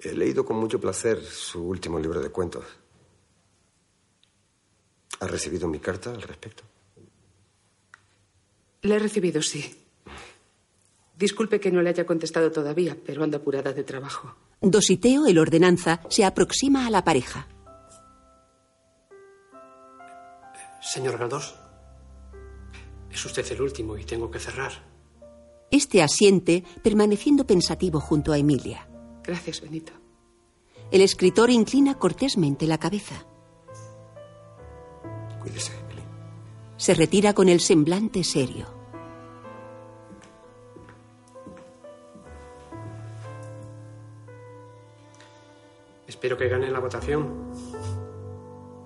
He 0.02 0.12
leído 0.12 0.44
con 0.44 0.56
mucho 0.56 0.80
placer 0.80 1.22
su 1.22 1.62
último 1.62 2.00
libro 2.00 2.20
de 2.20 2.30
cuentos. 2.30 2.64
¿Ha 5.20 5.26
recibido 5.28 5.68
mi 5.68 5.78
carta 5.78 6.10
al 6.10 6.22
respecto? 6.22 6.64
La 8.80 8.96
he 8.96 8.98
recibido, 8.98 9.40
sí. 9.40 9.81
Disculpe 11.16 11.60
que 11.60 11.70
no 11.70 11.82
le 11.82 11.90
haya 11.90 12.06
contestado 12.06 12.50
todavía, 12.50 12.96
pero 13.04 13.22
ando 13.22 13.36
apurada 13.36 13.72
de 13.72 13.84
trabajo. 13.84 14.34
Dositeo, 14.60 15.26
el 15.26 15.38
ordenanza, 15.38 16.00
se 16.08 16.24
aproxima 16.24 16.86
a 16.86 16.90
la 16.90 17.04
pareja. 17.04 17.48
Señor 20.80 21.18
Galdós, 21.18 21.54
es 23.10 23.24
usted 23.24 23.50
el 23.52 23.62
último 23.62 23.96
y 23.96 24.04
tengo 24.04 24.30
que 24.30 24.38
cerrar. 24.38 24.72
Este 25.70 26.02
asiente, 26.02 26.64
permaneciendo 26.82 27.46
pensativo 27.46 28.00
junto 28.00 28.32
a 28.32 28.38
Emilia. 28.38 28.88
Gracias, 29.22 29.60
Benito. 29.60 29.92
El 30.90 31.00
escritor 31.00 31.50
inclina 31.50 31.94
cortésmente 31.94 32.66
la 32.66 32.78
cabeza. 32.78 33.24
Cuídese, 35.40 35.72
Emily. 35.72 36.02
Se 36.76 36.94
retira 36.94 37.32
con 37.32 37.48
el 37.48 37.60
semblante 37.60 38.24
serio. 38.24 38.81
Espero 46.22 46.38
que 46.38 46.48
gane 46.48 46.70
la 46.70 46.78
votación. 46.78 47.50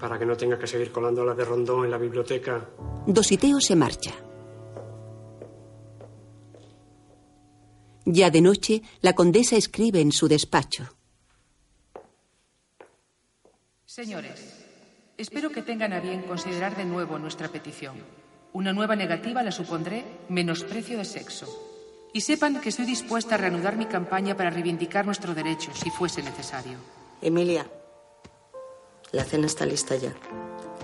Para 0.00 0.18
que 0.18 0.24
no 0.24 0.38
tenga 0.38 0.58
que 0.58 0.66
seguir 0.66 0.90
colando 0.90 1.22
la 1.22 1.34
de 1.34 1.44
Rondón 1.44 1.84
en 1.84 1.90
la 1.90 1.98
biblioteca. 1.98 2.66
Dositeo 3.06 3.60
se 3.60 3.76
marcha. 3.76 4.14
Ya 8.06 8.30
de 8.30 8.40
noche, 8.40 8.80
la 9.02 9.14
condesa 9.14 9.54
escribe 9.54 10.00
en 10.00 10.12
su 10.12 10.28
despacho. 10.28 10.96
Señores, 13.84 14.64
espero 15.18 15.50
que 15.50 15.60
tengan 15.60 15.92
a 15.92 16.00
bien 16.00 16.22
considerar 16.22 16.74
de 16.74 16.86
nuevo 16.86 17.18
nuestra 17.18 17.48
petición. 17.48 17.96
Una 18.54 18.72
nueva 18.72 18.96
negativa 18.96 19.42
la 19.42 19.52
supondré 19.52 20.06
menosprecio 20.30 20.96
de 20.96 21.04
sexo. 21.04 21.46
Y 22.14 22.22
sepan 22.22 22.62
que 22.62 22.70
estoy 22.70 22.86
dispuesta 22.86 23.34
a 23.34 23.38
reanudar 23.38 23.76
mi 23.76 23.84
campaña 23.84 24.34
para 24.38 24.48
reivindicar 24.48 25.04
nuestro 25.04 25.34
derecho, 25.34 25.70
si 25.74 25.90
fuese 25.90 26.22
necesario. 26.22 26.95
Emilia, 27.22 27.66
la 29.12 29.24
cena 29.24 29.46
está 29.46 29.64
lista 29.66 29.96
ya. 29.96 30.14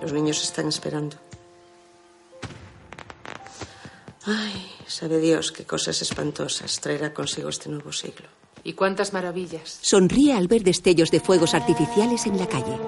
Los 0.01 0.13
niños 0.13 0.43
están 0.43 0.69
esperando. 0.69 1.17
Ay, 4.25 4.71
sabe 4.87 5.19
Dios 5.19 5.53
qué 5.53 5.65
cosas 5.65 6.01
espantosas 6.01 6.81
traerá 6.81 7.13
consigo 7.13 7.49
este 7.49 7.69
nuevo 7.69 7.93
siglo. 7.93 8.27
¿Y 8.65 8.75
cuántas 8.75 9.13
maravillas? 9.13 9.79
Sonríe 9.83 10.35
al 10.35 10.47
ver 10.47 10.63
destellos 10.63 11.11
de 11.11 11.21
fuegos 11.21 11.55
artificiales 11.55 12.27
en 12.27 12.39
la 12.39 12.47
calle. 12.47 12.79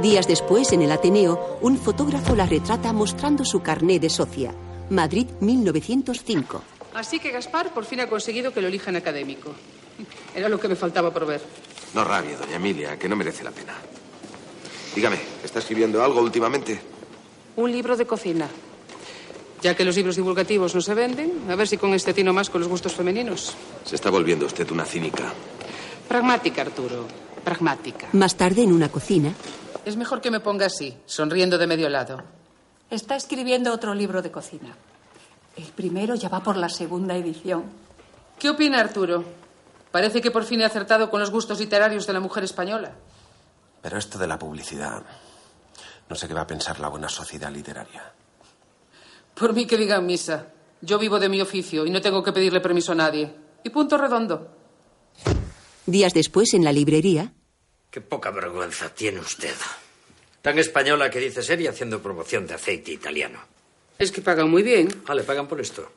Días 0.00 0.26
después, 0.26 0.72
en 0.72 0.82
el 0.82 0.92
Ateneo, 0.92 1.58
un 1.60 1.76
fotógrafo 1.76 2.34
la 2.34 2.46
retrata 2.46 2.92
mostrando 2.92 3.44
su 3.44 3.60
carné 3.60 3.98
de 3.98 4.10
socia. 4.10 4.54
Madrid, 4.90 5.26
1905. 5.40 6.62
Así 6.94 7.18
que 7.18 7.30
Gaspar 7.30 7.72
por 7.72 7.84
fin 7.84 8.00
ha 8.00 8.08
conseguido 8.08 8.52
que 8.52 8.60
lo 8.60 8.68
elijan 8.68 8.96
académico. 8.96 9.52
Era 10.34 10.48
lo 10.48 10.58
que 10.60 10.68
me 10.68 10.76
faltaba 10.76 11.12
por 11.12 11.26
ver. 11.26 11.40
No 11.94 12.04
rabie, 12.04 12.36
doña 12.36 12.56
Emilia, 12.56 12.98
que 12.98 13.08
no 13.08 13.16
merece 13.16 13.44
la 13.44 13.50
pena. 13.50 13.74
Dígame, 14.94 15.18
¿está 15.44 15.58
escribiendo 15.58 16.02
algo 16.02 16.20
últimamente? 16.20 16.80
Un 17.56 17.70
libro 17.70 17.96
de 17.96 18.06
cocina. 18.06 18.48
Ya 19.60 19.76
que 19.76 19.84
los 19.84 19.94
libros 19.96 20.16
divulgativos 20.16 20.74
no 20.74 20.80
se 20.80 20.94
venden, 20.94 21.44
a 21.48 21.54
ver 21.54 21.68
si 21.68 21.76
con 21.76 21.94
este 21.94 22.12
tino 22.12 22.32
más 22.32 22.50
con 22.50 22.60
los 22.60 22.68
gustos 22.68 22.92
femeninos. 22.94 23.54
Se 23.84 23.94
está 23.94 24.10
volviendo 24.10 24.46
usted 24.46 24.68
una 24.70 24.84
cínica. 24.84 25.32
Pragmática, 26.08 26.62
Arturo. 26.62 27.06
Pragmática. 27.44 28.08
Más 28.12 28.36
tarde, 28.36 28.62
en 28.62 28.72
una 28.72 28.88
cocina, 28.90 29.32
Es 29.84 29.96
mejor 29.96 30.20
que 30.20 30.30
me 30.30 30.38
ponga 30.38 30.66
así, 30.66 30.94
sonriendo 31.06 31.58
de 31.58 31.66
medio 31.66 31.88
lado. 31.88 32.22
Está 32.88 33.16
escribiendo 33.16 33.72
otro 33.72 33.94
libro 33.94 34.22
de 34.22 34.30
cocina. 34.30 34.76
El 35.56 35.64
primero 35.64 36.14
ya 36.14 36.28
va 36.28 36.40
por 36.40 36.56
la 36.56 36.68
segunda 36.68 37.16
edición. 37.16 37.64
¿Qué 38.38 38.48
opina 38.50 38.78
Arturo? 38.78 39.24
Parece 39.92 40.20
que 40.20 40.30
por 40.30 40.44
fin 40.44 40.60
he 40.62 40.64
acertado 40.64 41.10
con 41.10 41.20
los 41.20 41.30
gustos 41.30 41.60
literarios 41.60 42.06
de 42.06 42.14
la 42.14 42.20
mujer 42.20 42.42
española. 42.44 42.96
Pero 43.82 43.98
esto 43.98 44.18
de 44.18 44.26
la 44.26 44.38
publicidad. 44.38 45.02
No 46.08 46.16
sé 46.16 46.26
qué 46.26 46.34
va 46.34 46.42
a 46.42 46.46
pensar 46.46 46.80
la 46.80 46.88
buena 46.88 47.08
sociedad 47.08 47.50
literaria. 47.52 48.12
Por 49.34 49.52
mí 49.52 49.66
que 49.66 49.76
digan 49.76 50.06
misa. 50.06 50.46
Yo 50.80 50.98
vivo 50.98 51.20
de 51.20 51.28
mi 51.28 51.40
oficio 51.40 51.86
y 51.86 51.90
no 51.90 52.00
tengo 52.00 52.22
que 52.22 52.32
pedirle 52.32 52.60
permiso 52.60 52.92
a 52.92 52.96
nadie. 52.96 53.32
Y 53.62 53.70
punto 53.70 53.96
redondo. 53.96 54.48
días 55.86 56.12
después, 56.12 56.54
en 56.54 56.64
la 56.64 56.72
librería, 56.72 57.32
Qué 57.90 58.00
poca 58.00 58.30
vergüenza 58.30 58.88
tiene 58.88 59.20
usted. 59.20 59.54
Tan 60.40 60.58
española 60.58 61.10
que 61.10 61.20
dice 61.20 61.42
ser 61.42 61.60
y 61.60 61.66
haciendo 61.66 62.00
promoción 62.00 62.46
de 62.46 62.54
aceite 62.54 62.90
italiano. 62.92 63.38
Es 63.98 64.10
que 64.10 64.22
pagan 64.22 64.50
muy 64.50 64.62
bien. 64.62 64.88
Ah, 65.06 65.14
le 65.14 65.22
pagan 65.22 65.46
por 65.46 65.60
esto. 65.60 65.92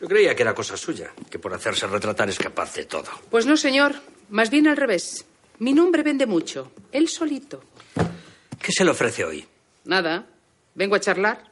Yo 0.00 0.08
creía 0.08 0.34
que 0.34 0.42
era 0.42 0.54
cosa 0.54 0.76
suya, 0.76 1.12
que 1.28 1.38
por 1.38 1.52
hacerse 1.52 1.86
retratar 1.86 2.28
es 2.30 2.38
capaz 2.38 2.74
de 2.74 2.86
todo. 2.86 3.10
Pues 3.30 3.44
no, 3.44 3.56
señor. 3.56 3.94
Más 4.30 4.48
bien 4.48 4.66
al 4.66 4.76
revés. 4.76 5.26
Mi 5.58 5.74
nombre 5.74 6.02
vende 6.02 6.24
mucho. 6.24 6.72
Él 6.90 7.08
solito. 7.08 7.62
¿Qué 8.62 8.72
se 8.72 8.84
le 8.84 8.92
ofrece 8.92 9.24
hoy? 9.24 9.46
Nada. 9.84 10.26
Vengo 10.74 10.94
a 10.94 11.00
charlar. 11.00 11.50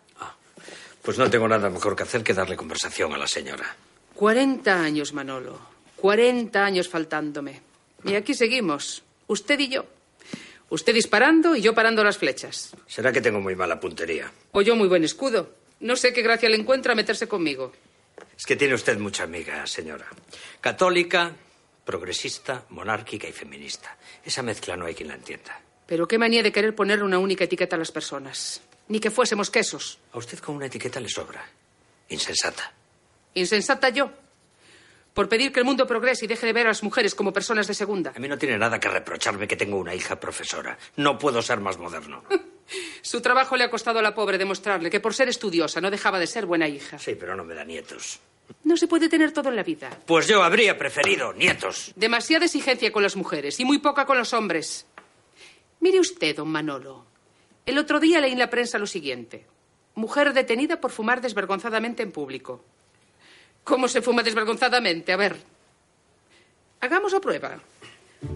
Pues 1.02 1.18
no 1.18 1.28
tengo 1.28 1.46
nada 1.48 1.68
mejor 1.68 1.94
que 1.94 2.04
hacer 2.04 2.22
que 2.22 2.34
darle 2.34 2.56
conversación 2.56 3.12
a 3.12 3.18
la 3.18 3.26
señora. 3.26 3.76
Cuarenta 4.14 4.80
años, 4.80 5.12
Manolo. 5.12 5.58
Cuarenta 5.96 6.64
años 6.64 6.88
faltándome. 6.88 7.60
Y 8.04 8.14
aquí 8.14 8.32
seguimos. 8.32 9.02
Usted 9.26 9.58
y 9.58 9.68
yo. 9.68 9.84
Usted 10.70 10.94
disparando 10.94 11.54
y 11.56 11.60
yo 11.62 11.74
parando 11.74 12.02
las 12.04 12.18
flechas. 12.18 12.72
Será 12.86 13.12
que 13.12 13.20
tengo 13.20 13.40
muy 13.40 13.56
mala 13.56 13.80
puntería. 13.80 14.30
O 14.52 14.62
yo 14.62 14.74
muy 14.76 14.88
buen 14.88 15.04
escudo. 15.04 15.50
No 15.80 15.96
sé 15.96 16.12
qué 16.12 16.22
gracia 16.22 16.48
le 16.48 16.56
encuentra 16.56 16.94
meterse 16.94 17.26
conmigo. 17.26 17.72
Es 18.36 18.46
que 18.46 18.56
tiene 18.56 18.74
usted 18.74 18.98
mucha 18.98 19.24
amiga, 19.24 19.66
señora. 19.66 20.06
Católica, 20.60 21.32
progresista, 21.84 22.64
monárquica 22.70 23.26
y 23.26 23.32
feminista. 23.32 23.96
Esa 24.24 24.42
mezcla 24.42 24.76
no 24.76 24.86
hay 24.86 24.94
quien 24.94 25.08
la 25.08 25.14
entienda. 25.14 25.60
Pero 25.86 26.06
qué 26.06 26.18
manía 26.18 26.42
de 26.42 26.52
querer 26.52 26.74
ponerle 26.74 27.04
una 27.04 27.18
única 27.18 27.44
etiqueta 27.44 27.76
a 27.76 27.78
las 27.78 27.90
personas. 27.90 28.60
Ni 28.88 29.00
que 29.00 29.10
fuésemos 29.10 29.50
quesos. 29.50 29.98
A 30.12 30.18
usted 30.18 30.38
con 30.38 30.56
una 30.56 30.66
etiqueta 30.66 31.00
le 31.00 31.08
sobra. 31.08 31.44
Insensata. 32.10 32.72
Insensata 33.34 33.88
yo. 33.88 34.10
Por 35.14 35.28
pedir 35.28 35.52
que 35.52 35.60
el 35.60 35.66
mundo 35.66 35.86
progrese 35.86 36.26
y 36.26 36.28
deje 36.28 36.46
de 36.46 36.52
ver 36.52 36.66
a 36.66 36.70
las 36.70 36.82
mujeres 36.82 37.14
como 37.14 37.32
personas 37.32 37.66
de 37.66 37.74
segunda. 37.74 38.12
A 38.14 38.18
mí 38.18 38.28
no 38.28 38.38
tiene 38.38 38.58
nada 38.58 38.78
que 38.78 38.88
reprocharme 38.88 39.48
que 39.48 39.56
tengo 39.56 39.78
una 39.78 39.94
hija 39.94 40.20
profesora. 40.20 40.78
No 40.96 41.18
puedo 41.18 41.42
ser 41.42 41.60
más 41.60 41.78
moderno. 41.78 42.22
Su 43.02 43.20
trabajo 43.20 43.56
le 43.56 43.64
ha 43.64 43.70
costado 43.70 43.98
a 43.98 44.02
la 44.02 44.14
pobre 44.14 44.38
demostrarle 44.38 44.90
que 44.90 45.00
por 45.00 45.14
ser 45.14 45.28
estudiosa 45.28 45.80
no 45.80 45.90
dejaba 45.90 46.18
de 46.18 46.26
ser 46.26 46.46
buena 46.46 46.68
hija. 46.68 46.98
Sí, 46.98 47.14
pero 47.14 47.34
no 47.34 47.44
me 47.44 47.54
da 47.54 47.64
nietos. 47.64 48.20
No 48.64 48.76
se 48.76 48.88
puede 48.88 49.08
tener 49.08 49.32
todo 49.32 49.48
en 49.50 49.56
la 49.56 49.62
vida. 49.62 49.90
Pues 50.06 50.26
yo 50.26 50.42
habría 50.42 50.76
preferido 50.78 51.32
nietos. 51.32 51.92
Demasiada 51.96 52.46
exigencia 52.46 52.92
con 52.92 53.02
las 53.02 53.16
mujeres 53.16 53.60
y 53.60 53.64
muy 53.64 53.78
poca 53.78 54.06
con 54.06 54.18
los 54.18 54.32
hombres. 54.32 54.86
Mire 55.80 56.00
usted, 56.00 56.36
don 56.36 56.48
Manolo. 56.48 57.04
El 57.66 57.78
otro 57.78 58.00
día 58.00 58.20
leí 58.20 58.32
en 58.32 58.38
la 58.38 58.50
prensa 58.50 58.78
lo 58.78 58.86
siguiente. 58.86 59.46
Mujer 59.94 60.32
detenida 60.32 60.80
por 60.80 60.90
fumar 60.90 61.20
desvergonzadamente 61.20 62.02
en 62.02 62.12
público. 62.12 62.64
¿Cómo 63.64 63.88
se 63.88 64.00
fuma 64.00 64.22
desvergonzadamente? 64.22 65.12
A 65.12 65.16
ver. 65.16 65.36
Hagamos 66.80 67.12
la 67.12 67.20
prueba. 67.20 67.58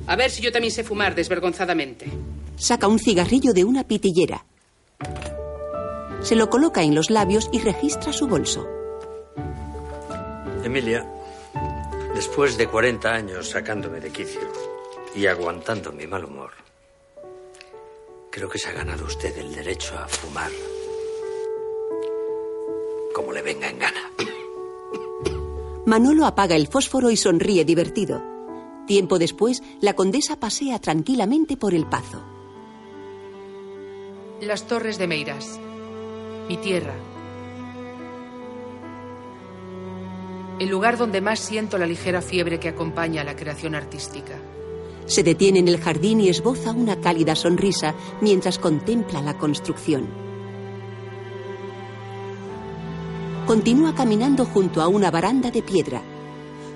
A 0.07 0.17
ver 0.17 0.31
si 0.31 0.43
yo 0.43 0.53
también 0.53 0.73
sé 0.73 0.85
fumar 0.85 1.15
desvergonzadamente. 1.15 2.07
Saca 2.63 2.87
un 2.87 3.01
cigarrillo 3.01 3.53
de 3.53 3.65
una 3.65 3.83
pitillera. 3.83 4.47
Se 6.23 6.37
lo 6.37 6.49
coloca 6.49 6.85
en 6.85 6.95
los 6.95 7.11
labios 7.11 7.51
y 7.51 7.59
registra 7.59 8.13
su 8.13 8.29
bolso. 8.29 8.69
Emilia, 10.63 11.05
después 12.15 12.57
de 12.57 12.69
40 12.69 13.13
años 13.13 13.51
sacándome 13.51 13.99
de 13.99 14.13
quicio 14.13 14.43
y 15.13 15.27
aguantando 15.27 15.91
mi 15.91 16.07
mal 16.07 16.25
humor, 16.25 16.53
creo 18.31 18.49
que 18.49 18.61
se 18.61 18.69
ha 18.69 18.75
ganado 18.75 19.07
usted 19.07 19.37
el 19.39 19.53
derecho 19.53 19.99
a 19.99 20.07
fumar 20.07 20.53
como 23.13 23.33
le 23.33 23.43
venga 23.43 23.69
en 23.69 23.79
gana. 23.81 24.13
Manolo 25.85 26.27
apaga 26.27 26.55
el 26.55 26.69
fósforo 26.69 27.11
y 27.11 27.17
sonríe 27.17 27.65
divertido. 27.65 28.23
Tiempo 28.87 29.19
después, 29.19 29.65
la 29.81 29.95
condesa 29.95 30.39
pasea 30.39 30.79
tranquilamente 30.79 31.57
por 31.57 31.75
el 31.75 31.87
pazo. 31.87 32.32
Las 34.43 34.67
Torres 34.67 34.99
de 34.99 35.07
Meiras. 35.07 35.61
Mi 36.49 36.57
tierra. 36.57 36.95
El 40.59 40.69
lugar 40.69 40.99
donde 40.99 41.21
más 41.21 41.39
siento 41.39 41.79
la 41.79 41.87
ligera 41.87 42.21
fiebre 42.21 42.59
que 42.59 42.69
acompaña 42.69 43.21
a 43.21 43.25
la 43.25 43.37
creación 43.37 43.77
artística. 43.77 44.35
Se 45.07 45.23
detiene 45.23 45.61
en 45.61 45.69
el 45.69 45.79
jardín 45.79 46.21
y 46.21 46.29
esboza 46.29 46.73
una 46.73 47.01
cálida 47.01 47.37
sonrisa 47.37 47.95
mientras 48.21 48.59
contempla 48.59 49.23
la 49.23 49.39
construcción. 49.39 50.09
Continúa 53.47 53.95
caminando 53.95 54.45
junto 54.45 54.83
a 54.83 54.89
una 54.89 55.13
baranda 55.13 55.53
de 55.53 55.63
piedra. 55.63 56.03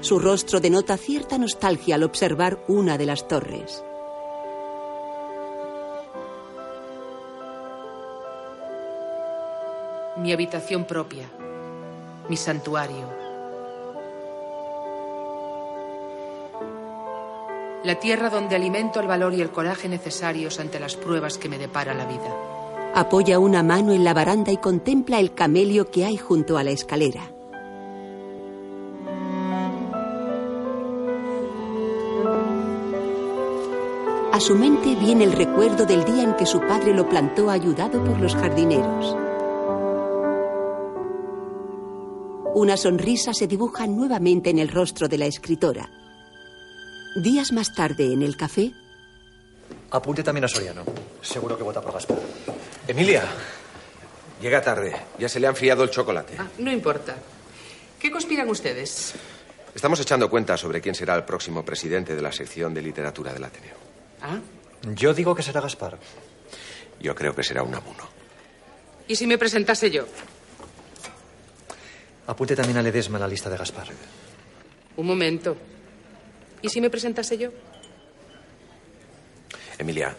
Su 0.03 0.21
rostro 0.21 0.61
denota 0.61 0.97
cierta 0.97 1.37
nostalgia 1.37 1.97
al 1.97 2.05
observar 2.05 2.65
una 2.69 2.97
de 2.97 3.07
las 3.07 3.27
torres. 3.27 3.83
Mi 10.27 10.33
habitación 10.33 10.87
propia. 10.87 11.25
Mi 12.29 12.37
santuario. 12.37 13.07
La 17.85 17.95
tierra 18.01 18.29
donde 18.29 18.57
alimento 18.57 18.99
el 18.99 19.07
valor 19.07 19.35
y 19.35 19.41
el 19.41 19.51
coraje 19.51 19.89
necesarios 19.89 20.59
ante 20.59 20.81
las 20.81 20.97
pruebas 20.97 21.39
que 21.39 21.49
me 21.49 21.59
depara 21.59 21.95
la 21.95 22.07
vida. 22.07 22.29
Apoya 22.97 23.39
una 23.39 23.63
mano 23.63 23.93
en 23.93 24.03
la 24.03 24.15
baranda 24.15 24.51
y 24.51 24.57
contempla 24.57 25.21
el 25.21 25.33
camelio 25.33 25.93
que 25.93 26.05
hay 26.05 26.17
junto 26.17 26.59
a 26.59 26.65
la 26.65 26.73
escalera. 26.73 27.31
A 34.33 34.41
su 34.41 34.57
mente 34.57 34.97
viene 34.97 35.23
el 35.23 35.33
recuerdo 35.35 35.87
del 35.87 36.05
día 36.05 36.25
en 36.25 36.35
que 36.35 36.47
su 36.47 36.59
padre 36.59 36.93
lo 36.93 37.09
plantó 37.09 37.49
ayudado 37.49 38.03
por 38.03 38.19
los 38.19 38.35
jardineros. 38.35 39.26
Una 42.59 42.79
sonrisa 42.79 43.35
se 43.35 43.47
dibuja 43.47 43.87
nuevamente 43.87 44.49
en 44.49 44.59
el 44.59 44.71
rostro 44.71 45.09
de 45.09 45.19
la 45.19 45.27
escritora. 45.27 45.91
Días 47.23 47.53
más 47.53 47.75
tarde, 47.75 48.11
en 48.11 48.23
el 48.23 48.35
café, 48.35 48.73
Apunte 49.91 50.23
también 50.23 50.45
a 50.45 50.49
Soriano. 50.49 50.83
Seguro 51.21 51.59
que 51.59 51.63
vota 51.63 51.83
por 51.83 51.93
Gaspar. 51.93 52.17
Emilia. 52.89 53.25
Llega 54.41 54.63
tarde. 54.63 54.97
Ya 55.19 55.29
se 55.29 55.39
le 55.39 55.49
ha 55.49 55.51
enfriado 55.51 55.85
el 55.85 55.91
chocolate. 55.91 56.37
Ah, 56.39 56.49
no 56.57 56.73
importa. 56.73 57.17
¿Qué 58.01 58.11
conspiran 58.11 58.49
ustedes? 58.49 59.13
Estamos 59.75 60.01
echando 60.01 60.31
cuenta 60.31 60.57
sobre 60.57 60.81
quién 60.81 60.95
será 60.95 61.15
el 61.15 61.25
próximo 61.25 61.63
presidente 61.63 62.17
de 62.17 62.23
la 62.23 62.33
sección 62.33 62.73
de 62.73 62.81
literatura 62.81 63.35
del 63.35 63.45
Ateneo. 63.45 63.77
¿Ah? 64.23 64.39
Yo 64.95 65.13
digo 65.13 65.35
que 65.35 65.43
será 65.43 65.61
Gaspar. 65.61 65.99
Yo 67.01 67.15
creo 67.15 67.35
que 67.35 67.43
será 67.43 67.63
un 67.63 67.75
amuno. 67.75 68.09
¿Y 69.09 69.15
si 69.15 69.27
me 69.27 69.37
presentase 69.37 69.91
yo? 69.91 70.07
Apunte 72.27 72.57
también 72.57 72.79
a 72.79 72.83
Ledesma 72.83 73.19
en 73.19 73.23
la 73.23 73.29
lista 73.29 73.49
de 73.49 73.57
Gaspar. 73.57 73.87
Un 74.97 75.07
momento. 75.07 75.57
¿Y 76.63 76.69
si 76.69 76.81
me 76.81 76.91
presentase 76.91 77.39
yo? 77.39 77.51
Emilia, 79.79 80.17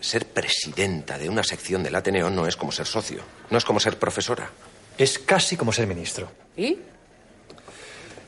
ser 0.00 0.26
presidenta 0.26 1.18
de 1.18 1.28
una 1.28 1.42
sección 1.42 1.82
del 1.82 1.94
Ateneo 1.94 2.30
no 2.30 2.46
es 2.46 2.56
como 2.56 2.72
ser 2.72 2.86
socio, 2.86 3.22
no 3.50 3.58
es 3.58 3.64
como 3.64 3.80
ser 3.80 3.98
profesora. 3.98 4.50
Es 4.96 5.18
casi 5.18 5.56
como 5.56 5.72
ser 5.72 5.86
ministro. 5.86 6.30
¿Y? 6.56 6.78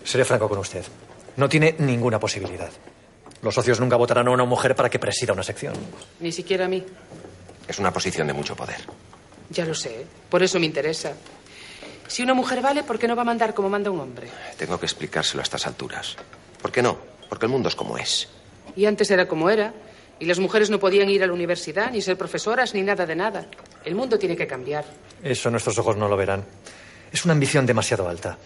Seré 0.05 0.24
franco 0.24 0.48
con 0.48 0.59
usted. 0.59 0.85
No 1.36 1.48
tiene 1.48 1.77
ninguna 1.78 2.19
posibilidad. 2.19 2.70
Los 3.43 3.55
socios 3.55 3.81
nunca 3.81 3.97
votarán 3.97 4.28
a 4.28 4.31
una 4.31 4.44
mujer 4.44 4.74
para 4.74 4.90
que 4.90 4.98
presida 4.98 5.32
una 5.32 5.43
sección. 5.43 5.74
Ni 6.20 6.32
siquiera 6.32 6.66
a 6.66 6.69
mí. 6.69 6.85
Es 7.69 7.78
una 7.78 7.93
posición 7.93 8.27
de 8.27 8.32
mucho 8.32 8.55
poder. 8.56 8.81
Ya 9.51 9.64
lo 9.64 9.74
sé. 9.74 10.06
Por 10.28 10.43
eso 10.43 10.59
me 10.59 10.66
interesa. 10.66 11.14
Si 12.12 12.22
una 12.22 12.34
mujer 12.34 12.60
vale, 12.60 12.82
¿por 12.82 12.98
qué 12.98 13.09
no 13.09 13.16
va 13.16 13.22
a 13.22 13.24
mandar 13.24 13.55
como 13.55 13.70
manda 13.70 13.90
un 13.90 13.98
hombre? 13.98 14.28
Tengo 14.59 14.78
que 14.78 14.84
explicárselo 14.84 15.40
a 15.40 15.44
estas 15.44 15.66
alturas. 15.66 16.14
¿Por 16.60 16.70
qué 16.70 16.82
no? 16.82 16.98
Porque 17.26 17.47
el 17.47 17.51
mundo 17.51 17.70
es 17.70 17.74
como 17.74 17.97
es. 17.97 18.28
Y 18.76 18.84
antes 18.84 19.10
era 19.10 19.26
como 19.26 19.48
era. 19.48 19.72
Y 20.20 20.26
las 20.26 20.39
mujeres 20.39 20.68
no 20.68 20.78
podían 20.78 21.09
ir 21.09 21.22
a 21.24 21.26
la 21.26 21.32
universidad, 21.32 21.90
ni 21.90 22.02
ser 22.02 22.18
profesoras, 22.18 22.74
ni 22.74 22.82
nada 22.82 23.06
de 23.06 23.16
nada. 23.16 23.47
El 23.82 23.94
mundo 23.94 24.18
tiene 24.18 24.36
que 24.36 24.47
cambiar. 24.47 24.84
Eso 25.22 25.51
nuestros 25.51 25.78
ojos 25.78 25.97
no 25.97 26.06
lo 26.06 26.14
verán. 26.18 26.44
Es 27.10 27.24
una 27.24 27.32
ambición 27.32 27.64
demasiado 27.64 28.06
alta. 28.06 28.36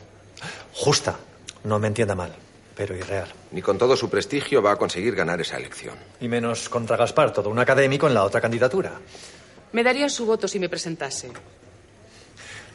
Justa. 0.72 1.16
No 1.64 1.80
me 1.80 1.88
entienda 1.88 2.14
mal, 2.14 2.32
pero 2.76 2.94
irreal. 2.96 3.26
Ni 3.50 3.62
con 3.62 3.78
todo 3.78 3.96
su 3.96 4.08
prestigio 4.08 4.62
va 4.62 4.70
a 4.70 4.76
conseguir 4.76 5.16
ganar 5.16 5.40
esa 5.40 5.56
elección. 5.56 5.96
Y 6.20 6.28
menos 6.28 6.68
contra 6.68 6.96
Gaspar, 6.96 7.32
todo 7.32 7.50
un 7.50 7.58
académico 7.58 8.06
en 8.06 8.14
la 8.14 8.22
otra 8.22 8.40
candidatura. 8.40 8.92
Me 9.72 9.82
darían 9.82 10.08
su 10.08 10.24
voto 10.24 10.46
si 10.46 10.60
me 10.60 10.68
presentase. 10.68 11.32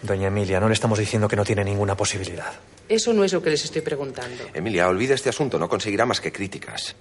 Doña 0.02 0.28
Emilia, 0.28 0.60
no 0.60 0.68
le 0.68 0.74
estamos 0.74 0.98
diciendo 0.98 1.28
que 1.28 1.36
no 1.36 1.44
tiene 1.46 1.64
ninguna 1.64 1.96
posibilidad. 1.96 2.52
Eso 2.90 3.14
no 3.14 3.24
es 3.24 3.34
lo 3.34 3.42
que 3.42 3.52
les 3.52 3.64
estoy 3.64 3.82
preguntando. 3.82 4.44
Emilia, 4.54 4.88
olvide 4.88 5.14
este 5.14 5.30
asunto, 5.30 5.60
no 5.60 5.70
conseguirá 5.70 6.06
más 6.06 6.20
que 6.20 6.32
críticas. 6.32 6.96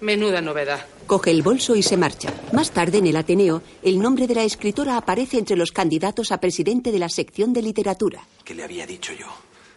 Menuda 0.00 0.40
novedad. 0.40 0.84
Coge 1.06 1.30
el 1.30 1.42
bolso 1.42 1.76
y 1.76 1.82
se 1.84 1.96
marcha. 1.96 2.32
Más 2.52 2.72
tarde, 2.72 2.98
en 2.98 3.06
el 3.06 3.16
Ateneo, 3.16 3.62
el 3.84 4.00
nombre 4.00 4.26
de 4.26 4.34
la 4.34 4.42
escritora 4.42 4.96
aparece 4.96 5.38
entre 5.38 5.54
los 5.54 5.70
candidatos 5.70 6.32
a 6.32 6.38
presidente 6.38 6.90
de 6.90 6.98
la 6.98 7.08
sección 7.08 7.52
de 7.52 7.62
literatura. 7.62 8.26
¿Qué 8.44 8.54
le 8.54 8.64
había 8.64 8.84
dicho 8.84 9.12
yo? 9.12 9.26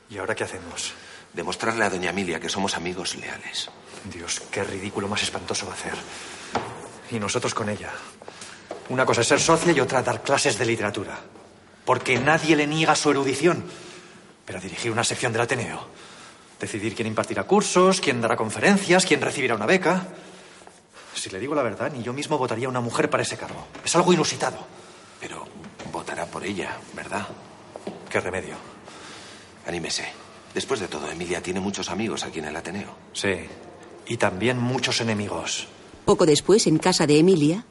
¿Y 0.10 0.18
ahora 0.18 0.34
qué 0.34 0.44
hacemos? 0.44 0.94
Demostrarle 1.34 1.86
a 1.86 1.92
doña 1.92 2.10
Emilia 2.10 2.40
que 2.40 2.50
somos 2.50 2.76
amigos 2.76 3.16
leales. 3.18 3.70
Dios, 4.12 4.42
qué 4.50 4.64
ridículo 4.64 5.08
más 5.08 5.22
espantoso 5.22 5.68
va 5.68 5.74
a 5.74 5.76
hacer. 5.76 5.94
Y 7.12 7.20
nosotros 7.20 7.54
con 7.54 7.70
ella. 7.70 7.92
Una 8.90 9.06
cosa 9.06 9.22
es 9.22 9.28
ser 9.28 9.40
socia 9.40 9.72
y 9.72 9.80
otra 9.80 10.02
dar 10.02 10.24
clases 10.24 10.58
de 10.58 10.66
literatura. 10.66 11.20
Porque 11.86 12.18
nadie 12.18 12.56
le 12.56 12.68
niega 12.68 12.96
su 12.96 13.12
erudición. 13.12 13.64
Pero 14.46 14.60
dirigir 14.60 14.92
una 14.92 15.04
sección 15.04 15.32
del 15.32 15.42
Ateneo. 15.42 15.88
Decidir 16.60 16.96
quién 16.96 17.08
impartirá 17.08 17.44
cursos, 17.44 18.02
quién 18.02 18.22
dará 18.22 18.36
conferencias, 18.36 19.06
quién 19.06 19.22
recibirá 19.22 19.56
una 19.56 19.66
beca. 19.66 20.08
Si 21.14 21.30
le 21.30 21.40
digo 21.40 21.56
la 21.56 21.64
verdad, 21.64 21.92
ni 21.92 22.04
yo 22.04 22.14
mismo 22.14 22.38
votaría 22.38 22.68
a 22.68 22.70
una 22.70 22.82
mujer 22.82 23.10
para 23.10 23.24
ese 23.24 23.38
cargo. 23.38 23.68
Es 23.84 23.96
algo 23.96 24.14
inusitado. 24.14 24.58
Pero 25.20 25.46
votará 25.92 26.26
por 26.26 26.44
ella, 26.44 26.78
¿verdad? 26.94 27.28
¿Qué 28.10 28.20
remedio? 28.20 28.56
Anímese. 29.68 30.06
Después 30.54 30.80
de 30.80 30.88
todo, 30.88 31.10
Emilia 31.12 31.42
tiene 31.42 31.60
muchos 31.60 31.90
amigos 31.90 32.24
aquí 32.24 32.40
en 32.40 32.46
el 32.46 32.56
Ateneo. 32.56 32.96
Sí. 33.14 33.36
Y 34.08 34.18
también 34.18 34.58
muchos 34.58 35.02
enemigos. 35.02 35.68
Poco 36.06 36.26
después, 36.26 36.68
en 36.68 36.78
casa 36.78 37.08
de 37.08 37.18
Emilia, 37.18 37.66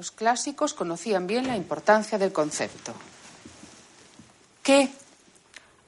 Los 0.00 0.12
clásicos 0.12 0.72
conocían 0.72 1.26
bien 1.26 1.46
la 1.46 1.58
importancia 1.58 2.16
del 2.16 2.32
concepto. 2.32 2.94
¿Qué? 4.62 4.88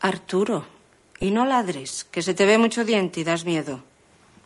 Arturo, 0.00 0.66
y 1.18 1.30
no 1.30 1.46
ladres, 1.46 2.04
que 2.04 2.20
se 2.20 2.34
te 2.34 2.44
ve 2.44 2.58
mucho 2.58 2.84
diente 2.84 3.20
y 3.20 3.24
das 3.24 3.46
miedo. 3.46 3.82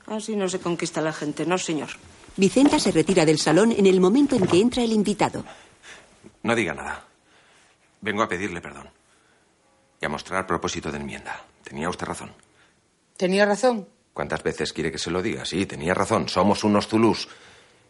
Así 0.07 0.37
no 0.37 0.49
se 0.49 0.61
conquista 0.61 1.01
la 1.01 1.13
gente, 1.13 1.45
no, 1.47 1.59
señor. 1.59 1.89
Vicenta 2.37 2.79
se 2.79 2.93
retira 2.93 3.27
del 3.27 3.41
salón 3.41 3.73
en 3.73 3.87
el 3.87 4.01
momento 4.01 4.37
en 4.37 4.47
que 4.47 4.61
entra 4.61 4.85
el 4.85 4.93
invitado. 4.93 5.45
No 6.45 6.55
diga 6.55 6.73
nada. 6.73 7.05
Vengo 8.01 8.23
a 8.23 8.29
pedirle 8.29 8.61
perdón. 8.61 8.89
Y 10.01 10.07
a 10.07 10.09
mostrar 10.09 10.47
propósito 10.47 10.93
de 10.93 10.99
enmienda. 10.99 11.45
Tenía 11.65 11.91
usted 11.91 12.07
razón. 12.07 12.31
Tenía 13.17 13.45
razón. 13.45 13.89
¿Cuántas 14.13 14.45
veces 14.45 14.73
quiere 14.73 14.93
que 14.93 14.99
se 14.99 15.11
lo 15.11 15.21
diga? 15.23 15.45
Sí, 15.45 15.67
tenía 15.67 15.93
razón. 15.93 16.29
Somos 16.29 16.63
unos 16.63 16.87
zulús. 16.87 17.27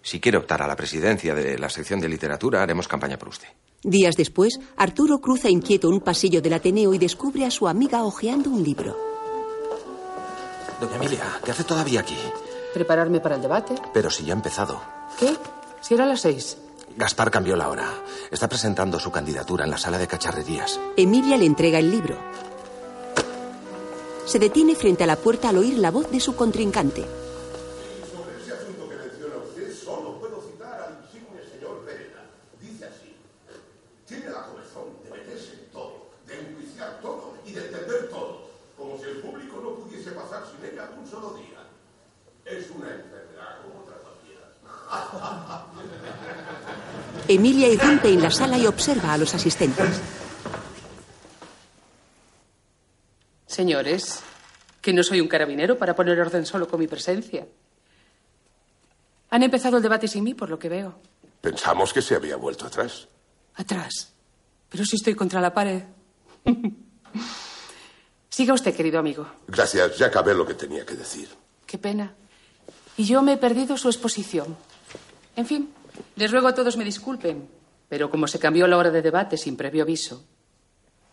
Si 0.06 0.20
quiere 0.20 0.38
optar 0.38 0.62
a 0.62 0.68
la 0.68 0.76
presidencia 0.76 1.34
de 1.34 1.58
la 1.58 1.68
sección 1.68 1.98
de 1.98 2.08
literatura, 2.08 2.62
haremos 2.62 2.86
campaña 2.86 3.18
por 3.18 3.30
usted. 3.30 3.48
Días 3.82 4.14
después, 4.14 4.60
Arturo 4.76 5.20
cruza 5.20 5.50
inquieto 5.50 5.88
un 5.88 6.00
pasillo 6.00 6.40
del 6.40 6.52
Ateneo 6.52 6.94
y 6.94 6.98
descubre 6.98 7.44
a 7.44 7.50
su 7.50 7.66
amiga 7.66 8.04
hojeando 8.04 8.50
un 8.50 8.62
libro. 8.62 8.96
Doña 10.80 10.94
Emilia, 10.94 11.24
¿qué 11.44 11.50
hace 11.50 11.64
todavía 11.64 11.98
aquí? 12.02 12.14
¿Prepararme 12.72 13.18
para 13.18 13.34
el 13.34 13.42
debate? 13.42 13.74
Pero 13.92 14.08
si 14.08 14.24
ya 14.24 14.32
ha 14.32 14.36
empezado. 14.36 14.80
¿Qué? 15.18 15.34
Si 15.80 15.94
era 15.94 16.06
las 16.06 16.20
seis. 16.20 16.56
Gaspar 16.96 17.32
cambió 17.32 17.56
la 17.56 17.68
hora. 17.68 17.88
Está 18.30 18.48
presentando 18.48 19.00
su 19.00 19.10
candidatura 19.10 19.64
en 19.64 19.72
la 19.72 19.78
sala 19.78 19.98
de 19.98 20.06
cacharrerías. 20.06 20.78
Emilia 20.96 21.36
le 21.36 21.46
entrega 21.46 21.80
el 21.80 21.90
libro. 21.90 22.16
Se 24.24 24.38
detiene 24.38 24.76
frente 24.76 25.02
a 25.02 25.08
la 25.08 25.16
puerta 25.16 25.48
al 25.48 25.58
oír 25.58 25.76
la 25.78 25.90
voz 25.90 26.08
de 26.12 26.20
su 26.20 26.36
contrincante. 26.36 27.25
Emilia 47.28 47.68
irrumpe 47.68 48.08
en 48.08 48.22
la 48.22 48.30
sala 48.30 48.58
y 48.58 48.66
observa 48.66 49.12
a 49.12 49.18
los 49.18 49.34
asistentes. 49.34 50.00
Señores, 53.46 54.20
que 54.80 54.92
no 54.92 55.02
soy 55.02 55.20
un 55.20 55.28
carabinero 55.28 55.78
para 55.78 55.96
poner 55.96 56.20
orden 56.20 56.46
solo 56.46 56.68
con 56.68 56.78
mi 56.78 56.86
presencia. 56.86 57.46
Han 59.30 59.42
empezado 59.42 59.78
el 59.78 59.82
debate 59.82 60.06
sin 60.08 60.24
mí, 60.24 60.34
por 60.34 60.50
lo 60.50 60.58
que 60.58 60.68
veo. 60.68 61.00
Pensamos 61.40 61.92
que 61.92 62.02
se 62.02 62.14
había 62.14 62.36
vuelto 62.36 62.66
atrás. 62.66 63.08
Atrás. 63.54 64.12
Pero 64.68 64.84
si 64.84 64.96
estoy 64.96 65.14
contra 65.14 65.40
la 65.40 65.52
pared. 65.52 65.82
Siga 68.28 68.54
usted, 68.54 68.76
querido 68.76 68.98
amigo. 68.98 69.26
Gracias, 69.48 69.96
ya 69.96 70.06
acabé 70.06 70.34
lo 70.34 70.46
que 70.46 70.54
tenía 70.54 70.84
que 70.84 70.94
decir. 70.94 71.28
Qué 71.66 71.78
pena. 71.78 72.14
Y 72.96 73.04
yo 73.04 73.22
me 73.22 73.32
he 73.32 73.36
perdido 73.36 73.76
su 73.76 73.88
exposición. 73.88 74.56
En 75.34 75.46
fin, 75.46 75.72
les 76.16 76.30
ruego 76.30 76.48
a 76.48 76.54
todos 76.54 76.76
me 76.76 76.84
disculpen, 76.84 77.48
pero 77.88 78.10
como 78.10 78.26
se 78.26 78.38
cambió 78.38 78.66
la 78.66 78.76
hora 78.76 78.90
de 78.90 79.02
debate 79.02 79.36
sin 79.36 79.56
previo 79.56 79.82
aviso, 79.82 80.24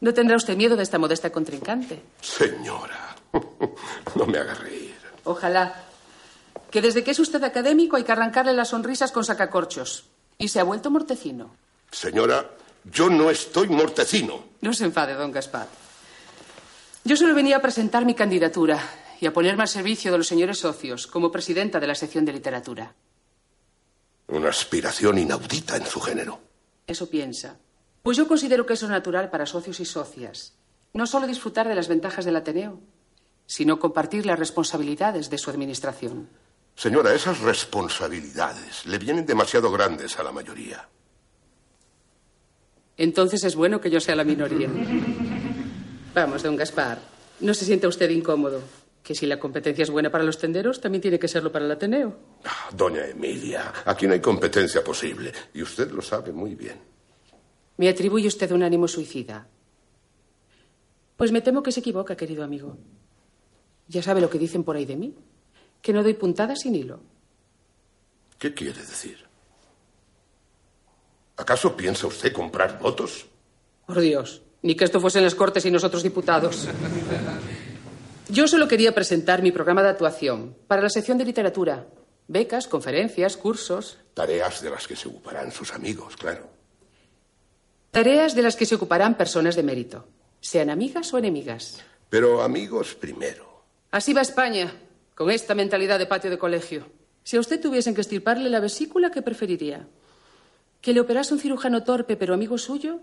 no 0.01 0.14
tendrá 0.14 0.35
usted 0.35 0.57
miedo 0.57 0.76
de 0.76 0.84
esta 0.84 0.99
modesta 0.99 1.31
contrincante. 1.31 2.01
Señora, 2.22 3.15
no 4.15 4.26
me 4.26 4.38
haga 4.38 4.53
reír. 4.55 4.95
Ojalá. 5.23 5.85
Que 6.69 6.81
desde 6.81 7.03
que 7.03 7.11
es 7.11 7.19
usted 7.19 7.43
académico 7.43 7.95
hay 7.95 8.03
que 8.03 8.11
arrancarle 8.11 8.53
las 8.53 8.69
sonrisas 8.69 9.11
con 9.11 9.23
sacacorchos. 9.23 10.05
Y 10.38 10.47
se 10.47 10.60
ha 10.60 10.64
vuelto 10.64 10.89
mortecino. 10.89 11.55
Señora, 11.91 12.49
yo 12.84 13.10
no 13.10 13.30
estoy 13.30 13.69
mortecino. 13.69 14.43
No 14.61 14.73
se 14.73 14.85
enfade, 14.85 15.14
don 15.14 15.31
Gaspar. 15.31 15.68
Yo 17.05 17.15
solo 17.15 17.35
venía 17.35 17.57
a 17.57 17.61
presentar 17.61 18.05
mi 18.05 18.15
candidatura 18.15 18.80
y 19.22 19.26
a 19.26 19.34
ponerme 19.34 19.64
al 19.64 19.69
servicio 19.69 20.11
de 20.11 20.18
los 20.18 20.27
señores 20.27 20.60
socios 20.60 21.07
como 21.07 21.31
presidenta 21.31 21.80
de 21.80 21.88
la 21.88 21.95
sección 21.95 22.26
de 22.26 22.34
literatura. 22.34 22.93
Una 24.34 24.49
aspiración 24.49 25.19
inaudita 25.19 25.77
en 25.77 25.85
su 25.85 26.01
género. 26.01 26.39
Eso 26.88 27.07
piensa. 27.07 27.60
Pues 28.01 28.18
yo 28.18 28.27
considero 28.27 28.65
que 28.65 28.73
eso 28.73 28.88
es 28.88 28.91
natural 28.91 29.30
para 29.30 29.45
socios 29.45 29.80
y 29.80 29.85
socias. 29.85 30.55
No 30.91 31.05
solo 31.05 31.27
disfrutar 31.27 31.68
de 31.68 31.76
las 31.76 31.88
ventajas 31.88 32.26
del 32.26 32.35
Ateneo, 32.35 32.80
sino 33.45 33.77
compartir 33.77 34.26
las 34.26 34.39
responsabilidades 34.39 35.30
de 35.30 35.38
su 35.38 35.51
administración. 35.51 36.30
Señora, 36.76 37.14
esas 37.14 37.41
responsabilidades 37.41 38.88
le 38.88 38.97
vienen 38.97 39.27
demasiado 39.27 39.72
grandes 39.72 40.18
a 40.18 40.23
la 40.23 40.31
mayoría. 40.31 40.89
Entonces 42.97 43.43
es 43.43 43.55
bueno 43.55 43.81
que 43.81 43.91
yo 43.91 43.99
sea 43.99 44.15
la 44.15 44.23
minoría. 44.23 44.68
Vamos, 46.15 46.41
don 46.41 46.55
Gaspar, 46.55 46.97
no 47.39 47.53
se 47.53 47.65
sienta 47.65 47.88
usted 47.88 48.10
incómodo. 48.10 48.64
Que 49.03 49.13
si 49.13 49.25
la 49.25 49.38
competencia 49.38 49.84
es 49.84 49.89
buena 49.89 50.09
para 50.09 50.23
los 50.23 50.38
tenderos, 50.38 50.80
también 50.80 51.01
tiene 51.01 51.19
que 51.19 51.27
serlo 51.27 51.51
para 51.51 51.65
el 51.65 51.71
Ateneo. 51.71 52.15
Ah, 52.45 52.69
Doña 52.73 53.05
Emilia, 53.05 53.73
aquí 53.85 54.07
no 54.07 54.13
hay 54.13 54.21
competencia 54.21 54.81
posible. 54.81 55.31
Y 55.53 55.61
usted 55.61 55.91
lo 55.91 56.01
sabe 56.01 56.31
muy 56.31 56.55
bien. 56.55 56.80
Me 57.77 57.89
atribuye 57.89 58.27
usted 58.27 58.49
un 58.51 58.63
ánimo 58.63 58.88
suicida. 58.88 59.45
Pues 61.17 61.31
me 61.34 61.41
temo 61.41 61.61
que 61.61 61.73
se 61.73 61.81
equivoca, 61.81 62.15
querido 62.15 62.43
amigo. 62.45 62.77
Ya 63.89 64.01
sabe 64.01 64.21
lo 64.21 64.30
que 64.30 64.39
dicen 64.39 64.63
por 64.63 64.77
ahí 64.77 64.85
de 64.85 64.95
mí. 64.95 65.13
Que 65.81 65.91
no 65.91 66.01
doy 66.01 66.13
puntadas 66.13 66.61
sin 66.61 66.75
hilo. 66.75 67.01
¿Qué 68.39 68.53
quiere 68.53 68.80
decir? 68.80 69.17
¿Acaso 71.35 71.75
piensa 71.75 72.07
usted 72.07 72.31
comprar 72.31 72.80
votos? 72.80 73.25
Por 73.85 73.99
Dios, 73.99 74.41
ni 74.61 74.75
que 74.75 74.85
esto 74.85 75.01
fuesen 75.01 75.23
las 75.23 75.35
Cortes 75.35 75.65
y 75.65 75.71
nosotros 75.71 76.03
diputados. 76.03 76.69
Yo 78.29 78.47
solo 78.47 78.67
quería 78.67 78.95
presentar 78.95 79.41
mi 79.41 79.51
programa 79.51 79.83
de 79.83 79.89
actuación 79.89 80.55
para 80.67 80.81
la 80.81 80.89
sección 80.89 81.17
de 81.17 81.25
literatura. 81.25 81.87
Becas, 82.27 82.67
conferencias, 82.67 83.35
cursos. 83.35 83.99
Tareas 84.13 84.61
de 84.61 84.69
las 84.69 84.87
que 84.87 84.95
se 84.95 85.09
ocuparán 85.09 85.51
sus 85.51 85.73
amigos, 85.73 86.15
claro. 86.15 86.49
Tareas 87.91 88.33
de 88.33 88.41
las 88.41 88.55
que 88.55 88.65
se 88.65 88.75
ocuparán 88.75 89.17
personas 89.17 89.55
de 89.55 89.63
mérito, 89.63 90.07
sean 90.39 90.69
amigas 90.69 91.13
o 91.13 91.17
enemigas. 91.17 91.83
Pero 92.09 92.41
amigos 92.41 92.95
primero. 92.95 93.65
Así 93.91 94.13
va 94.13 94.21
España, 94.21 94.73
con 95.15 95.29
esta 95.29 95.53
mentalidad 95.53 95.99
de 95.99 96.07
patio 96.07 96.31
de 96.31 96.39
colegio. 96.39 96.87
Si 97.23 97.37
a 97.37 97.39
usted 97.39 97.61
tuviesen 97.61 97.93
que 97.93 98.01
estirparle 98.01 98.49
la 98.49 98.61
vesícula, 98.61 99.11
¿qué 99.11 99.21
preferiría? 99.21 99.87
¿Que 100.81 100.93
le 100.93 101.01
operase 101.01 101.33
un 101.33 101.39
cirujano 101.39 101.83
torpe 101.83 102.15
pero 102.15 102.33
amigo 102.33 102.57
suyo? 102.57 102.99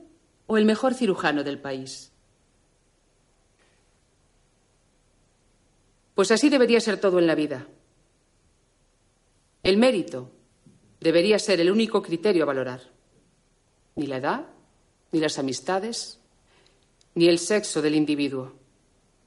¿O 0.46 0.56
el 0.56 0.64
mejor 0.64 0.94
cirujano 0.94 1.44
del 1.44 1.60
país? 1.60 2.10
Pues 6.20 6.32
así 6.32 6.50
debería 6.50 6.80
ser 6.80 7.00
todo 7.00 7.18
en 7.18 7.26
la 7.26 7.34
vida. 7.34 7.66
El 9.62 9.78
mérito 9.78 10.30
debería 11.00 11.38
ser 11.38 11.62
el 11.62 11.70
único 11.70 12.02
criterio 12.02 12.42
a 12.42 12.46
valorar. 12.46 12.82
Ni 13.96 14.06
la 14.06 14.18
edad, 14.18 14.44
ni 15.12 15.18
las 15.18 15.38
amistades, 15.38 16.20
ni 17.14 17.26
el 17.26 17.38
sexo 17.38 17.80
del 17.80 17.94
individuo. 17.94 18.52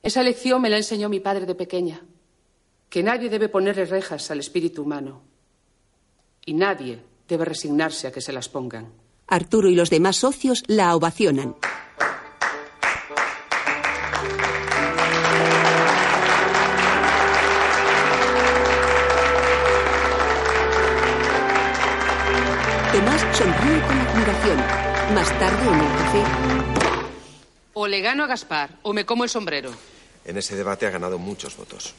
Esa 0.04 0.22
lección 0.22 0.62
me 0.62 0.70
la 0.70 0.78
enseñó 0.78 1.10
mi 1.10 1.20
padre 1.20 1.48
de 1.48 1.56
pequeña, 1.56 2.00
que 2.92 3.02
nadie 3.02 3.28
debe 3.28 3.50
ponerle 3.50 3.86
rejas 3.86 4.30
al 4.30 4.42
espíritu 4.42 4.84
humano 4.84 5.24
y 6.46 6.54
nadie 6.54 7.00
debe 7.28 7.46
resignarse 7.46 8.06
a 8.06 8.12
que 8.12 8.22
se 8.22 8.34
las 8.34 8.50
pongan. 8.50 8.94
Arturo 9.26 9.68
y 9.68 9.74
los 9.74 9.90
demás 9.90 10.18
socios 10.18 10.64
la 10.68 10.96
ovacionan. 10.96 11.56
Más 24.44 25.40
tarde 25.40 25.68
en 25.72 25.80
el 25.80 25.98
café. 25.98 26.24
O 27.72 27.88
le 27.88 28.02
gano 28.02 28.26
a 28.26 28.28
Gaspar 28.28 28.72
o 28.82 28.92
me 28.92 29.06
como 29.06 29.24
el 29.24 29.30
sombrero. 29.30 29.72
En 30.26 30.38
ese 30.38 30.58
debate 30.58 30.86
ha 30.86 30.90
ganado 30.90 31.18
muchos 31.18 31.56
votos. 31.56 31.94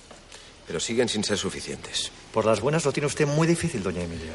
Pero 0.66 0.78
siguen 0.78 1.08
sin 1.08 1.24
ser 1.24 1.38
suficientes. 1.38 2.12
Por 2.34 2.44
las 2.44 2.60
buenas 2.60 2.84
lo 2.84 2.92
tiene 2.92 3.06
usted 3.06 3.26
muy 3.26 3.46
difícil, 3.46 3.82
doña 3.82 4.02
Emilia. 4.02 4.34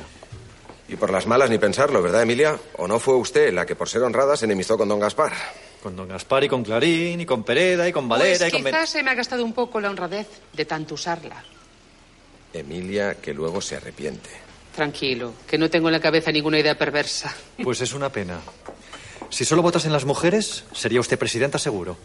Y 0.88 0.96
por 0.96 1.12
las 1.12 1.28
malas 1.28 1.52
ni 1.52 1.60
pensarlo, 1.60 2.02
¿verdad, 2.02 2.24
Emilia? 2.24 2.60
¿O 2.78 2.88
no 2.88 2.98
fue 2.98 3.14
usted 3.16 3.54
la 3.54 3.68
que, 3.68 3.76
por 3.76 3.88
ser 3.88 4.02
honrada, 4.02 4.36
se 4.36 4.46
enemistó 4.46 4.76
con 4.76 4.90
don 4.90 5.00
Gaspar? 5.00 5.32
Con 5.84 5.96
don 5.96 6.08
Gaspar 6.08 6.44
y 6.44 6.50
con 6.50 6.64
Clarín, 6.64 7.22
y 7.22 7.28
con 7.28 7.44
Pereda, 7.44 7.88
y 7.88 7.92
con 7.92 8.10
Valera, 8.10 8.40
Pues 8.40 8.50
y 8.50 8.52
con... 8.52 8.64
Quizás 8.66 8.90
se 8.90 9.04
me 9.04 9.12
ha 9.12 9.16
gastado 9.16 9.46
un 9.46 9.54
poco 9.54 9.80
la 9.80 9.92
honradez 9.92 10.28
de 10.52 10.66
tanto 10.66 10.96
usarla. 10.96 11.44
Emilia, 12.54 13.16
que 13.22 13.36
luego 13.36 13.62
se 13.62 13.76
arrepiente. 13.76 14.49
Tranquilo, 14.80 15.34
que 15.46 15.58
no 15.58 15.70
tengo 15.70 15.90
en 15.90 15.92
la 15.92 16.00
cabeza 16.00 16.32
ninguna 16.32 16.58
idea 16.58 16.74
perversa. 16.74 17.36
Pues 17.62 17.82
es 17.82 17.92
una 17.94 18.10
pena. 18.10 18.40
Si 19.30 19.44
solo 19.44 19.62
votasen 19.62 19.92
las 19.92 20.06
mujeres, 20.06 20.64
sería 20.72 21.02
usted 21.02 21.20
presidenta 21.20 21.60
seguro. 21.60 21.98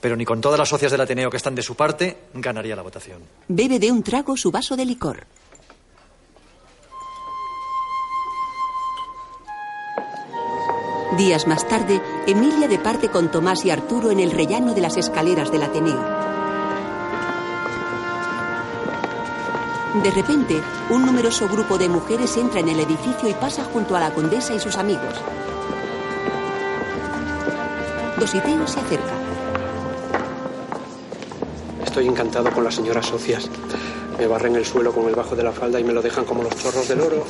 Pero 0.00 0.16
ni 0.16 0.24
con 0.24 0.40
todas 0.40 0.58
las 0.58 0.70
socias 0.70 0.90
del 0.90 1.02
Ateneo 1.02 1.28
que 1.28 1.36
están 1.36 1.54
de 1.54 1.60
su 1.60 1.74
parte, 1.74 2.16
ganaría 2.32 2.74
la 2.74 2.80
votación. 2.80 3.20
Bebe 3.48 3.78
de 3.78 3.92
un 3.92 4.02
trago 4.02 4.38
su 4.38 4.50
vaso 4.50 4.74
de 4.74 4.86
licor. 4.86 5.26
Días 11.18 11.46
más 11.46 11.68
tarde, 11.68 12.00
Emilia 12.26 12.68
departe 12.68 13.10
con 13.10 13.30
Tomás 13.30 13.66
y 13.66 13.70
Arturo 13.70 14.10
en 14.10 14.20
el 14.20 14.30
rellano 14.30 14.72
de 14.72 14.80
las 14.80 14.96
escaleras 14.96 15.52
del 15.52 15.62
Ateneo. 15.62 16.17
De 20.02 20.12
repente, 20.12 20.62
un 20.90 21.04
numeroso 21.04 21.48
grupo 21.48 21.76
de 21.76 21.88
mujeres 21.88 22.36
entra 22.36 22.60
en 22.60 22.68
el 22.68 22.78
edificio 22.78 23.28
y 23.28 23.34
pasa 23.34 23.64
junto 23.64 23.96
a 23.96 24.00
la 24.00 24.14
condesa 24.14 24.54
y 24.54 24.60
sus 24.60 24.76
amigos. 24.76 25.14
Dositeo 28.18 28.66
se 28.66 28.78
acerca. 28.78 29.12
Estoy 31.84 32.06
encantado 32.06 32.50
con 32.52 32.62
las 32.62 32.76
señoras 32.76 33.06
socias. 33.06 33.50
Me 34.18 34.28
barren 34.28 34.54
el 34.54 34.64
suelo 34.64 34.92
con 34.92 35.08
el 35.08 35.16
bajo 35.16 35.34
de 35.34 35.42
la 35.42 35.52
falda 35.52 35.80
y 35.80 35.84
me 35.84 35.92
lo 35.92 36.00
dejan 36.00 36.24
como 36.24 36.44
los 36.44 36.54
chorros 36.56 36.86
del 36.86 37.00
oro. 37.00 37.24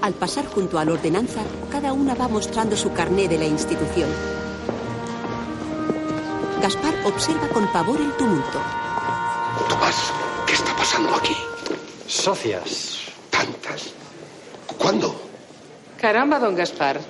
Al 0.00 0.14
pasar 0.14 0.46
junto 0.46 0.78
a 0.78 0.84
la 0.84 0.92
ordenanza, 0.92 1.42
cada 1.70 1.92
una 1.92 2.14
va 2.14 2.28
mostrando 2.28 2.74
su 2.74 2.92
carné 2.92 3.28
de 3.28 3.38
la 3.38 3.46
institución. 3.46 4.08
Gaspar 6.62 6.94
observa 7.04 7.48
con 7.48 7.66
pavor 7.70 8.00
el 8.00 8.12
tumulto. 8.12 8.60
Tomás, 9.68 10.10
¿qué 10.46 10.54
está 10.54 10.74
pasando 10.74 11.14
aquí? 11.14 11.34
Socias. 12.06 12.98
¿Tantas? 13.30 13.92
¿Cuándo? 14.78 15.14
Caramba, 16.00 16.38
don 16.38 16.54
Gaspar. 16.54 17.00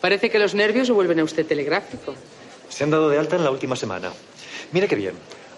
Parece 0.00 0.30
que 0.30 0.38
los 0.38 0.54
nervios 0.54 0.88
lo 0.88 0.94
vuelven 0.94 1.20
a 1.20 1.24
usted 1.24 1.46
telegráfico. 1.46 2.14
Se 2.68 2.84
han 2.84 2.90
dado 2.90 3.08
de 3.08 3.18
alta 3.18 3.36
en 3.36 3.44
la 3.44 3.50
última 3.50 3.76
semana. 3.76 4.12
Mire 4.72 4.88
qué 4.88 4.96
bien. 4.96 5.14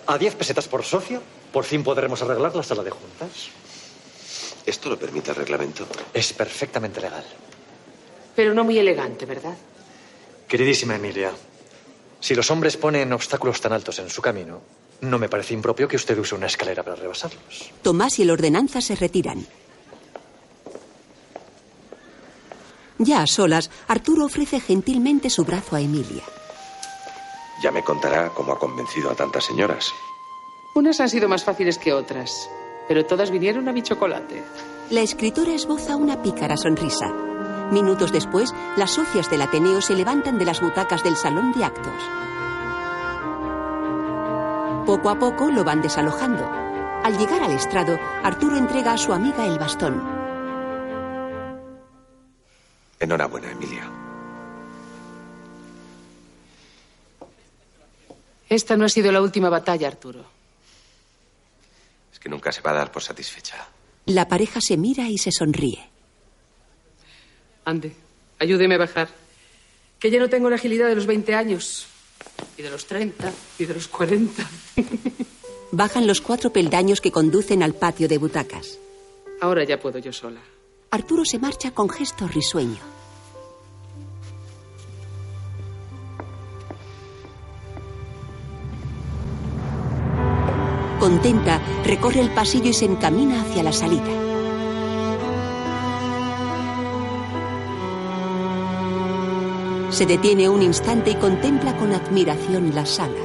A 0.07 0.17
10 0.17 0.37
pesetas 0.37 0.69
por 0.69 0.85
socio, 0.85 1.23
por 1.53 1.65
fin 1.65 1.83
podremos 1.83 2.23
arreglar 2.23 2.55
la 2.55 2.63
sala 2.63 2.83
de 2.83 2.91
juntas. 2.91 3.51
¿Esto 4.65 4.89
lo 4.91 4.99
permite 4.99 5.31
el 5.31 5.37
reglamento? 5.37 5.87
Es 6.15 6.33
perfectamente 6.33 7.01
legal. 7.01 7.25
Pero 8.37 8.55
no 8.55 8.65
muy 8.65 8.79
elegante, 8.79 9.27
¿verdad? 9.27 9.57
Queridísima 10.47 10.97
Emilia, 10.97 11.33
si 12.21 12.35
los 12.35 12.51
hombres 12.51 12.77
ponen 12.77 13.13
obstáculos 13.13 13.61
tan 13.61 13.73
altos 13.73 13.99
en 13.99 14.09
su 14.11 14.23
camino, 14.23 14.61
no 15.01 15.19
me 15.19 15.29
parece 15.29 15.55
impropio 15.55 15.89
que 15.89 15.97
usted 15.97 16.19
use 16.19 16.35
una 16.35 16.47
escalera 16.47 16.83
para 16.83 16.97
rebasarlos. 16.97 17.70
Tomás 17.83 18.19
y 18.19 18.23
el 18.23 18.31
ordenanza 18.31 18.81
se 18.81 18.97
retiran. 18.97 19.47
Ya 22.99 23.23
a 23.23 23.27
solas, 23.27 23.70
Arturo 23.87 24.25
ofrece 24.27 24.59
gentilmente 24.61 25.31
su 25.31 25.45
brazo 25.45 25.77
a 25.77 25.81
Emilia. 25.81 26.23
Ya 27.62 27.70
me 27.70 27.83
contará 27.85 28.31
cómo 28.31 28.53
ha 28.53 28.59
convencido 28.59 29.11
a 29.11 29.15
tantas 29.15 29.45
señoras. 29.45 29.93
Unas 30.75 31.01
han 31.01 31.09
sido 31.09 31.29
más 31.29 31.45
fáciles 31.45 31.79
que 31.79 31.93
otras, 31.93 32.49
pero 32.89 33.07
todas 33.07 33.31
vinieron 33.31 33.69
a 33.69 33.73
mi 33.73 33.83
chocolate. 33.83 34.43
La 34.91 35.01
escritora 35.01 35.53
esboza 35.53 35.97
una 35.97 36.23
pícara 36.23 36.57
sonrisa. 36.57 37.12
Minutos 37.70 38.12
después, 38.12 38.53
las 38.77 38.93
socias 38.93 39.31
del 39.31 39.43
Ateneo 39.43 39.81
se 39.81 39.95
levantan 39.95 40.39
de 40.39 40.45
las 40.45 40.61
butacas 40.61 41.05
del 41.05 41.16
salón 41.16 41.53
de 41.53 41.65
actos. 41.65 42.03
Poco 44.89 45.10
a 45.10 45.19
poco 45.19 45.51
lo 45.51 45.65
van 45.65 45.82
desalojando. 45.82 46.48
Al 47.05 47.19
llegar 47.19 47.43
al 47.43 47.52
estrado, 47.52 47.98
Arturo 48.23 48.56
entrega 48.56 48.94
a 48.94 48.97
su 48.97 49.12
amiga 49.12 49.44
el 49.44 49.59
bastón. 49.59 50.02
Enhorabuena, 52.98 53.51
Emilia. 53.51 53.93
Esta 58.48 58.78
no 58.78 58.86
ha 58.86 58.89
sido 58.89 59.12
la 59.12 59.20
última 59.20 59.51
batalla, 59.51 59.89
Arturo. 59.89 60.24
Es 62.10 62.19
que 62.19 62.31
nunca 62.31 62.51
se 62.51 62.62
va 62.62 62.70
a 62.70 62.74
dar 62.77 62.90
por 62.90 63.02
satisfecha. 63.02 63.69
La 64.06 64.27
pareja 64.27 64.62
se 64.62 64.78
mira 64.78 65.06
y 65.10 65.19
se 65.19 65.32
sonríe. 65.32 65.86
Ande, 67.66 67.94
ayúdeme 68.39 68.77
a 68.77 68.78
bajar. 68.78 69.09
Que 69.98 70.10
ya 70.10 70.19
no 70.19 70.31
tengo 70.31 70.48
la 70.48 70.56
agilidad 70.56 70.89
de 70.89 70.94
los 70.94 71.05
20 71.05 71.35
años. 71.35 71.89
Y 72.57 72.62
de 72.62 72.70
los 72.70 72.86
30. 72.86 73.32
Y 73.59 73.65
de 73.65 73.74
los 73.74 73.89
40. 73.89 74.49
Bajan 75.73 76.07
los 76.07 76.20
cuatro 76.20 76.53
peldaños 76.53 77.01
que 77.01 77.12
conducen 77.12 77.62
al 77.62 77.74
patio 77.74 78.09
de 78.09 78.19
butacas. 78.19 78.78
Ahora 79.40 79.65
ya 79.65 79.78
puedo 79.78 79.99
yo 79.99 80.12
sola. 80.12 80.40
Arturo 80.90 81.24
se 81.24 81.39
marcha 81.39 81.73
con 81.73 81.89
gesto 81.89 82.27
risueño. 82.27 82.81
Contenta, 90.99 91.62
recorre 91.85 92.20
el 92.20 92.31
pasillo 92.31 92.70
y 92.70 92.73
se 92.73 92.86
encamina 92.86 93.43
hacia 93.43 93.62
la 93.62 93.73
salida. 93.73 94.18
Se 99.99 100.07
detiene 100.07 100.49
un 100.49 100.62
instante 100.62 101.11
y 101.11 101.16
contempla 101.16 101.77
con 101.77 101.93
admiración 101.93 102.73
la 102.73 102.87
sala. 102.87 103.19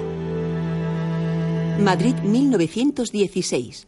Madrid 1.77 2.15
1916. 2.15 3.85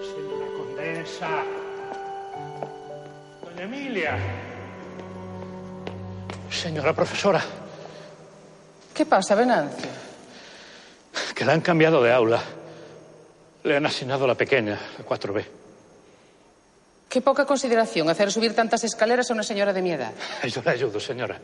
Señora 0.00 0.46
condesa. 0.56 1.42
Doña 3.42 3.64
Emilia. 3.64 4.16
Señora 6.48 6.94
profesora, 6.94 7.42
¿Qué 8.94 9.06
pasa, 9.06 9.34
Venancio? 9.34 9.90
que 11.34 11.44
la 11.44 11.54
han 11.54 11.62
cambiado 11.62 12.00
de 12.00 12.12
aula. 12.12 12.40
Le 13.64 13.76
han 13.76 13.86
asignado 13.86 14.26
a 14.26 14.28
la 14.28 14.36
pequeña, 14.36 14.78
la 14.96 15.04
4B. 15.04 15.59
Qué 17.10 17.20
poca 17.20 17.44
consideración 17.44 18.08
hacer 18.08 18.30
subir 18.30 18.54
tantas 18.54 18.84
escaleras 18.84 19.28
a 19.30 19.34
una 19.34 19.42
señora 19.42 19.72
de 19.72 19.82
mi 19.82 19.90
edad. 19.90 20.12
Yo 20.44 20.62
le 20.64 20.70
ayudo, 20.70 21.00
señora. 21.00 21.40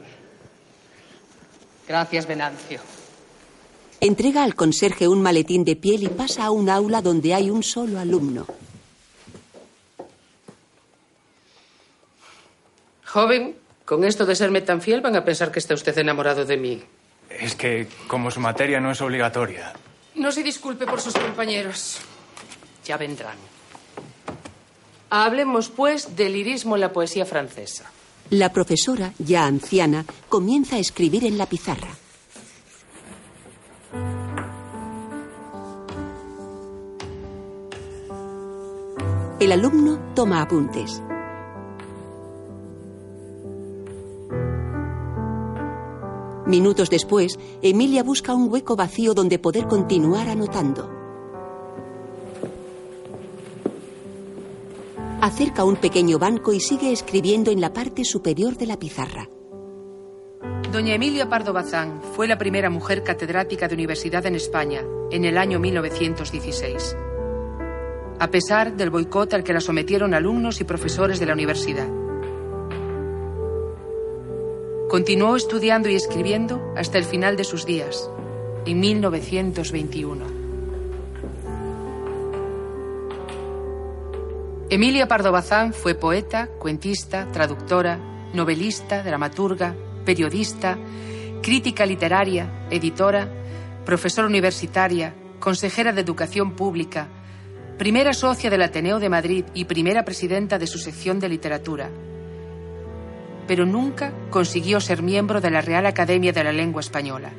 Gracias, 1.88 2.24
Venancio. 2.24 2.78
Entrega 4.01 4.44
al 4.44 4.55
conserje 4.55 5.09
un 5.09 5.20
maletín 5.20 5.64
de 5.64 5.74
piel 5.74 6.05
y 6.05 6.09
pasa 6.09 6.44
a 6.44 6.51
un 6.52 6.70
aula 6.70 7.02
donde 7.02 7.34
hay 7.34 7.51
un 7.51 7.64
solo 7.64 7.98
alumno. 7.98 8.47
Joven, 13.05 13.56
con 13.84 14.05
esto 14.05 14.24
de 14.24 14.36
serme 14.36 14.60
tan 14.60 14.80
fiel 14.80 15.01
van 15.01 15.16
a 15.16 15.24
pensar 15.24 15.51
que 15.51 15.59
está 15.59 15.74
usted 15.74 15.98
enamorado 15.98 16.44
de 16.44 16.56
mí. 16.56 16.82
Es 17.28 17.56
que 17.56 17.88
como 18.06 18.30
su 18.30 18.38
materia 18.38 18.78
no 18.78 18.93
es 18.93 19.01
obligatoria. 19.01 19.72
No 20.14 20.30
se 20.30 20.44
disculpe 20.44 20.86
por 20.86 21.01
sus 21.01 21.14
compañeros. 21.14 21.98
Ya 22.84 22.97
vendrán. 22.97 23.55
Hablemos, 25.10 25.68
pues, 25.68 26.16
del 26.16 26.32
lirismo 26.32 26.74
en 26.74 26.80
la 26.80 26.92
poesía 26.92 27.24
francesa. 27.24 27.90
La 28.30 28.52
profesora, 28.52 29.12
ya 29.18 29.46
anciana, 29.46 30.04
comienza 30.28 30.76
a 30.76 30.78
escribir 30.80 31.24
en 31.24 31.38
la 31.38 31.46
pizarra. 31.46 31.90
El 39.38 39.52
alumno 39.52 40.00
toma 40.14 40.42
apuntes. 40.42 41.02
Minutos 46.46 46.90
después, 46.90 47.38
Emilia 47.62 48.02
busca 48.02 48.34
un 48.34 48.50
hueco 48.50 48.74
vacío 48.74 49.14
donde 49.14 49.38
poder 49.38 49.68
continuar 49.68 50.28
anotando. 50.28 51.05
Acerca 55.20 55.64
un 55.64 55.76
pequeño 55.76 56.18
banco 56.18 56.52
y 56.52 56.60
sigue 56.60 56.93
escribiendo 56.93 57.51
en 57.51 57.60
la 57.60 57.72
parte 57.72 58.05
superior 58.05 58.56
de 58.59 58.66
la 58.66 58.78
pizarra. 58.78 59.28
Doña 60.70 60.94
Emilia 60.94 61.28
Pardo 61.28 61.55
Bazán 61.55 62.02
fue 62.02 62.28
la 62.28 62.36
primera 62.36 62.68
mujer 62.68 63.02
catedrática 63.02 63.66
de 63.66 63.74
universidad 63.74 64.26
en 64.26 64.34
España 64.34 64.82
en 65.10 65.24
el 65.24 65.38
año 65.38 65.59
1916. 65.59 66.97
A 68.18 68.30
pesar 68.30 68.76
del 68.76 68.90
boicot 68.90 69.32
al 69.32 69.43
que 69.43 69.55
la 69.55 69.60
sometieron 69.60 70.12
alumnos 70.12 70.60
y 70.60 70.64
profesores 70.64 71.18
de 71.18 71.26
la 71.26 71.32
universidad. 71.32 71.88
Continuó 74.90 75.34
estudiando 75.34 75.88
y 75.88 75.94
escribiendo 75.94 76.60
hasta 76.76 76.98
el 76.98 77.05
final 77.05 77.36
de 77.36 77.44
sus 77.44 77.64
días, 77.64 78.10
en 78.66 78.80
1921. 78.80 80.35
Emilia 84.68 85.06
Pardo 85.06 85.32
Bazán 85.32 85.72
fue 85.72 85.94
poeta, 85.94 86.48
cuentista, 86.59 87.28
traductora, 87.32 87.98
novelista, 88.32 89.02
dramaturga, 89.02 89.74
periodista, 90.05 90.76
crítica 91.43 91.86
literaria, 91.86 92.66
editora, 92.70 93.28
profesora 93.84 94.26
universitaria, 94.26 95.14
consejera 95.38 95.93
de 95.93 96.01
educación 96.01 96.56
pública, 96.56 97.09
primera 97.78 98.12
socia 98.12 98.51
del 98.51 98.62
Ateneo 98.62 98.98
de 98.98 99.09
Madrid 99.09 99.44
y 99.55 99.66
primera 99.66 100.05
presidenta 100.05 100.59
de 100.59 100.66
su 100.66 100.78
sección 100.78 101.20
de 101.20 101.28
literatura 101.28 101.90
pero 103.47 103.64
nunca 103.64 104.12
consiguió 104.30 104.80
ser 104.80 105.02
miembro 105.02 105.40
de 105.40 105.51
la 105.51 105.60
Real 105.60 105.86
Academia 105.86 106.32
de 106.32 106.44
la 106.44 106.52
Lengua 106.52 106.80
Española. 106.80 107.30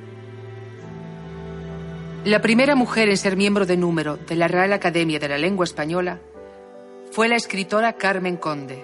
La 2.25 2.41
primera 2.41 2.75
mujer 2.75 3.09
en 3.09 3.17
ser 3.17 3.37
miembro 3.37 3.65
de 3.65 3.77
número 3.77 4.17
de 4.17 4.35
la 4.35 4.47
Real 4.47 4.73
Academia 4.73 5.19
de 5.19 5.29
la 5.29 5.37
Lengua 5.37 5.63
Española 5.63 6.19
fue 7.11 7.27
la 7.27 7.35
escritora 7.35 7.93
Carmen 7.93 8.37
Conde, 8.37 8.83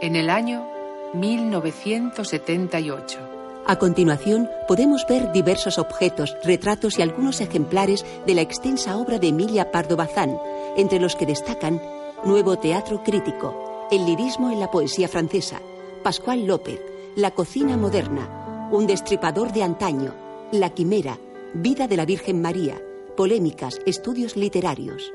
en 0.00 0.16
el 0.16 0.30
año 0.30 0.66
1978. 1.14 3.18
A 3.66 3.76
continuación, 3.76 4.48
podemos 4.66 5.06
ver 5.06 5.30
diversos 5.32 5.78
objetos, 5.78 6.36
retratos 6.42 6.98
y 6.98 7.02
algunos 7.02 7.40
ejemplares 7.40 8.04
de 8.26 8.34
la 8.34 8.40
extensa 8.40 8.96
obra 8.96 9.18
de 9.18 9.28
Emilia 9.28 9.70
Pardo 9.70 9.96
Bazán, 9.96 10.38
entre 10.76 10.98
los 10.98 11.14
que 11.16 11.26
destacan 11.26 11.80
Nuevo 12.24 12.58
Teatro 12.58 13.02
Crítico, 13.04 13.86
El 13.90 14.06
lirismo 14.06 14.50
en 14.50 14.60
la 14.60 14.70
poesía 14.70 15.08
francesa, 15.08 15.60
Pascual 16.02 16.46
López, 16.46 16.80
La 17.14 17.32
cocina 17.32 17.76
moderna, 17.76 18.68
Un 18.72 18.86
destripador 18.86 19.52
de 19.52 19.62
antaño, 19.62 20.14
La 20.50 20.70
quimera, 20.70 21.18
Vida 21.54 21.86
de 21.86 21.96
la 21.96 22.06
Virgen 22.06 22.42
María, 22.42 22.82
Polémicas, 23.16 23.80
Estudios 23.86 24.36
literarios. 24.36 25.12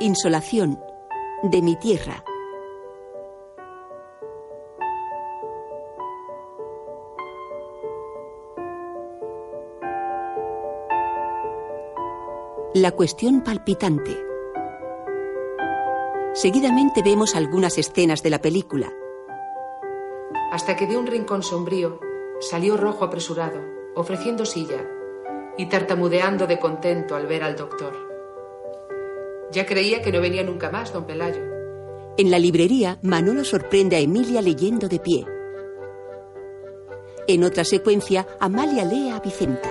Insolación, 0.00 0.80
De 1.42 1.60
mi 1.60 1.76
tierra. 1.76 2.24
La 12.74 12.92
cuestión 12.92 13.42
palpitante. 13.42 14.18
Seguidamente 16.32 17.02
vemos 17.02 17.36
algunas 17.36 17.76
escenas 17.78 18.22
de 18.22 18.30
la 18.30 18.40
película. 18.40 18.90
Hasta 20.50 20.74
que 20.74 20.86
de 20.86 20.96
un 20.96 21.06
rincón 21.06 21.42
sombrío 21.42 22.00
salió 22.40 22.76
rojo 22.76 23.04
apresurado, 23.04 23.60
ofreciendo 23.94 24.46
silla 24.46 24.84
y 25.58 25.66
tartamudeando 25.66 26.46
de 26.46 26.58
contento 26.58 27.14
al 27.14 27.26
ver 27.26 27.44
al 27.44 27.56
doctor. 27.56 28.11
Ya 29.52 29.66
creía 29.66 30.00
que 30.00 30.10
no 30.10 30.20
venía 30.20 30.42
nunca 30.42 30.70
más, 30.70 30.92
don 30.92 31.04
Pelayo. 31.06 31.42
En 32.16 32.30
la 32.30 32.38
librería, 32.38 32.98
Manolo 33.02 33.44
sorprende 33.44 33.96
a 33.96 34.00
Emilia 34.00 34.40
leyendo 34.40 34.88
de 34.88 34.98
pie. 34.98 35.26
En 37.28 37.44
otra 37.44 37.64
secuencia, 37.64 38.26
Amalia 38.40 38.84
lee 38.84 39.10
a 39.10 39.20
Vicenta. 39.20 39.70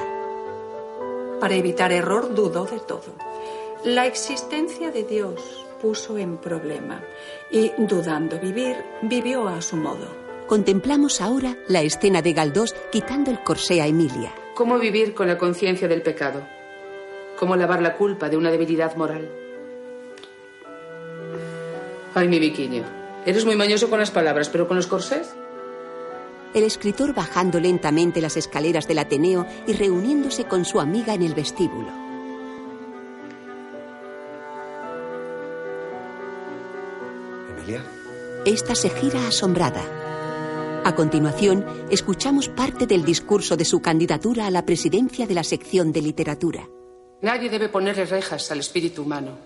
Para 1.40 1.56
evitar 1.56 1.92
error, 1.92 2.34
dudó 2.34 2.66
de 2.66 2.80
todo. 2.80 3.16
La 3.84 4.06
existencia 4.06 4.92
de 4.92 5.04
Dios, 5.04 5.66
puso 5.82 6.18
en 6.18 6.38
problema 6.38 7.04
y, 7.52 7.72
dudando 7.80 8.40
vivir, 8.40 8.76
vivió 9.02 9.48
a 9.48 9.62
su 9.62 9.76
modo. 9.76 10.08
Contemplamos 10.48 11.22
ahora 11.22 11.58
la 11.68 11.82
escena 11.82 12.22
de 12.22 12.34
Galdós 12.34 12.76
quitando 12.92 13.32
el 13.32 13.42
corsé 13.42 13.82
a 13.82 13.88
Emilia. 13.88 14.32
¿Cómo 14.54 14.78
vivir 14.78 15.16
con 15.16 15.28
la 15.28 15.40
conciencia 15.40 15.88
del 15.88 16.04
pecado? 16.04 16.42
¿Cómo 17.40 17.56
lavar 17.56 17.82
la 17.82 17.98
culpa 17.98 18.30
de 18.30 18.38
una 18.38 18.52
debilidad 18.52 18.96
moral? 18.96 19.41
Ay, 22.14 22.28
mi 22.28 22.40
viquiño. 22.40 22.84
Eres 23.26 23.46
muy 23.46 23.56
mañoso 23.56 23.90
con 23.90 24.00
las 24.00 24.12
palabras, 24.12 24.50
pero 24.50 24.68
con 24.68 24.78
los 24.78 24.88
corsés. 24.88 25.34
El 26.54 26.64
escritor 26.64 27.14
bajando 27.14 27.60
lentamente 27.60 28.20
las 28.20 28.36
escaleras 28.36 28.88
del 28.88 29.00
Ateneo 29.00 29.46
y 29.68 29.74
reuniéndose 29.74 30.46
con 30.46 30.66
su 30.66 30.82
amiga 30.82 31.14
en 31.14 31.22
el 31.22 31.34
vestíbulo. 31.34 31.90
Emilia. 37.58 37.84
Esta 38.46 38.76
se 38.76 38.90
gira 38.90 39.28
asombrada. 39.28 39.82
A 40.84 40.96
continuación, 40.96 41.66
escuchamos 41.90 42.50
parte 42.50 42.88
del 42.88 43.06
discurso 43.06 43.56
de 43.56 43.66
su 43.66 43.82
candidatura 43.82 44.48
a 44.48 44.52
la 44.52 44.66
presidencia 44.66 45.28
de 45.28 45.36
la 45.36 45.44
sección 45.44 45.92
de 45.94 46.02
literatura. 46.02 46.68
Nadie 47.22 47.50
debe 47.50 47.70
ponerle 47.70 48.04
rejas 48.06 48.52
al 48.52 48.60
espíritu 48.60 49.04
humano. 49.04 49.38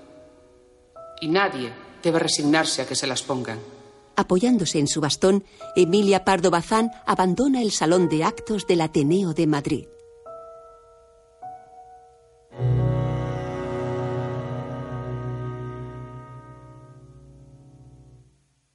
Y 1.19 1.27
nadie 1.27 1.71
debe 2.05 2.19
resignarse 2.19 2.83
a 2.83 2.87
que 2.87 2.95
se 2.95 3.07
las 3.07 3.23
pongan. 3.23 3.59
Apoyándose 4.15 4.79
en 4.79 4.87
su 4.87 5.01
bastón, 5.01 5.43
Emilia 5.75 6.23
Pardo 6.23 6.51
Bazán 6.51 6.91
abandona 7.05 7.61
el 7.61 7.71
salón 7.71 8.07
de 8.07 8.23
actos 8.23 8.65
del 8.65 8.79
Ateneo 8.79 9.33
de 9.33 9.47
Madrid. 9.47 9.87